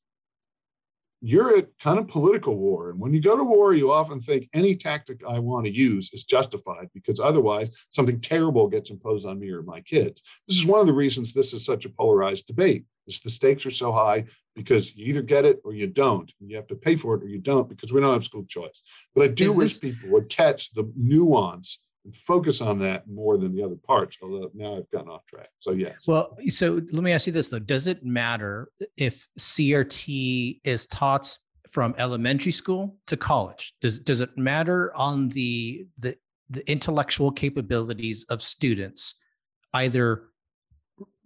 you're 1.22 1.58
at 1.58 1.78
kind 1.80 2.00
of 2.00 2.08
political 2.08 2.56
war. 2.56 2.92
And 2.92 3.00
when 3.00 3.14
you 3.14 3.22
go 3.22 3.36
to 3.36 3.44
war, 3.44 3.74
you 3.74 3.92
often 3.92 4.22
think 4.22 4.50
any 4.54 4.76
tactic 4.76 5.22
I 5.28 5.40
want 5.40 5.66
to 5.66 5.72
use 5.74 6.14
is 6.14 6.24
justified 6.24 6.90
because 6.94 7.20
otherwise 7.20 7.70
something 7.90 8.22
terrible 8.22 8.68
gets 8.68 8.90
imposed 8.90 9.28
on 9.28 9.40
me 9.40 9.50
or 9.50 9.62
my 9.62 9.82
kids. 9.82 10.22
This 10.48 10.58
is 10.58 10.66
one 10.66 10.80
of 10.80 10.88
the 10.88 10.94
reasons 10.94 11.34
this 11.34 11.54
is 11.54 11.66
such 11.66 11.86
a 11.86 11.90
polarized 11.90 12.48
debate. 12.48 12.86
Is 13.08 13.20
the 13.20 13.30
stakes 13.30 13.66
are 13.66 13.72
so 13.72 13.92
high 13.92 14.26
because 14.56 14.96
you 14.96 15.06
either 15.08 15.24
get 15.24 15.44
it 15.44 15.60
or 15.66 15.74
you 15.74 15.88
don't. 15.88 16.32
And 16.40 16.50
you 16.50 16.56
have 16.56 16.68
to 16.68 16.76
pay 16.76 16.96
for 16.96 17.16
it 17.16 17.24
or 17.24 17.28
you 17.28 17.40
don't 17.40 17.68
because 17.68 17.92
we 17.92 18.00
don't 18.00 18.14
have 18.14 18.24
school 18.24 18.46
choice. 18.46 18.84
But 19.16 19.24
I 19.24 19.28
do 19.28 19.46
is 19.46 19.58
wish 19.58 19.80
this... 19.80 19.80
people 19.80 20.12
would 20.12 20.30
catch 20.30 20.72
the 20.74 20.90
nuance 20.96 21.80
focus 22.16 22.62
on 22.62 22.80
that 22.80 23.08
more 23.08 23.38
than 23.38 23.56
the 23.56 23.64
other 23.64 23.76
parts. 23.76 24.18
Although 24.22 24.52
now 24.54 24.78
I've 24.78 24.90
gotten 24.92 25.10
off 25.10 25.26
track. 25.26 25.50
So 25.60 25.72
yes. 25.72 25.96
Well, 26.08 26.38
so 26.48 26.82
let 26.92 27.04
me 27.04 27.12
ask 27.12 27.28
you 27.28 27.34
this 27.34 27.50
though: 27.50 27.60
Does 27.60 27.88
it 27.88 28.04
matter 28.04 28.70
if 28.98 29.28
CRT 29.38 30.62
is 30.64 30.88
taught 30.88 31.38
from 31.70 31.96
elementary 31.98 32.52
school 32.52 32.98
to 33.08 33.18
college? 33.18 33.74
Does 33.82 34.00
does 34.00 34.22
it 34.22 34.38
matter 34.38 34.96
on 34.96 35.30
the 35.30 35.86
the 35.98 36.16
the 36.50 36.70
intellectual 36.70 37.32
capabilities 37.32 38.26
of 38.30 38.42
students, 38.42 39.16
either 39.74 40.24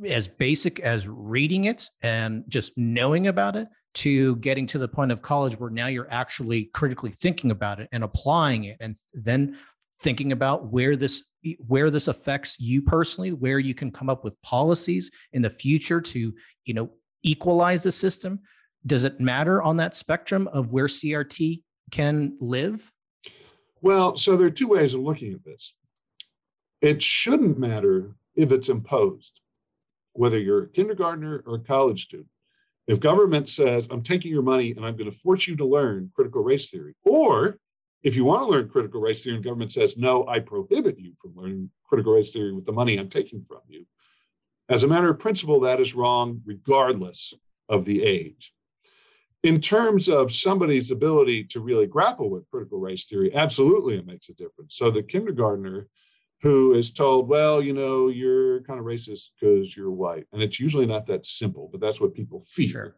as 0.06 0.28
basic 0.28 0.80
as 0.82 1.08
reading 1.08 1.66
it 1.66 1.90
and 2.02 2.44
just 2.48 2.74
knowing 2.78 3.28
about 3.28 3.56
it 3.56 3.68
to 3.94 4.36
getting 4.38 4.66
to 4.68 4.78
the 4.78 4.88
point 4.88 5.12
of 5.12 5.22
college 5.22 5.54
where 5.60 5.70
now 5.70 5.88
you're 5.88 6.12
actually 6.12 6.66
critically 6.74 7.12
thinking 7.12 7.52
about 7.52 7.80
it 7.80 7.88
and 7.92 8.04
applying 8.04 8.66
it 8.66 8.78
and 8.80 8.98
then 9.14 9.58
thinking 10.04 10.32
about 10.32 10.72
where 10.72 10.96
this 10.96 11.26
where 11.68 11.90
this 11.90 12.08
affects 12.08 12.60
you 12.60 12.82
personally 12.82 13.32
where 13.32 13.60
you 13.60 13.74
can 13.74 13.92
come 13.92 14.10
up 14.10 14.24
with 14.24 14.40
policies 14.42 15.10
in 15.32 15.42
the 15.42 15.50
future 15.50 16.00
to 16.00 16.34
you 16.66 16.74
know 16.74 16.92
equalize 17.24 17.84
the 17.84 17.92
system. 17.92 18.40
Does 18.86 19.06
it 19.06 19.20
matter 19.20 19.62
on 19.62 19.78
that 19.78 19.96
spectrum 19.96 20.48
of 20.50 20.72
where 20.72 20.88
crt 20.88 21.62
can 21.92 22.38
live? 22.40 22.92
Well 23.82 24.18
so 24.18 24.38
there 24.38 24.48
are 24.48 24.52
two 24.52 24.68
ways 24.68 24.94
of 24.94 25.02
looking 25.02 25.34
at 25.34 25.44
this. 25.44 25.74
It 26.82 27.02
shouldn't 27.02 27.58
matter 27.58 28.16
if 28.36 28.52
it's 28.52 28.70
imposed 28.70 29.40
whether 30.14 30.40
you're 30.40 30.64
a 30.64 30.70
kindergartner 30.70 31.44
or 31.46 31.56
a 31.56 31.60
college 31.60 32.04
student. 32.04 32.28
If 32.88 33.00
government 33.00 33.50
says, 33.50 33.88
I'm 33.90 34.04
taking 34.04 34.32
your 34.32 34.42
money 34.42 34.72
and 34.72 34.86
I'm 34.86 34.96
going 34.96 35.10
to 35.10 35.18
force 35.18 35.48
you 35.48 35.56
to 35.56 35.66
learn 35.66 36.12
critical 36.14 36.44
race 36.44 36.70
theory, 36.70 36.96
or 37.04 37.58
if 38.04 38.16
you 38.16 38.26
want 38.26 38.42
to 38.42 38.48
learn 38.48 38.70
critical 38.70 39.02
race 39.02 39.24
theory 39.24 39.36
and 39.36 39.44
government 39.44 39.72
says, 39.72 39.98
no, 39.98 40.28
I 40.28 40.40
prohibit 40.40 41.00
you 41.00 41.14
from 41.22 41.36
learning 41.36 41.70
critical 41.88 42.14
race 42.14 42.32
theory 42.32 42.54
with 42.54 42.66
the 42.66 42.72
money 42.72 42.98
I'm 42.98 43.10
taking 43.10 43.44
from 43.44 43.62
you, 43.68 43.86
as 44.70 44.84
a 44.84 44.88
matter 44.88 45.10
of 45.10 45.20
principle, 45.20 45.62
that 45.62 45.80
is 45.80 45.96
wrong 45.96 46.42
regardless 46.46 47.34
of 47.70 47.86
the 47.86 48.04
age. 48.04 48.54
In 49.44 49.60
terms 49.60 50.08
of 50.08 50.34
somebody's 50.34 50.92
ability 50.92 51.46
to 51.46 51.60
really 51.60 51.86
grapple 51.86 52.30
with 52.30 52.50
critical 52.50 52.80
race 52.80 53.06
theory, 53.06 53.34
absolutely 53.36 53.98
it 53.98 54.06
makes 54.06 54.30
a 54.30 54.34
difference. 54.34 54.76
So 54.76 54.90
the 54.90 55.04
kindergartner 55.04 55.88
who 56.42 56.74
is 56.74 56.92
told, 56.92 57.28
well, 57.30 57.62
you 57.62 57.74
know, 57.74 58.10
you're 58.10 58.62
kind 58.64 58.80
of 58.80 58.86
racist 58.86 59.30
because 59.40 59.76
you're 59.76 59.92
white. 59.92 60.28
And 60.34 60.42
it's 60.42 60.60
usually 60.60 60.86
not 60.86 61.08
that 61.08 61.26
simple, 61.26 61.70
but 61.72 61.80
that's 61.80 62.02
what 62.02 62.14
people 62.14 62.42
fear. 62.42 62.68
Sure. 62.68 62.96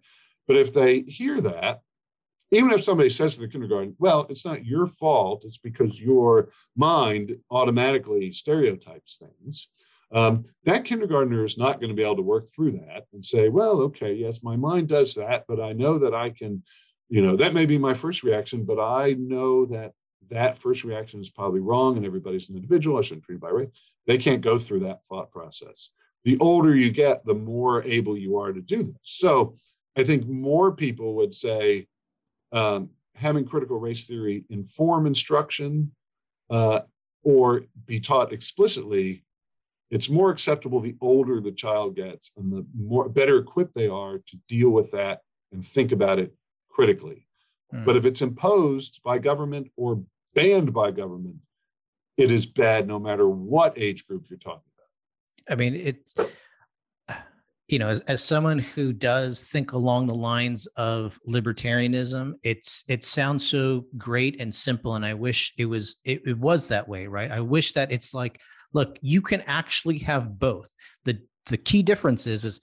But 0.48 0.58
if 0.58 0.74
they 0.74 1.02
hear 1.02 1.42
that, 1.42 1.82
even 2.56 2.72
if 2.72 2.84
somebody 2.84 3.10
says 3.10 3.36
to 3.36 3.42
the 3.42 3.48
kindergarten, 3.48 3.96
well, 4.00 4.26
it's 4.30 4.46
not 4.46 4.66
your 4.66 4.88
fault, 4.88 5.44
it's 5.46 5.58
because 5.58 6.00
your 6.00 6.50
mind 6.76 7.38
automatically 7.52 8.32
stereotypes 8.32 9.18
things. 9.18 9.68
Um, 10.12 10.46
that 10.64 10.86
kindergartner 10.86 11.44
is 11.44 11.58
not 11.58 11.80
going 11.80 11.90
to 11.90 11.96
be 11.96 12.04
able 12.04 12.16
to 12.18 12.22
work 12.22 12.48
through 12.48 12.72
that 12.72 13.06
and 13.14 13.26
say, 13.26 13.50
well, 13.50 13.82
okay, 13.82 14.14
yes, 14.14 14.42
my 14.44 14.56
mind 14.56 14.88
does 14.88 15.16
that, 15.16 15.46
but 15.48 15.60
I 15.60 15.74
know 15.74 15.98
that 15.98 16.14
I 16.14 16.30
can, 16.30 16.64
you 17.10 17.22
know, 17.22 17.36
that 17.36 17.54
may 17.54 17.66
be 17.66 17.78
my 17.78 17.94
first 17.94 18.24
reaction, 18.24 18.64
but 18.64 18.80
I 18.80 19.14
know 19.14 19.66
that 19.66 19.94
that 20.30 20.58
first 20.58 20.84
reaction 20.84 21.20
is 21.20 21.30
probably 21.30 21.60
wrong 21.60 21.98
and 21.98 22.06
everybody's 22.06 22.50
an 22.50 22.56
individual. 22.56 22.98
I 22.98 23.02
shouldn't 23.02 23.26
treat 23.26 23.40
by 23.40 23.50
race. 23.50 23.70
They 24.08 24.18
can't 24.18 24.42
go 24.42 24.58
through 24.58 24.82
that 24.82 25.02
thought 25.10 25.32
process. 25.32 25.90
The 26.24 26.38
older 26.40 26.76
you 26.76 26.92
get, 26.92 27.26
the 27.26 27.36
more 27.36 27.84
able 27.84 28.18
you 28.18 28.38
are 28.38 28.54
to 28.54 28.62
do 28.62 28.84
this. 28.84 28.96
So 29.04 29.58
I 29.98 30.04
think 30.04 30.28
more 30.28 30.72
people 30.72 31.16
would 31.16 31.34
say 31.34 31.88
um, 32.52 32.90
having 33.16 33.46
critical 33.46 33.80
race 33.80 34.06
theory 34.06 34.46
inform 34.50 35.08
instruction 35.08 35.92
uh, 36.50 36.82
or 37.24 37.64
be 37.86 38.00
taught 38.00 38.34
explicitly. 38.34 39.24
It's 39.92 40.10
more 40.10 40.32
acceptable 40.32 40.80
the 40.80 40.96
older 41.00 41.40
the 41.40 41.52
child 41.52 41.96
gets 41.96 42.32
and 42.38 42.52
the 42.52 42.66
more 42.76 43.08
better 43.08 43.38
equipped 43.38 43.76
they 43.76 43.88
are 43.88 44.18
to 44.18 44.38
deal 44.48 44.70
with 44.70 44.92
that 44.92 45.22
and 45.52 45.66
think 45.66 45.92
about 45.92 46.20
it 46.20 46.34
critically. 46.70 47.28
Mm. 47.74 47.86
But 47.86 47.96
if 47.96 48.06
it's 48.06 48.22
imposed 48.22 49.00
by 49.04 49.20
government 49.20 49.72
or 49.78 50.04
banned 50.34 50.74
by 50.74 50.92
government, 50.92 51.38
it 52.18 52.32
is 52.32 52.46
bad 52.46 52.88
no 52.88 53.00
matter 53.00 53.28
what 53.28 53.78
age 53.78 54.08
group 54.08 54.26
you're 54.30 54.40
talking 54.40 54.62
about. 54.76 55.54
I 55.54 55.56
mean, 55.56 55.76
it's, 55.76 56.16
you 57.68 57.80
know, 57.80 57.88
as, 57.88 58.02
as 58.02 58.24
someone 58.24 58.60
who 58.60 58.94
does 58.94 59.44
think 59.44 59.74
along 59.74 60.08
the 60.08 60.16
lines 60.16 60.68
of 60.76 61.20
libertarianism, 61.28 62.34
it's, 62.44 62.84
it 62.88 63.04
sounds 63.04 63.48
so 63.48 63.86
great 63.98 64.40
and 64.40 64.54
simple. 64.54 64.96
And 64.96 65.06
I 65.06 65.16
wish 65.16 65.52
it 65.58 65.66
was, 65.66 65.98
it, 66.04 66.22
it 66.26 66.38
was 66.38 66.68
that 66.68 66.88
way, 66.88 67.08
right? 67.08 67.32
I 67.32 67.40
wish 67.40 67.72
that 67.74 67.92
it's 67.92 68.14
like, 68.14 68.40
look, 68.74 68.98
you 69.02 69.22
can 69.22 69.42
actually 69.42 69.98
have 70.00 70.38
both. 70.40 70.68
The, 71.06 71.20
the 71.48 71.58
key 71.58 71.82
difference 71.82 72.28
is, 72.28 72.46
is, 72.46 72.60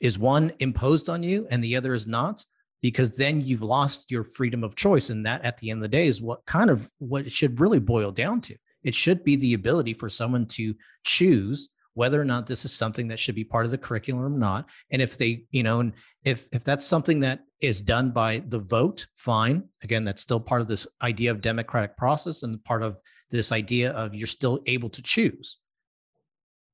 is 0.00 0.18
one 0.18 0.52
imposed 0.60 1.08
on 1.08 1.22
you 1.22 1.48
and 1.50 1.62
the 1.62 1.74
other 1.74 1.92
is 1.92 2.06
not 2.06 2.44
because 2.80 3.16
then 3.16 3.40
you've 3.40 3.62
lost 3.62 4.08
your 4.08 4.22
freedom 4.22 4.62
of 4.62 4.76
choice 4.76 5.10
and 5.10 5.26
that 5.26 5.44
at 5.44 5.58
the 5.58 5.70
end 5.70 5.78
of 5.78 5.82
the 5.82 5.88
day 5.88 6.06
is 6.06 6.22
what 6.22 6.44
kind 6.46 6.70
of 6.70 6.88
what 6.98 7.26
it 7.26 7.32
should 7.32 7.58
really 7.58 7.80
boil 7.80 8.12
down 8.12 8.40
to 8.40 8.54
it 8.84 8.94
should 8.94 9.24
be 9.24 9.36
the 9.36 9.54
ability 9.54 9.92
for 9.92 10.08
someone 10.08 10.46
to 10.46 10.74
choose 11.04 11.70
whether 11.98 12.20
or 12.20 12.24
not 12.24 12.46
this 12.46 12.64
is 12.64 12.72
something 12.72 13.08
that 13.08 13.18
should 13.18 13.34
be 13.34 13.42
part 13.42 13.64
of 13.64 13.72
the 13.72 13.76
curriculum 13.76 14.24
or 14.24 14.30
not. 14.30 14.70
And 14.92 15.02
if 15.02 15.18
they 15.18 15.44
you 15.50 15.64
know 15.64 15.80
and 15.80 15.92
if 16.24 16.48
if 16.52 16.62
that's 16.62 16.86
something 16.86 17.18
that 17.20 17.40
is 17.60 17.80
done 17.80 18.12
by 18.12 18.38
the 18.46 18.60
vote 18.60 19.08
fine. 19.14 19.64
Again 19.82 20.04
that's 20.04 20.22
still 20.22 20.38
part 20.38 20.60
of 20.60 20.68
this 20.68 20.86
idea 21.02 21.32
of 21.32 21.40
democratic 21.40 21.96
process 21.96 22.44
and 22.44 22.62
part 22.62 22.84
of 22.84 23.00
this 23.30 23.50
idea 23.50 23.90
of 23.90 24.14
you're 24.14 24.28
still 24.28 24.60
able 24.66 24.88
to 24.90 25.02
choose. 25.02 25.58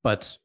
But 0.02 0.36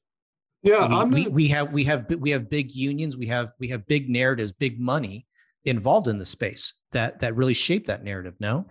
yeah 0.63 1.03
we, 1.03 1.25
we, 1.25 1.27
we 1.27 1.47
have 1.49 1.73
we 1.73 1.83
have 1.83 2.05
we 2.17 2.29
have 2.29 2.49
big 2.49 2.71
unions. 2.71 3.17
We 3.17 3.27
have 3.27 3.51
we 3.59 3.67
have 3.67 3.85
big 3.85 4.09
narratives 4.09 4.53
big 4.53 4.79
money 4.79 5.27
involved 5.65 6.07
in 6.07 6.17
the 6.17 6.25
space 6.25 6.73
that 6.93 7.19
that 7.19 7.35
really 7.35 7.53
shape 7.53 7.85
that 7.87 8.05
narrative 8.05 8.35
no? 8.39 8.65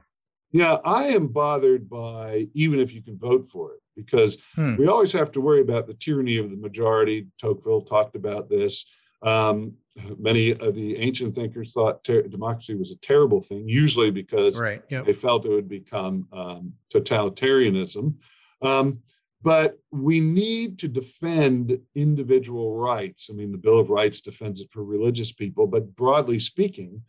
Yeah 0.53 0.79
i 0.87 1.09
am 1.09 1.27
bothered 1.27 1.91
by 1.91 2.49
even 2.55 2.81
if 2.81 2.95
you 2.95 3.03
can 3.03 3.19
vote 3.19 3.45
for 3.53 3.75
it 3.75 3.81
because 3.99 4.39
hmm. 4.55 4.77
we 4.77 4.87
always 4.87 5.13
have 5.13 5.31
to 5.33 5.41
worry 5.41 5.61
about 5.61 5.87
the 5.87 5.95
tyranny 5.95 6.39
of 6.39 6.51
the 6.51 6.57
majority 6.57 7.27
tocqueville 7.41 7.83
talked 7.83 8.17
about 8.17 8.49
this 8.49 8.85
um, 9.23 9.75
many 10.17 10.53
of 10.53 10.75
the 10.75 10.97
ancient 10.97 11.35
thinkers 11.35 11.73
thought 11.73 12.05
ter- 12.05 12.23
democracy 12.23 12.75
was 12.75 12.93
a 12.93 12.99
terrible 12.99 13.41
thing 13.41 13.69
usually 13.69 14.11
because 14.11 14.57
right, 14.59 14.83
yep. 14.89 15.05
they 15.05 15.13
felt 15.13 15.45
it 15.45 15.51
would 15.51 15.69
become 15.69 16.27
um, 16.33 16.73
totalitarianism 16.95 18.15
um, 18.63 19.01
but 19.43 19.79
we 19.93 20.21
need 20.21 20.79
to 20.81 20.89
defend 20.89 21.79
individual 21.95 22.77
rights. 22.77 23.29
I 23.31 23.35
mean, 23.35 23.53
the 23.53 23.59
Bill 23.59 23.79
of 23.79 23.91
Rights 23.91 24.21
defends 24.21 24.61
it 24.61 24.71
for 24.73 24.83
religious 24.83 25.33
people, 25.33 25.67
but 25.67 25.95
broadly 25.95 26.41
speaking, 26.41 27.03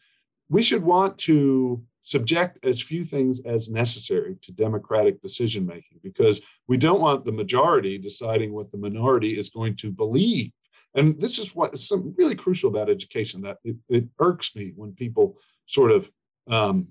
we 0.48 0.62
should 0.62 0.84
want 0.84 1.18
to 1.20 1.84
subject 2.02 2.64
as 2.64 2.82
few 2.82 3.04
things 3.04 3.42
as 3.42 3.70
necessary 3.70 4.38
to 4.42 4.52
democratic 4.52 5.22
decision 5.22 5.66
making 5.66 6.00
because 6.02 6.42
we 6.68 6.78
don't 6.78 7.02
want 7.02 7.26
the 7.26 7.32
majority 7.32 7.98
deciding 7.98 8.54
what 8.54 8.72
the 8.72 8.78
minority 8.78 9.38
is 9.38 9.50
going 9.50 9.76
to 9.76 9.92
believe. 9.92 10.52
And 10.96 11.20
this 11.20 11.38
is 11.38 11.56
what 11.56 11.74
is 11.74 11.88
some 11.88 12.16
really 12.18 12.36
crucial 12.36 12.70
about 12.70 12.90
education 12.90 13.42
that 13.42 13.58
it, 13.64 13.76
it 13.90 14.06
irks 14.20 14.56
me 14.56 14.74
when 14.76 14.94
people 14.94 15.38
sort 15.66 15.92
of 15.92 16.10
um, 16.48 16.88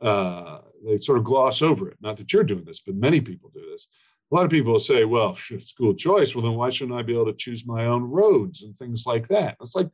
uh, 0.00 0.60
they 0.84 0.98
sort 0.98 1.18
of 1.18 1.24
gloss 1.24 1.62
over 1.62 1.88
it. 1.88 1.96
Not 2.00 2.16
that 2.16 2.32
you're 2.32 2.44
doing 2.44 2.64
this, 2.64 2.80
but 2.80 2.94
many 2.94 3.20
people 3.20 3.50
do 3.54 3.64
this 3.70 3.88
a 4.30 4.34
lot 4.34 4.44
of 4.44 4.50
people 4.50 4.80
say, 4.80 5.04
well, 5.04 5.36
school 5.58 5.94
choice, 5.94 6.34
well, 6.34 6.44
then 6.44 6.54
why 6.54 6.70
shouldn't 6.70 6.98
I 6.98 7.02
be 7.02 7.14
able 7.14 7.26
to 7.26 7.34
choose 7.34 7.66
my 7.66 7.86
own 7.86 8.02
roads 8.04 8.62
and 8.62 8.76
things 8.76 9.04
like 9.06 9.28
that? 9.28 9.56
It's 9.60 9.74
like, 9.74 9.88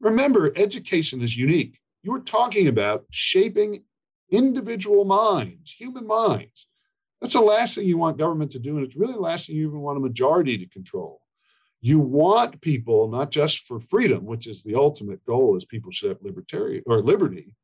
remember, 0.00 0.52
education 0.56 1.20
is 1.22 1.36
unique. 1.36 1.78
You 2.02 2.12
were 2.12 2.20
talking 2.20 2.68
about 2.68 3.04
shaping 3.10 3.82
individual 4.30 5.04
minds, 5.04 5.70
human 5.70 6.06
minds. 6.06 6.66
That's 7.20 7.34
the 7.34 7.40
last 7.40 7.74
thing 7.74 7.86
you 7.86 7.98
want 7.98 8.18
government 8.18 8.52
to 8.52 8.58
do. 8.58 8.76
And 8.76 8.86
it's 8.86 8.96
really 8.96 9.12
the 9.12 9.20
last 9.20 9.46
thing 9.46 9.56
you 9.56 9.68
even 9.68 9.80
want 9.80 9.98
a 9.98 10.00
majority 10.00 10.58
to 10.58 10.66
control. 10.66 11.20
You 11.82 11.98
want 11.98 12.60
people, 12.60 13.08
not 13.08 13.30
just 13.30 13.66
for 13.66 13.80
freedom, 13.80 14.24
which 14.24 14.46
is 14.46 14.62
the 14.62 14.74
ultimate 14.74 15.24
goal, 15.24 15.56
is 15.56 15.64
people 15.64 15.90
should 15.90 16.10
have 16.10 16.22
libertarian 16.22 16.82
or 16.86 17.00
liberty. 17.00 17.54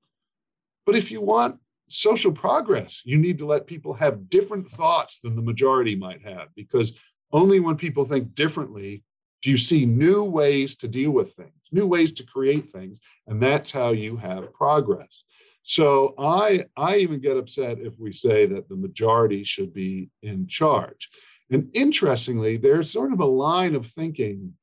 But 0.85 0.97
if 0.97 1.11
you 1.11 1.21
want 1.21 1.59
social 1.89 2.33
progress. 2.33 3.03
You 3.05 3.17
need 3.17 3.39
to 3.39 3.47
let 3.47 3.67
people 3.67 3.95
have 3.95 4.29
different 4.29 4.67
thoughts 4.69 5.21
than 5.23 5.37
the 5.37 5.43
majority 5.43 5.95
might 5.95 6.23
have, 6.23 6.49
because 6.55 6.93
only 7.33 7.61
when 7.61 7.77
people 7.77 8.05
think 8.05 8.35
differently 8.35 9.05
do 9.43 9.51
you 9.51 9.57
see 9.57 9.87
new 9.87 10.25
ways 10.25 10.77
to 10.77 10.89
deal 10.89 11.13
with 11.13 11.35
things, 11.35 11.53
new 11.71 11.87
ways 11.87 12.13
to 12.13 12.25
create 12.25 12.73
things, 12.73 12.99
and 13.27 13.41
that's 13.41 13.71
how 13.71 13.91
you 13.91 14.17
have 14.17 14.53
progress. 14.53 15.25
So 15.69 16.15
I 16.17 16.67
I 16.77 16.99
even 16.99 17.19
get 17.19 17.37
upset 17.37 17.81
if 17.81 17.99
we 17.99 18.13
say 18.13 18.47
that 18.47 18.69
the 18.69 18.77
majority 18.77 19.43
should 19.43 19.75
be 19.75 20.11
in 20.23 20.47
charge. 20.47 21.11
And 21.51 21.69
interestingly, 21.75 22.57
there's 22.57 22.93
sort 22.93 23.13
of 23.13 23.19
a 23.19 23.27
line 23.27 23.75
of 23.75 23.85
thinking 23.85 24.55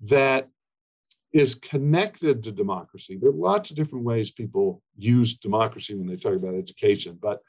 that 0.00 0.48
is 1.34 1.54
connected 1.56 2.44
to 2.44 2.52
democracy. 2.52 3.18
There 3.18 3.28
are 3.28 3.34
lots 3.34 3.68
of 3.68 3.76
different 3.76 4.06
ways 4.06 4.30
people 4.30 4.82
use 4.96 5.36
democracy 5.36 5.94
when 5.94 6.06
they 6.06 6.16
talk 6.16 6.34
about 6.34 6.54
education, 6.54 7.18
but 7.20 7.42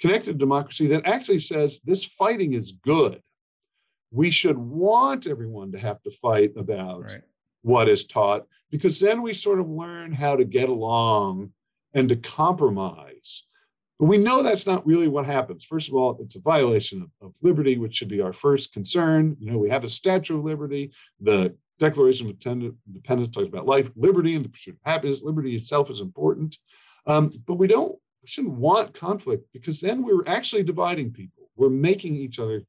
connected 0.00 0.34
to 0.34 0.38
democracy 0.38 0.86
that 0.88 1.06
actually 1.06 1.40
says 1.40 1.80
this 1.82 2.04
fighting 2.04 2.52
is 2.52 2.70
good. 2.70 3.20
We 4.12 4.30
should 4.30 4.58
want 4.58 5.26
everyone 5.26 5.72
to 5.72 5.78
have 5.80 6.00
to 6.02 6.12
fight 6.12 6.52
about 6.56 7.10
right. 7.10 7.22
what 7.62 7.88
is 7.88 8.06
taught 8.06 8.46
because 8.70 9.00
then 9.00 9.22
we 9.22 9.34
sort 9.34 9.58
of 9.58 9.68
learn 9.68 10.12
how 10.12 10.36
to 10.36 10.44
get 10.44 10.68
along 10.68 11.52
and 11.94 12.08
to 12.08 12.16
compromise. 12.16 13.44
But 13.98 14.06
we 14.06 14.18
know 14.18 14.42
that's 14.42 14.66
not 14.66 14.86
really 14.86 15.08
what 15.08 15.26
happens. 15.26 15.64
First 15.64 15.88
of 15.88 15.94
all, 15.94 16.18
it's 16.20 16.36
a 16.36 16.40
violation 16.40 17.02
of, 17.02 17.10
of 17.20 17.34
liberty, 17.42 17.78
which 17.78 17.96
should 17.96 18.08
be 18.08 18.20
our 18.20 18.32
first 18.32 18.72
concern. 18.72 19.36
You 19.40 19.50
know, 19.50 19.58
we 19.58 19.70
have 19.70 19.84
a 19.84 19.88
Statue 19.88 20.38
of 20.38 20.44
Liberty. 20.44 20.92
The 21.20 21.56
Declaration 21.78 22.28
of 22.28 22.36
Independence 22.46 23.34
talks 23.34 23.48
about 23.48 23.66
life, 23.66 23.90
liberty, 23.96 24.34
and 24.34 24.44
the 24.44 24.48
pursuit 24.48 24.74
of 24.74 24.80
happiness. 24.90 25.22
Liberty 25.22 25.56
itself 25.56 25.90
is 25.90 26.00
important. 26.00 26.56
Um, 27.06 27.32
but 27.46 27.54
we 27.54 27.66
don't 27.66 27.92
we 28.22 28.28
shouldn't 28.28 28.54
want 28.54 28.94
conflict 28.94 29.46
because 29.52 29.80
then 29.80 30.02
we're 30.02 30.26
actually 30.26 30.62
dividing 30.62 31.12
people. 31.12 31.48
We're 31.56 31.70
making 31.70 32.16
each 32.16 32.38
other 32.38 32.62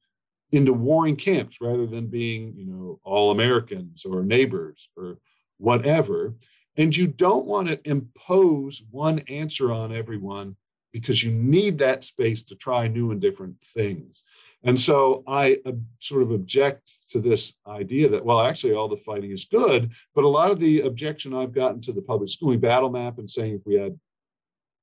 into 0.51 0.73
warring 0.73 1.15
camps 1.15 1.59
rather 1.61 1.85
than 1.85 2.07
being, 2.07 2.53
you 2.55 2.65
know, 2.65 2.99
all 3.03 3.31
Americans 3.31 4.05
or 4.05 4.23
neighbors 4.23 4.89
or 4.97 5.17
whatever. 5.57 6.35
And 6.79 6.95
you 6.95 7.07
don't 7.07 7.45
want 7.45 7.67
to 7.67 7.89
impose 7.89 8.81
one 8.89 9.19
answer 9.27 9.73
on 9.73 9.93
everyone 9.93 10.55
because 10.93 11.21
you 11.21 11.29
need 11.29 11.77
that 11.77 12.05
space 12.05 12.41
to 12.43 12.55
try 12.55 12.87
new 12.87 13.11
and 13.11 13.19
different 13.19 13.59
things. 13.61 14.23
And 14.63 14.79
so 14.79 15.21
I 15.27 15.59
uh, 15.65 15.73
sort 15.99 16.21
of 16.21 16.31
object 16.31 16.89
to 17.09 17.19
this 17.19 17.51
idea 17.67 18.07
that, 18.07 18.23
well, 18.23 18.39
actually, 18.39 18.73
all 18.73 18.87
the 18.87 18.95
fighting 18.95 19.31
is 19.31 19.43
good. 19.43 19.91
But 20.15 20.23
a 20.23 20.29
lot 20.29 20.51
of 20.51 20.59
the 20.59 20.81
objection 20.81 21.33
I've 21.33 21.51
gotten 21.51 21.81
to 21.81 21.91
the 21.91 22.01
public 22.01 22.29
schooling 22.29 22.61
battle 22.61 22.89
map 22.89 23.19
and 23.19 23.29
saying 23.29 23.55
if 23.55 23.65
we 23.65 23.75
had 23.75 23.99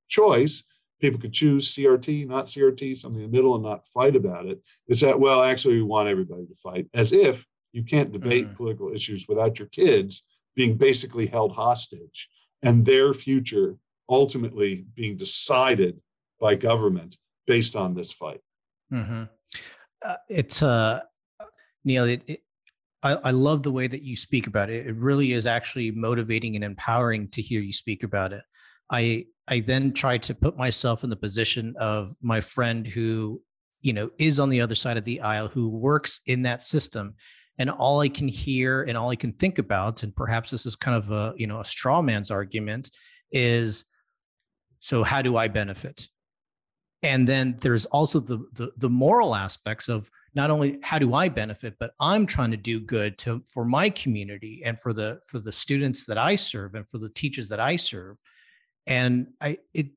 choice, 0.08 0.64
people 1.00 1.18
could 1.18 1.32
choose 1.32 1.74
CRT, 1.74 2.28
not 2.28 2.46
CRT, 2.46 2.98
something 2.98 3.22
in 3.22 3.30
the 3.30 3.36
middle, 3.36 3.54
and 3.54 3.64
not 3.64 3.86
fight 3.86 4.16
about 4.16 4.44
it. 4.44 4.60
Is 4.86 5.00
that, 5.00 5.18
well, 5.18 5.42
actually, 5.42 5.76
we 5.76 5.82
want 5.82 6.10
everybody 6.10 6.44
to 6.44 6.54
fight, 6.56 6.88
as 6.92 7.12
if 7.12 7.46
you 7.72 7.84
can't 7.84 8.12
debate 8.12 8.44
mm-hmm. 8.44 8.56
political 8.56 8.92
issues 8.92 9.26
without 9.26 9.58
your 9.58 9.68
kids 9.68 10.24
being 10.56 10.76
basically 10.76 11.26
held 11.26 11.52
hostage 11.52 12.28
and 12.62 12.84
their 12.84 13.12
future 13.12 13.76
ultimately 14.08 14.86
being 14.94 15.16
decided 15.16 16.00
by 16.40 16.54
government 16.54 17.16
based 17.46 17.76
on 17.76 17.94
this 17.94 18.12
fight. 18.12 18.40
Mm-hmm. 18.92 19.24
Uh, 20.04 20.14
it's 20.28 20.62
uh, 20.62 21.00
Neal. 21.84 22.04
It, 22.04 22.22
it, 22.26 22.40
I, 23.02 23.14
I 23.24 23.30
love 23.30 23.62
the 23.62 23.72
way 23.72 23.86
that 23.86 24.02
you 24.02 24.16
speak 24.16 24.46
about 24.46 24.70
it. 24.70 24.86
It 24.86 24.96
really 24.96 25.32
is 25.32 25.46
actually 25.46 25.90
motivating 25.90 26.56
and 26.56 26.64
empowering 26.64 27.28
to 27.30 27.42
hear 27.42 27.60
you 27.60 27.72
speak 27.72 28.02
about 28.02 28.32
it. 28.32 28.42
I 28.90 29.26
I 29.48 29.60
then 29.60 29.92
try 29.92 30.18
to 30.18 30.34
put 30.34 30.56
myself 30.56 31.04
in 31.04 31.10
the 31.10 31.16
position 31.16 31.74
of 31.78 32.14
my 32.20 32.40
friend 32.40 32.86
who, 32.86 33.40
you 33.80 33.92
know, 33.92 34.10
is 34.18 34.40
on 34.40 34.48
the 34.48 34.60
other 34.60 34.74
side 34.74 34.96
of 34.96 35.04
the 35.04 35.20
aisle, 35.20 35.48
who 35.48 35.68
works 35.68 36.20
in 36.26 36.42
that 36.42 36.62
system. 36.62 37.14
And 37.58 37.70
all 37.70 38.00
I 38.00 38.08
can 38.08 38.28
hear 38.28 38.82
and 38.82 38.96
all 38.98 39.10
I 39.10 39.16
can 39.16 39.32
think 39.32 39.58
about, 39.58 40.02
and 40.02 40.14
perhaps 40.14 40.50
this 40.50 40.66
is 40.66 40.76
kind 40.76 40.96
of 40.96 41.10
a, 41.10 41.34
you 41.36 41.46
know, 41.46 41.60
a 41.60 41.64
straw 41.64 42.02
man's 42.02 42.30
argument, 42.30 42.90
is 43.32 43.86
so 44.78 45.02
how 45.02 45.22
do 45.22 45.36
I 45.36 45.48
benefit? 45.48 46.08
And 47.02 47.26
then 47.26 47.56
there's 47.60 47.86
also 47.86 48.20
the, 48.20 48.38
the 48.52 48.72
the 48.76 48.90
moral 48.90 49.34
aspects 49.34 49.88
of 49.88 50.10
not 50.34 50.50
only 50.50 50.78
how 50.82 50.98
do 50.98 51.14
I 51.14 51.28
benefit, 51.28 51.74
but 51.78 51.92
I'm 52.00 52.26
trying 52.26 52.50
to 52.50 52.56
do 52.56 52.80
good 52.80 53.16
to 53.18 53.42
for 53.46 53.64
my 53.64 53.90
community 53.90 54.62
and 54.64 54.80
for 54.80 54.92
the 54.92 55.20
for 55.26 55.38
the 55.38 55.52
students 55.52 56.04
that 56.06 56.18
I 56.18 56.36
serve 56.36 56.74
and 56.74 56.88
for 56.88 56.98
the 56.98 57.08
teachers 57.08 57.48
that 57.50 57.60
I 57.60 57.76
serve 57.76 58.16
and 58.86 59.28
I 59.40 59.58
it 59.74 59.88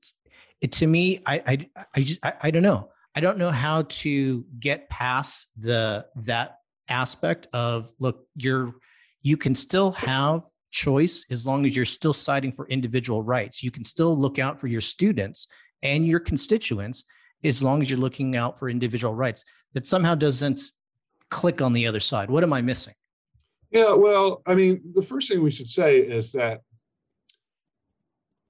it 0.61 0.71
to 0.73 0.87
me 0.87 1.21
I 1.25 1.41
I 1.45 1.85
I 1.95 2.01
just 2.01 2.25
I, 2.25 2.33
I 2.43 2.51
don't 2.51 2.63
know 2.63 2.89
I 3.15 3.21
don't 3.21 3.37
know 3.37 3.51
how 3.51 3.83
to 3.83 4.45
get 4.59 4.89
past 4.89 5.49
the 5.57 6.05
that 6.15 6.58
aspect 6.89 7.47
of 7.53 7.91
look 7.99 8.25
you're 8.35 8.73
you 9.21 9.37
can 9.37 9.53
still 9.53 9.91
have 9.91 10.43
choice 10.71 11.25
as 11.29 11.45
long 11.45 11.65
as 11.65 11.75
you're 11.75 11.85
still 11.85 12.13
citing 12.13 12.51
for 12.51 12.67
individual 12.67 13.21
rights. 13.23 13.63
You 13.63 13.71
can 13.71 13.83
still 13.83 14.17
look 14.17 14.39
out 14.39 14.59
for 14.59 14.67
your 14.67 14.81
students 14.81 15.47
and 15.83 16.07
your 16.07 16.19
constituents 16.19 17.03
as 17.43 17.61
long 17.63 17.81
as 17.81 17.89
you're 17.89 17.99
looking 17.99 18.35
out 18.35 18.57
for 18.57 18.69
individual 18.69 19.13
rights. 19.13 19.43
That 19.73 19.87
somehow 19.87 20.15
doesn't 20.15 20.61
click 21.29 21.61
on 21.61 21.73
the 21.73 21.85
other 21.85 21.99
side. 21.99 22.29
What 22.29 22.43
am 22.43 22.53
i 22.53 22.61
missing? 22.61 22.95
Yeah 23.71 23.93
well 23.93 24.41
i 24.47 24.55
mean 24.55 24.81
the 24.95 25.03
first 25.03 25.29
thing 25.29 25.43
we 25.43 25.51
should 25.51 25.69
say 25.69 25.97
is 25.99 26.31
that 26.31 26.61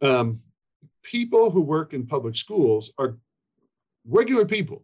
um, 0.02 0.42
people 1.04 1.52
who 1.52 1.62
work 1.62 1.94
in 1.94 2.06
public 2.06 2.36
schools 2.36 2.92
are 2.98 3.18
regular 4.08 4.46
people. 4.46 4.84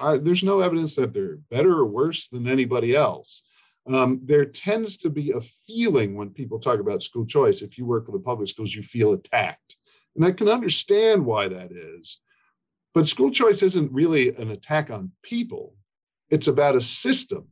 I, 0.00 0.18
there's 0.18 0.42
no 0.42 0.60
evidence 0.60 0.94
that 0.96 1.12
they're 1.12 1.36
better 1.50 1.72
or 1.72 1.86
worse 1.86 2.28
than 2.28 2.48
anybody 2.48 2.94
else. 2.96 3.42
Um, 3.86 4.20
there 4.24 4.44
tends 4.44 4.96
to 4.98 5.10
be 5.10 5.32
a 5.32 5.40
feeling 5.40 6.14
when 6.14 6.30
people 6.30 6.58
talk 6.60 6.80
about 6.80 7.02
school 7.02 7.26
choice. 7.26 7.62
If 7.62 7.78
you 7.78 7.86
work 7.86 8.06
in 8.08 8.14
the 8.14 8.20
public 8.20 8.48
schools, 8.48 8.74
you 8.74 8.82
feel 8.82 9.12
attacked. 9.12 9.76
And 10.14 10.24
I 10.24 10.32
can 10.32 10.48
understand 10.48 11.24
why 11.24 11.48
that 11.48 11.72
is. 11.72 12.18
But 12.94 13.08
school 13.08 13.30
choice 13.30 13.62
isn't 13.62 13.92
really 13.92 14.34
an 14.36 14.50
attack 14.50 14.90
on 14.90 15.12
people, 15.22 15.74
it's 16.30 16.48
about 16.48 16.76
a 16.76 16.80
system 16.80 17.48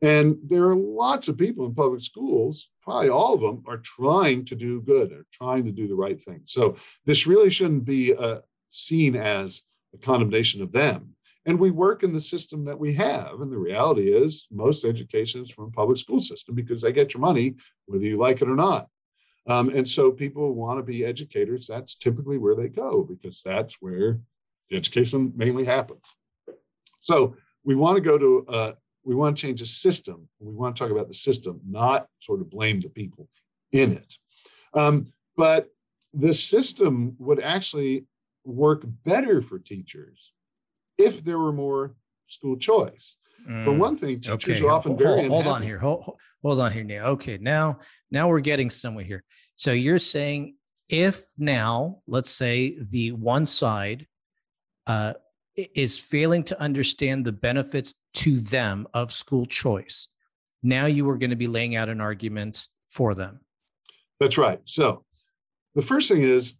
and 0.00 0.38
there 0.44 0.64
are 0.68 0.76
lots 0.76 1.28
of 1.28 1.36
people 1.36 1.66
in 1.66 1.74
public 1.74 2.02
schools, 2.02 2.68
probably 2.82 3.08
all 3.08 3.34
of 3.34 3.40
them, 3.40 3.64
are 3.66 3.78
trying 3.78 4.44
to 4.46 4.54
do 4.54 4.80
good, 4.80 5.12
are 5.12 5.26
trying 5.32 5.64
to 5.64 5.72
do 5.72 5.88
the 5.88 5.94
right 5.94 6.20
thing. 6.22 6.42
So 6.44 6.76
this 7.04 7.26
really 7.26 7.50
shouldn't 7.50 7.84
be 7.84 8.14
uh, 8.14 8.40
seen 8.70 9.16
as 9.16 9.62
a 9.94 9.98
condemnation 9.98 10.62
of 10.62 10.70
them. 10.70 11.14
And 11.46 11.58
we 11.58 11.70
work 11.70 12.02
in 12.02 12.12
the 12.12 12.20
system 12.20 12.64
that 12.66 12.78
we 12.78 12.92
have. 12.94 13.40
And 13.40 13.50
the 13.50 13.58
reality 13.58 14.12
is, 14.12 14.46
most 14.50 14.84
education 14.84 15.42
is 15.42 15.50
from 15.50 15.72
public 15.72 15.98
school 15.98 16.20
system 16.20 16.54
because 16.54 16.82
they 16.82 16.92
get 16.92 17.14
your 17.14 17.20
money, 17.20 17.54
whether 17.86 18.04
you 18.04 18.16
like 18.16 18.42
it 18.42 18.48
or 18.48 18.56
not. 18.56 18.88
Um, 19.46 19.70
and 19.70 19.88
so 19.88 20.10
people 20.12 20.54
want 20.54 20.78
to 20.78 20.82
be 20.82 21.06
educators. 21.06 21.66
That's 21.66 21.94
typically 21.94 22.36
where 22.36 22.54
they 22.54 22.68
go 22.68 23.02
because 23.02 23.40
that's 23.42 23.76
where 23.80 24.20
education 24.70 25.32
mainly 25.36 25.64
happens. 25.64 26.02
So 27.00 27.36
we 27.64 27.74
want 27.74 27.96
to 27.96 28.02
go 28.02 28.18
to 28.18 28.44
uh, 28.48 28.72
we 29.04 29.14
want 29.14 29.36
to 29.36 29.40
change 29.40 29.60
the 29.60 29.66
system. 29.66 30.28
We 30.38 30.52
want 30.52 30.76
to 30.76 30.82
talk 30.82 30.90
about 30.90 31.08
the 31.08 31.14
system, 31.14 31.60
not 31.66 32.08
sort 32.20 32.42
of 32.42 32.50
blame 32.50 32.80
the 32.80 32.90
people 32.90 33.26
in 33.72 33.92
it. 33.92 34.14
Um, 34.74 35.12
but 35.36 35.70
the 36.12 36.34
system 36.34 37.16
would 37.18 37.40
actually 37.40 38.04
work 38.44 38.82
better 39.04 39.40
for 39.40 39.58
teachers 39.58 40.32
if 40.98 41.24
there 41.24 41.38
were 41.38 41.52
more 41.52 41.94
school 42.26 42.56
choice. 42.56 43.16
Mm, 43.48 43.64
for 43.64 43.72
one 43.72 43.96
thing, 43.96 44.20
teachers 44.20 44.56
okay. 44.56 44.66
are 44.66 44.70
often 44.70 44.92
hold, 44.92 45.02
very 45.02 45.20
hold, 45.28 45.44
hold 45.44 45.46
on 45.46 45.62
here. 45.62 45.78
Hold, 45.78 46.16
hold 46.42 46.60
on 46.60 46.72
here 46.72 46.84
now. 46.84 47.06
Okay, 47.06 47.38
now 47.40 47.78
now 48.10 48.28
we're 48.28 48.40
getting 48.40 48.68
somewhere 48.68 49.04
here. 49.04 49.24
So 49.54 49.72
you're 49.72 49.98
saying 49.98 50.56
if 50.88 51.32
now, 51.38 51.98
let's 52.06 52.30
say 52.30 52.76
the 52.90 53.12
one 53.12 53.46
side 53.46 54.06
uh, 54.86 55.14
is 55.54 55.98
failing 55.98 56.44
to 56.44 56.60
understand 56.60 57.24
the 57.24 57.32
benefits 57.32 57.94
to 58.14 58.40
them 58.40 58.86
of 58.94 59.12
school 59.12 59.46
choice. 59.46 60.08
Now 60.62 60.86
you 60.86 61.08
are 61.10 61.18
going 61.18 61.30
to 61.30 61.36
be 61.36 61.46
laying 61.46 61.76
out 61.76 61.88
an 61.88 62.00
argument 62.00 62.66
for 62.88 63.14
them. 63.14 63.40
That's 64.18 64.38
right. 64.38 64.60
So 64.64 65.04
the 65.74 65.82
first 65.82 66.08
thing 66.08 66.22
is 66.22 66.54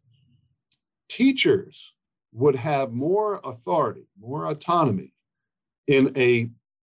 teachers 1.09 1.93
would 2.33 2.57
have 2.57 2.93
more 2.93 3.41
authority, 3.45 4.07
more 4.19 4.47
autonomy 4.47 5.13
in 5.87 6.13
a 6.17 6.51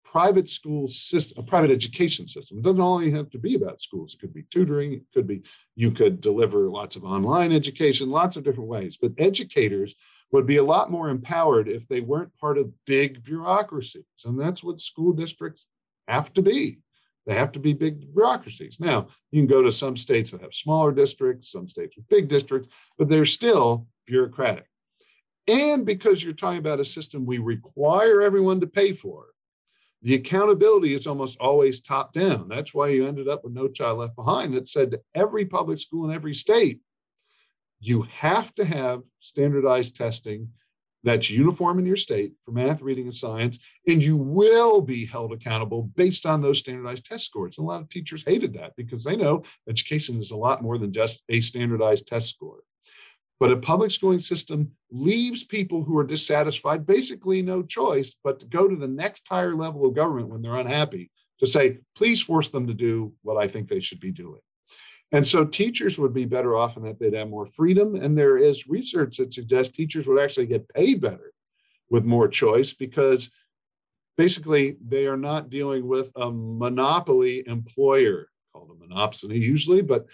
private 0.04 0.50
school 0.50 0.88
system, 0.88 1.38
a 1.38 1.44
private 1.44 1.70
education 1.70 2.28
system. 2.28 2.58
It 2.58 2.64
doesn't 2.64 2.82
only 2.82 3.12
have 3.12 3.30
to 3.30 3.38
be 3.38 3.54
about 3.54 3.82
schools. 3.82 4.16
It 4.16 4.20
could 4.20 4.34
be 4.34 4.44
tutoring. 4.50 4.94
It 4.94 5.04
could 5.14 5.28
be 5.28 5.44
you 5.76 5.92
could 5.92 6.20
deliver 6.20 6.68
lots 6.68 6.96
of 6.96 7.04
online 7.04 7.52
education, 7.52 8.10
lots 8.10 8.36
of 8.36 8.44
different 8.44 8.70
ways. 8.70 8.98
But 8.98 9.12
educators 9.20 9.94
would 10.32 10.48
be 10.48 10.58
a 10.58 10.64
lot 10.64 10.90
more 10.90 11.10
empowered 11.10 11.68
if 11.70 11.88
they 11.88 12.02
weren't 12.02 12.36
part 12.38 12.58
of 12.58 12.74
big 12.86 13.24
bureaucracies. 13.24 14.04
And 14.26 14.40
that's 14.40 14.64
what 14.64 14.82
school 14.82 15.14
districts 15.14 15.68
have 16.08 16.34
to 16.34 16.42
be. 16.42 16.80
They 17.28 17.36
have 17.36 17.52
to 17.52 17.60
be 17.60 17.74
big 17.74 18.12
bureaucracies. 18.14 18.80
Now, 18.80 19.10
you 19.30 19.42
can 19.42 19.48
go 19.48 19.62
to 19.62 19.72
some 19.72 19.96
states 19.96 20.32
that 20.32 20.42
have 20.42 20.54
smaller 20.56 20.92
districts, 20.92 21.52
some 21.52 21.68
states 21.68 21.96
with 21.96 22.10
big 22.10 22.28
districts, 22.28 22.70
but 22.98 23.10
they're 23.10 23.26
still 23.26 23.88
bureaucratic. 24.08 24.66
And 25.50 25.84
because 25.84 26.24
you're 26.24 26.34
talking 26.34 26.60
about 26.60 26.80
a 26.80 26.86
system 26.86 27.26
we 27.26 27.40
require 27.40 28.22
everyone 28.22 28.60
to 28.60 28.68
pay 28.68 28.94
for, 28.94 29.26
the 30.04 30.14
accountability 30.14 30.94
is 30.94 31.08
almost 31.08 31.40
always 31.40 31.82
top 31.82 32.14
down. 32.14 32.48
That's 32.48 32.74
why 32.74 32.90
you 32.90 33.08
ended 33.08 33.28
up 33.28 33.44
with 33.44 33.54
No 33.54 33.68
Child 33.68 33.98
Left 33.98 34.16
Behind 34.16 34.54
that 34.54 34.70
said 34.70 34.92
to 34.92 35.02
every 35.16 35.46
public 35.46 35.80
school 35.80 36.08
in 36.08 36.16
every 36.16 36.36
state, 36.36 36.82
you 37.82 38.04
have 38.04 38.52
to 38.54 38.64
have 38.64 39.02
standardized 39.20 39.96
testing 39.96 40.50
that's 41.04 41.32
uniform 41.32 41.80
in 41.80 41.86
your 41.86 41.96
state 41.96 42.34
for 42.46 42.52
math, 42.52 42.82
reading, 42.82 43.06
and 43.06 43.16
science, 43.16 43.58
and 43.88 44.04
you 44.04 44.18
will 44.18 44.82
be 44.82 45.06
held 45.06 45.34
accountable 45.34 45.84
based 45.96 46.26
on 46.26 46.42
those 46.42 46.60
standardized 46.60 47.06
test 47.06 47.26
scores. 47.26 47.58
A 47.58 47.62
lot 47.62 47.82
of 47.82 47.90
teachers 47.90 48.24
hated 48.24 48.54
that 48.54 48.76
because 48.76 49.04
they 49.04 49.16
know 49.16 49.44
education 49.68 50.20
is 50.20 50.32
a 50.32 50.38
lot 50.38 50.62
more 50.62 50.78
than 50.78 50.94
just 50.94 51.24
a 51.30 51.42
standardized 51.42 52.06
test 52.06 52.28
score. 52.30 52.60
But 53.40 53.52
a 53.52 53.58
public 53.58 53.92
schooling 53.92 54.20
system 54.20 54.72
leaves 54.92 55.44
people 55.44 55.84
who 55.84 55.98
are 55.98 56.04
dissatisfied 56.04 56.86
basically 56.86 57.42
no 57.42 57.64
choice 57.64 58.16
but 58.24 58.42
to 58.42 58.46
go 58.46 58.68
to 58.68 58.76
the 58.76 58.88
next 58.88 59.28
higher 59.28 59.54
level 59.54 59.86
of 59.86 59.96
government 59.96 60.30
when 60.30 60.42
they're 60.42 60.56
unhappy 60.56 61.10
to 61.40 61.46
say, 61.46 61.80
please 61.96 62.22
force 62.22 62.50
them 62.50 62.68
to 62.68 62.74
do 62.74 63.14
what 63.22 63.42
I 63.42 63.48
think 63.48 63.70
they 63.70 63.80
should 63.80 64.02
be 64.02 64.12
doing. 64.12 64.42
And 65.12 65.26
so 65.26 65.46
teachers 65.46 65.98
would 65.98 66.14
be 66.14 66.26
better 66.26 66.56
off 66.56 66.78
in 66.78 66.84
that 66.84 67.00
they'd 67.00 67.14
have 67.14 67.30
more 67.30 67.48
freedom. 67.48 67.96
And 67.96 68.18
there 68.18 68.38
is 68.38 68.68
research 68.68 69.18
that 69.18 69.34
suggests 69.34 69.76
teachers 69.76 70.06
would 70.06 70.22
actually 70.22 70.46
get 70.46 70.70
paid 70.70 71.02
better 71.02 71.32
with 71.90 72.04
more 72.04 72.28
choice 72.28 72.74
because 72.74 73.32
basically 74.18 74.78
they 74.86 75.08
are 75.08 75.18
not 75.18 75.50
dealing 75.50 75.88
with 75.88 76.12
a 76.16 76.30
monopoly 76.30 77.48
employer 77.48 78.28
called 78.54 78.70
a 78.70 78.86
monopsony 78.86 79.40
usually. 79.42 79.82
But 79.82 80.06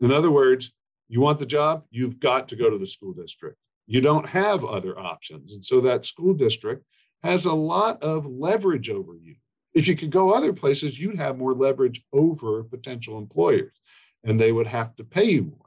in 0.00 0.12
other 0.12 0.30
words, 0.30 0.72
you 1.08 1.20
want 1.20 1.38
the 1.38 1.46
job, 1.46 1.84
you've 1.90 2.20
got 2.20 2.48
to 2.48 2.56
go 2.56 2.70
to 2.70 2.78
the 2.78 2.86
school 2.86 3.12
district. 3.12 3.56
You 3.86 4.00
don't 4.00 4.28
have 4.28 4.64
other 4.64 4.98
options. 4.98 5.54
And 5.54 5.64
so 5.64 5.80
that 5.82 6.06
school 6.06 6.34
district 6.34 6.84
has 7.22 7.44
a 7.44 7.52
lot 7.52 8.02
of 8.02 8.26
leverage 8.26 8.90
over 8.90 9.14
you. 9.14 9.36
If 9.74 9.88
you 9.88 9.96
could 9.96 10.10
go 10.10 10.32
other 10.32 10.52
places, 10.52 10.98
you'd 10.98 11.18
have 11.18 11.38
more 11.38 11.54
leverage 11.54 12.02
over 12.12 12.62
potential 12.64 13.18
employers 13.18 13.72
and 14.24 14.40
they 14.40 14.52
would 14.52 14.66
have 14.66 14.94
to 14.96 15.04
pay 15.04 15.24
you 15.24 15.42
more. 15.44 15.66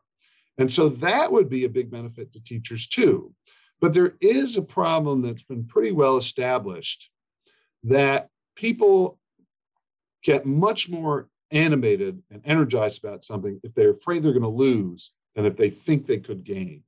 And 0.57 0.71
so 0.71 0.89
that 0.89 1.31
would 1.31 1.49
be 1.49 1.65
a 1.65 1.69
big 1.69 1.91
benefit 1.91 2.31
to 2.33 2.43
teachers 2.43 2.87
too. 2.87 3.33
But 3.81 3.93
there 3.93 4.15
is 4.21 4.55
a 4.55 4.61
problem 4.61 5.21
that's 5.21 5.43
been 5.43 5.65
pretty 5.65 5.91
well 5.91 6.17
established 6.17 7.09
that 7.83 8.29
people 8.55 9.19
get 10.23 10.45
much 10.45 10.89
more 10.89 11.27
animated 11.51 12.21
and 12.31 12.41
energized 12.45 13.03
about 13.03 13.23
something 13.23 13.59
if 13.63 13.73
they're 13.75 13.91
afraid 13.91 14.23
they're 14.23 14.31
going 14.31 14.41
to 14.41 14.49
lose 14.49 15.11
than 15.35 15.45
if 15.45 15.57
they 15.57 15.69
think 15.69 16.05
they 16.05 16.19
could 16.19 16.43
gain. 16.43 16.83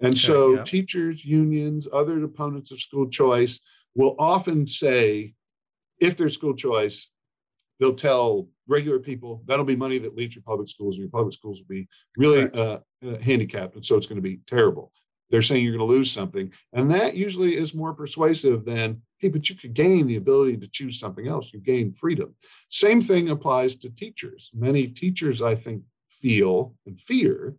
And 0.00 0.10
okay, 0.10 0.18
so 0.18 0.54
yeah. 0.56 0.64
teachers, 0.64 1.24
unions, 1.24 1.88
other 1.92 2.22
opponents 2.24 2.70
of 2.70 2.80
school 2.80 3.08
choice 3.08 3.60
will 3.94 4.14
often 4.18 4.66
say, 4.66 5.34
if 6.00 6.16
there's 6.16 6.34
school 6.34 6.54
choice, 6.54 7.08
they'll 7.80 7.94
tell 7.94 8.48
regular 8.68 8.98
people 8.98 9.42
that'll 9.46 9.64
be 9.64 9.76
money 9.76 9.98
that 9.98 10.16
leaves 10.16 10.34
your 10.34 10.42
public 10.42 10.68
schools 10.68 10.96
and 10.96 11.02
your 11.02 11.10
public 11.10 11.32
schools 11.32 11.60
will 11.60 11.74
be 11.74 11.88
really 12.16 12.50
uh, 12.52 12.78
uh, 13.06 13.18
handicapped 13.18 13.74
and 13.74 13.84
so 13.84 13.96
it's 13.96 14.06
going 14.06 14.16
to 14.16 14.22
be 14.22 14.40
terrible. 14.46 14.92
They're 15.30 15.42
saying 15.42 15.64
you're 15.64 15.76
going 15.76 15.88
to 15.88 15.94
lose 15.94 16.10
something 16.10 16.52
and 16.72 16.90
that 16.90 17.14
usually 17.14 17.56
is 17.56 17.74
more 17.74 17.94
persuasive 17.94 18.64
than 18.64 19.00
hey 19.18 19.28
but 19.28 19.48
you 19.48 19.56
could 19.56 19.74
gain 19.74 20.06
the 20.06 20.16
ability 20.16 20.56
to 20.58 20.68
choose 20.68 20.98
something 20.98 21.28
else. 21.28 21.52
You 21.52 21.60
gain 21.60 21.92
freedom. 21.92 22.34
Same 22.70 23.00
thing 23.00 23.30
applies 23.30 23.76
to 23.76 23.90
teachers. 23.90 24.50
Many 24.54 24.88
teachers 24.88 25.42
i 25.42 25.54
think 25.54 25.82
feel 26.10 26.74
and 26.86 26.98
fear 26.98 27.54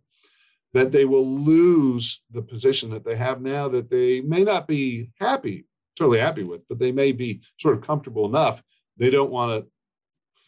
that 0.74 0.92
they 0.92 1.04
will 1.04 1.26
lose 1.26 2.22
the 2.32 2.42
position 2.42 2.90
that 2.90 3.04
they 3.04 3.16
have 3.16 3.40
now 3.40 3.68
that 3.68 3.90
they 3.90 4.20
may 4.20 4.44
not 4.44 4.66
be 4.66 5.10
happy 5.18 5.64
totally 5.96 6.18
happy 6.18 6.44
with 6.44 6.60
but 6.68 6.78
they 6.78 6.92
may 6.92 7.12
be 7.12 7.40
sort 7.58 7.76
of 7.76 7.82
comfortable 7.82 8.26
enough 8.26 8.62
they 8.96 9.10
don't 9.10 9.30
want 9.30 9.50
to 9.50 9.70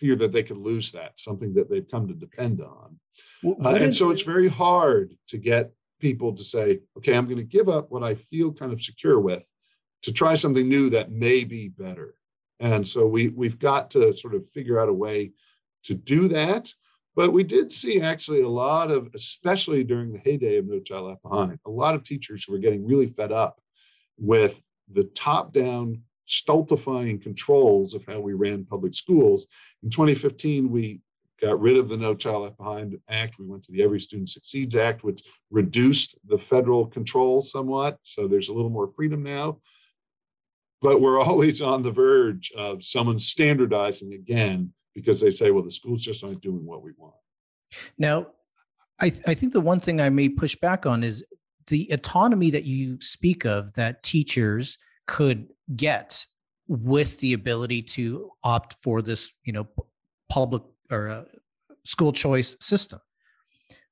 fear 0.00 0.16
that 0.16 0.32
they 0.32 0.42
could 0.42 0.56
lose 0.56 0.90
that, 0.92 1.18
something 1.18 1.52
that 1.52 1.68
they've 1.68 1.88
come 1.90 2.08
to 2.08 2.14
depend 2.14 2.62
on. 2.62 2.98
Uh, 3.44 3.74
and 3.74 3.94
so 3.94 4.10
it's 4.10 4.22
very 4.22 4.48
hard 4.48 5.14
to 5.28 5.36
get 5.36 5.72
people 6.00 6.34
to 6.34 6.42
say, 6.42 6.80
okay, 6.96 7.14
I'm 7.14 7.26
going 7.26 7.36
to 7.36 7.44
give 7.44 7.68
up 7.68 7.90
what 7.90 8.02
I 8.02 8.14
feel 8.14 8.50
kind 8.50 8.72
of 8.72 8.82
secure 8.82 9.20
with 9.20 9.44
to 10.04 10.12
try 10.12 10.34
something 10.34 10.66
new 10.66 10.88
that 10.90 11.12
may 11.12 11.44
be 11.44 11.68
better. 11.68 12.14
And 12.60 12.88
so 12.88 13.06
we, 13.06 13.28
we've 13.28 13.58
got 13.58 13.90
to 13.90 14.16
sort 14.16 14.34
of 14.34 14.48
figure 14.50 14.80
out 14.80 14.88
a 14.88 14.92
way 14.92 15.32
to 15.84 15.94
do 15.94 16.28
that. 16.28 16.72
But 17.16 17.32
we 17.32 17.42
did 17.42 17.72
see 17.72 18.00
actually 18.00 18.42
a 18.42 18.48
lot 18.48 18.90
of, 18.90 19.10
especially 19.14 19.84
during 19.84 20.12
the 20.12 20.18
heyday 20.18 20.56
of 20.56 20.66
No 20.66 20.80
Child 20.80 21.06
Left 21.06 21.22
Behind, 21.22 21.58
a 21.66 21.70
lot 21.70 21.94
of 21.94 22.04
teachers 22.04 22.44
who 22.44 22.52
were 22.52 22.58
getting 22.58 22.86
really 22.86 23.08
fed 23.08 23.32
up 23.32 23.60
with 24.18 24.60
the 24.92 25.04
top 25.04 25.52
down 25.52 26.02
stultifying 26.26 27.18
controls 27.18 27.94
of 27.94 28.04
how 28.06 28.20
we 28.20 28.34
ran 28.34 28.64
public 28.64 28.94
schools. 28.94 29.46
In 29.82 29.90
2015, 29.90 30.70
we 30.70 31.00
got 31.40 31.60
rid 31.60 31.76
of 31.76 31.88
the 31.88 31.96
No 31.96 32.14
Child 32.14 32.44
Left 32.44 32.58
Behind 32.58 32.96
Act. 33.08 33.38
We 33.38 33.46
went 33.46 33.64
to 33.64 33.72
the 33.72 33.82
Every 33.82 33.98
Student 33.98 34.28
Succeeds 34.28 34.76
Act, 34.76 35.02
which 35.02 35.22
reduced 35.50 36.16
the 36.26 36.38
federal 36.38 36.86
control 36.86 37.42
somewhat. 37.42 37.98
So 38.04 38.28
there's 38.28 38.50
a 38.50 38.54
little 38.54 38.70
more 38.70 38.92
freedom 38.94 39.22
now. 39.22 39.58
But 40.80 41.00
we're 41.00 41.20
always 41.22 41.60
on 41.60 41.82
the 41.82 41.90
verge 41.90 42.52
of 42.56 42.84
someone 42.84 43.18
standardizing 43.18 44.12
again 44.12 44.72
because 44.94 45.20
they 45.20 45.30
say, 45.30 45.50
well, 45.50 45.62
the 45.62 45.70
schools 45.70 46.02
just 46.02 46.24
aren't 46.24 46.40
doing 46.40 46.64
what 46.64 46.82
we 46.82 46.92
want. 46.96 47.14
Now, 47.98 48.28
I, 49.00 49.10
th- 49.10 49.22
I 49.26 49.34
think 49.34 49.52
the 49.52 49.60
one 49.60 49.80
thing 49.80 50.00
I 50.00 50.10
may 50.10 50.28
push 50.28 50.56
back 50.56 50.86
on 50.86 51.02
is 51.02 51.24
the 51.68 51.88
autonomy 51.92 52.50
that 52.50 52.64
you 52.64 53.00
speak 53.00 53.44
of 53.44 53.72
that 53.74 54.02
teachers 54.02 54.76
could 55.06 55.48
get 55.76 56.24
with 56.68 57.18
the 57.20 57.32
ability 57.32 57.82
to 57.82 58.30
opt 58.44 58.76
for 58.82 59.02
this, 59.02 59.32
you 59.44 59.52
know, 59.52 59.66
public 60.28 60.62
or 60.90 61.08
uh, 61.08 61.24
school 61.84 62.12
choice 62.12 62.56
system. 62.60 63.00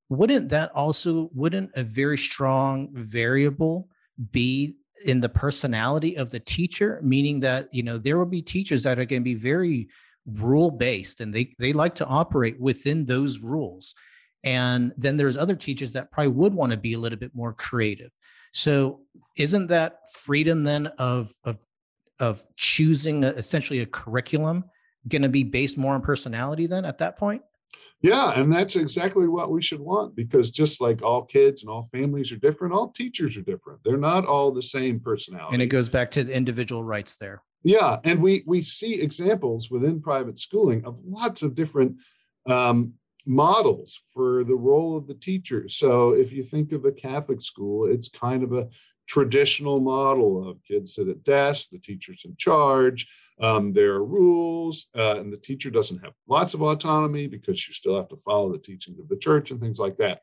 Wouldn't 0.09 0.49
that 0.51 0.71
also 0.73 1.31
wouldn't 1.35 1.71
a 1.75 1.83
very 1.83 2.17
strong 2.17 2.89
variable 2.93 3.89
be 4.31 4.77
in 5.05 5.21
the 5.21 5.29
personality 5.29 6.17
of 6.17 6.31
the 6.31 6.41
teacher, 6.41 7.01
meaning 7.03 7.41
that 7.41 7.69
you 7.73 7.83
know 7.83 7.99
there 7.99 8.19
will 8.19 8.27
be 8.27 8.43
teachers 8.43 8.83
that 8.85 8.99
are 8.99 9.05
going 9.05 9.23
to 9.23 9.25
be 9.25 9.35
very 9.35 9.89
rule 10.35 10.71
based 10.71 11.21
and 11.21 11.35
they 11.35 11.55
they 11.59 11.73
like 11.73 11.95
to 11.95 12.07
operate 12.07 12.61
within 12.61 13.05
those 13.05 13.41
rules 13.41 13.95
and 14.45 14.93
then 14.97 15.17
there's 15.17 15.37
other 15.37 15.57
teachers 15.57 15.93
that 15.93 16.13
probably 16.13 16.33
would 16.33 16.55
want 16.55 16.71
to 16.71 16.79
be 16.79 16.95
a 16.95 16.99
little 16.99 17.19
bit 17.19 17.35
more 17.35 17.53
creative 17.53 18.11
so 18.53 19.01
isn't 19.37 19.69
that 19.69 19.99
freedom 20.13 20.63
then 20.65 20.87
of 20.99 21.31
of 21.45 21.65
of 22.21 22.43
choosing 22.57 23.25
a, 23.25 23.29
essentially 23.29 23.81
a 23.81 23.87
curriculum 23.87 24.65
going 25.07 25.23
to 25.23 25.29
be 25.29 25.45
based 25.45 25.79
more 25.79 25.95
on 25.95 26.03
personality 26.03 26.67
then 26.67 26.85
at 26.85 26.99
that 26.99 27.17
point? 27.17 27.43
Yeah, 28.01 28.39
and 28.39 28.53
that's 28.53 28.77
exactly 28.77 29.27
what 29.27 29.51
we 29.51 29.61
should 29.61 29.81
want 29.81 30.15
because 30.15 30.53
just 30.53 30.81
like 30.81 31.03
all 31.03 31.25
kids 31.25 31.63
and 31.63 31.71
all 31.71 31.89
families 31.91 32.31
are 32.31 32.37
different, 32.37 32.73
all 32.73 32.91
teachers 32.91 33.37
are 33.37 33.43
different. 33.43 33.81
They're 33.85 33.97
not 33.97 34.25
all 34.25 34.53
the 34.53 34.63
same 34.63 35.01
personality. 35.01 35.55
And 35.55 35.63
it 35.63 35.67
goes 35.67 35.89
back 35.89 36.11
to 36.13 36.23
the 36.23 36.33
individual 36.33 36.85
rights 36.85 37.17
there. 37.17 37.43
Yeah, 37.63 37.99
and 38.05 38.23
we 38.23 38.45
we 38.47 38.63
see 38.63 39.01
examples 39.01 39.71
within 39.71 40.01
private 40.01 40.39
schooling 40.39 40.85
of 40.85 40.99
lots 41.05 41.43
of 41.43 41.55
different 41.55 41.97
um, 42.47 42.95
models 43.27 44.01
for 44.15 44.45
the 44.45 44.55
role 44.55 44.97
of 44.97 45.07
the 45.07 45.15
teacher. 45.15 45.69
So 45.69 46.13
if 46.13 46.33
you 46.33 46.45
think 46.45 46.73
of 46.73 46.85
a 46.85 46.93
Catholic 46.93 47.43
school, 47.43 47.87
it's 47.87 48.09
kind 48.09 48.43
of 48.43 48.53
a 48.53 48.69
traditional 49.07 49.81
model 49.81 50.49
of 50.49 50.63
kids 50.65 50.95
sit 50.95 51.09
at 51.09 51.25
desks, 51.25 51.69
the 51.69 51.79
teacher's 51.79 52.25
in 52.25 52.37
charge, 52.37 53.09
um, 53.41 53.73
there 53.73 53.95
are 53.95 54.05
rules, 54.05 54.87
uh, 54.95 55.17
and 55.19 55.33
the 55.33 55.39
teacher 55.39 55.71
doesn't 55.71 56.05
have 56.05 56.13
lots 56.29 56.55
of 56.55 56.63
autonomy 56.63 57.27
because 57.27 57.67
you 57.67 57.73
still 57.75 57.97
have 57.97 58.09
to 58.09 58.17
follow 58.25 58.53
the 58.53 58.59
teachings 58.59 58.99
of 58.99 59.09
the 59.09 59.17
church 59.17 59.51
and 59.51 59.61
things 59.61 59.79
like 59.79 59.97
that. 59.97 60.23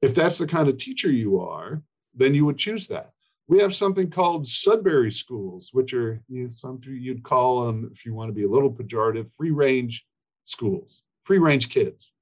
If 0.00 0.14
that's 0.14 0.38
the 0.38 0.46
kind 0.46 0.68
of 0.68 0.78
teacher 0.78 1.10
you 1.10 1.40
are, 1.40 1.82
then 2.14 2.34
you 2.34 2.44
would 2.44 2.58
choose 2.58 2.86
that. 2.88 3.12
We 3.48 3.60
have 3.60 3.74
something 3.74 4.10
called 4.10 4.46
Sudbury 4.46 5.10
schools, 5.10 5.70
which 5.72 5.94
are 5.94 6.22
you 6.28 6.42
know, 6.42 6.48
something 6.48 6.94
you'd 6.94 7.22
call 7.22 7.66
them, 7.66 7.90
if 7.92 8.04
you 8.04 8.14
want 8.14 8.28
to 8.28 8.34
be 8.34 8.44
a 8.44 8.48
little 8.48 8.70
pejorative, 8.70 9.32
free 9.32 9.50
range 9.50 10.06
schools, 10.44 11.02
free 11.24 11.38
range 11.38 11.70
kids. 11.70 12.12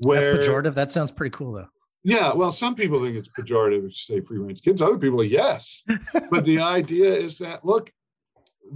Where, 0.00 0.20
That's 0.20 0.48
pejorative. 0.48 0.74
That 0.74 0.90
sounds 0.90 1.12
pretty 1.12 1.36
cool, 1.36 1.52
though. 1.52 1.68
Yeah, 2.02 2.32
well, 2.32 2.52
some 2.52 2.74
people 2.74 3.00
think 3.00 3.16
it's 3.16 3.28
pejorative 3.28 3.88
to 3.88 3.94
say 3.94 4.20
free 4.20 4.38
range 4.38 4.62
kids. 4.62 4.82
Other 4.82 4.98
people 4.98 5.20
are 5.20 5.24
yes. 5.24 5.82
but 6.30 6.44
the 6.44 6.60
idea 6.60 7.12
is 7.12 7.38
that 7.38 7.64
look, 7.64 7.90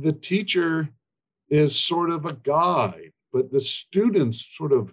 the 0.00 0.12
teacher 0.12 0.88
is 1.48 1.78
sort 1.78 2.10
of 2.10 2.26
a 2.26 2.32
guide, 2.32 3.12
but 3.32 3.50
the 3.50 3.60
students 3.60 4.46
sort 4.56 4.72
of 4.72 4.92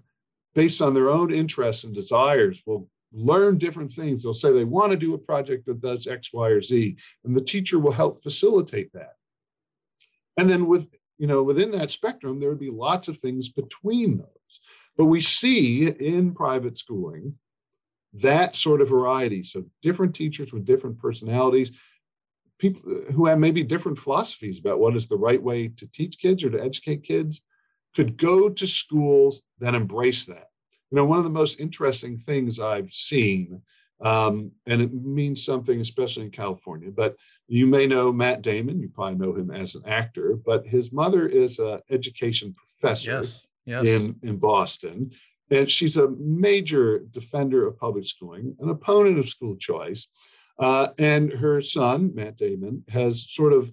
based 0.54 0.82
on 0.82 0.94
their 0.94 1.10
own 1.10 1.34
interests 1.34 1.84
and 1.84 1.96
desires 1.96 2.62
will 2.66 2.90
learn 3.12 3.58
different 3.58 3.92
things. 3.92 4.24
They'll 4.24 4.34
say 4.34 4.52
they 4.52 4.64
want 4.64 4.92
to 4.92 4.98
do 4.98 5.14
a 5.14 5.18
project 5.18 5.66
that 5.66 5.82
does 5.82 6.08
X, 6.08 6.32
Y, 6.34 6.50
or 6.50 6.62
Z, 6.62 6.96
and 7.24 7.36
the 7.36 7.42
teacher 7.42 7.80
will 7.80 7.92
help 7.92 8.24
facilitate 8.24 8.92
that. 8.94 9.14
And 10.38 10.50
then 10.50 10.68
with 10.68 10.88
you 11.18 11.28
know 11.28 11.44
within 11.44 11.72
that 11.72 11.92
spectrum, 11.92 12.40
there 12.40 12.50
would 12.50 12.60
be 12.60 12.70
lots 12.70 13.08
of 13.08 13.18
things 13.18 13.50
between 13.50 14.18
those. 14.18 14.60
But 14.98 15.06
we 15.06 15.22
see 15.22 15.88
in 15.88 16.34
private 16.34 16.78
schooling 16.78 17.36
that 18.14 18.56
sort 18.56 18.82
of 18.82 18.90
variety. 18.90 19.44
So 19.44 19.66
different 19.82 20.16
teachers 20.16 20.52
with 20.52 20.66
different 20.66 21.00
personalities, 21.00 21.72
people 22.58 22.82
who 23.14 23.28
have 23.28 23.40
maybe 23.40 23.64
different 23.64 24.00
philosophies 24.00 24.60
about 24.60 24.80
what 24.80 24.96
is 24.96 25.08
the 25.08 25.18
right 25.18 25.42
way 25.42 25.68
to 25.68 25.88
teach 25.88 26.20
kids 26.20 26.44
or 26.44 26.50
to 26.50 26.64
educate 26.64 27.04
kids 27.04 27.42
could 27.96 28.18
go 28.18 28.50
to 28.50 28.68
schools 28.68 29.42
that 29.60 29.76
embrace 29.76 30.26
that. 30.26 30.50
You 30.92 30.96
know, 30.98 31.06
one 31.06 31.18
of 31.18 31.24
the 31.24 31.30
most 31.30 31.60
interesting 31.60 32.18
things 32.18 32.60
I've 32.60 32.92
seen, 32.92 33.62
um, 34.00 34.52
and 34.68 34.82
it 34.82 34.94
means 34.94 35.44
something, 35.44 35.82
especially 35.82 36.24
in 36.24 36.32
California, 36.32 36.92
but 36.92 37.16
you 37.48 37.66
may 37.66 37.88
know 37.88 38.12
Matt 38.12 38.42
Damon. 38.42 38.80
You 38.80 38.90
probably 38.90 39.16
know 39.16 39.34
him 39.34 39.52
as 39.52 39.76
an 39.76 39.84
actor, 39.86 40.38
but 40.46 40.66
his 40.66 40.92
mother 40.92 41.28
is 41.28 41.60
an 41.60 41.82
education 41.90 42.54
professor 42.54 43.12
yes, 43.12 43.48
yes. 43.66 43.86
in, 43.86 44.16
in 44.24 44.38
Boston. 44.38 45.12
and 45.50 45.70
she's 45.70 45.98
a 45.98 46.10
major 46.10 47.00
defender 47.12 47.68
of 47.68 47.80
public 47.80 48.06
schooling, 48.06 48.56
an 48.60 48.70
opponent 48.70 49.18
of 49.18 49.30
school 49.30 49.56
choice. 49.56 50.08
Uh, 50.60 50.88
and 50.98 51.32
her 51.32 51.62
son, 51.62 52.12
Matt 52.16 52.38
Damon, 52.38 52.84
has 52.90 53.30
sort 53.30 53.54
of 53.54 53.72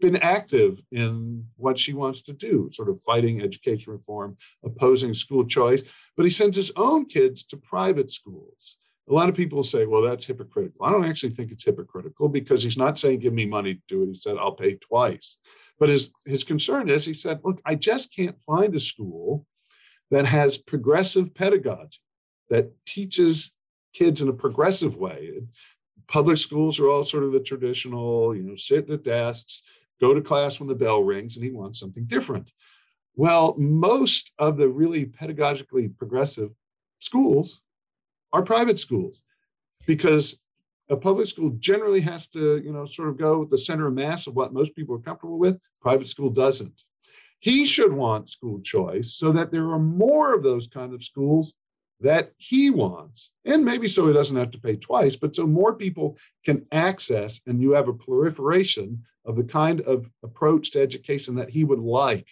been 0.00 0.16
active 0.16 0.80
in 0.92 1.44
what 1.56 1.78
she 1.78 1.92
wants 1.92 2.22
to 2.22 2.32
do, 2.32 2.68
sort 2.72 2.88
of 2.88 3.00
fighting 3.02 3.42
education 3.42 3.92
reform, 3.92 4.36
opposing 4.64 5.14
school 5.14 5.44
choice. 5.44 5.82
But 6.16 6.24
he 6.24 6.30
sends 6.30 6.56
his 6.56 6.72
own 6.76 7.06
kids 7.06 7.44
to 7.44 7.56
private 7.56 8.12
schools. 8.12 8.78
A 9.08 9.12
lot 9.12 9.28
of 9.28 9.36
people 9.36 9.62
say, 9.62 9.86
well, 9.86 10.02
that's 10.02 10.26
hypocritical. 10.26 10.84
I 10.84 10.90
don't 10.90 11.04
actually 11.04 11.30
think 11.30 11.52
it's 11.52 11.64
hypocritical 11.64 12.28
because 12.28 12.62
he's 12.62 12.76
not 12.76 12.98
saying, 12.98 13.20
give 13.20 13.32
me 13.32 13.46
money 13.46 13.74
to 13.74 13.82
do 13.88 14.02
it. 14.02 14.08
He 14.08 14.14
said, 14.14 14.36
I'll 14.36 14.52
pay 14.52 14.74
twice. 14.74 15.38
But 15.78 15.90
his, 15.90 16.10
his 16.24 16.42
concern 16.42 16.88
is, 16.88 17.04
he 17.04 17.14
said, 17.14 17.40
look, 17.44 17.60
I 17.64 17.76
just 17.76 18.14
can't 18.14 18.36
find 18.46 18.74
a 18.74 18.80
school 18.80 19.46
that 20.10 20.26
has 20.26 20.58
progressive 20.58 21.34
pedagogy, 21.34 21.98
that 22.50 22.72
teaches 22.84 23.52
kids 23.92 24.22
in 24.22 24.28
a 24.28 24.32
progressive 24.32 24.96
way. 24.96 25.40
Public 26.08 26.38
schools 26.38 26.78
are 26.80 26.88
all 26.88 27.04
sort 27.04 27.24
of 27.24 27.32
the 27.32 27.40
traditional, 27.40 28.34
you 28.34 28.42
know, 28.42 28.56
sit 28.56 28.90
at 28.90 29.04
desks, 29.04 29.62
go 30.00 30.14
to 30.14 30.20
class 30.20 30.60
when 30.60 30.68
the 30.68 30.74
bell 30.74 31.02
rings, 31.02 31.36
and 31.36 31.44
he 31.44 31.50
wants 31.50 31.80
something 31.80 32.04
different. 32.04 32.50
Well, 33.14 33.54
most 33.58 34.32
of 34.38 34.58
the 34.58 34.68
really 34.68 35.06
pedagogically 35.06 35.96
progressive 35.96 36.50
schools 36.98 37.62
are 38.32 38.42
private 38.42 38.78
schools 38.78 39.22
because 39.86 40.36
a 40.88 40.96
public 40.96 41.26
school 41.26 41.50
generally 41.58 42.00
has 42.00 42.28
to, 42.28 42.58
you 42.58 42.72
know, 42.72 42.86
sort 42.86 43.08
of 43.08 43.16
go 43.16 43.38
with 43.38 43.50
the 43.50 43.58
center 43.58 43.86
of 43.86 43.94
mass 43.94 44.26
of 44.26 44.36
what 44.36 44.52
most 44.52 44.74
people 44.74 44.94
are 44.94 45.00
comfortable 45.00 45.38
with. 45.38 45.58
Private 45.80 46.08
school 46.08 46.30
doesn't. 46.30 46.82
He 47.40 47.66
should 47.66 47.92
want 47.92 48.28
school 48.28 48.60
choice 48.60 49.14
so 49.14 49.32
that 49.32 49.50
there 49.50 49.68
are 49.70 49.78
more 49.78 50.34
of 50.34 50.42
those 50.42 50.68
kind 50.68 50.94
of 50.94 51.02
schools 51.02 51.54
that 52.00 52.32
he 52.36 52.70
wants. 52.70 53.30
And 53.44 53.64
maybe 53.64 53.88
so 53.88 54.06
he 54.06 54.12
doesn't 54.12 54.36
have 54.36 54.50
to 54.52 54.60
pay 54.60 54.76
twice, 54.76 55.16
but 55.16 55.34
so 55.34 55.46
more 55.46 55.74
people 55.74 56.18
can 56.44 56.66
access 56.72 57.40
and 57.46 57.60
you 57.60 57.72
have 57.72 57.88
a 57.88 57.94
proliferation 57.94 59.02
of 59.24 59.36
the 59.36 59.44
kind 59.44 59.80
of 59.82 60.08
approach 60.22 60.70
to 60.72 60.80
education 60.80 61.34
that 61.36 61.50
he 61.50 61.64
would 61.64 61.78
like. 61.78 62.26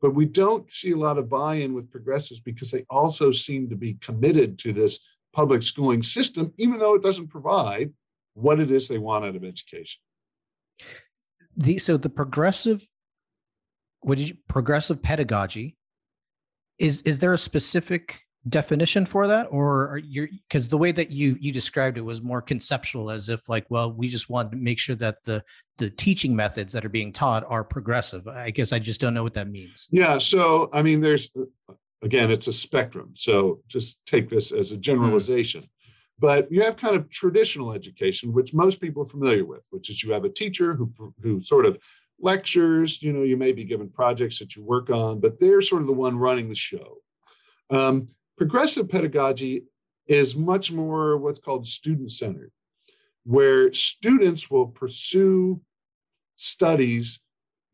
But 0.00 0.14
we 0.14 0.26
don't 0.26 0.70
see 0.72 0.92
a 0.92 0.96
lot 0.96 1.18
of 1.18 1.28
buy 1.28 1.56
in 1.56 1.74
with 1.74 1.90
progressives 1.90 2.40
because 2.40 2.70
they 2.70 2.84
also 2.90 3.32
seem 3.32 3.68
to 3.70 3.76
be 3.76 3.94
committed 3.94 4.58
to 4.60 4.72
this 4.72 5.00
public 5.32 5.62
schooling 5.62 6.02
system, 6.02 6.52
even 6.58 6.78
though 6.78 6.94
it 6.94 7.02
doesn't 7.02 7.28
provide 7.28 7.92
what 8.34 8.60
it 8.60 8.70
is 8.70 8.86
they 8.86 8.98
want 8.98 9.24
out 9.24 9.36
of 9.36 9.44
education. 9.44 10.00
The, 11.56 11.78
so 11.78 11.96
the 11.96 12.10
progressive, 12.10 12.86
what 14.00 14.18
did 14.18 14.28
you, 14.28 14.36
progressive 14.48 15.02
pedagogy 15.02 15.76
is 16.78 17.02
is 17.02 17.20
there 17.20 17.32
a 17.32 17.38
specific 17.38 18.24
definition 18.48 19.06
for 19.06 19.26
that? 19.26 19.46
Or 19.50 19.88
are 19.88 19.98
you 19.98 20.28
because 20.48 20.68
the 20.68 20.76
way 20.76 20.92
that 20.92 21.10
you 21.10 21.36
you 21.40 21.52
described 21.52 21.96
it 21.96 22.02
was 22.02 22.22
more 22.22 22.42
conceptual 22.42 23.10
as 23.10 23.28
if 23.28 23.48
like 23.48 23.64
well 23.70 23.90
we 23.92 24.06
just 24.06 24.28
want 24.28 24.50
to 24.50 24.56
make 24.56 24.78
sure 24.78 24.96
that 24.96 25.24
the 25.24 25.42
the 25.78 25.90
teaching 25.90 26.36
methods 26.36 26.72
that 26.74 26.84
are 26.84 26.90
being 26.90 27.12
taught 27.12 27.44
are 27.48 27.64
progressive. 27.64 28.28
I 28.28 28.50
guess 28.50 28.72
i 28.72 28.78
just 28.78 29.00
don't 29.00 29.14
know 29.14 29.22
what 29.22 29.34
that 29.34 29.48
means. 29.48 29.88
Yeah 29.90 30.18
so 30.18 30.68
i 30.72 30.82
mean 30.82 31.00
there's 31.00 31.30
again 32.02 32.30
it's 32.30 32.46
a 32.46 32.52
spectrum. 32.52 33.12
So 33.14 33.60
just 33.68 33.98
take 34.06 34.28
this 34.28 34.52
as 34.52 34.72
a 34.72 34.76
generalization. 34.76 35.62
Mm. 35.62 35.68
but 36.18 36.52
you 36.52 36.62
have 36.62 36.76
kind 36.76 36.96
of 36.96 37.08
traditional 37.10 37.72
education 37.72 38.32
which 38.32 38.52
most 38.52 38.78
people 38.80 39.02
are 39.04 39.08
familiar 39.08 39.44
with 39.46 39.62
which 39.70 39.88
is 39.88 40.02
you 40.02 40.12
have 40.12 40.24
a 40.24 40.28
teacher 40.28 40.74
who 40.74 40.92
who 41.22 41.40
sort 41.40 41.64
of 41.64 41.78
lectures 42.20 43.02
you 43.02 43.12
know 43.12 43.22
you 43.22 43.38
may 43.38 43.52
be 43.52 43.64
given 43.64 43.88
projects 43.88 44.38
that 44.38 44.54
you 44.54 44.62
work 44.62 44.90
on 44.90 45.18
but 45.18 45.40
they're 45.40 45.62
sort 45.62 45.80
of 45.80 45.86
the 45.86 45.94
one 45.94 46.18
running 46.18 46.48
the 46.50 46.54
show. 46.54 46.98
Um, 47.70 48.08
Progressive 48.36 48.88
pedagogy 48.88 49.64
is 50.06 50.36
much 50.36 50.72
more 50.72 51.16
what's 51.16 51.38
called 51.38 51.66
student 51.66 52.10
centered, 52.10 52.50
where 53.24 53.72
students 53.72 54.50
will 54.50 54.66
pursue 54.66 55.60
studies 56.36 57.20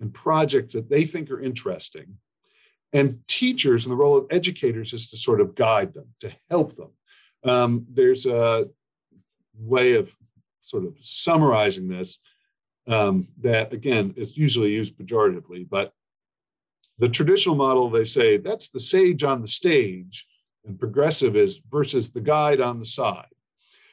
and 0.01 0.13
projects 0.13 0.75
that 0.75 0.89
they 0.89 1.05
think 1.05 1.31
are 1.31 1.41
interesting. 1.41 2.17
And 2.93 3.21
teachers 3.29 3.85
and 3.85 3.93
the 3.93 3.97
role 3.97 4.17
of 4.17 4.27
educators 4.31 4.93
is 4.93 5.11
to 5.11 5.17
sort 5.17 5.41
of 5.41 5.55
guide 5.55 5.95
them, 5.95 6.09
to 6.21 6.31
help 6.51 6.77
them. 6.77 6.91
Um, 7.45 7.87
there's 7.91 8.27
a 8.27 8.67
way 9.59 9.95
of 9.95 10.11
sort 10.61 10.85
of 10.85 10.95
summarizing 11.01 11.89
this 11.89 12.19
um, 12.87 13.29
that, 13.41 13.73
again, 13.73 14.15
is 14.17 14.37
usually 14.37 14.73
used 14.73 14.99
pejoratively, 14.99 15.69
but 15.69 15.93
the 16.99 17.09
traditional 17.09 17.55
model, 17.55 17.89
they 17.89 18.05
say 18.05 18.37
that's 18.37 18.69
the 18.69 18.81
sage 18.81 19.25
on 19.25 19.41
the 19.41 19.49
stage 19.49 20.27
and 20.65 20.79
progressive 20.79 21.37
is 21.37 21.61
versus 21.71 22.11
the 22.11 22.21
guide 22.21 22.61
on 22.61 22.79
the 22.79 22.87
side. 22.87 23.27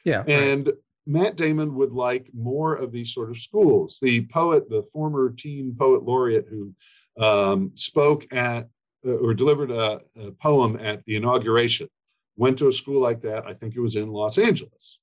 Yeah. 0.04 0.22
And 0.26 0.66
right. 0.66 0.76
Matt 1.06 1.36
Damon 1.36 1.74
would 1.74 1.92
like 1.92 2.28
more 2.34 2.74
of 2.74 2.92
these 2.92 3.12
sort 3.12 3.30
of 3.30 3.38
schools. 3.38 3.98
The 4.00 4.26
poet, 4.26 4.68
the 4.68 4.86
former 4.92 5.30
teen 5.30 5.74
poet 5.78 6.02
laureate 6.02 6.46
who 6.48 6.74
um, 7.18 7.72
spoke 7.74 8.32
at 8.32 8.68
uh, 9.06 9.12
or 9.12 9.32
delivered 9.32 9.70
a, 9.70 10.02
a, 10.16 10.32
poem 10.32 10.76
at 10.80 11.04
the 11.04 11.16
inauguration, 11.16 11.88
went 12.36 12.58
to 12.58 12.68
a 12.68 12.72
school 12.72 13.00
like 13.00 13.22
that. 13.22 13.46
I 13.46 13.54
think 13.54 13.74
it 13.74 13.80
was 13.80 13.96
in 13.96 14.08
Los 14.10 14.38
Angeles. 14.38 14.98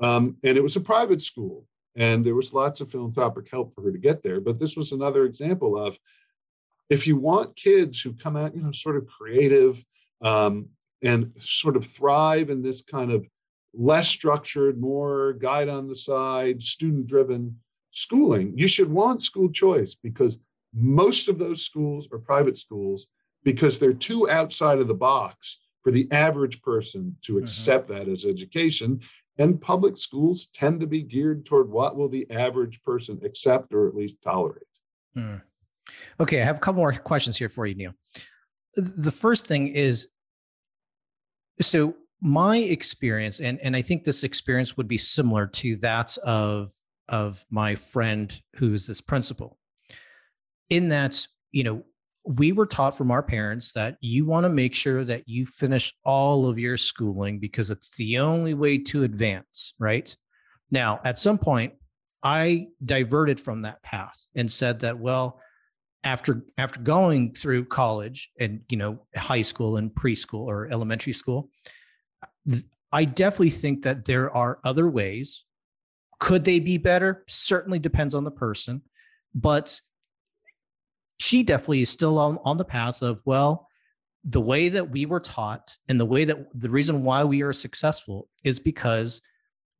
Um, 0.00 0.36
and 0.44 0.56
it 0.56 0.62
was 0.62 0.76
a 0.76 0.80
private 0.80 1.22
school. 1.22 1.66
And 1.96 2.24
there 2.24 2.34
was 2.34 2.52
lots 2.52 2.80
of 2.80 2.90
philanthropic 2.90 3.48
help 3.50 3.74
for 3.74 3.82
her 3.82 3.92
to 3.92 3.98
get 3.98 4.22
there. 4.22 4.40
But 4.40 4.58
this 4.58 4.76
was 4.76 4.92
another 4.92 5.24
example 5.24 5.78
of 5.78 5.98
if 6.90 7.06
you 7.06 7.16
want 7.16 7.56
kids 7.56 8.00
who 8.00 8.12
come 8.12 8.36
out, 8.36 8.54
you 8.54 8.62
know, 8.62 8.72
sort 8.72 8.96
of 8.96 9.06
creative, 9.06 9.82
um, 10.20 10.68
and 11.02 11.32
sort 11.38 11.76
of 11.76 11.86
thrive 11.86 12.50
in 12.50 12.62
this 12.62 12.82
kind 12.82 13.10
of 13.10 13.26
less 13.74 14.08
structured, 14.08 14.80
more 14.80 15.34
guide 15.34 15.68
on 15.68 15.86
the 15.86 15.94
side, 15.94 16.62
student 16.62 17.06
driven 17.06 17.56
schooling, 17.90 18.52
you 18.56 18.68
should 18.68 18.90
want 18.90 19.22
school 19.22 19.50
choice 19.50 19.94
because 19.94 20.38
most 20.74 21.28
of 21.28 21.38
those 21.38 21.64
schools 21.64 22.08
are 22.12 22.18
private 22.18 22.58
schools 22.58 23.08
because 23.44 23.78
they're 23.78 23.92
too 23.92 24.28
outside 24.28 24.78
of 24.78 24.88
the 24.88 24.94
box 24.94 25.58
for 25.82 25.90
the 25.90 26.08
average 26.10 26.60
person 26.62 27.16
to 27.22 27.34
mm-hmm. 27.34 27.42
accept 27.42 27.88
mm-hmm. 27.88 27.98
that 27.98 28.08
as 28.08 28.24
education. 28.24 29.00
And 29.38 29.60
public 29.60 29.96
schools 29.96 30.46
tend 30.52 30.80
to 30.80 30.86
be 30.86 31.02
geared 31.02 31.46
toward 31.46 31.70
what 31.70 31.96
will 31.96 32.08
the 32.08 32.28
average 32.30 32.82
person 32.82 33.20
accept 33.24 33.72
or 33.72 33.88
at 33.88 33.94
least 33.94 34.16
tolerate. 34.22 34.64
Mm. 35.16 35.40
Okay, 36.20 36.42
I 36.42 36.44
have 36.44 36.56
a 36.56 36.60
couple 36.60 36.80
more 36.80 36.92
questions 36.92 37.36
here 37.36 37.48
for 37.48 37.66
you, 37.66 37.74
Neal. 37.74 37.94
The 38.74 39.12
first 39.12 39.46
thing 39.46 39.68
is 39.68 40.08
so 41.60 41.94
my 42.20 42.58
experience, 42.58 43.40
and 43.40 43.58
and 43.60 43.76
I 43.76 43.82
think 43.82 44.04
this 44.04 44.24
experience 44.24 44.76
would 44.76 44.88
be 44.88 44.98
similar 44.98 45.46
to 45.46 45.76
that 45.76 46.16
of 46.18 46.70
of 47.08 47.44
my 47.50 47.74
friend 47.74 48.40
who's 48.56 48.86
this 48.86 49.00
principal. 49.00 49.58
In 50.68 50.88
that, 50.88 51.26
you 51.52 51.64
know, 51.64 51.84
we 52.24 52.52
were 52.52 52.66
taught 52.66 52.96
from 52.96 53.10
our 53.10 53.22
parents 53.22 53.72
that 53.72 53.96
you 54.00 54.26
want 54.26 54.44
to 54.44 54.50
make 54.50 54.74
sure 54.74 55.04
that 55.04 55.26
you 55.26 55.46
finish 55.46 55.94
all 56.04 56.48
of 56.48 56.58
your 56.58 56.76
schooling 56.76 57.38
because 57.38 57.70
it's 57.70 57.96
the 57.96 58.18
only 58.18 58.52
way 58.52 58.76
to 58.76 59.04
advance, 59.04 59.72
right? 59.78 60.14
Now, 60.70 61.00
at 61.04 61.18
some 61.18 61.38
point, 61.38 61.72
I 62.22 62.66
diverted 62.84 63.40
from 63.40 63.62
that 63.62 63.82
path 63.82 64.28
and 64.34 64.50
said 64.50 64.80
that, 64.80 64.98
well, 64.98 65.40
after 66.04 66.44
after 66.58 66.80
going 66.80 67.34
through 67.34 67.64
college 67.64 68.30
and 68.38 68.60
you 68.68 68.76
know 68.76 69.00
high 69.16 69.42
school 69.42 69.76
and 69.76 69.90
preschool 69.90 70.46
or 70.46 70.68
elementary 70.70 71.12
school 71.12 71.50
i 72.92 73.04
definitely 73.04 73.50
think 73.50 73.82
that 73.82 74.04
there 74.04 74.30
are 74.34 74.58
other 74.64 74.88
ways. 74.88 75.44
Could 76.20 76.44
they 76.44 76.58
be 76.58 76.78
better? 76.78 77.24
Certainly 77.28 77.78
depends 77.80 78.14
on 78.14 78.24
the 78.24 78.30
person 78.30 78.82
but 79.34 79.80
she 81.20 81.42
definitely 81.42 81.82
is 81.82 81.90
still 81.90 82.18
on, 82.18 82.38
on 82.44 82.56
the 82.56 82.64
path 82.64 83.02
of 83.02 83.22
well 83.24 83.66
the 84.24 84.40
way 84.40 84.68
that 84.68 84.90
we 84.90 85.06
were 85.06 85.20
taught 85.20 85.76
and 85.88 85.98
the 85.98 86.04
way 86.04 86.24
that 86.24 86.38
the 86.54 86.70
reason 86.70 87.04
why 87.04 87.24
we 87.24 87.42
are 87.42 87.52
successful 87.52 88.28
is 88.44 88.58
because 88.58 89.20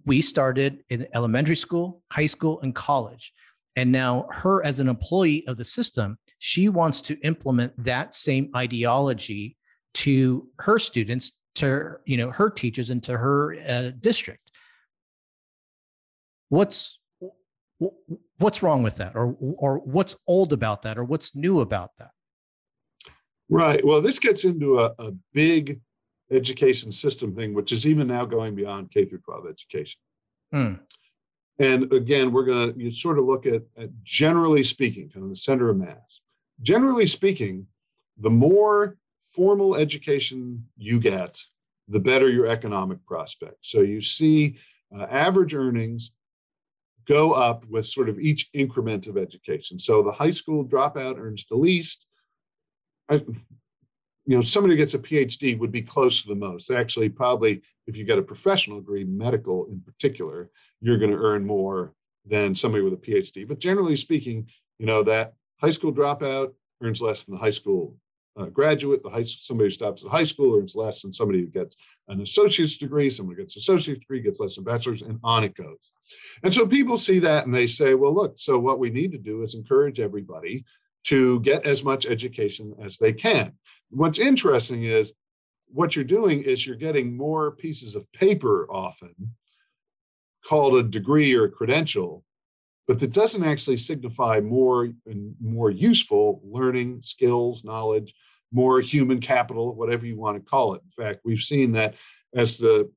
we 0.04 0.20
started 0.20 0.82
in 0.90 1.06
elementary 1.14 1.56
school 1.56 2.02
high 2.10 2.26
school 2.26 2.60
and 2.60 2.74
college 2.74 3.32
and 3.78 3.92
now, 3.92 4.26
her 4.30 4.64
as 4.64 4.80
an 4.80 4.88
employee 4.88 5.46
of 5.46 5.56
the 5.56 5.64
system, 5.64 6.18
she 6.38 6.68
wants 6.68 7.00
to 7.02 7.16
implement 7.20 7.72
that 7.84 8.12
same 8.12 8.50
ideology 8.56 9.56
to 9.94 10.48
her 10.58 10.80
students, 10.80 11.38
to 11.54 11.94
you 12.04 12.16
know 12.16 12.32
her 12.32 12.50
teachers, 12.50 12.90
and 12.90 13.00
to 13.04 13.16
her 13.16 13.54
uh, 13.68 13.92
district. 14.00 14.50
What's 16.48 16.98
what's 18.38 18.64
wrong 18.64 18.82
with 18.82 18.96
that, 18.96 19.14
or 19.14 19.36
or 19.38 19.78
what's 19.78 20.16
old 20.26 20.52
about 20.52 20.82
that, 20.82 20.98
or 20.98 21.04
what's 21.04 21.36
new 21.36 21.60
about 21.60 21.90
that? 21.98 22.10
Right. 23.48 23.84
Well, 23.84 24.02
this 24.02 24.18
gets 24.18 24.42
into 24.42 24.80
a, 24.80 24.92
a 24.98 25.12
big 25.32 25.80
education 26.32 26.90
system 26.90 27.36
thing, 27.36 27.54
which 27.54 27.70
is 27.70 27.86
even 27.86 28.08
now 28.08 28.24
going 28.24 28.56
beyond 28.56 28.90
K 28.90 29.04
through 29.04 29.20
12 29.20 29.46
education. 29.48 30.00
Hmm. 30.52 30.74
And 31.58 31.92
again, 31.92 32.32
we're 32.32 32.44
going 32.44 32.78
to 32.78 32.90
sort 32.90 33.18
of 33.18 33.24
look 33.24 33.46
at, 33.46 33.62
at 33.76 33.90
generally 34.04 34.62
speaking, 34.62 35.10
kind 35.10 35.24
of 35.24 35.30
the 35.30 35.36
center 35.36 35.70
of 35.70 35.76
mass. 35.76 36.20
Generally 36.62 37.08
speaking, 37.08 37.66
the 38.18 38.30
more 38.30 38.96
formal 39.20 39.74
education 39.76 40.64
you 40.76 41.00
get, 41.00 41.40
the 41.88 42.00
better 42.00 42.28
your 42.28 42.46
economic 42.46 43.04
prospects. 43.06 43.70
So 43.70 43.80
you 43.80 44.00
see 44.00 44.56
uh, 44.96 45.04
average 45.04 45.54
earnings 45.54 46.12
go 47.06 47.32
up 47.32 47.64
with 47.66 47.86
sort 47.86 48.08
of 48.08 48.20
each 48.20 48.50
increment 48.52 49.06
of 49.06 49.16
education. 49.16 49.78
So 49.78 50.02
the 50.02 50.12
high 50.12 50.30
school 50.30 50.64
dropout 50.64 51.18
earns 51.18 51.46
the 51.46 51.56
least. 51.56 52.06
I, 53.08 53.24
you 54.28 54.36
know, 54.36 54.42
somebody 54.42 54.74
who 54.74 54.78
gets 54.78 54.92
a 54.92 54.98
PhD 54.98 55.58
would 55.58 55.72
be 55.72 55.80
close 55.80 56.20
to 56.20 56.28
the 56.28 56.34
most. 56.34 56.70
Actually, 56.70 57.08
probably 57.08 57.62
if 57.86 57.96
you 57.96 58.04
get 58.04 58.18
a 58.18 58.22
professional 58.22 58.78
degree, 58.78 59.02
medical 59.02 59.64
in 59.68 59.80
particular, 59.80 60.50
you're 60.82 60.98
going 60.98 61.10
to 61.10 61.16
earn 61.16 61.46
more 61.46 61.94
than 62.26 62.54
somebody 62.54 62.84
with 62.84 62.92
a 62.92 62.98
PhD. 62.98 63.48
But 63.48 63.58
generally 63.58 63.96
speaking, 63.96 64.46
you 64.78 64.84
know, 64.84 65.02
that 65.04 65.32
high 65.62 65.70
school 65.70 65.94
dropout 65.94 66.52
earns 66.82 67.00
less 67.00 67.24
than 67.24 67.36
the 67.36 67.40
high 67.40 67.48
school 67.48 67.96
uh, 68.38 68.44
graduate. 68.44 69.02
The 69.02 69.08
high 69.08 69.22
somebody 69.22 69.68
who 69.68 69.70
stops 69.70 70.04
at 70.04 70.10
high 70.10 70.24
school 70.24 70.58
earns 70.58 70.76
less 70.76 71.00
than 71.00 71.10
somebody 71.10 71.40
who 71.40 71.46
gets 71.46 71.78
an 72.08 72.20
associate's 72.20 72.76
degree. 72.76 73.08
Someone 73.08 73.34
who 73.34 73.40
gets 73.40 73.56
an 73.56 73.60
associate's 73.60 74.00
degree 74.00 74.20
gets 74.20 74.40
less 74.40 74.56
than 74.56 74.64
bachelor's, 74.64 75.00
and 75.00 75.18
on 75.24 75.42
it 75.42 75.54
goes. 75.54 75.90
And 76.42 76.52
so 76.52 76.66
people 76.66 76.98
see 76.98 77.20
that 77.20 77.46
and 77.46 77.54
they 77.54 77.66
say, 77.66 77.94
well, 77.94 78.14
look, 78.14 78.34
so 78.36 78.58
what 78.58 78.78
we 78.78 78.90
need 78.90 79.12
to 79.12 79.18
do 79.18 79.42
is 79.42 79.54
encourage 79.54 80.00
everybody 80.00 80.66
to 81.04 81.40
get 81.40 81.64
as 81.64 81.82
much 81.82 82.06
education 82.06 82.74
as 82.82 82.98
they 82.98 83.12
can. 83.12 83.52
What's 83.90 84.18
interesting 84.18 84.84
is 84.84 85.12
what 85.70 85.94
you're 85.94 86.04
doing 86.04 86.42
is 86.42 86.66
you're 86.66 86.76
getting 86.76 87.16
more 87.16 87.52
pieces 87.52 87.94
of 87.94 88.10
paper 88.12 88.66
often 88.70 89.14
called 90.44 90.76
a 90.76 90.82
degree 90.82 91.34
or 91.34 91.44
a 91.44 91.50
credential 91.50 92.24
but 92.86 92.98
that 93.00 93.12
doesn't 93.12 93.44
actually 93.44 93.76
signify 93.76 94.40
more 94.40 94.88
and 95.06 95.34
more 95.40 95.70
useful 95.70 96.40
learning 96.44 97.02
skills 97.02 97.64
knowledge 97.64 98.14
more 98.52 98.80
human 98.80 99.20
capital 99.20 99.74
whatever 99.74 100.06
you 100.06 100.16
want 100.16 100.36
to 100.36 100.50
call 100.50 100.74
it 100.74 100.82
in 100.84 101.04
fact 101.04 101.20
we've 101.24 101.40
seen 101.40 101.72
that 101.72 101.94
as 102.34 102.56
the 102.56 102.90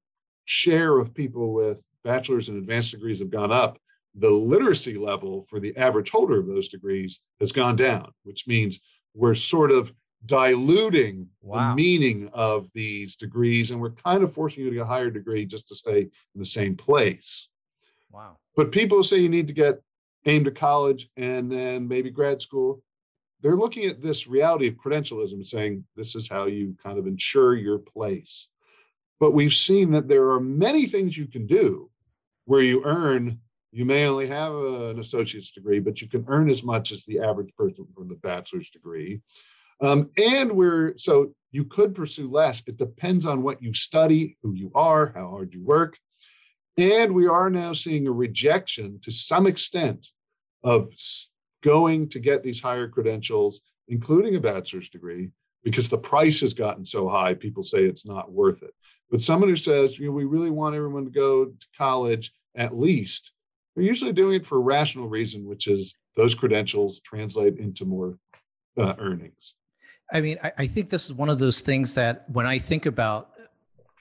share 0.45 0.97
of 0.97 1.13
people 1.13 1.53
with 1.53 1.83
bachelor's 2.03 2.49
and 2.49 2.57
advanced 2.57 2.91
degrees 2.91 3.19
have 3.19 3.31
gone 3.31 3.51
up 3.51 3.77
the 4.15 4.29
literacy 4.29 4.95
level 4.95 5.45
for 5.49 5.59
the 5.59 5.75
average 5.77 6.09
holder 6.09 6.39
of 6.39 6.47
those 6.47 6.67
degrees 6.67 7.21
has 7.39 7.51
gone 7.51 7.75
down 7.75 8.11
which 8.23 8.47
means 8.47 8.79
we're 9.13 9.35
sort 9.35 9.71
of 9.71 9.91
diluting 10.25 11.27
wow. 11.41 11.69
the 11.69 11.75
meaning 11.75 12.29
of 12.33 12.69
these 12.73 13.15
degrees 13.15 13.71
and 13.71 13.81
we're 13.81 13.91
kind 13.91 14.23
of 14.23 14.33
forcing 14.33 14.63
you 14.63 14.69
to 14.69 14.75
get 14.75 14.83
a 14.83 14.85
higher 14.85 15.09
degree 15.09 15.45
just 15.45 15.67
to 15.67 15.75
stay 15.75 16.01
in 16.01 16.39
the 16.39 16.45
same 16.45 16.75
place. 16.75 17.47
Wow. 18.11 18.37
But 18.55 18.71
people 18.71 19.03
say 19.03 19.17
you 19.17 19.29
need 19.29 19.47
to 19.47 19.53
get 19.53 19.81
aimed 20.25 20.47
at 20.47 20.55
college 20.55 21.09
and 21.17 21.51
then 21.51 21.87
maybe 21.87 22.11
grad 22.11 22.41
school. 22.41 22.83
They're 23.41 23.55
looking 23.55 23.85
at 23.85 24.01
this 24.01 24.27
reality 24.27 24.67
of 24.67 24.75
credentialism 24.75 25.43
saying 25.45 25.83
this 25.95 26.15
is 26.15 26.29
how 26.29 26.45
you 26.45 26.75
kind 26.83 26.99
of 26.99 27.07
ensure 27.07 27.55
your 27.55 27.79
place. 27.79 28.47
But 29.19 29.31
we've 29.31 29.53
seen 29.53 29.91
that 29.91 30.07
there 30.07 30.29
are 30.31 30.39
many 30.39 30.85
things 30.85 31.17
you 31.17 31.27
can 31.27 31.47
do 31.47 31.89
where 32.45 32.61
you 32.61 32.83
earn 32.85 33.39
you 33.71 33.85
may 33.85 34.05
only 34.05 34.27
have 34.27 34.53
a, 34.53 34.89
an 34.89 34.99
associate's 34.99 35.51
degree 35.51 35.79
but 35.79 36.01
you 36.01 36.07
can 36.07 36.25
earn 36.27 36.49
as 36.49 36.63
much 36.63 36.91
as 36.91 37.03
the 37.05 37.19
average 37.19 37.53
person 37.55 37.85
from 37.95 38.07
the 38.07 38.15
bachelor's 38.15 38.69
degree 38.69 39.21
um, 39.81 40.11
and 40.17 40.51
we're 40.51 40.95
so 40.97 41.33
you 41.51 41.65
could 41.65 41.93
pursue 41.93 42.29
less. 42.29 42.63
It 42.65 42.77
depends 42.77 43.25
on 43.25 43.43
what 43.43 43.61
you 43.61 43.73
study, 43.73 44.37
who 44.41 44.53
you 44.53 44.71
are, 44.73 45.11
how 45.13 45.29
hard 45.29 45.53
you 45.53 45.63
work. 45.63 45.97
And 46.77 47.13
we 47.13 47.27
are 47.27 47.49
now 47.49 47.73
seeing 47.73 48.07
a 48.07 48.11
rejection 48.11 48.99
to 49.03 49.11
some 49.11 49.45
extent 49.45 50.07
of 50.63 50.91
going 51.61 52.09
to 52.09 52.19
get 52.19 52.43
these 52.43 52.61
higher 52.61 52.87
credentials, 52.87 53.61
including 53.89 54.35
a 54.35 54.39
bachelor's 54.39 54.89
degree, 54.89 55.29
because 55.63 55.89
the 55.89 55.97
price 55.97 56.39
has 56.41 56.53
gotten 56.53 56.85
so 56.85 57.09
high, 57.09 57.33
people 57.33 57.61
say 57.61 57.83
it's 57.83 58.05
not 58.05 58.31
worth 58.31 58.63
it. 58.63 58.73
But 59.11 59.21
someone 59.21 59.49
who 59.49 59.57
says, 59.57 59.99
you 59.99 60.07
know, 60.07 60.13
we 60.13 60.23
really 60.23 60.49
want 60.49 60.75
everyone 60.75 61.05
to 61.05 61.11
go 61.11 61.45
to 61.45 61.67
college 61.77 62.31
at 62.55 62.77
least, 62.77 63.33
they're 63.75 63.85
usually 63.85 64.13
doing 64.13 64.35
it 64.35 64.45
for 64.45 64.57
a 64.57 64.61
rational 64.61 65.07
reason, 65.07 65.45
which 65.45 65.67
is 65.67 65.95
those 66.15 66.35
credentials 66.35 66.99
translate 67.01 67.57
into 67.57 67.85
more 67.85 68.17
uh, 68.77 68.95
earnings. 68.99 69.55
I 70.11 70.21
mean, 70.21 70.37
I, 70.43 70.51
I 70.59 70.67
think 70.67 70.89
this 70.89 71.05
is 71.05 71.13
one 71.13 71.29
of 71.29 71.39
those 71.39 71.61
things 71.61 71.95
that 71.95 72.29
when 72.29 72.45
I 72.45 72.57
think 72.57 72.85
about 72.85 73.31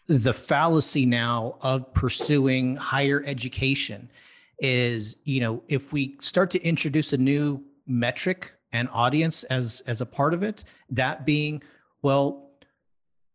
the 0.09 0.33
fallacy 0.33 1.07
now 1.07 1.57
of 1.61 1.93
pursuing 1.95 2.77
higher 2.77 3.23
education 3.25 4.11
is, 4.59 5.17
you 5.25 5.41
know, 5.41 5.63
if 5.69 5.93
we 5.93 6.17
start 6.21 6.51
to 6.51 6.63
introduce 6.63 7.13
a 7.13 7.19
new 7.19 7.63
metric 7.87 8.53
and 8.73 8.89
audience 8.93 9.45
as 9.45 9.83
as 9.87 10.01
a 10.01 10.07
part 10.07 10.35
of 10.35 10.43
it, 10.43 10.65
that 10.91 11.25
being, 11.25 11.63
well, 12.03 12.51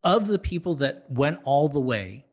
of 0.03 0.27
the 0.27 0.37
people 0.37 0.75
that 0.75 1.05
went 1.09 1.39
all 1.45 1.69
the 1.69 1.79
way 1.79 2.24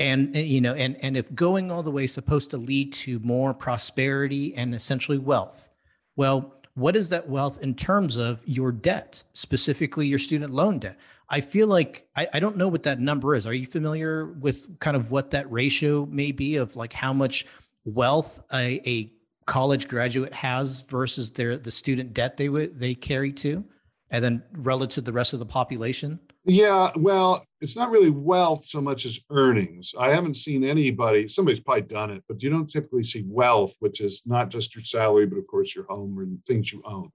and 0.00 0.34
eh, 0.34 0.40
you 0.40 0.60
know 0.60 0.74
and 0.74 0.96
and 1.02 1.16
if 1.16 1.32
going 1.34 1.70
all 1.70 1.82
the 1.82 1.90
way 1.90 2.04
is 2.04 2.12
supposed 2.12 2.50
to 2.50 2.56
lead 2.56 2.92
to 2.92 3.18
more 3.20 3.54
prosperity 3.54 4.54
and 4.56 4.74
essentially 4.74 5.18
wealth 5.18 5.68
well 6.16 6.60
what 6.74 6.96
is 6.96 7.10
that 7.10 7.28
wealth 7.28 7.62
in 7.62 7.74
terms 7.74 8.16
of 8.16 8.42
your 8.46 8.72
debt, 8.72 9.22
specifically 9.32 10.06
your 10.06 10.18
student 10.18 10.52
loan 10.52 10.78
debt? 10.78 10.98
I 11.28 11.40
feel 11.40 11.66
like 11.66 12.08
I, 12.16 12.26
I 12.34 12.40
don't 12.40 12.56
know 12.56 12.68
what 12.68 12.84
that 12.84 13.00
number 13.00 13.34
is. 13.34 13.46
Are 13.46 13.54
you 13.54 13.66
familiar 13.66 14.26
with 14.26 14.78
kind 14.80 14.96
of 14.96 15.10
what 15.10 15.30
that 15.30 15.50
ratio 15.50 16.06
may 16.06 16.32
be 16.32 16.56
of 16.56 16.76
like 16.76 16.92
how 16.92 17.12
much 17.12 17.46
wealth 17.84 18.42
a, 18.52 18.80
a 18.88 19.12
college 19.46 19.88
graduate 19.88 20.32
has 20.32 20.82
versus 20.82 21.30
their 21.32 21.56
the 21.56 21.70
student 21.70 22.14
debt 22.14 22.36
they 22.36 22.48
would 22.48 22.78
they 22.78 22.94
carry 22.94 23.32
to, 23.34 23.64
and 24.10 24.24
then 24.24 24.42
relative 24.52 24.94
to 24.94 25.00
the 25.02 25.12
rest 25.12 25.32
of 25.32 25.38
the 25.38 25.46
population? 25.46 26.18
Yeah, 26.50 26.90
well, 26.96 27.46
it's 27.60 27.76
not 27.76 27.92
really 27.92 28.10
wealth 28.10 28.64
so 28.64 28.80
much 28.80 29.06
as 29.06 29.20
earnings. 29.30 29.94
I 29.96 30.10
haven't 30.10 30.34
seen 30.34 30.64
anybody, 30.64 31.28
somebody's 31.28 31.60
probably 31.60 31.82
done 31.82 32.10
it, 32.10 32.24
but 32.26 32.42
you 32.42 32.50
don't 32.50 32.68
typically 32.68 33.04
see 33.04 33.22
wealth, 33.24 33.76
which 33.78 34.00
is 34.00 34.22
not 34.26 34.48
just 34.48 34.74
your 34.74 34.82
salary, 34.82 35.26
but 35.26 35.38
of 35.38 35.46
course 35.46 35.72
your 35.72 35.84
home 35.84 36.18
and 36.18 36.44
things 36.46 36.72
you 36.72 36.82
own. 36.84 37.12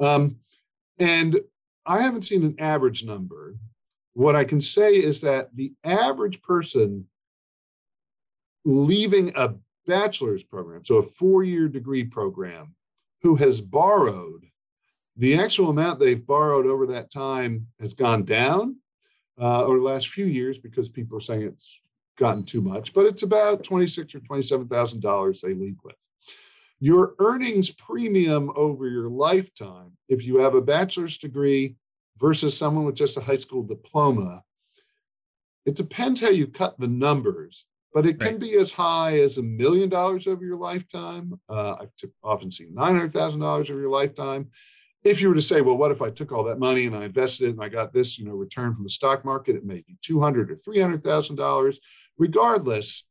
Um, 0.00 0.36
and 0.98 1.38
I 1.84 2.00
haven't 2.00 2.22
seen 2.22 2.42
an 2.42 2.58
average 2.58 3.04
number. 3.04 3.54
What 4.14 4.34
I 4.34 4.44
can 4.44 4.62
say 4.62 4.94
is 4.94 5.20
that 5.20 5.54
the 5.54 5.74
average 5.84 6.40
person 6.40 7.06
leaving 8.64 9.30
a 9.36 9.56
bachelor's 9.86 10.42
program, 10.42 10.86
so 10.86 10.96
a 10.96 11.02
four 11.02 11.44
year 11.44 11.68
degree 11.68 12.04
program, 12.04 12.74
who 13.20 13.36
has 13.36 13.60
borrowed 13.60 14.46
the 15.20 15.38
actual 15.38 15.68
amount 15.68 16.00
they've 16.00 16.26
borrowed 16.26 16.66
over 16.66 16.86
that 16.86 17.12
time 17.12 17.66
has 17.78 17.92
gone 17.92 18.24
down 18.24 18.76
uh, 19.40 19.64
over 19.64 19.78
the 19.78 19.84
last 19.84 20.08
few 20.08 20.24
years 20.24 20.56
because 20.56 20.88
people 20.88 21.18
are 21.18 21.20
saying 21.20 21.42
it's 21.42 21.82
gotten 22.18 22.42
too 22.42 22.62
much, 22.62 22.94
but 22.94 23.04
it's 23.04 23.22
about 23.22 23.62
twenty-six 23.62 24.14
or 24.14 24.20
twenty-seven 24.20 24.66
thousand 24.68 25.00
dollars 25.00 25.40
they 25.40 25.54
leave 25.54 25.76
with. 25.84 25.94
Your 26.80 27.14
earnings 27.18 27.70
premium 27.70 28.50
over 28.56 28.88
your 28.88 29.10
lifetime, 29.10 29.92
if 30.08 30.24
you 30.24 30.38
have 30.38 30.54
a 30.54 30.62
bachelor's 30.62 31.18
degree 31.18 31.76
versus 32.18 32.56
someone 32.56 32.86
with 32.86 32.94
just 32.94 33.18
a 33.18 33.20
high 33.20 33.36
school 33.36 33.62
diploma, 33.62 34.42
it 35.66 35.74
depends 35.74 36.22
how 36.22 36.30
you 36.30 36.46
cut 36.46 36.80
the 36.80 36.88
numbers, 36.88 37.66
but 37.92 38.06
it 38.06 38.18
can 38.18 38.32
right. 38.32 38.40
be 38.40 38.54
as 38.54 38.72
high 38.72 39.18
as 39.20 39.36
a 39.36 39.42
million 39.42 39.90
dollars 39.90 40.26
over 40.26 40.42
your 40.44 40.56
lifetime. 40.56 41.38
Uh, 41.50 41.76
I've 41.80 42.10
often 42.24 42.50
seen 42.50 42.74
nine 42.74 42.94
hundred 42.94 43.12
thousand 43.12 43.40
dollars 43.40 43.68
over 43.68 43.80
your 43.80 43.90
lifetime 43.90 44.48
if 45.02 45.20
you 45.20 45.28
were 45.28 45.34
to 45.34 45.42
say, 45.42 45.60
well, 45.60 45.78
what 45.78 45.90
if 45.90 46.02
I 46.02 46.10
took 46.10 46.30
all 46.30 46.44
that 46.44 46.58
money 46.58 46.84
and 46.84 46.94
I 46.94 47.04
invested 47.04 47.48
it 47.48 47.50
and 47.52 47.62
I 47.62 47.68
got 47.68 47.92
this, 47.92 48.18
you 48.18 48.24
know, 48.26 48.34
return 48.34 48.74
from 48.74 48.84
the 48.84 48.90
stock 48.90 49.24
market, 49.24 49.56
it 49.56 49.64
may 49.64 49.82
be 49.86 49.96
two 50.02 50.20
hundred 50.20 50.50
or 50.50 50.56
three 50.56 50.80
hundred 50.80 51.02
thousand 51.02 51.36
dollars. 51.36 51.80
Regardless, 52.18 53.04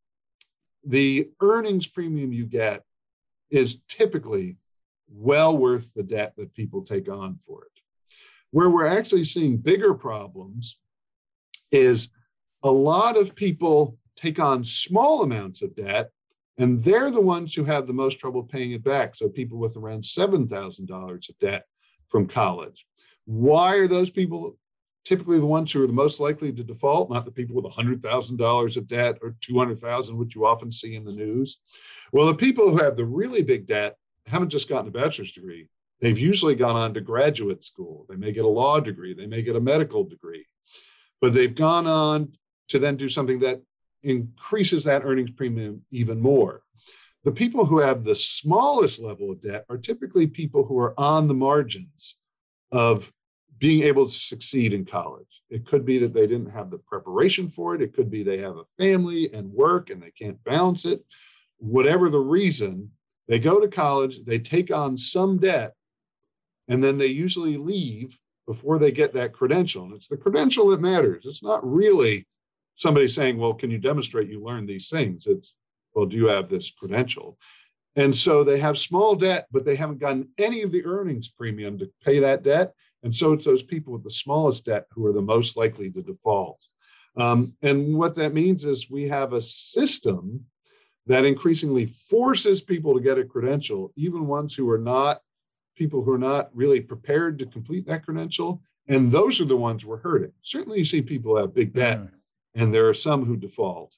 the 0.84 1.30
earnings 1.42 1.88
premium 1.88 2.32
you 2.32 2.46
get 2.46 2.84
is 3.50 3.80
typically 3.88 4.58
well 5.12 5.58
worth 5.58 5.92
the 5.96 6.04
debt 6.04 6.34
that 6.38 6.54
people 6.54 6.84
take 6.84 7.10
on 7.10 7.36
for 7.38 7.64
it. 7.64 7.82
Where 8.52 8.70
we're 8.70 8.86
actually 8.86 9.24
seeing 9.24 9.58
bigger 9.58 9.94
problems 9.96 10.78
is 11.72 12.10
a 12.64 12.72
lot 12.72 13.18
of 13.18 13.36
people 13.36 13.98
take 14.16 14.40
on 14.40 14.64
small 14.64 15.24
amounts 15.24 15.62
of 15.62 15.76
debt 15.76 16.12
and 16.58 16.84
they're 16.84 17.10
the 17.10 17.22
ones 17.22 17.54
who 17.54 17.64
have 17.64 17.88
the 17.88 17.94
most 17.94 18.20
trouble 18.20 18.44
paying 18.44 18.72
it 18.72 18.84
back. 18.84 19.16
So 19.16 19.30
people 19.30 19.58
with 19.58 19.78
around 19.78 20.04
$7,000 20.04 21.30
of 21.30 21.40
debt 21.40 21.66
from 22.10 22.28
college. 22.28 22.86
Why 23.26 23.76
are 23.76 23.88
those 23.88 24.10
people 24.10 24.58
typically 25.06 25.40
the 25.40 25.46
ones 25.46 25.72
who 25.72 25.82
are 25.82 25.88
the 25.88 25.94
most 25.94 26.20
likely 26.20 26.52
to 26.52 26.64
default, 26.64 27.10
not 27.10 27.26
the 27.26 27.32
people 27.32 27.56
with 27.56 27.66
$100,000 27.66 28.78
of 28.78 28.88
debt 28.88 29.18
or 29.22 29.36
200,000, 29.42 30.18
which 30.18 30.36
you 30.36 30.46
often 30.46 30.72
see 30.72 30.96
in 30.96 31.04
the 31.04 31.14
news? 31.14 31.58
Well, 32.12 32.28
the 32.28 32.36
people 32.36 32.70
who 32.70 32.78
have 32.78 32.96
the 32.96 33.06
really 33.06 33.42
big 33.42 33.66
debt 33.66 33.98
haven't 34.28 34.50
just 34.50 34.70
gotten 34.70 34.88
a 34.88 34.92
bachelor's 34.92 35.32
degree. 35.32 35.68
They've 36.00 36.18
usually 36.18 36.56
gone 36.56 36.76
on 36.76 36.94
to 36.94 37.02
graduate 37.02 37.64
school. 37.64 38.06
They 38.08 38.16
may 38.16 38.32
get 38.32 38.46
a 38.46 38.50
law 38.50 38.80
degree, 38.80 39.14
they 39.14 39.26
may 39.26 39.42
get 39.42 39.56
a 39.56 39.62
medical 39.62 40.04
degree, 40.04 40.46
but 41.22 41.34
they've 41.34 41.56
gone 41.56 41.88
on 41.88 42.34
to 42.70 42.80
then 42.80 42.96
do 42.96 43.10
something 43.10 43.40
that 43.40 43.62
increases 44.04 44.84
that 44.86 45.04
earnings 45.04 45.32
premium 45.32 45.84
even 45.92 46.22
more. 46.22 46.62
The 47.24 47.32
people 47.32 47.66
who 47.66 47.80
have 47.80 48.04
the 48.04 48.16
smallest 48.16 49.00
level 49.00 49.32
of 49.32 49.42
debt 49.42 49.66
are 49.70 49.78
typically 49.78 50.28
people 50.28 50.66
who 50.66 50.80
are 50.80 50.98
on 50.98 51.28
the 51.28 51.34
margins 51.34 52.16
of 52.72 53.12
being 53.58 53.84
able 53.84 54.06
to 54.06 54.12
succeed 54.12 54.74
in 54.74 54.86
college. 54.86 55.42
It 55.50 55.66
could 55.66 55.86
be 55.86 55.98
that 56.00 56.14
they 56.14 56.28
didn't 56.28 56.52
have 56.52 56.72
the 56.72 56.78
preparation 56.78 57.50
for 57.50 57.76
it. 57.76 57.82
It 57.82 57.94
could 57.94 58.10
be 58.10 58.24
they 58.24 58.38
have 58.38 58.56
a 58.56 58.64
family 58.78 59.34
and 59.34 59.52
work 59.52 59.90
and 59.90 60.02
they 60.02 60.12
can't 60.12 60.42
balance 60.46 60.86
it. 60.86 61.04
Whatever 61.58 62.10
the 62.10 62.20
reason, 62.20 62.90
they 63.28 63.38
go 63.38 63.60
to 63.60 63.68
college, 63.68 64.24
they 64.24 64.40
take 64.40 64.72
on 64.72 64.98
some 64.98 65.38
debt, 65.40 65.74
and 66.70 66.82
then 66.82 66.98
they 66.98 67.08
usually 67.08 67.58
leave 67.58 68.18
before 68.48 68.80
they 68.80 68.92
get 68.92 69.14
that 69.14 69.34
credential. 69.34 69.84
And 69.84 69.94
it's 69.94 70.08
the 70.08 70.18
credential 70.18 70.70
that 70.70 70.80
matters. 70.80 71.26
It's 71.26 71.44
not 71.44 71.70
really 71.70 72.26
somebody 72.76 73.10
saying, 73.10 73.38
well, 73.38 73.54
can 73.54 73.70
you 73.70 73.78
demonstrate 73.78 74.30
you 74.30 74.42
learned 74.42 74.70
these 74.70 74.90
things? 74.90 75.28
It's, 75.28 75.56
well, 75.94 76.06
do 76.06 76.18
you 76.18 76.28
have 76.28 76.50
this 76.50 76.72
credential? 76.72 77.38
And 77.96 78.16
so 78.16 78.44
they 78.44 78.60
have 78.60 78.78
small 78.78 79.16
debt, 79.16 79.48
but 79.52 79.66
they 79.66 79.76
haven't 79.76 80.00
gotten 80.00 80.30
any 80.38 80.62
of 80.62 80.72
the 80.72 80.86
earnings 80.86 81.28
premium 81.28 81.78
to 81.80 81.92
pay 82.04 82.20
that 82.20 82.44
debt. 82.44 82.74
And 83.04 83.14
so 83.14 83.34
it's 83.34 83.46
those 83.46 83.64
people 83.64 83.94
with 83.94 84.04
the 84.04 84.12
smallest 84.12 84.66
debt 84.66 84.86
who 84.92 85.06
are 85.06 85.14
the 85.14 85.22
most 85.22 85.58
likely 85.58 85.90
to 85.92 86.02
default. 86.02 86.62
Um, 87.18 87.54
and 87.62 87.98
what 87.98 88.16
that 88.16 88.34
means 88.34 88.66
is 88.66 88.90
we 88.90 89.08
have 89.08 89.34
a 89.34 89.42
system 89.42 90.46
that 91.08 91.26
increasingly 91.26 91.88
forces 91.88 92.62
people 92.62 92.94
to 92.94 93.02
get 93.02 93.18
a 93.18 93.26
credential, 93.26 93.92
even 93.96 94.28
ones 94.28 94.54
who 94.54 94.70
are 94.70 94.78
not 94.80 95.22
people 95.76 96.04
who 96.04 96.12
are 96.12 96.20
not 96.20 96.50
really 96.54 96.82
prepared 96.82 97.40
to 97.40 97.46
complete 97.46 97.88
that 97.88 98.06
credential. 98.06 98.62
And 98.88 99.12
those 99.12 99.40
are 99.40 99.46
the 99.46 99.58
ones 99.58 99.86
we're 99.86 99.98
hurting. 99.98 100.34
Certainly, 100.42 100.80
you 100.80 100.86
see 100.86 101.02
people 101.02 101.36
have 101.38 101.54
big 101.54 101.74
debt, 101.74 102.00
mm. 102.00 102.12
and 102.56 102.74
there 102.74 102.88
are 102.88 102.94
some 102.94 103.26
who 103.26 103.38
default. 103.38 103.96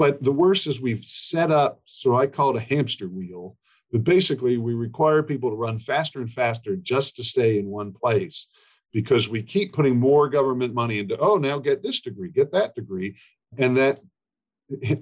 But 0.00 0.24
the 0.24 0.32
worst 0.32 0.66
is 0.66 0.80
we've 0.80 1.04
set 1.04 1.50
up, 1.50 1.82
so 1.84 2.16
I 2.16 2.26
call 2.26 2.56
it 2.56 2.62
a 2.62 2.74
hamster 2.74 3.06
wheel, 3.06 3.58
but 3.92 4.02
basically 4.02 4.56
we 4.56 4.72
require 4.72 5.22
people 5.22 5.50
to 5.50 5.56
run 5.56 5.78
faster 5.78 6.20
and 6.20 6.32
faster 6.32 6.74
just 6.74 7.16
to 7.16 7.22
stay 7.22 7.58
in 7.58 7.66
one 7.66 7.92
place 7.92 8.46
because 8.94 9.28
we 9.28 9.42
keep 9.42 9.74
putting 9.74 9.98
more 9.98 10.30
government 10.30 10.72
money 10.72 11.00
into, 11.00 11.18
oh, 11.18 11.36
now 11.36 11.58
get 11.58 11.82
this 11.82 12.00
degree, 12.00 12.30
get 12.30 12.50
that 12.52 12.74
degree. 12.74 13.14
And 13.58 13.76
that 13.76 14.00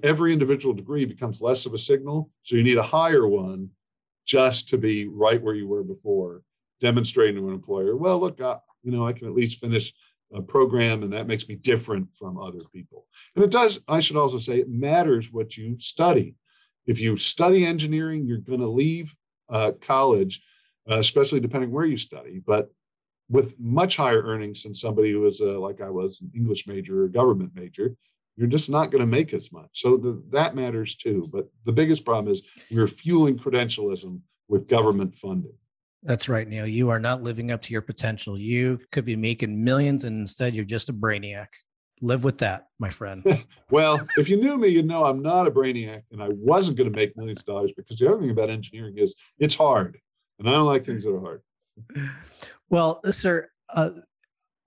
every 0.03 0.33
individual 0.33 0.73
degree 0.73 1.05
becomes 1.05 1.39
less 1.39 1.65
of 1.65 1.73
a 1.73 1.77
signal. 1.77 2.29
So 2.43 2.57
you 2.57 2.63
need 2.63 2.77
a 2.77 2.83
higher 2.83 3.25
one 3.25 3.69
just 4.25 4.67
to 4.67 4.77
be 4.77 5.07
right 5.07 5.41
where 5.41 5.55
you 5.55 5.69
were 5.69 5.83
before, 5.83 6.41
demonstrating 6.81 7.37
to 7.37 7.47
an 7.47 7.53
employer, 7.53 7.95
well, 7.95 8.19
look, 8.19 8.41
I, 8.41 8.57
you 8.83 8.91
know, 8.91 9.07
I 9.07 9.13
can 9.13 9.27
at 9.27 9.33
least 9.33 9.61
finish 9.61 9.93
a 10.33 10.41
program 10.41 11.03
and 11.03 11.13
that 11.13 11.27
makes 11.27 11.47
me 11.47 11.55
different 11.55 12.07
from 12.17 12.37
other 12.37 12.59
people. 12.73 13.05
And 13.35 13.43
it 13.43 13.51
does, 13.51 13.79
I 13.87 13.99
should 13.99 14.17
also 14.17 14.39
say, 14.39 14.59
it 14.59 14.69
matters 14.69 15.31
what 15.31 15.57
you 15.57 15.79
study. 15.79 16.35
If 16.85 16.99
you 16.99 17.17
study 17.17 17.65
engineering, 17.65 18.25
you're 18.25 18.37
going 18.37 18.59
to 18.59 18.67
leave 18.67 19.13
uh, 19.49 19.71
college, 19.81 20.41
uh, 20.89 20.99
especially 20.99 21.39
depending 21.39 21.71
where 21.71 21.85
you 21.85 21.97
study, 21.97 22.41
but 22.45 22.71
with 23.29 23.59
much 23.59 23.95
higher 23.95 24.23
earnings 24.23 24.63
than 24.63 24.73
somebody 24.73 25.11
who 25.11 25.25
uh, 25.27 25.59
like 25.59 25.81
I 25.81 25.89
was, 25.89 26.21
an 26.21 26.31
English 26.35 26.67
major 26.67 27.03
or 27.03 27.07
government 27.07 27.51
major, 27.53 27.95
you're 28.35 28.47
just 28.47 28.69
not 28.69 28.89
going 28.89 29.01
to 29.01 29.07
make 29.07 29.33
as 29.33 29.51
much. 29.51 29.69
So 29.73 29.97
the, 29.97 30.23
that 30.31 30.55
matters 30.55 30.95
too. 30.95 31.29
But 31.31 31.49
the 31.65 31.73
biggest 31.73 32.05
problem 32.05 32.31
is 32.33 32.41
we're 32.71 32.87
fueling 32.87 33.37
credentialism 33.37 34.19
with 34.47 34.67
government 34.67 35.15
funding. 35.15 35.57
That's 36.03 36.29
right, 36.29 36.47
Neal. 36.47 36.65
You 36.65 36.89
are 36.89 36.99
not 36.99 37.23
living 37.23 37.51
up 37.51 37.61
to 37.63 37.73
your 37.73 37.81
potential. 37.81 38.39
You 38.39 38.79
could 38.91 39.05
be 39.05 39.15
making 39.15 39.61
millions, 39.63 40.05
and 40.05 40.19
instead, 40.19 40.55
you're 40.55 40.65
just 40.65 40.89
a 40.89 40.93
brainiac. 40.93 41.47
Live 42.01 42.23
with 42.23 42.37
that, 42.37 42.67
my 42.79 42.89
friend. 42.89 43.45
well, 43.71 43.99
if 44.17 44.29
you 44.29 44.37
knew 44.37 44.57
me, 44.57 44.69
you'd 44.69 44.87
know 44.87 45.03
I'm 45.03 45.21
not 45.21 45.47
a 45.47 45.51
brainiac, 45.51 46.03
and 46.11 46.23
I 46.23 46.29
wasn't 46.31 46.77
going 46.77 46.91
to 46.91 46.97
make 46.97 47.17
millions 47.17 47.41
of 47.41 47.45
dollars 47.45 47.73
because 47.75 47.97
the 47.97 48.07
other 48.07 48.21
thing 48.21 48.29
about 48.29 48.49
engineering 48.49 48.97
is 48.97 49.13
it's 49.39 49.55
hard, 49.55 49.99
and 50.39 50.47
I 50.47 50.53
don't 50.53 50.65
like 50.65 50.85
things 50.85 51.03
that 51.03 51.11
are 51.11 51.19
hard. 51.19 51.41
Well, 52.69 53.01
sir, 53.03 53.49
uh, 53.69 53.91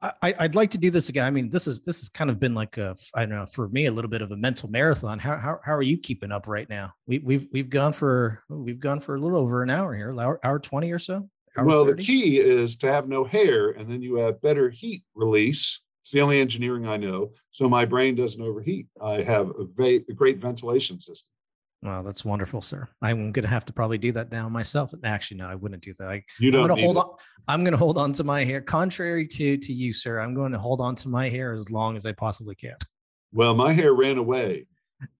I, 0.03 0.35
would 0.41 0.55
like 0.55 0.71
to 0.71 0.79
do 0.79 0.91
this 0.91 1.09
again. 1.09 1.25
I 1.25 1.31
mean, 1.31 1.49
this 1.49 1.67
is 1.67 1.81
this 1.81 2.01
has 2.01 2.09
kind 2.09 2.29
of 2.29 2.41
been 2.41 2.55
like 2.55 2.77
a 2.77 2.97
I 3.15 3.21
don't 3.21 3.37
know 3.37 3.47
for 3.47 3.69
me 3.69 3.87
a 3.87 3.93
little 3.93 4.11
bit 4.11 4.23
of 4.23 4.33
a 4.33 4.37
mental 4.37 4.69
marathon. 4.69 5.19
How 5.19 5.37
how, 5.37 5.61
how 5.65 5.75
are 5.75 5.83
you 5.83 5.97
keeping 5.97 6.33
up 6.33 6.49
right 6.49 6.69
now? 6.69 6.93
We, 7.07 7.21
we've 7.21 7.47
we've 7.53 7.71
gone 7.71 7.93
for 7.93 8.43
we've 8.49 8.81
gone 8.81 9.01
for 9.01 9.15
a 9.15 9.19
little 9.19 9.39
over 9.39 9.63
an 9.63 9.71
hour 9.71 9.95
here, 9.95 10.15
hour, 10.19 10.41
hour 10.43 10.59
twenty 10.59 10.91
or 10.91 10.99
so. 10.99 11.29
well, 11.57 11.85
30? 11.85 11.97
the 11.97 12.07
key 12.07 12.41
is 12.41 12.77
to 12.79 12.93
have 12.93 13.09
no 13.09 13.25
hair, 13.25 13.71
and 13.71 13.89
then 13.89 14.03
you 14.03 14.17
have 14.17 14.41
better 14.41 14.71
heat 14.71 15.03
release. 15.15 15.81
It's 16.03 16.11
the 16.11 16.21
only 16.21 16.41
engineering 16.41 16.89
I 16.89 16.97
know, 16.97 17.31
so 17.53 17.69
my 17.69 17.85
brain 17.85 18.17
doesn't 18.17 18.43
overheat. 18.43 18.89
I 19.01 19.23
have 19.23 19.51
a, 19.51 19.65
va- 19.77 20.03
a 20.09 20.13
great 20.13 20.39
ventilation 20.39 20.99
system. 21.01 21.29
Wow, 21.83 22.03
that's 22.03 22.25
wonderful, 22.25 22.63
sir. 22.63 22.89
I'm 23.03 23.33
going 23.33 23.43
to 23.43 23.49
have 23.49 23.65
to 23.65 23.73
probably 23.73 23.99
do 23.99 24.13
that 24.13 24.31
now 24.31 24.49
myself. 24.49 24.95
Actually, 25.03 25.39
no, 25.39 25.49
I 25.49 25.57
wouldn't 25.57 25.83
do 25.83 25.93
that. 25.99 26.09
I, 26.09 26.25
you 26.39 26.53
don't 26.53 26.63
I'm 26.63 26.69
going 26.69 26.79
to 26.79 26.85
hold 26.85 26.97
it. 26.97 27.01
on. 27.01 27.17
I'm 27.49 27.65
going 27.65 27.73
to 27.73 27.79
hold 27.79 27.99
on 27.99 28.13
to 28.13 28.25
my 28.25 28.45
hair. 28.45 28.61
Contrary 28.61 29.27
to 29.27 29.57
to 29.57 29.73
you, 29.73 29.93
sir, 29.93 30.21
I'm 30.21 30.33
going 30.33 30.53
to 30.53 30.59
hold 30.59 30.81
on 30.81 30.95
to 30.97 31.09
my 31.09 31.29
hair 31.29 31.53
as 31.53 31.73
long 31.73 31.97
as 31.97 32.07
I 32.07 32.13
possibly 32.13 32.55
can. 32.55 32.77
Well, 33.33 33.55
my 33.55 33.73
hair 33.73 33.95
ran 33.95 34.17
away. 34.17 34.67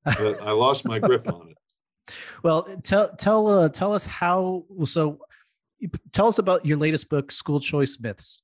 I 0.07 0.53
lost 0.53 0.85
my 0.85 0.99
grip 0.99 1.29
on 1.29 1.49
it. 1.51 1.57
Well, 2.43 2.65
tell 2.83 3.15
tell 3.15 3.47
uh, 3.47 3.69
tell 3.69 3.93
us 3.93 4.05
how. 4.05 4.65
So, 4.85 5.21
tell 6.11 6.27
us 6.27 6.41
about 6.41 6.67
your 6.67 6.77
latest 6.77 7.09
book, 7.09 7.31
School 7.31 7.61
Choice 7.61 7.99
Myths. 8.01 8.43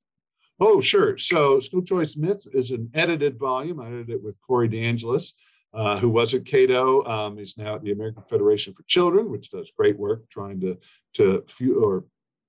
Oh, 0.60 0.80
sure. 0.80 1.18
So, 1.18 1.58
School 1.58 1.82
Choice 1.82 2.16
Myths 2.16 2.46
is 2.54 2.70
an 2.70 2.88
edited 2.94 3.36
volume. 3.36 3.80
I 3.80 3.88
edited 3.88 4.10
it 4.10 4.22
with 4.22 4.40
Corey 4.46 4.68
DeAngelis 4.68 5.32
uh, 5.74 5.98
who 5.98 6.08
was 6.08 6.34
at 6.34 6.44
Cato. 6.44 7.04
Um, 7.04 7.36
he's 7.36 7.58
now 7.58 7.76
at 7.76 7.82
the 7.82 7.92
American 7.92 8.22
Federation 8.22 8.74
for 8.74 8.82
Children, 8.84 9.30
which 9.30 9.50
does 9.50 9.72
great 9.76 9.98
work 9.98 10.28
trying 10.30 10.60
to 10.60 10.78
to 11.14 11.44
or 11.80 12.04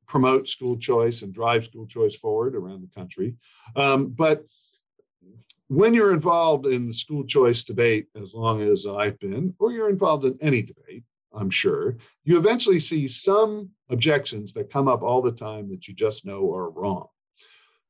promote 0.07 0.47
school 0.47 0.77
choice 0.77 1.21
and 1.21 1.33
drive 1.33 1.65
school 1.65 1.85
choice 1.85 2.15
forward 2.15 2.55
around 2.55 2.81
the 2.81 2.99
country. 2.99 3.35
Um, 3.75 4.07
but 4.07 4.45
when 5.67 5.93
you're 5.93 6.13
involved 6.13 6.65
in 6.65 6.87
the 6.87 6.93
school 6.93 7.23
choice 7.23 7.63
debate, 7.63 8.07
as 8.19 8.33
long 8.33 8.61
as 8.63 8.87
I've 8.87 9.19
been, 9.19 9.53
or 9.59 9.71
you're 9.71 9.89
involved 9.89 10.25
in 10.25 10.35
any 10.41 10.63
debate, 10.63 11.03
I'm 11.31 11.51
sure, 11.51 11.95
you 12.23 12.39
eventually 12.39 12.79
see 12.79 13.07
some 13.07 13.69
objections 13.89 14.51
that 14.53 14.71
come 14.71 14.87
up 14.87 15.03
all 15.03 15.21
the 15.21 15.31
time 15.31 15.69
that 15.69 15.87
you 15.87 15.93
just 15.93 16.25
know 16.25 16.51
are 16.53 16.71
wrong. 16.71 17.07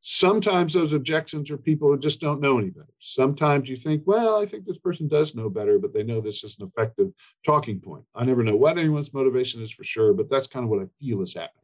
Sometimes 0.02 0.74
those 0.74 0.94
objections 0.94 1.52
are 1.52 1.58
people 1.58 1.90
who 1.90 2.00
just 2.00 2.22
don't 2.22 2.40
know 2.40 2.58
any 2.58 2.70
better. 2.70 2.88
Sometimes 3.00 3.70
you 3.70 3.76
think, 3.76 4.04
well, 4.06 4.42
I 4.42 4.46
think 4.46 4.66
this 4.66 4.78
person 4.78 5.08
does 5.08 5.36
know 5.36 5.50
better, 5.50 5.78
but 5.78 5.94
they 5.94 6.04
know 6.04 6.22
this 6.22 6.44
is 6.44 6.58
an 6.60 6.68
effective 6.68 7.12
talking 7.46 7.82
point. 7.82 8.06
I 8.16 8.24
never 8.24 8.44
know 8.44 8.56
what 8.56 8.78
anyone's 8.78 9.14
motivation 9.14 9.62
is 9.62 9.72
for 9.72 9.84
sure, 9.84 10.14
but 10.14 10.30
that's 10.30 10.48
kind 10.48 10.64
of 10.64 10.70
what 10.70 10.82
I 10.82 10.88
feel 11.00 11.22
is 11.22 11.34
happening. 11.34 11.64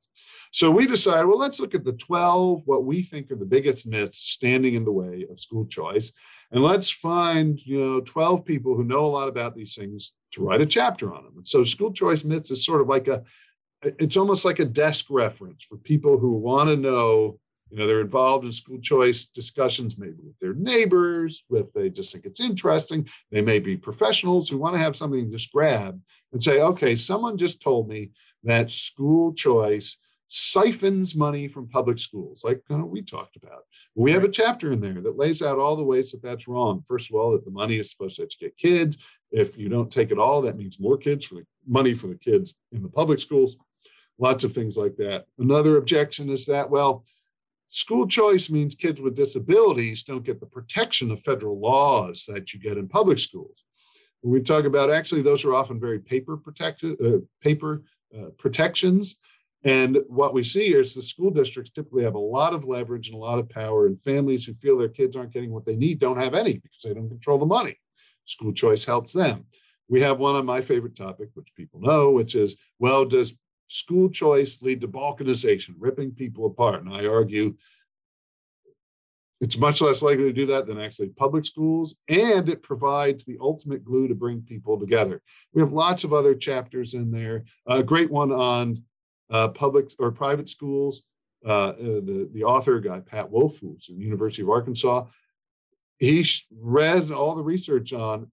So 0.52 0.72
we 0.72 0.86
decided, 0.86 1.26
well, 1.26 1.38
let's 1.38 1.60
look 1.60 1.76
at 1.76 1.84
the 1.84 1.94
12, 1.94 2.62
what 2.66 2.86
we 2.86 3.02
think 3.02 3.32
are 3.32 3.36
the 3.36 3.45
biggest 3.45 3.88
myths 3.88 4.20
standing 4.20 4.76
in 4.76 4.86
the 4.86 4.91
way 4.91 5.26
of 5.30 5.40
school 5.40 5.66
choice. 5.66 6.12
And 6.52 6.64
let's 6.64 6.90
find, 6.90 7.60
you 7.66 7.80
know, 7.80 7.99
12 8.02 8.45
people 8.45 8.76
who 8.76 8.84
know 8.84 9.06
a 9.06 9.07
lot 9.07 9.28
about 9.28 9.56
these 9.56 9.76
things 9.76 10.14
to 10.32 10.44
write 10.44 10.62
a 10.62 10.66
chapter 10.66 11.14
on 11.14 11.24
them. 11.24 11.34
And 11.38 11.48
so 11.48 11.64
school 11.64 11.91
choice 11.91 12.24
myths 12.24 12.52
is 12.52 12.66
sort 12.66 12.82
of 12.82 12.88
like 12.88 13.07
a, 13.07 13.24
it's 13.82 14.18
almost 14.18 14.45
like 14.45 14.60
a 14.60 14.66
desk 14.66 15.07
reference 15.10 15.64
for 15.64 15.78
people 15.78 16.18
who 16.18 16.32
want 16.38 16.70
to 16.70 16.78
know 16.78 17.40
you 17.76 17.81
know 17.81 17.88
they're 17.88 17.99
involved 17.99 18.45
in 18.45 18.53
school 18.53 18.80
choice 18.80 19.26
discussions 19.26 19.97
maybe 19.97 20.15
with 20.23 20.39
their 20.39 20.53
neighbors 20.53 21.43
with 21.49 21.73
they 21.73 21.89
just 21.89 22.14
think 22.14 22.23
it's 22.23 22.39
interesting. 22.39 23.06
They 23.31 23.41
may 23.41 23.60
be 23.60 23.76
professionals 23.76 24.47
who 24.47 24.57
want 24.57 24.76
to 24.76 24.80
have 24.80 24.95
something 24.95 25.26
to 25.26 25.30
just 25.30 25.52
grab 25.52 25.99
and 26.31 26.41
say 26.41 26.61
okay 26.61 26.95
someone 26.95 27.38
just 27.38 27.61
told 27.61 27.89
me 27.89 28.11
that 28.45 28.72
school 28.72 29.34
choice 29.34 29.97
siphons 30.30 31.15
money 31.15 31.49
from 31.49 31.68
public 31.68 31.99
schools 31.99 32.45
like 32.45 32.61
kind 32.65 32.81
of 32.81 32.88
we 32.88 33.02
talked 33.02 33.35
about. 33.35 33.64
We 33.93 34.14
have 34.14 34.23
a 34.23 34.30
chapter 34.30 34.72
in 34.72 34.80
there 34.80 35.02
that 35.02 35.18
lays 35.18 35.41
out 35.41 35.60
all 35.60 35.76
the 35.76 35.84
ways 35.84 36.11
that 36.11 36.23
that's 36.23 36.47
wrong. 36.47 36.81
First 36.88 37.10
of 37.10 37.18
all 37.18 37.34
that 37.34 37.43
the 37.43 37.52
money 37.52 37.77
is 37.77 37.91
supposed 37.91 38.15
to 38.15 38.23
educate 38.23 38.56
kids. 38.56 38.97
If 39.31 39.57
you 39.57 39.68
don't 39.68 39.91
take 39.91 40.11
it 40.11 40.18
all 40.18 40.41
that 40.43 40.57
means 40.57 40.80
more 40.80 40.97
kids 40.97 41.26
for 41.26 41.35
the 41.35 41.45
money 41.68 41.93
for 41.93 42.07
the 42.07 42.15
kids 42.15 42.56
in 42.72 42.81
the 42.81 42.88
public 42.88 43.19
schools. 43.19 43.57
Lots 44.18 44.45
of 44.45 44.53
things 44.53 44.77
like 44.77 44.95
that. 44.95 45.26
Another 45.39 45.76
objection 45.76 46.30
is 46.30 46.45
that 46.45 46.69
well 46.69 47.03
School 47.69 48.07
choice 48.07 48.49
means 48.49 48.75
kids 48.75 49.01
with 49.01 49.15
disabilities 49.15 50.03
don't 50.03 50.23
get 50.23 50.39
the 50.39 50.45
protection 50.45 51.11
of 51.11 51.21
federal 51.21 51.59
laws 51.59 52.25
that 52.27 52.53
you 52.53 52.59
get 52.59 52.77
in 52.77 52.87
public 52.87 53.19
schools. 53.19 53.63
When 54.21 54.33
we 54.33 54.41
talk 54.41 54.65
about 54.65 54.91
actually, 54.91 55.21
those 55.21 55.45
are 55.45 55.53
often 55.53 55.79
very 55.79 55.99
paper 55.99 56.39
uh, 56.59 57.17
paper 57.41 57.83
uh, 58.17 58.29
protections. 58.37 59.17
And 59.63 59.97
what 60.07 60.33
we 60.33 60.43
see 60.43 60.75
is 60.75 60.93
the 60.93 61.01
school 61.01 61.31
districts 61.31 61.71
typically 61.71 62.03
have 62.03 62.13
a 62.13 62.19
lot 62.19 62.53
of 62.53 62.65
leverage 62.65 63.07
and 63.07 63.15
a 63.15 63.19
lot 63.19 63.39
of 63.39 63.49
power, 63.49 63.87
and 63.87 63.99
families 63.99 64.45
who 64.45 64.53
feel 64.53 64.77
their 64.77 64.89
kids 64.89 65.15
aren't 65.15 65.33
getting 65.33 65.51
what 65.51 65.65
they 65.65 65.75
need 65.75 65.99
don't 65.99 66.19
have 66.19 66.35
any 66.35 66.53
because 66.59 66.81
they 66.83 66.93
don't 66.93 67.09
control 67.09 67.39
the 67.39 67.45
money. 67.45 67.77
School 68.25 68.53
choice 68.53 68.85
helps 68.85 69.11
them. 69.11 69.45
We 69.87 70.01
have 70.01 70.19
one 70.19 70.35
on 70.35 70.45
my 70.45 70.61
favorite 70.61 70.95
topic, 70.95 71.29
which 71.33 71.53
people 71.55 71.79
know, 71.81 72.11
which 72.11 72.35
is 72.35 72.57
well, 72.79 73.05
does 73.05 73.33
school 73.67 74.09
choice 74.09 74.61
lead 74.61 74.81
to 74.81 74.87
balkanization, 74.87 75.75
ripping 75.79 76.11
people 76.11 76.45
apart. 76.45 76.83
And 76.83 76.93
I 76.93 77.07
argue 77.07 77.55
it's 79.41 79.57
much 79.57 79.81
less 79.81 80.01
likely 80.01 80.23
to 80.25 80.33
do 80.33 80.45
that 80.45 80.65
than 80.65 80.79
actually 80.79 81.09
public 81.09 81.45
schools, 81.45 81.95
and 82.07 82.47
it 82.47 82.63
provides 82.63 83.25
the 83.25 83.37
ultimate 83.41 83.83
glue 83.83 84.07
to 84.07 84.15
bring 84.15 84.41
people 84.41 84.79
together. 84.79 85.21
We 85.53 85.61
have 85.61 85.73
lots 85.73 86.05
of 86.05 86.13
other 86.13 86.35
chapters 86.35 86.93
in 86.93 87.11
there. 87.11 87.43
A 87.67 87.83
great 87.83 88.09
one 88.09 88.31
on 88.31 88.83
uh, 89.29 89.49
public 89.49 89.91
or 89.99 90.11
private 90.11 90.49
schools. 90.49 91.03
uh, 91.45 91.73
the, 91.73 92.29
the 92.33 92.43
author 92.43 92.79
guy, 92.79 92.99
Pat 92.99 93.29
Wolf, 93.29 93.57
who's 93.59 93.87
at 93.89 93.97
the 93.97 94.03
University 94.03 94.41
of 94.41 94.49
Arkansas, 94.49 95.05
he 95.99 96.25
read 96.59 97.11
all 97.11 97.35
the 97.35 97.43
research 97.43 97.93
on 97.93 98.31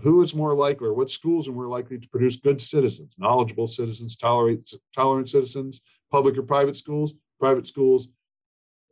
who 0.00 0.22
is 0.22 0.34
more 0.34 0.54
likely 0.54 0.88
or 0.88 0.94
what 0.94 1.10
schools 1.10 1.48
are 1.48 1.52
more 1.52 1.68
likely 1.68 1.98
to 1.98 2.08
produce 2.08 2.36
good 2.36 2.60
citizens, 2.60 3.14
knowledgeable 3.18 3.68
citizens, 3.68 4.16
tolerate, 4.16 4.68
tolerant 4.94 5.28
citizens, 5.28 5.80
public 6.10 6.36
or 6.36 6.42
private 6.42 6.76
schools, 6.76 7.14
private 7.38 7.66
schools. 7.66 8.08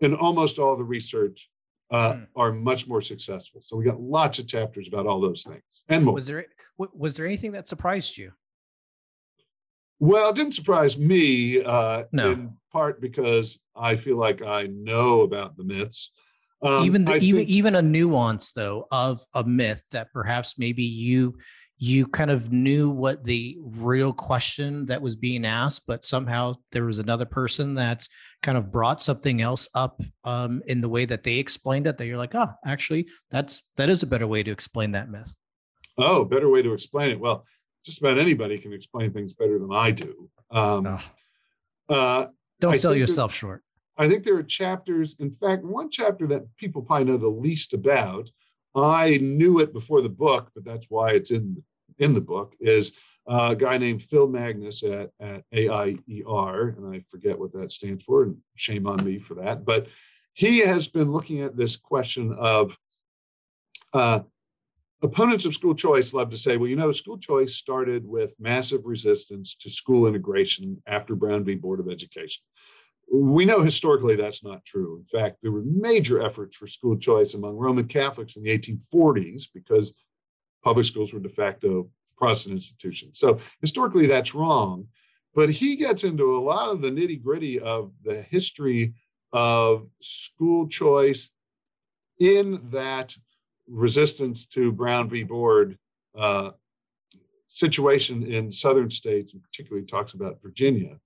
And 0.03 0.15
almost 0.15 0.59
all 0.59 0.77
the 0.77 0.85
research 0.85 1.51
uh, 1.91 2.15
mm. 2.15 2.27
are 2.37 2.53
much 2.53 2.87
more 2.87 3.01
successful. 3.01 3.61
So 3.61 3.77
we 3.77 3.85
got 3.85 4.01
lots 4.01 4.39
of 4.39 4.47
chapters 4.47 4.89
about 4.89 5.07
all 5.07 5.21
those 5.21 5.43
things 5.43 5.83
and 5.89 6.05
more. 6.05 6.15
Was 6.15 6.27
there 6.27 6.47
was 6.79 7.17
there 7.17 7.27
anything 7.27 7.53
that 7.53 7.69
surprised 7.69 8.17
you? 8.17 8.33
Well, 9.99 10.31
it 10.31 10.37
didn't 10.37 10.55
surprise 10.55 10.97
me. 10.97 11.63
Uh, 11.63 12.05
no. 12.13 12.31
In 12.31 12.57
part 12.73 13.03
because 13.03 13.59
I 13.77 13.97
feel 13.97 14.17
like 14.17 14.41
I 14.41 14.69
know 14.69 15.21
about 15.21 15.57
the 15.57 15.65
myths. 15.65 16.11
Um, 16.63 16.85
even 16.85 17.05
the, 17.05 17.17
even 17.17 17.39
think, 17.39 17.49
even 17.49 17.75
a 17.75 17.83
nuance 17.83 18.53
though 18.53 18.87
of 18.91 19.21
a 19.35 19.45
myth 19.45 19.83
that 19.93 20.13
perhaps 20.13 20.59
maybe 20.59 20.83
you 20.83 21.39
you 21.83 22.07
kind 22.07 22.31
of 22.31 22.53
knew 22.53 22.91
what 22.91 23.25
the 23.25 23.57
real 23.63 24.13
question 24.13 24.85
that 24.85 25.01
was 25.01 25.17
being 25.17 25.47
asked, 25.47 25.87
but 25.87 26.05
somehow 26.05 26.53
there 26.73 26.85
was 26.85 26.99
another 26.99 27.25
person 27.25 27.75
that 27.77 28.07
kind 28.43 28.59
of 28.59 28.71
brought 28.71 29.01
something 29.01 29.41
else 29.41 29.67
up 29.75 30.03
um, 30.25 30.63
in 30.67 30.83
the 30.83 30.91
way 30.91 31.07
that 31.07 31.23
they 31.23 31.39
explained 31.39 31.87
it. 31.87 31.97
That 31.97 32.07
you're 32.07 32.19
like, 32.19 32.35
oh, 32.35 32.51
actually, 32.67 33.09
that's 33.31 33.63
that 33.77 33.89
is 33.89 34.03
a 34.03 34.07
better 34.07 34.27
way 34.27 34.43
to 34.43 34.51
explain 34.51 34.93
that 34.93 35.09
myth. 35.09 35.35
Oh, 35.97 36.25
better 36.25 36.51
way 36.51 36.61
to 36.61 36.75
explain 36.75 37.13
it. 37.13 37.19
Well, 37.19 37.47
just 37.87 38.01
about 38.01 38.19
anybody 38.19 38.59
can 38.59 38.75
explain 38.75 39.11
things 39.15 39.33
better 39.33 39.59
than 39.59 39.73
I 39.73 39.91
do. 39.91 40.29
Um, 40.51 40.87
oh. 40.87 41.95
uh, 41.95 42.29
Don't 42.61 42.75
I 42.75 42.77
sell 42.77 42.95
yourself 42.95 43.33
short. 43.33 43.65
I 44.01 44.09
think 44.09 44.25
there 44.25 44.37
are 44.37 44.43
chapters. 44.43 45.15
In 45.19 45.31
fact, 45.31 45.63
one 45.63 45.91
chapter 45.91 46.27
that 46.29 46.57
people 46.57 46.81
probably 46.81 47.05
know 47.05 47.19
the 47.19 47.29
least 47.29 47.75
about. 47.75 48.31
I 48.75 49.19
knew 49.19 49.61
it 49.61 49.75
before 49.75 50.01
the 50.01 50.09
book, 50.09 50.51
but 50.55 50.65
that's 50.65 50.87
why 50.89 51.11
it's 51.11 51.31
in 51.31 51.63
in 51.99 52.15
the 52.15 52.21
book. 52.23 52.55
Is 52.61 52.93
a 53.27 53.55
guy 53.55 53.77
named 53.77 54.03
Phil 54.03 54.27
Magness 54.27 54.83
at, 54.83 55.11
at 55.21 55.45
AIER, 55.53 56.77
and 56.79 56.95
I 56.95 57.05
forget 57.11 57.39
what 57.39 57.53
that 57.53 57.73
stands 57.73 58.03
for, 58.03 58.23
and 58.23 58.39
shame 58.57 58.87
on 58.87 59.05
me 59.05 59.19
for 59.19 59.35
that. 59.35 59.67
But 59.67 59.89
he 60.33 60.61
has 60.61 60.89
been 60.89 61.13
looking 61.13 61.43
at 61.43 61.55
this 61.55 61.77
question 61.77 62.35
of 62.39 62.75
uh, 63.93 64.21
opponents 65.03 65.45
of 65.45 65.53
school 65.53 65.75
choice 65.75 66.15
love 66.15 66.31
to 66.31 66.39
say, 66.39 66.57
well, 66.57 66.71
you 66.71 66.77
know, 66.77 66.93
school 66.93 67.19
choice 67.19 67.55
started 67.55 68.07
with 68.07 68.35
massive 68.41 68.81
resistance 68.85 69.57
to 69.57 69.69
school 69.69 70.07
integration 70.07 70.83
after 70.87 71.15
Brown 71.15 71.45
v. 71.45 71.55
Board 71.55 71.81
of 71.81 71.91
Education. 71.91 72.43
We 73.13 73.45
know 73.45 73.61
historically 73.61 74.17
that's 74.17 74.45
not 74.45 74.65
true. 74.65 74.99
In 74.99 75.21
fact, 75.21 75.39
there 75.43 75.51
were 75.51 75.65
major 75.65 76.23
efforts 76.23 76.57
for 76.57 76.67
school 76.67 76.97
choice 76.97 77.35
among 77.35 77.57
Roman 77.57 77.89
Catholics 77.89 78.37
in 78.37 78.45
the 78.45 78.57
1840s 78.57 79.49
because 79.53 79.93
public 80.63 80.87
schools 80.87 81.13
were 81.13 81.21
de 81.21 81.29
facto 81.29 81.91
Protestant 82.17 82.55
institutions. 82.55 83.19
So 83.19 83.41
historically, 83.61 84.07
that's 84.07 84.35
wrong. 84.35 84.87
But 85.35 85.51
he 85.51 85.77
gets 85.77 86.05
into 86.05 86.37
a 86.37 86.41
lot 86.41 86.71
of 86.71 86.83
the 86.83 86.91
nitty 86.91 87.23
gritty 87.23 87.61
of 87.61 87.93
the 88.05 88.23
history 88.23 88.95
of 89.33 89.89
school 90.01 90.69
choice 90.69 91.31
in 92.19 92.61
that 92.71 93.17
resistance 93.67 94.47
to 94.47 94.73
Brown 94.73 95.09
v. 95.09 95.23
Board 95.23 95.79
uh, 96.17 96.51
situation 97.49 98.25
in 98.25 98.53
southern 98.53 98.91
states, 98.91 99.33
and 99.33 99.43
particularly 99.43 99.87
talks 99.87 100.13
about 100.13 100.43
Virginia. 100.43 100.99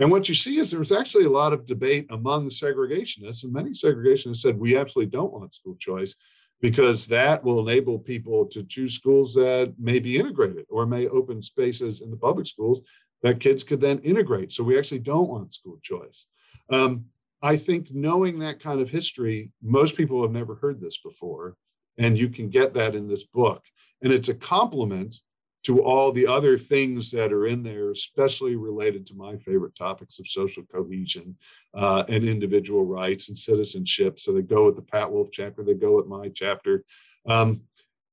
And 0.00 0.10
what 0.10 0.28
you 0.28 0.34
see 0.34 0.58
is 0.58 0.70
there's 0.70 0.92
actually 0.92 1.26
a 1.26 1.30
lot 1.30 1.52
of 1.52 1.66
debate 1.66 2.06
among 2.10 2.48
segregationists, 2.48 3.44
and 3.44 3.52
many 3.52 3.70
segregationists 3.70 4.38
said 4.38 4.58
we 4.58 4.76
absolutely 4.76 5.10
don't 5.10 5.32
want 5.32 5.54
school 5.54 5.76
choice 5.78 6.16
because 6.62 7.06
that 7.06 7.44
will 7.44 7.60
enable 7.60 7.98
people 7.98 8.46
to 8.46 8.62
choose 8.64 8.94
schools 8.94 9.34
that 9.34 9.74
may 9.78 9.98
be 9.98 10.18
integrated 10.18 10.66
or 10.70 10.86
may 10.86 11.06
open 11.08 11.42
spaces 11.42 12.00
in 12.00 12.10
the 12.10 12.16
public 12.16 12.46
schools 12.46 12.80
that 13.22 13.40
kids 13.40 13.62
could 13.62 13.80
then 13.80 13.98
integrate. 13.98 14.52
So 14.52 14.64
we 14.64 14.78
actually 14.78 15.00
don't 15.00 15.28
want 15.28 15.54
school 15.54 15.78
choice. 15.82 16.26
Um, 16.70 17.04
I 17.42 17.56
think 17.56 17.88
knowing 17.90 18.38
that 18.38 18.60
kind 18.60 18.80
of 18.80 18.90
history, 18.90 19.52
most 19.62 19.96
people 19.96 20.22
have 20.22 20.32
never 20.32 20.54
heard 20.54 20.80
this 20.80 20.98
before. 20.98 21.56
And 21.98 22.18
you 22.18 22.28
can 22.28 22.48
get 22.48 22.72
that 22.74 22.94
in 22.94 23.08
this 23.08 23.24
book. 23.24 23.62
And 24.02 24.12
it's 24.12 24.30
a 24.30 24.34
complement 24.34 25.20
to 25.62 25.82
all 25.82 26.10
the 26.10 26.26
other 26.26 26.56
things 26.56 27.10
that 27.10 27.32
are 27.32 27.46
in 27.46 27.62
there, 27.62 27.90
especially 27.90 28.56
related 28.56 29.06
to 29.06 29.14
my 29.14 29.36
favorite 29.36 29.76
topics 29.76 30.18
of 30.18 30.26
social 30.26 30.62
cohesion 30.64 31.36
uh, 31.74 32.04
and 32.08 32.24
individual 32.24 32.86
rights 32.86 33.28
and 33.28 33.38
citizenship. 33.38 34.18
So 34.18 34.32
they 34.32 34.42
go 34.42 34.66
with 34.66 34.76
the 34.76 34.82
Pat 34.82 35.10
Wolf 35.10 35.28
chapter, 35.32 35.62
they 35.62 35.74
go 35.74 35.96
with 35.96 36.06
my 36.06 36.28
chapter. 36.28 36.84
Um, 37.26 37.62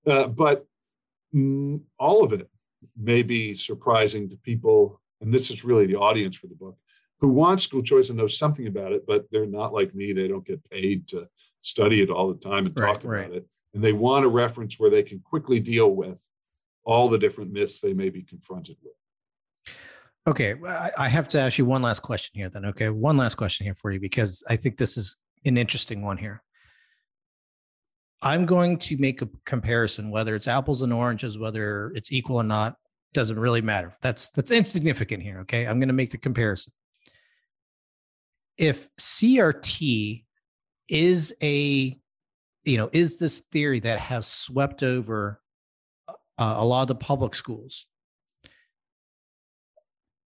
uh, 0.05 0.27
but 0.27 0.65
mm, 1.33 1.79
all 1.97 2.23
of 2.23 2.33
it 2.33 2.49
may 2.97 3.23
be 3.23 3.55
surprising 3.55 4.29
to 4.29 4.37
people, 4.37 5.01
and 5.21 5.33
this 5.33 5.49
is 5.49 5.63
really 5.63 5.85
the 5.85 5.97
audience 5.97 6.35
for 6.35 6.47
the 6.47 6.55
book, 6.55 6.77
who 7.19 7.29
want 7.29 7.61
school 7.61 7.81
choice 7.81 8.09
and 8.09 8.17
know 8.17 8.27
something 8.27 8.67
about 8.67 8.91
it, 8.91 9.05
but 9.07 9.25
they're 9.31 9.45
not 9.45 9.73
like 9.73 9.95
me. 9.95 10.11
They 10.11 10.27
don't 10.27 10.45
get 10.45 10.69
paid 10.69 11.07
to 11.09 11.27
study 11.61 12.01
it 12.01 12.09
all 12.09 12.27
the 12.31 12.39
time 12.39 12.65
and 12.65 12.77
right, 12.77 12.93
talk 12.93 13.03
about 13.03 13.11
right. 13.11 13.31
it 13.31 13.47
and 13.77 13.83
they 13.83 13.93
want 13.93 14.25
a 14.25 14.29
reference 14.29 14.79
where 14.79 14.89
they 14.89 15.03
can 15.03 15.19
quickly 15.19 15.59
deal 15.59 15.91
with 15.91 16.17
all 16.87 17.09
the 17.09 17.19
different 17.19 17.51
myths 17.51 17.81
they 17.81 17.93
may 17.93 18.09
be 18.09 18.23
confronted 18.23 18.77
with. 18.81 18.93
Okay, 20.25 20.55
I 20.97 21.07
have 21.07 21.27
to 21.29 21.39
ask 21.39 21.57
you 21.57 21.65
one 21.65 21.81
last 21.81 21.99
question 21.99 22.31
here 22.33 22.49
then. 22.49 22.65
Okay, 22.65 22.89
one 22.89 23.17
last 23.17 23.35
question 23.35 23.65
here 23.65 23.75
for 23.75 23.91
you 23.91 23.99
because 23.99 24.43
I 24.49 24.55
think 24.55 24.77
this 24.77 24.97
is 24.97 25.15
an 25.45 25.57
interesting 25.57 26.01
one 26.01 26.17
here. 26.17 26.41
I'm 28.21 28.45
going 28.45 28.77
to 28.79 28.97
make 28.97 29.21
a 29.21 29.29
comparison, 29.45 30.09
whether 30.09 30.33
it's 30.33 30.47
apples 30.47 30.81
and 30.81 30.91
oranges, 30.91 31.37
whether 31.37 31.91
it's 31.93 32.11
equal 32.11 32.37
or 32.37 32.43
not, 32.43 32.75
doesn't 33.13 33.39
really 33.39 33.61
matter. 33.61 33.93
That's 34.01 34.29
that's 34.31 34.51
insignificant 34.51 35.23
here. 35.23 35.41
Okay, 35.41 35.65
I'm 35.65 35.79
going 35.79 35.89
to 35.89 35.93
make 35.93 36.11
the 36.11 36.17
comparison. 36.17 36.73
If 38.57 38.89
CRT 38.97 40.23
is 40.89 41.35
a 41.43 41.97
you 42.63 42.77
know, 42.77 42.89
is 42.91 43.17
this 43.17 43.41
theory 43.51 43.79
that 43.81 43.99
has 43.99 44.27
swept 44.27 44.83
over 44.83 45.39
uh, 46.37 46.55
a 46.57 46.65
lot 46.65 46.83
of 46.83 46.87
the 46.87 46.95
public 46.95 47.35
schools. 47.35 47.85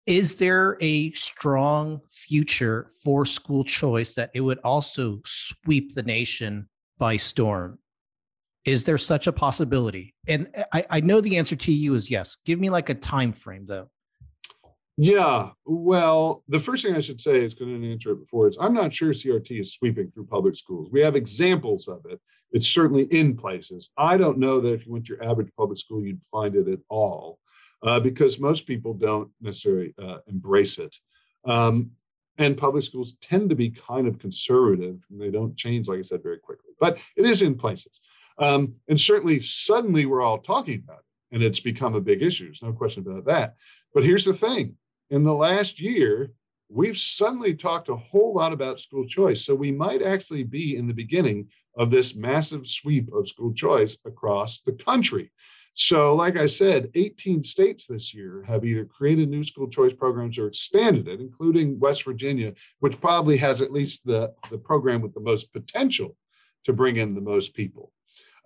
Is 0.07 0.37
there 0.37 0.79
a 0.81 1.11
strong 1.13 2.01
future 2.09 2.89
for 3.03 3.27
school 3.27 3.63
choice 3.63 4.15
that 4.15 4.31
it 4.33 4.41
would 4.41 4.59
also 4.61 5.21
sweep 5.27 5.95
the 5.95 6.03
nation 6.03 6.69
by 6.97 7.17
storm? 7.17 7.79
Is 8.65 8.85
there 8.85 8.99
such 8.99 9.27
a 9.27 9.33
possibility? 9.33 10.15
And 10.27 10.49
I, 10.73 10.85
I 10.89 11.01
know 11.01 11.21
the 11.21 11.37
answer 11.37 11.57
to 11.57 11.73
you 11.73 11.95
is 11.95 12.11
yes. 12.11 12.37
Give 12.47 12.59
me 12.59 12.71
like 12.71 12.89
a 12.89 12.95
time 12.95 13.33
frame 13.33 13.67
though. 13.67 13.91
Yeah, 15.01 15.51
well, 15.65 16.43
the 16.49 16.59
first 16.59 16.85
thing 16.85 16.97
I 16.97 17.01
should 17.01 17.21
say 17.21 17.45
is 17.45 17.55
going 17.55 17.81
to 17.81 17.93
answer 17.93 18.11
it 18.11 18.19
before 18.19 18.49
is 18.49 18.59
I'm 18.61 18.75
not 18.75 18.93
sure 18.93 19.13
CRT 19.13 19.61
is 19.61 19.73
sweeping 19.73 20.11
through 20.11 20.27
public 20.27 20.57
schools. 20.57 20.89
We 20.91 21.01
have 21.03 21.15
examples 21.15 21.87
of 21.87 22.01
it. 22.07 22.21
It's 22.51 22.67
certainly 22.67 23.05
in 23.05 23.37
places. 23.37 23.91
I 23.97 24.17
don't 24.17 24.39
know 24.39 24.59
that 24.59 24.73
if 24.73 24.87
you 24.87 24.93
went 24.93 25.07
to 25.07 25.15
your 25.15 25.23
average 25.23 25.53
public 25.57 25.79
school, 25.79 26.03
you'd 26.03 26.21
find 26.33 26.57
it 26.57 26.67
at 26.67 26.81
all, 26.89 27.39
uh, 27.85 28.01
because 28.01 28.41
most 28.41 28.67
people 28.67 28.93
don't 28.93 29.31
necessarily 29.41 29.95
uh, 30.03 30.19
embrace 30.27 30.81
it. 30.81 30.97
Um, 31.45 31.93
and 32.39 32.57
public 32.57 32.83
schools 32.83 33.15
tend 33.21 33.51
to 33.51 33.57
be 33.57 33.71
kind 33.71 34.09
of 34.09 34.19
conservative, 34.19 34.99
and 35.11 35.21
they 35.21 35.31
don't 35.31 35.57
change, 35.57 35.87
like 35.87 36.01
I 36.01 36.03
said, 36.03 36.25
very 36.25 36.39
quickly. 36.39 36.73
But 36.81 36.99
it 37.17 37.25
is 37.25 37.43
in 37.43 37.55
places. 37.55 38.01
Um, 38.39 38.75
and 38.89 39.01
certainly, 39.01 39.39
suddenly, 39.39 40.07
we're 40.07 40.23
all 40.23 40.39
talking 40.39 40.83
about 40.85 40.99
it, 40.99 41.37
and 41.37 41.43
it's 41.45 41.61
become 41.61 41.95
a 41.95 42.01
big 42.01 42.21
issue. 42.21 42.47
There's 42.47 42.65
no 42.65 42.73
question 42.73 43.07
about 43.07 43.27
that. 43.27 43.55
But 43.95 44.03
here's 44.03 44.25
the 44.25 44.35
thing 44.35 44.77
in 45.11 45.25
the 45.25 45.35
last 45.35 45.81
year, 45.81 46.33
we've 46.69 46.99
suddenly 46.99 47.55
talked 47.55 47.89
a 47.89 47.97
whole 47.97 48.35
lot 48.35 48.53
about 48.53 48.81
school 48.81 49.07
choice. 49.07 49.45
So 49.45 49.55
we 49.55 49.73
might 49.73 50.03
actually 50.03 50.45
be 50.45 50.77
in 50.77 50.87
the 50.87 50.95
beginning 50.95 51.49
of 51.77 51.91
this 51.91 52.15
massive 52.15 52.67
sweep 52.67 53.13
of 53.13 53.29
school 53.29 53.53
choice 53.53 53.97
across 54.05 54.61
the 54.61 54.73
country. 54.73 55.31
So, 55.75 56.13
like 56.13 56.37
I 56.37 56.47
said, 56.47 56.91
18 56.97 57.45
states 57.45 57.87
this 57.87 58.13
year 58.13 58.43
have 58.49 58.65
either 58.65 58.85
created 58.85 59.29
new 59.29 59.45
school 59.45 59.69
choice 59.69 59.93
programs 59.93 60.37
or 60.37 60.49
expanded 60.49 61.07
it, 61.07 61.21
including 61.21 61.79
West 61.79 62.05
Virginia, 62.05 62.53
which 62.81 63.01
probably 63.01 63.37
has 63.37 63.63
at 63.63 63.73
least 63.73 64.05
the, 64.05 64.35
the 64.51 64.59
program 64.59 65.03
with 65.03 65.15
the 65.15 65.21
most 65.21 65.53
potential 65.53 66.17
to 66.65 66.73
bring 66.73 66.97
in 66.97 67.15
the 67.15 67.21
most 67.21 67.55
people. 67.55 67.93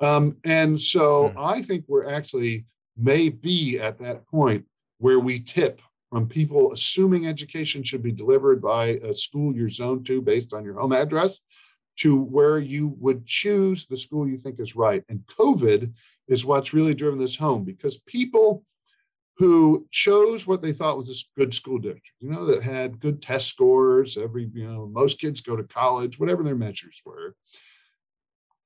Um, 0.01 0.37
and 0.45 0.79
so 0.79 1.29
hmm. 1.29 1.39
I 1.39 1.63
think 1.63 1.87
we're 1.89 2.07
actually 2.07 2.67
may 2.99 3.31
be 3.31 3.79
at 3.79 3.99
that 4.01 4.27
point 4.27 4.67
where 4.99 5.19
we 5.19 5.41
tip 5.41 5.81
from 6.13 6.29
people 6.29 6.75
assuming 6.75 7.27
education 7.27 7.83
should 7.83 8.03
be 8.03 8.13
delivered 8.13 8.61
by 8.61 8.89
a 9.03 9.15
school 9.15 9.57
you're 9.57 9.67
zoned 9.67 10.05
to 10.05 10.21
based 10.21 10.53
on 10.53 10.63
your 10.63 10.79
home 10.79 10.93
address 10.93 11.39
to 11.97 12.21
where 12.25 12.59
you 12.59 12.95
would 12.99 13.25
choose 13.25 13.87
the 13.87 13.97
school 13.97 14.29
you 14.29 14.37
think 14.37 14.61
is 14.61 14.77
right. 14.77 15.03
And 15.09 15.27
COVID 15.27 15.91
is 16.29 16.45
what's 16.45 16.75
really 16.75 16.93
driven 16.93 17.19
this 17.19 17.35
home 17.35 17.65
because 17.65 17.97
people 18.01 18.63
who 19.39 19.87
chose 19.91 20.47
what 20.47 20.61
they 20.61 20.75
thought 20.75 20.99
was 20.99 21.09
a 21.09 21.41
good 21.41 21.55
school 21.55 21.79
district, 21.79 22.11
you 22.21 22.29
know, 22.29 22.45
that 22.45 22.63
had 22.63 23.01
good 23.01 23.23
test 23.23 23.47
scores. 23.47 24.19
Every, 24.19 24.51
you 24.53 24.71
know, 24.71 24.87
most 24.93 25.19
kids 25.19 25.41
go 25.41 25.57
to 25.57 25.65
college, 25.65 26.21
whatever 26.21 26.43
their 26.43 26.55
measures 26.55 27.01
were. 27.07 27.35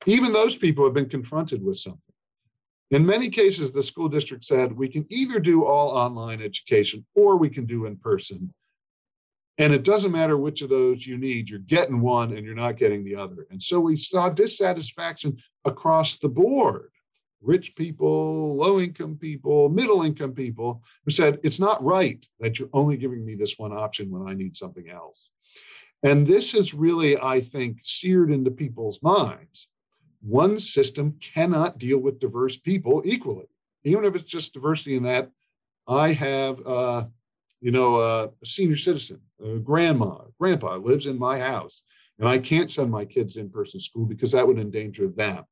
Even 0.04 0.32
those 0.32 0.56
people 0.56 0.84
have 0.84 0.94
been 0.94 1.08
confronted 1.08 1.62
with 1.62 1.76
something. 1.76 2.00
In 2.90 3.04
many 3.04 3.28
cases, 3.28 3.72
the 3.72 3.82
school 3.82 4.08
district 4.08 4.44
said 4.44 4.72
we 4.72 4.88
can 4.88 5.04
either 5.08 5.40
do 5.40 5.64
all 5.64 5.90
online 5.90 6.40
education 6.40 7.04
or 7.14 7.36
we 7.36 7.50
can 7.50 7.66
do 7.66 7.86
in 7.86 7.96
person. 7.96 8.52
And 9.58 9.72
it 9.72 9.84
doesn't 9.84 10.12
matter 10.12 10.36
which 10.36 10.62
of 10.62 10.68
those 10.68 11.06
you 11.06 11.16
need, 11.16 11.48
you're 11.48 11.58
getting 11.60 12.00
one 12.00 12.36
and 12.36 12.44
you're 12.44 12.54
not 12.54 12.76
getting 12.76 13.02
the 13.02 13.16
other. 13.16 13.46
And 13.50 13.62
so 13.62 13.80
we 13.80 13.96
saw 13.96 14.28
dissatisfaction 14.28 15.38
across 15.64 16.18
the 16.18 16.28
board 16.28 16.90
rich 17.42 17.76
people, 17.76 18.56
low 18.56 18.80
income 18.80 19.16
people, 19.16 19.68
middle 19.68 20.02
income 20.02 20.32
people 20.32 20.82
who 21.04 21.10
said, 21.10 21.38
it's 21.42 21.60
not 21.60 21.82
right 21.84 22.26
that 22.40 22.58
you're 22.58 22.68
only 22.72 22.96
giving 22.96 23.24
me 23.24 23.34
this 23.34 23.58
one 23.58 23.72
option 23.72 24.10
when 24.10 24.28
I 24.28 24.34
need 24.34 24.56
something 24.56 24.88
else. 24.90 25.30
And 26.02 26.26
this 26.26 26.54
is 26.54 26.74
really, 26.74 27.18
I 27.18 27.40
think, 27.40 27.78
seared 27.82 28.30
into 28.30 28.50
people's 28.50 29.02
minds. 29.02 29.68
One 30.26 30.58
system 30.58 31.16
cannot 31.20 31.78
deal 31.78 31.98
with 31.98 32.18
diverse 32.20 32.56
people 32.56 33.02
equally, 33.04 33.46
even 33.84 34.04
if 34.04 34.14
it's 34.14 34.24
just 34.24 34.54
diversity 34.54 34.96
in 34.96 35.04
that 35.04 35.30
I 35.86 36.12
have, 36.12 36.66
uh, 36.66 37.06
you 37.60 37.70
know, 37.70 38.00
a 38.00 38.30
senior 38.44 38.76
citizen, 38.76 39.20
a 39.42 39.58
grandma, 39.58 40.24
grandpa 40.38 40.76
lives 40.76 41.06
in 41.06 41.18
my 41.18 41.38
house, 41.38 41.82
and 42.18 42.28
I 42.28 42.38
can't 42.38 42.70
send 42.70 42.90
my 42.90 43.04
kids 43.04 43.36
in 43.36 43.50
person 43.50 43.78
school 43.78 44.04
because 44.04 44.32
that 44.32 44.46
would 44.46 44.58
endanger 44.58 45.08
them 45.08 45.44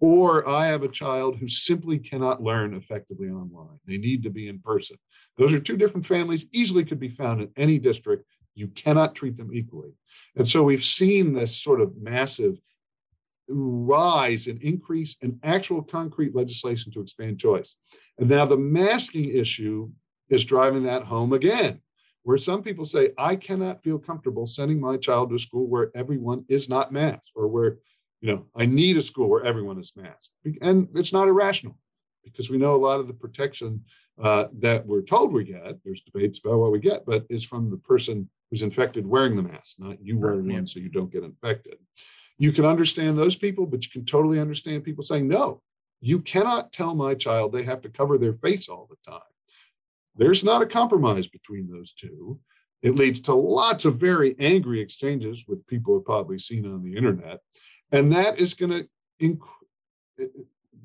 or 0.00 0.48
I 0.48 0.66
have 0.66 0.82
a 0.82 0.88
child 0.88 1.36
who 1.36 1.48
simply 1.48 1.98
cannot 1.98 2.42
learn 2.42 2.74
effectively 2.74 3.28
online. 3.28 3.78
They 3.84 3.98
need 3.98 4.22
to 4.22 4.30
be 4.30 4.48
in 4.48 4.60
person. 4.60 4.96
Those 5.36 5.52
are 5.52 5.60
two 5.60 5.76
different 5.76 6.06
families, 6.06 6.46
easily 6.52 6.84
could 6.84 7.00
be 7.00 7.08
found 7.08 7.40
in 7.40 7.50
any 7.56 7.78
district. 7.78 8.24
You 8.54 8.68
cannot 8.68 9.14
treat 9.14 9.36
them 9.36 9.52
equally. 9.52 9.92
And 10.36 10.46
so 10.46 10.62
we've 10.62 10.84
seen 10.84 11.32
this 11.32 11.60
sort 11.60 11.80
of 11.80 11.96
massive 11.96 12.58
rise 13.48 14.46
and 14.46 14.60
increase 14.62 15.16
in 15.22 15.38
actual 15.42 15.82
concrete 15.82 16.34
legislation 16.34 16.92
to 16.92 17.00
expand 17.00 17.38
choice. 17.38 17.76
And 18.18 18.28
now 18.28 18.44
the 18.44 18.56
masking 18.56 19.30
issue 19.30 19.90
is 20.28 20.44
driving 20.44 20.82
that 20.84 21.04
home 21.04 21.32
again, 21.32 21.80
where 22.22 22.36
some 22.36 22.62
people 22.62 22.84
say, 22.84 23.10
I 23.16 23.36
cannot 23.36 23.82
feel 23.82 23.98
comfortable 23.98 24.46
sending 24.46 24.80
my 24.80 24.96
child 24.96 25.30
to 25.30 25.36
a 25.36 25.38
school 25.38 25.66
where 25.66 25.90
everyone 25.94 26.44
is 26.48 26.68
not 26.68 26.92
masked 26.92 27.30
or 27.34 27.48
where 27.48 27.78
you 28.20 28.32
know, 28.32 28.46
I 28.56 28.66
need 28.66 28.96
a 28.96 29.00
school 29.02 29.28
where 29.28 29.44
everyone 29.44 29.78
is 29.78 29.92
masked. 29.96 30.32
And 30.60 30.88
it's 30.94 31.12
not 31.12 31.28
irrational 31.28 31.78
because 32.24 32.50
we 32.50 32.58
know 32.58 32.74
a 32.74 32.76
lot 32.76 33.00
of 33.00 33.06
the 33.06 33.14
protection 33.14 33.84
uh, 34.20 34.48
that 34.58 34.84
we're 34.84 35.02
told 35.02 35.32
we 35.32 35.44
get, 35.44 35.78
there's 35.84 36.00
debates 36.00 36.40
about 36.40 36.58
what 36.58 36.72
we 36.72 36.80
get, 36.80 37.06
but 37.06 37.24
is 37.30 37.44
from 37.44 37.70
the 37.70 37.76
person 37.76 38.28
who's 38.50 38.62
infected 38.62 39.06
wearing 39.06 39.36
the 39.36 39.42
mask, 39.42 39.78
not 39.78 40.02
you 40.02 40.18
wearing 40.18 40.52
one 40.52 40.66
so 40.66 40.80
you 40.80 40.88
don't 40.88 41.12
get 41.12 41.22
infected. 41.22 41.76
You 42.38 42.52
can 42.52 42.64
understand 42.64 43.18
those 43.18 43.36
people, 43.36 43.66
but 43.66 43.84
you 43.84 43.90
can 43.90 44.04
totally 44.04 44.40
understand 44.40 44.84
people 44.84 45.04
saying, 45.04 45.26
no, 45.28 45.60
you 46.00 46.20
cannot 46.20 46.72
tell 46.72 46.94
my 46.94 47.14
child 47.14 47.52
they 47.52 47.64
have 47.64 47.82
to 47.82 47.88
cover 47.88 48.16
their 48.16 48.34
face 48.34 48.68
all 48.68 48.88
the 48.88 49.10
time. 49.10 49.20
There's 50.16 50.44
not 50.44 50.62
a 50.62 50.66
compromise 50.66 51.26
between 51.26 51.68
those 51.68 51.92
two. 51.92 52.38
It 52.82 52.94
leads 52.94 53.20
to 53.22 53.34
lots 53.34 53.84
of 53.84 53.98
very 53.98 54.36
angry 54.38 54.80
exchanges, 54.80 55.44
which 55.46 55.66
people 55.66 55.94
have 55.94 56.04
probably 56.04 56.38
seen 56.38 56.64
on 56.64 56.82
the 56.82 56.96
internet. 56.96 57.40
And 57.90 58.12
that 58.12 58.38
is 58.38 58.54
going 58.54 58.70
to 58.70 58.88
inc- 59.20 59.40
uh, 60.20 60.26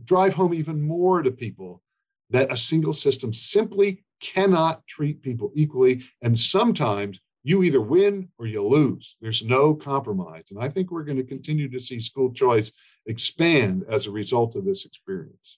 drive 0.05 0.33
home 0.33 0.53
even 0.53 0.81
more 0.81 1.21
to 1.21 1.31
people 1.31 1.83
that 2.31 2.51
a 2.51 2.57
single 2.57 2.93
system 2.93 3.31
simply 3.31 4.03
cannot 4.19 4.85
treat 4.87 5.21
people 5.21 5.51
equally. 5.53 6.03
And 6.21 6.37
sometimes 6.39 7.21
you 7.43 7.63
either 7.63 7.81
win 7.81 8.29
or 8.39 8.47
you 8.47 8.65
lose. 8.65 9.17
There's 9.21 9.43
no 9.43 9.75
compromise. 9.75 10.51
And 10.51 10.63
I 10.63 10.69
think 10.69 10.91
we're 10.91 11.03
going 11.03 11.17
to 11.17 11.23
continue 11.23 11.69
to 11.69 11.79
see 11.79 11.99
school 11.99 12.31
choice 12.31 12.71
expand 13.05 13.83
as 13.89 14.07
a 14.07 14.11
result 14.11 14.55
of 14.55 14.65
this 14.65 14.85
experience. 14.85 15.57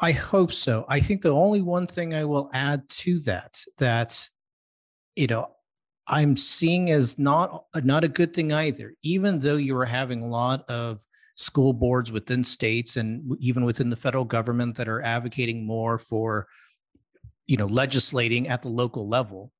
I 0.00 0.12
hope 0.12 0.50
so. 0.50 0.86
I 0.88 1.00
think 1.00 1.20
the 1.20 1.34
only 1.34 1.60
one 1.60 1.86
thing 1.86 2.14
I 2.14 2.24
will 2.24 2.50
add 2.54 2.88
to 2.88 3.20
that, 3.20 3.62
that, 3.78 4.28
you 5.14 5.26
know, 5.26 5.50
I'm 6.08 6.36
seeing 6.36 6.90
as 6.90 7.18
not 7.18 7.66
not 7.76 8.02
a 8.02 8.08
good 8.08 8.34
thing 8.34 8.52
either. 8.52 8.94
Even 9.02 9.38
though 9.38 9.56
you 9.56 9.76
are 9.76 9.84
having 9.84 10.22
a 10.22 10.26
lot 10.26 10.68
of 10.68 11.00
school 11.36 11.72
boards 11.72 12.10
within 12.10 12.42
states 12.42 12.96
and 12.96 13.36
even 13.38 13.64
within 13.64 13.88
the 13.88 13.96
federal 13.96 14.24
government 14.24 14.76
that 14.76 14.88
are 14.88 15.02
advocating 15.02 15.64
more 15.64 15.98
for, 15.98 16.48
you 17.46 17.56
know, 17.56 17.66
legislating 17.66 18.48
at 18.48 18.62
the 18.62 18.68
local 18.68 19.08
level, 19.08 19.52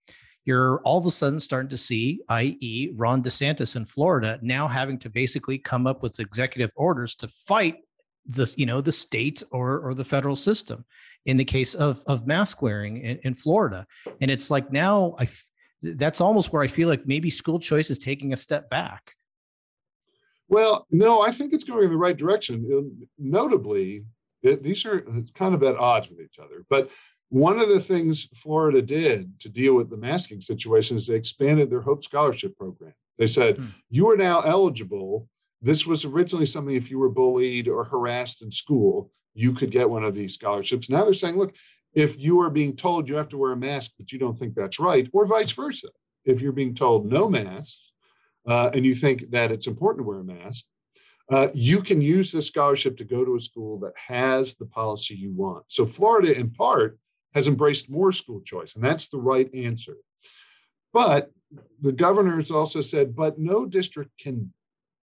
you're 0.45 0.81
all 0.81 0.99
of 0.99 1.07
a 1.07 1.11
sudden 1.11 1.41
starting 1.41 1.69
to 1.71 1.77
see, 1.77 2.21
i.e., 2.29 2.93
Ron 2.97 3.23
DeSantis 3.23 3.77
in 3.77 3.85
Florida 3.85 4.39
now 4.43 4.67
having 4.67 4.99
to 5.01 5.11
basically 5.11 5.59
come 5.59 5.87
up 5.87 6.03
with 6.03 6.19
executive 6.21 6.71
orders 6.75 7.15
to 7.17 7.29
fight 7.29 7.77
the 8.27 8.53
you 8.57 8.67
know 8.67 8.81
the 8.81 8.93
state 8.93 9.43
or 9.51 9.81
or 9.81 9.95
the 9.95 10.05
federal 10.05 10.37
system 10.37 10.85
in 11.27 11.37
the 11.37 11.45
case 11.45 11.75
of 11.75 12.05
of 12.07 12.25
mask 12.25 12.63
wearing 12.63 12.99
in, 12.99 13.19
in 13.25 13.35
Florida 13.35 13.85
and 14.21 14.31
it's 14.31 14.49
like 14.49 14.71
now 14.71 15.17
I 15.19 15.27
that's 15.83 16.21
almost 16.21 16.53
where 16.53 16.63
I 16.63 16.69
feel 16.69 16.89
like 16.89 17.07
maybe 17.07 17.31
school 17.31 17.59
choice 17.59 17.91
is 17.91 17.99
taking 17.99 18.33
a 18.33 18.37
step 18.37 18.71
back. 18.71 19.15
Well, 20.49 20.87
no, 20.91 21.23
I 21.23 21.33
think 21.33 21.53
it's 21.53 21.65
going 21.65 21.85
in 21.85 21.91
the 21.91 21.97
right 21.97 22.17
direction. 22.17 23.09
Notably, 23.19 24.05
it, 24.43 24.63
these 24.63 24.85
are 24.85 25.05
kind 25.35 25.55
of 25.55 25.63
at 25.63 25.77
odds 25.77 26.09
with 26.09 26.21
each 26.21 26.39
other. 26.39 26.65
But 26.69 26.91
one 27.33 27.59
of 27.59 27.71
the 27.71 27.81
things 27.81 28.29
Florida 28.35 28.83
did 28.83 29.41
to 29.41 29.49
deal 29.49 29.75
with 29.75 29.89
the 29.89 29.97
masking 29.97 30.43
situation 30.43 30.99
is 30.99 31.07
they 31.07 31.15
expanded 31.15 31.71
their 31.71 31.81
Hope 31.81 32.05
Scholarship 32.05 32.55
program. 32.59 32.93
They 33.17 33.27
said, 33.27 33.57
hmm. 33.57 33.67
you 33.89 34.11
are 34.11 34.19
now 34.19 34.43
eligible. 34.43 35.27
This 35.63 35.87
was 35.87 36.05
originally 36.05 36.45
something 36.45 36.77
if 36.77 36.91
you 36.91 36.99
were 36.99 37.09
bullied 37.09 37.69
or 37.69 37.85
harassed 37.85 38.43
in 38.43 38.53
school, 38.53 39.11
you 39.33 39.55
could 39.55 39.71
get 39.71 39.89
one 39.89 40.05
of 40.05 40.15
these 40.15 40.35
scholarships. 40.35 40.91
Now 40.91 41.05
they're 41.05 41.15
saying, 41.15 41.37
look, 41.37 41.55
if 41.95 42.19
you 42.19 42.39
are 42.43 42.51
being 42.51 42.77
told 42.77 43.09
you 43.09 43.17
have 43.17 43.31
to 43.31 43.39
wear 43.39 43.53
a 43.53 43.57
mask, 43.57 43.93
but 43.97 44.13
you 44.13 44.19
don't 44.19 44.37
think 44.37 44.55
that's 44.55 44.79
right, 44.79 45.09
or 45.15 45.25
vice 45.25 45.53
versa. 45.53 45.89
If 46.27 46.43
you're 46.43 46.53
being 46.53 46.75
told 46.75 47.11
no 47.11 47.31
masks 47.31 47.93
uh, 48.47 48.73
and 48.75 48.85
you 48.85 48.95
think 48.95 49.31
that 49.31 49.51
it's 49.51 49.69
important 49.69 50.05
to 50.05 50.09
wear 50.11 50.21
a 50.21 50.25
mask, 50.25 50.67
uh, 51.31 51.49
you 51.55 51.81
can 51.81 52.03
use 52.03 52.31
this 52.31 52.49
scholarship 52.49 52.99
to 52.99 53.05
go 53.05 53.25
to 53.25 53.37
a 53.37 53.41
school 53.41 53.79
that 53.79 53.95
has 53.97 54.55
the 54.57 54.67
policy 54.67 55.15
you 55.15 55.33
want. 55.33 55.65
So, 55.69 55.87
Florida, 55.87 56.39
in 56.39 56.51
part, 56.51 56.99
has 57.35 57.49
embraced 57.49 57.91
more 57.91 58.13
school 58.13 58.41
choice, 58.41 58.75
and 58.75 58.85
that's 58.85 59.09
the 59.09 59.19
right 59.19 59.53
answer. 59.55 59.97
But 60.93 61.31
the 61.81 61.93
governor 61.93 62.37
has 62.37 62.51
also 62.51 62.81
said, 62.81 63.17
but 63.17 63.39
no 63.39 63.67
district 63.67 64.11
can 64.19 64.53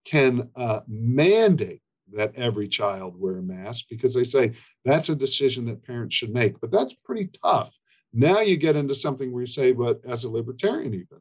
can 0.06 0.49
uh, 0.56 0.81
mandate 0.88 1.81
that 2.14 2.35
every 2.35 2.68
child 2.68 3.19
wear 3.19 3.38
a 3.38 3.41
mask 3.43 3.85
because 3.89 4.14
they 4.14 4.23
say 4.23 4.53
that's 4.85 5.10
a 5.10 5.15
decision 5.15 5.65
that 5.65 5.85
parents 5.85 6.15
should 6.15 6.34
make. 6.34 6.60
But 6.60 6.72
that's 6.72 6.95
pretty 7.03 7.30
tough. 7.43 7.73
Now 8.14 8.39
you 8.39 8.57
get 8.57 8.76
into 8.76 8.95
something 8.95 9.31
where 9.31 9.41
you 9.41 9.47
say, 9.47 9.72
but 9.72 10.01
as 10.07 10.23
a 10.23 10.30
libertarian, 10.30 10.93
even, 10.93 11.19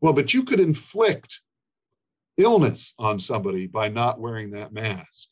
well, 0.00 0.12
but 0.12 0.34
you 0.34 0.42
could 0.42 0.60
inflict 0.60 1.40
illness 2.36 2.94
on 2.98 3.18
somebody 3.18 3.66
by 3.66 3.88
not 3.88 4.20
wearing 4.20 4.50
that 4.50 4.72
mask. 4.72 5.28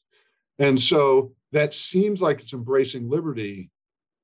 And 0.59 0.81
so 0.81 1.35
that 1.53 1.75
seems 1.75 2.23
like 2.23 2.41
it's 2.41 2.55
embracing 2.55 3.11
liberty, 3.11 3.71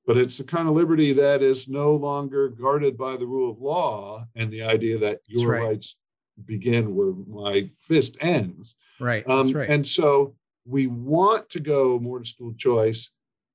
but 0.06 0.16
it's 0.16 0.38
the 0.38 0.44
kind 0.44 0.68
of 0.68 0.74
liberty 0.74 1.12
that 1.12 1.42
is 1.42 1.68
no 1.68 1.94
longer 1.94 2.48
guarded 2.48 2.96
by 2.96 3.16
the 3.16 3.26
rule 3.26 3.50
of 3.50 3.60
law 3.60 4.24
and 4.34 4.50
the 4.50 4.62
idea 4.62 4.98
that 4.98 5.20
your 5.26 5.50
right. 5.50 5.62
rights 5.62 5.96
begin 6.44 6.94
where 6.94 7.12
my 7.28 7.70
fist 7.80 8.16
ends. 8.20 8.74
Right. 8.98 9.28
Um, 9.28 9.38
That's 9.38 9.54
right. 9.54 9.70
And 9.70 9.86
so 9.86 10.34
we 10.66 10.86
want 10.86 11.48
to 11.50 11.60
go 11.60 11.98
more 11.98 12.20
to 12.20 12.24
school 12.24 12.54
choice. 12.54 13.10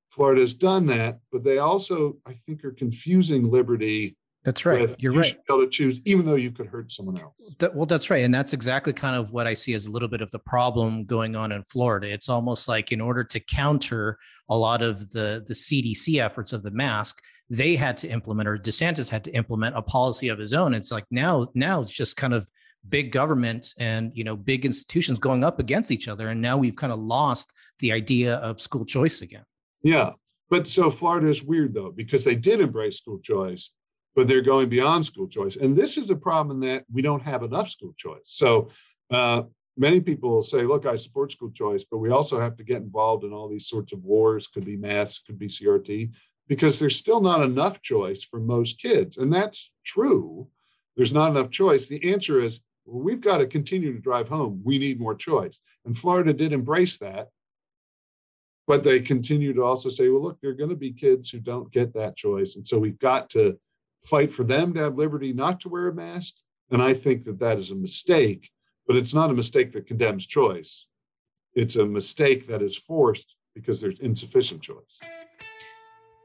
Florida 0.09 0.41
has 0.41 0.53
done 0.53 0.85
that, 0.87 1.19
but 1.31 1.43
they 1.43 1.59
also, 1.59 2.17
I 2.25 2.39
think, 2.45 2.63
are 2.63 2.71
confusing 2.71 3.51
liberty. 3.51 4.15
That's 4.47 4.65
right. 4.65 4.95
You're 4.97 5.11
you 5.11 5.19
right. 5.19 5.33
Be 5.45 5.53
able 5.53 5.65
to 5.65 5.69
choose, 5.69 5.99
even 6.05 6.25
though 6.25 6.35
you 6.35 6.51
could 6.51 6.67
hurt 6.67 6.89
someone 6.89 7.19
else. 7.19 7.33
That, 7.59 7.75
well, 7.75 7.85
that's 7.85 8.09
right, 8.09 8.23
and 8.23 8.33
that's 8.33 8.53
exactly 8.53 8.93
kind 8.93 9.17
of 9.17 9.33
what 9.33 9.45
I 9.45 9.53
see 9.53 9.73
as 9.73 9.87
a 9.87 9.91
little 9.91 10.07
bit 10.07 10.21
of 10.21 10.31
the 10.31 10.39
problem 10.39 11.03
going 11.03 11.35
on 11.35 11.51
in 11.51 11.65
Florida. 11.65 12.09
It's 12.09 12.29
almost 12.29 12.69
like 12.69 12.93
in 12.93 13.01
order 13.01 13.25
to 13.25 13.41
counter 13.41 14.17
a 14.47 14.57
lot 14.57 14.81
of 14.81 15.09
the 15.09 15.43
the 15.45 15.53
CDC 15.53 16.23
efforts 16.23 16.53
of 16.53 16.63
the 16.63 16.71
mask, 16.71 17.21
they 17.49 17.75
had 17.75 17.97
to 17.97 18.07
implement, 18.07 18.47
or 18.47 18.57
DeSantis 18.57 19.09
had 19.09 19.25
to 19.25 19.31
implement 19.31 19.75
a 19.75 19.81
policy 19.81 20.29
of 20.29 20.39
his 20.39 20.53
own. 20.53 20.73
It's 20.73 20.93
like 20.93 21.03
now, 21.11 21.49
now 21.53 21.81
it's 21.81 21.91
just 21.91 22.15
kind 22.15 22.33
of 22.33 22.49
big 22.87 23.11
government 23.11 23.73
and 23.79 24.13
you 24.15 24.23
know 24.23 24.37
big 24.37 24.65
institutions 24.65 25.19
going 25.19 25.43
up 25.43 25.59
against 25.59 25.91
each 25.91 26.07
other 26.07 26.29
and 26.29 26.41
now 26.41 26.55
we've 26.55 26.77
kind 26.77 26.93
of 26.93 26.99
lost 26.99 27.51
the 27.79 27.91
idea 27.91 28.35
of 28.35 28.61
school 28.61 28.85
choice 28.85 29.21
again 29.21 29.43
yeah 29.83 30.11
but 30.49 30.65
so 30.69 30.89
florida 30.89 31.27
is 31.27 31.43
weird 31.43 31.73
though 31.73 31.91
because 31.91 32.23
they 32.23 32.35
did 32.35 32.61
embrace 32.61 32.95
school 32.95 33.19
choice 33.19 33.71
but 34.17 34.27
they're 34.27 34.41
going 34.41 34.67
beyond 34.67 35.05
school 35.05 35.27
choice 35.27 35.55
and 35.55 35.77
this 35.77 35.97
is 35.97 36.09
a 36.09 36.15
problem 36.15 36.59
that 36.59 36.83
we 36.91 37.01
don't 37.01 37.21
have 37.21 37.43
enough 37.43 37.69
school 37.69 37.93
choice 37.97 38.25
so 38.25 38.69
uh, 39.11 39.43
many 39.77 40.01
people 40.01 40.43
say 40.43 40.63
look 40.63 40.85
i 40.85 40.97
support 40.97 41.31
school 41.31 41.51
choice 41.51 41.85
but 41.89 41.99
we 41.99 42.09
also 42.09 42.37
have 42.37 42.57
to 42.57 42.63
get 42.63 42.81
involved 42.81 43.23
in 43.23 43.31
all 43.31 43.47
these 43.47 43.69
sorts 43.69 43.93
of 43.93 44.03
wars 44.03 44.47
could 44.47 44.65
be 44.65 44.75
mass 44.75 45.19
could 45.19 45.39
be 45.39 45.47
crt 45.47 46.11
because 46.47 46.79
there's 46.79 46.95
still 46.95 47.21
not 47.21 47.41
enough 47.41 47.81
choice 47.81 48.23
for 48.23 48.39
most 48.39 48.81
kids. 48.81 49.17
And 49.17 49.31
that's 49.31 49.71
true. 49.85 50.47
There's 50.95 51.13
not 51.13 51.31
enough 51.31 51.51
choice. 51.51 51.87
The 51.87 52.11
answer 52.11 52.39
is 52.39 52.59
well, 52.85 53.03
we've 53.03 53.21
got 53.21 53.39
to 53.39 53.47
continue 53.47 53.93
to 53.93 53.99
drive 53.99 54.29
home. 54.29 54.61
We 54.63 54.79
need 54.79 54.99
more 54.99 55.15
choice. 55.15 55.59
And 55.85 55.97
Florida 55.97 56.33
did 56.33 56.53
embrace 56.53 56.97
that. 56.99 57.29
But 58.65 58.83
they 58.83 58.99
continue 58.99 59.53
to 59.53 59.63
also 59.63 59.89
say, 59.89 60.09
well, 60.09 60.21
look, 60.21 60.39
there 60.41 60.51
are 60.51 60.55
going 60.55 60.69
to 60.69 60.75
be 60.75 60.91
kids 60.91 61.29
who 61.29 61.39
don't 61.39 61.71
get 61.71 61.93
that 61.93 62.17
choice. 62.17 62.55
And 62.55 62.67
so 62.67 62.77
we've 62.79 62.99
got 62.99 63.29
to 63.31 63.57
fight 64.03 64.33
for 64.33 64.43
them 64.43 64.73
to 64.73 64.79
have 64.79 64.97
liberty 64.97 65.33
not 65.33 65.61
to 65.61 65.69
wear 65.69 65.87
a 65.87 65.93
mask. 65.93 66.33
And 66.71 66.81
I 66.81 66.93
think 66.93 67.23
that 67.25 67.39
that 67.39 67.57
is 67.57 67.71
a 67.71 67.75
mistake, 67.75 68.49
but 68.85 68.95
it's 68.95 69.13
not 69.13 69.29
a 69.29 69.33
mistake 69.33 69.71
that 69.73 69.87
condemns 69.87 70.25
choice. 70.25 70.87
It's 71.55 71.75
a 71.75 71.85
mistake 71.85 72.47
that 72.47 72.61
is 72.61 72.77
forced 72.77 73.35
because 73.55 73.81
there's 73.81 73.99
insufficient 73.99 74.61
choice 74.61 74.99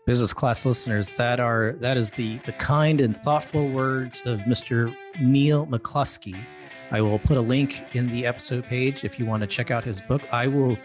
business 0.05 0.32
class 0.32 0.66
listeners 0.66 1.16
that 1.16 1.39
are 1.39 1.77
that 1.78 1.97
is 1.97 2.11
the 2.11 2.39
the 2.39 2.53
kind 2.53 3.01
and 3.01 3.16
thoughtful 3.23 3.69
words 3.69 4.20
of 4.27 4.40
mr 4.40 4.94
neal 5.20 5.66
mccluskey 5.66 6.36
i 6.90 7.01
will 7.01 7.20
put 7.20 7.36
a 7.36 7.40
link 7.40 7.85
in 7.94 8.09
the 8.09 8.27
episode 8.27 8.65
page 8.65 9.05
if 9.05 9.19
you 9.19 9.24
want 9.24 9.40
to 9.40 9.47
check 9.47 9.70
out 9.70 9.85
his 9.85 10.01
book 10.01 10.20
i 10.32 10.47
will 10.47 10.77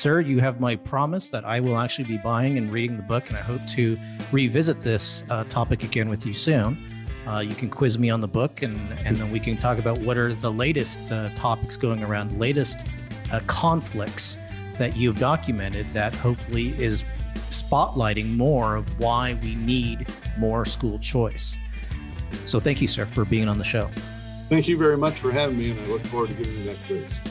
sir 0.00 0.20
you 0.20 0.40
have 0.40 0.60
my 0.60 0.74
promise 0.74 1.30
that 1.30 1.44
i 1.44 1.60
will 1.60 1.76
actually 1.76 2.04
be 2.04 2.16
buying 2.18 2.56
and 2.56 2.72
reading 2.72 2.96
the 2.96 3.02
book 3.02 3.28
and 3.28 3.36
i 3.36 3.40
hope 3.42 3.64
to 3.66 3.98
revisit 4.32 4.80
this 4.80 5.24
uh, 5.28 5.44
topic 5.44 5.84
again 5.84 6.08
with 6.08 6.24
you 6.24 6.32
soon 6.32 6.78
uh, 7.26 7.40
you 7.40 7.54
can 7.54 7.68
quiz 7.68 7.98
me 7.98 8.08
on 8.08 8.20
the 8.20 8.28
book 8.28 8.62
and 8.62 8.76
and 9.04 9.16
then 9.16 9.30
we 9.30 9.38
can 9.38 9.58
talk 9.58 9.78
about 9.78 9.98
what 9.98 10.16
are 10.16 10.32
the 10.32 10.50
latest 10.50 11.12
uh, 11.12 11.28
topics 11.34 11.76
going 11.76 12.02
around 12.02 12.38
latest 12.38 12.86
uh, 13.30 13.40
conflicts 13.46 14.38
that 14.78 14.96
you've 14.96 15.18
documented 15.18 15.86
that 15.92 16.14
hopefully 16.14 16.70
is 16.82 17.04
spotlighting 17.50 18.36
more 18.36 18.76
of 18.76 18.98
why 18.98 19.38
we 19.42 19.54
need 19.54 20.06
more 20.38 20.64
school 20.64 20.98
choice. 20.98 21.56
So 22.46 22.58
thank 22.58 22.80
you, 22.80 22.88
sir, 22.88 23.04
for 23.06 23.26
being 23.26 23.46
on 23.48 23.58
the 23.58 23.64
show. 23.64 23.90
Thank 24.48 24.66
you 24.68 24.78
very 24.78 24.96
much 24.96 25.20
for 25.20 25.30
having 25.30 25.58
me, 25.58 25.72
and 25.72 25.80
I 25.80 25.86
look 25.86 26.06
forward 26.06 26.30
to 26.30 26.34
giving 26.34 26.56
you 26.56 26.64
that 26.64 26.76
quiz. 26.86 27.29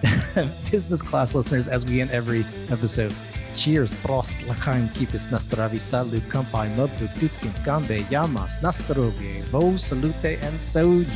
Business 0.70 1.02
class 1.02 1.34
listeners, 1.34 1.68
as 1.68 1.84
we 1.84 2.00
end 2.00 2.10
every 2.10 2.44
episode, 2.70 3.14
cheers, 3.54 3.92
prost, 4.02 4.34
lachaim, 4.46 4.86
kipis 4.88 5.28
nastravi 5.28 5.80
salu, 5.80 6.20
kampai, 6.32 6.68
nodru, 6.76 7.08
tutsint, 7.18 7.56
gambe, 7.64 8.02
yamas, 8.04 8.60
nastrovie, 8.62 9.42
vo, 9.44 9.76
salute, 9.76 10.38
and 10.42 10.58
soji 10.58 11.06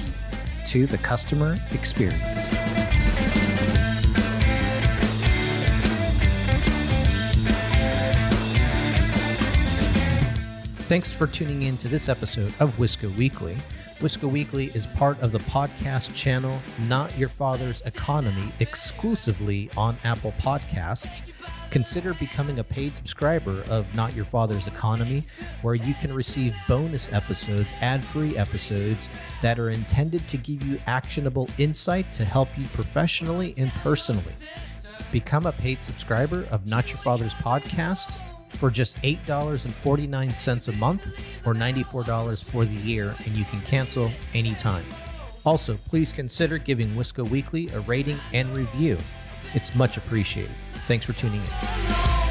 to 0.66 0.86
the 0.86 0.98
customer 0.98 1.58
experience. 1.72 2.48
Thanks 10.86 11.16
for 11.16 11.26
tuning 11.26 11.62
in 11.62 11.78
to 11.78 11.88
this 11.88 12.10
episode 12.10 12.52
of 12.60 12.76
Wisco 12.76 13.14
Weekly. 13.16 13.56
Wisco 14.00 14.30
Weekly 14.30 14.66
is 14.74 14.86
part 14.86 15.20
of 15.22 15.30
the 15.30 15.38
podcast 15.38 16.14
channel 16.14 16.60
Not 16.88 17.16
Your 17.16 17.28
Father's 17.28 17.80
Economy 17.82 18.52
exclusively 18.58 19.70
on 19.76 19.96
Apple 20.02 20.34
Podcasts. 20.38 21.22
Consider 21.70 22.12
becoming 22.14 22.58
a 22.58 22.64
paid 22.64 22.96
subscriber 22.96 23.62
of 23.70 23.92
Not 23.94 24.12
Your 24.14 24.24
Father's 24.24 24.66
Economy, 24.66 25.22
where 25.62 25.76
you 25.76 25.94
can 25.94 26.12
receive 26.12 26.56
bonus 26.66 27.12
episodes, 27.12 27.72
ad 27.80 28.04
free 28.04 28.36
episodes 28.36 29.08
that 29.42 29.58
are 29.60 29.70
intended 29.70 30.26
to 30.28 30.36
give 30.38 30.62
you 30.64 30.80
actionable 30.86 31.48
insight 31.58 32.10
to 32.12 32.24
help 32.24 32.48
you 32.58 32.66
professionally 32.68 33.54
and 33.56 33.70
personally. 33.74 34.34
Become 35.12 35.46
a 35.46 35.52
paid 35.52 35.84
subscriber 35.84 36.46
of 36.50 36.66
Not 36.66 36.90
Your 36.90 36.98
Father's 36.98 37.34
Podcast 37.34 38.18
for 38.56 38.70
just 38.70 39.00
$8.49 39.02 40.68
a 40.68 40.72
month 40.72 41.06
or 41.44 41.54
$94 41.54 42.44
for 42.44 42.64
the 42.64 42.74
year, 42.74 43.14
and 43.24 43.34
you 43.34 43.44
can 43.44 43.60
cancel 43.62 44.10
anytime. 44.34 44.84
Also, 45.44 45.76
please 45.88 46.12
consider 46.12 46.58
giving 46.58 46.88
Wisco 46.94 47.28
Weekly 47.28 47.68
a 47.70 47.80
rating 47.80 48.18
and 48.32 48.48
review. 48.54 48.96
It's 49.54 49.74
much 49.74 49.96
appreciated. 49.96 50.54
Thanks 50.86 51.04
for 51.06 51.12
tuning 51.12 51.40
in. 51.40 52.23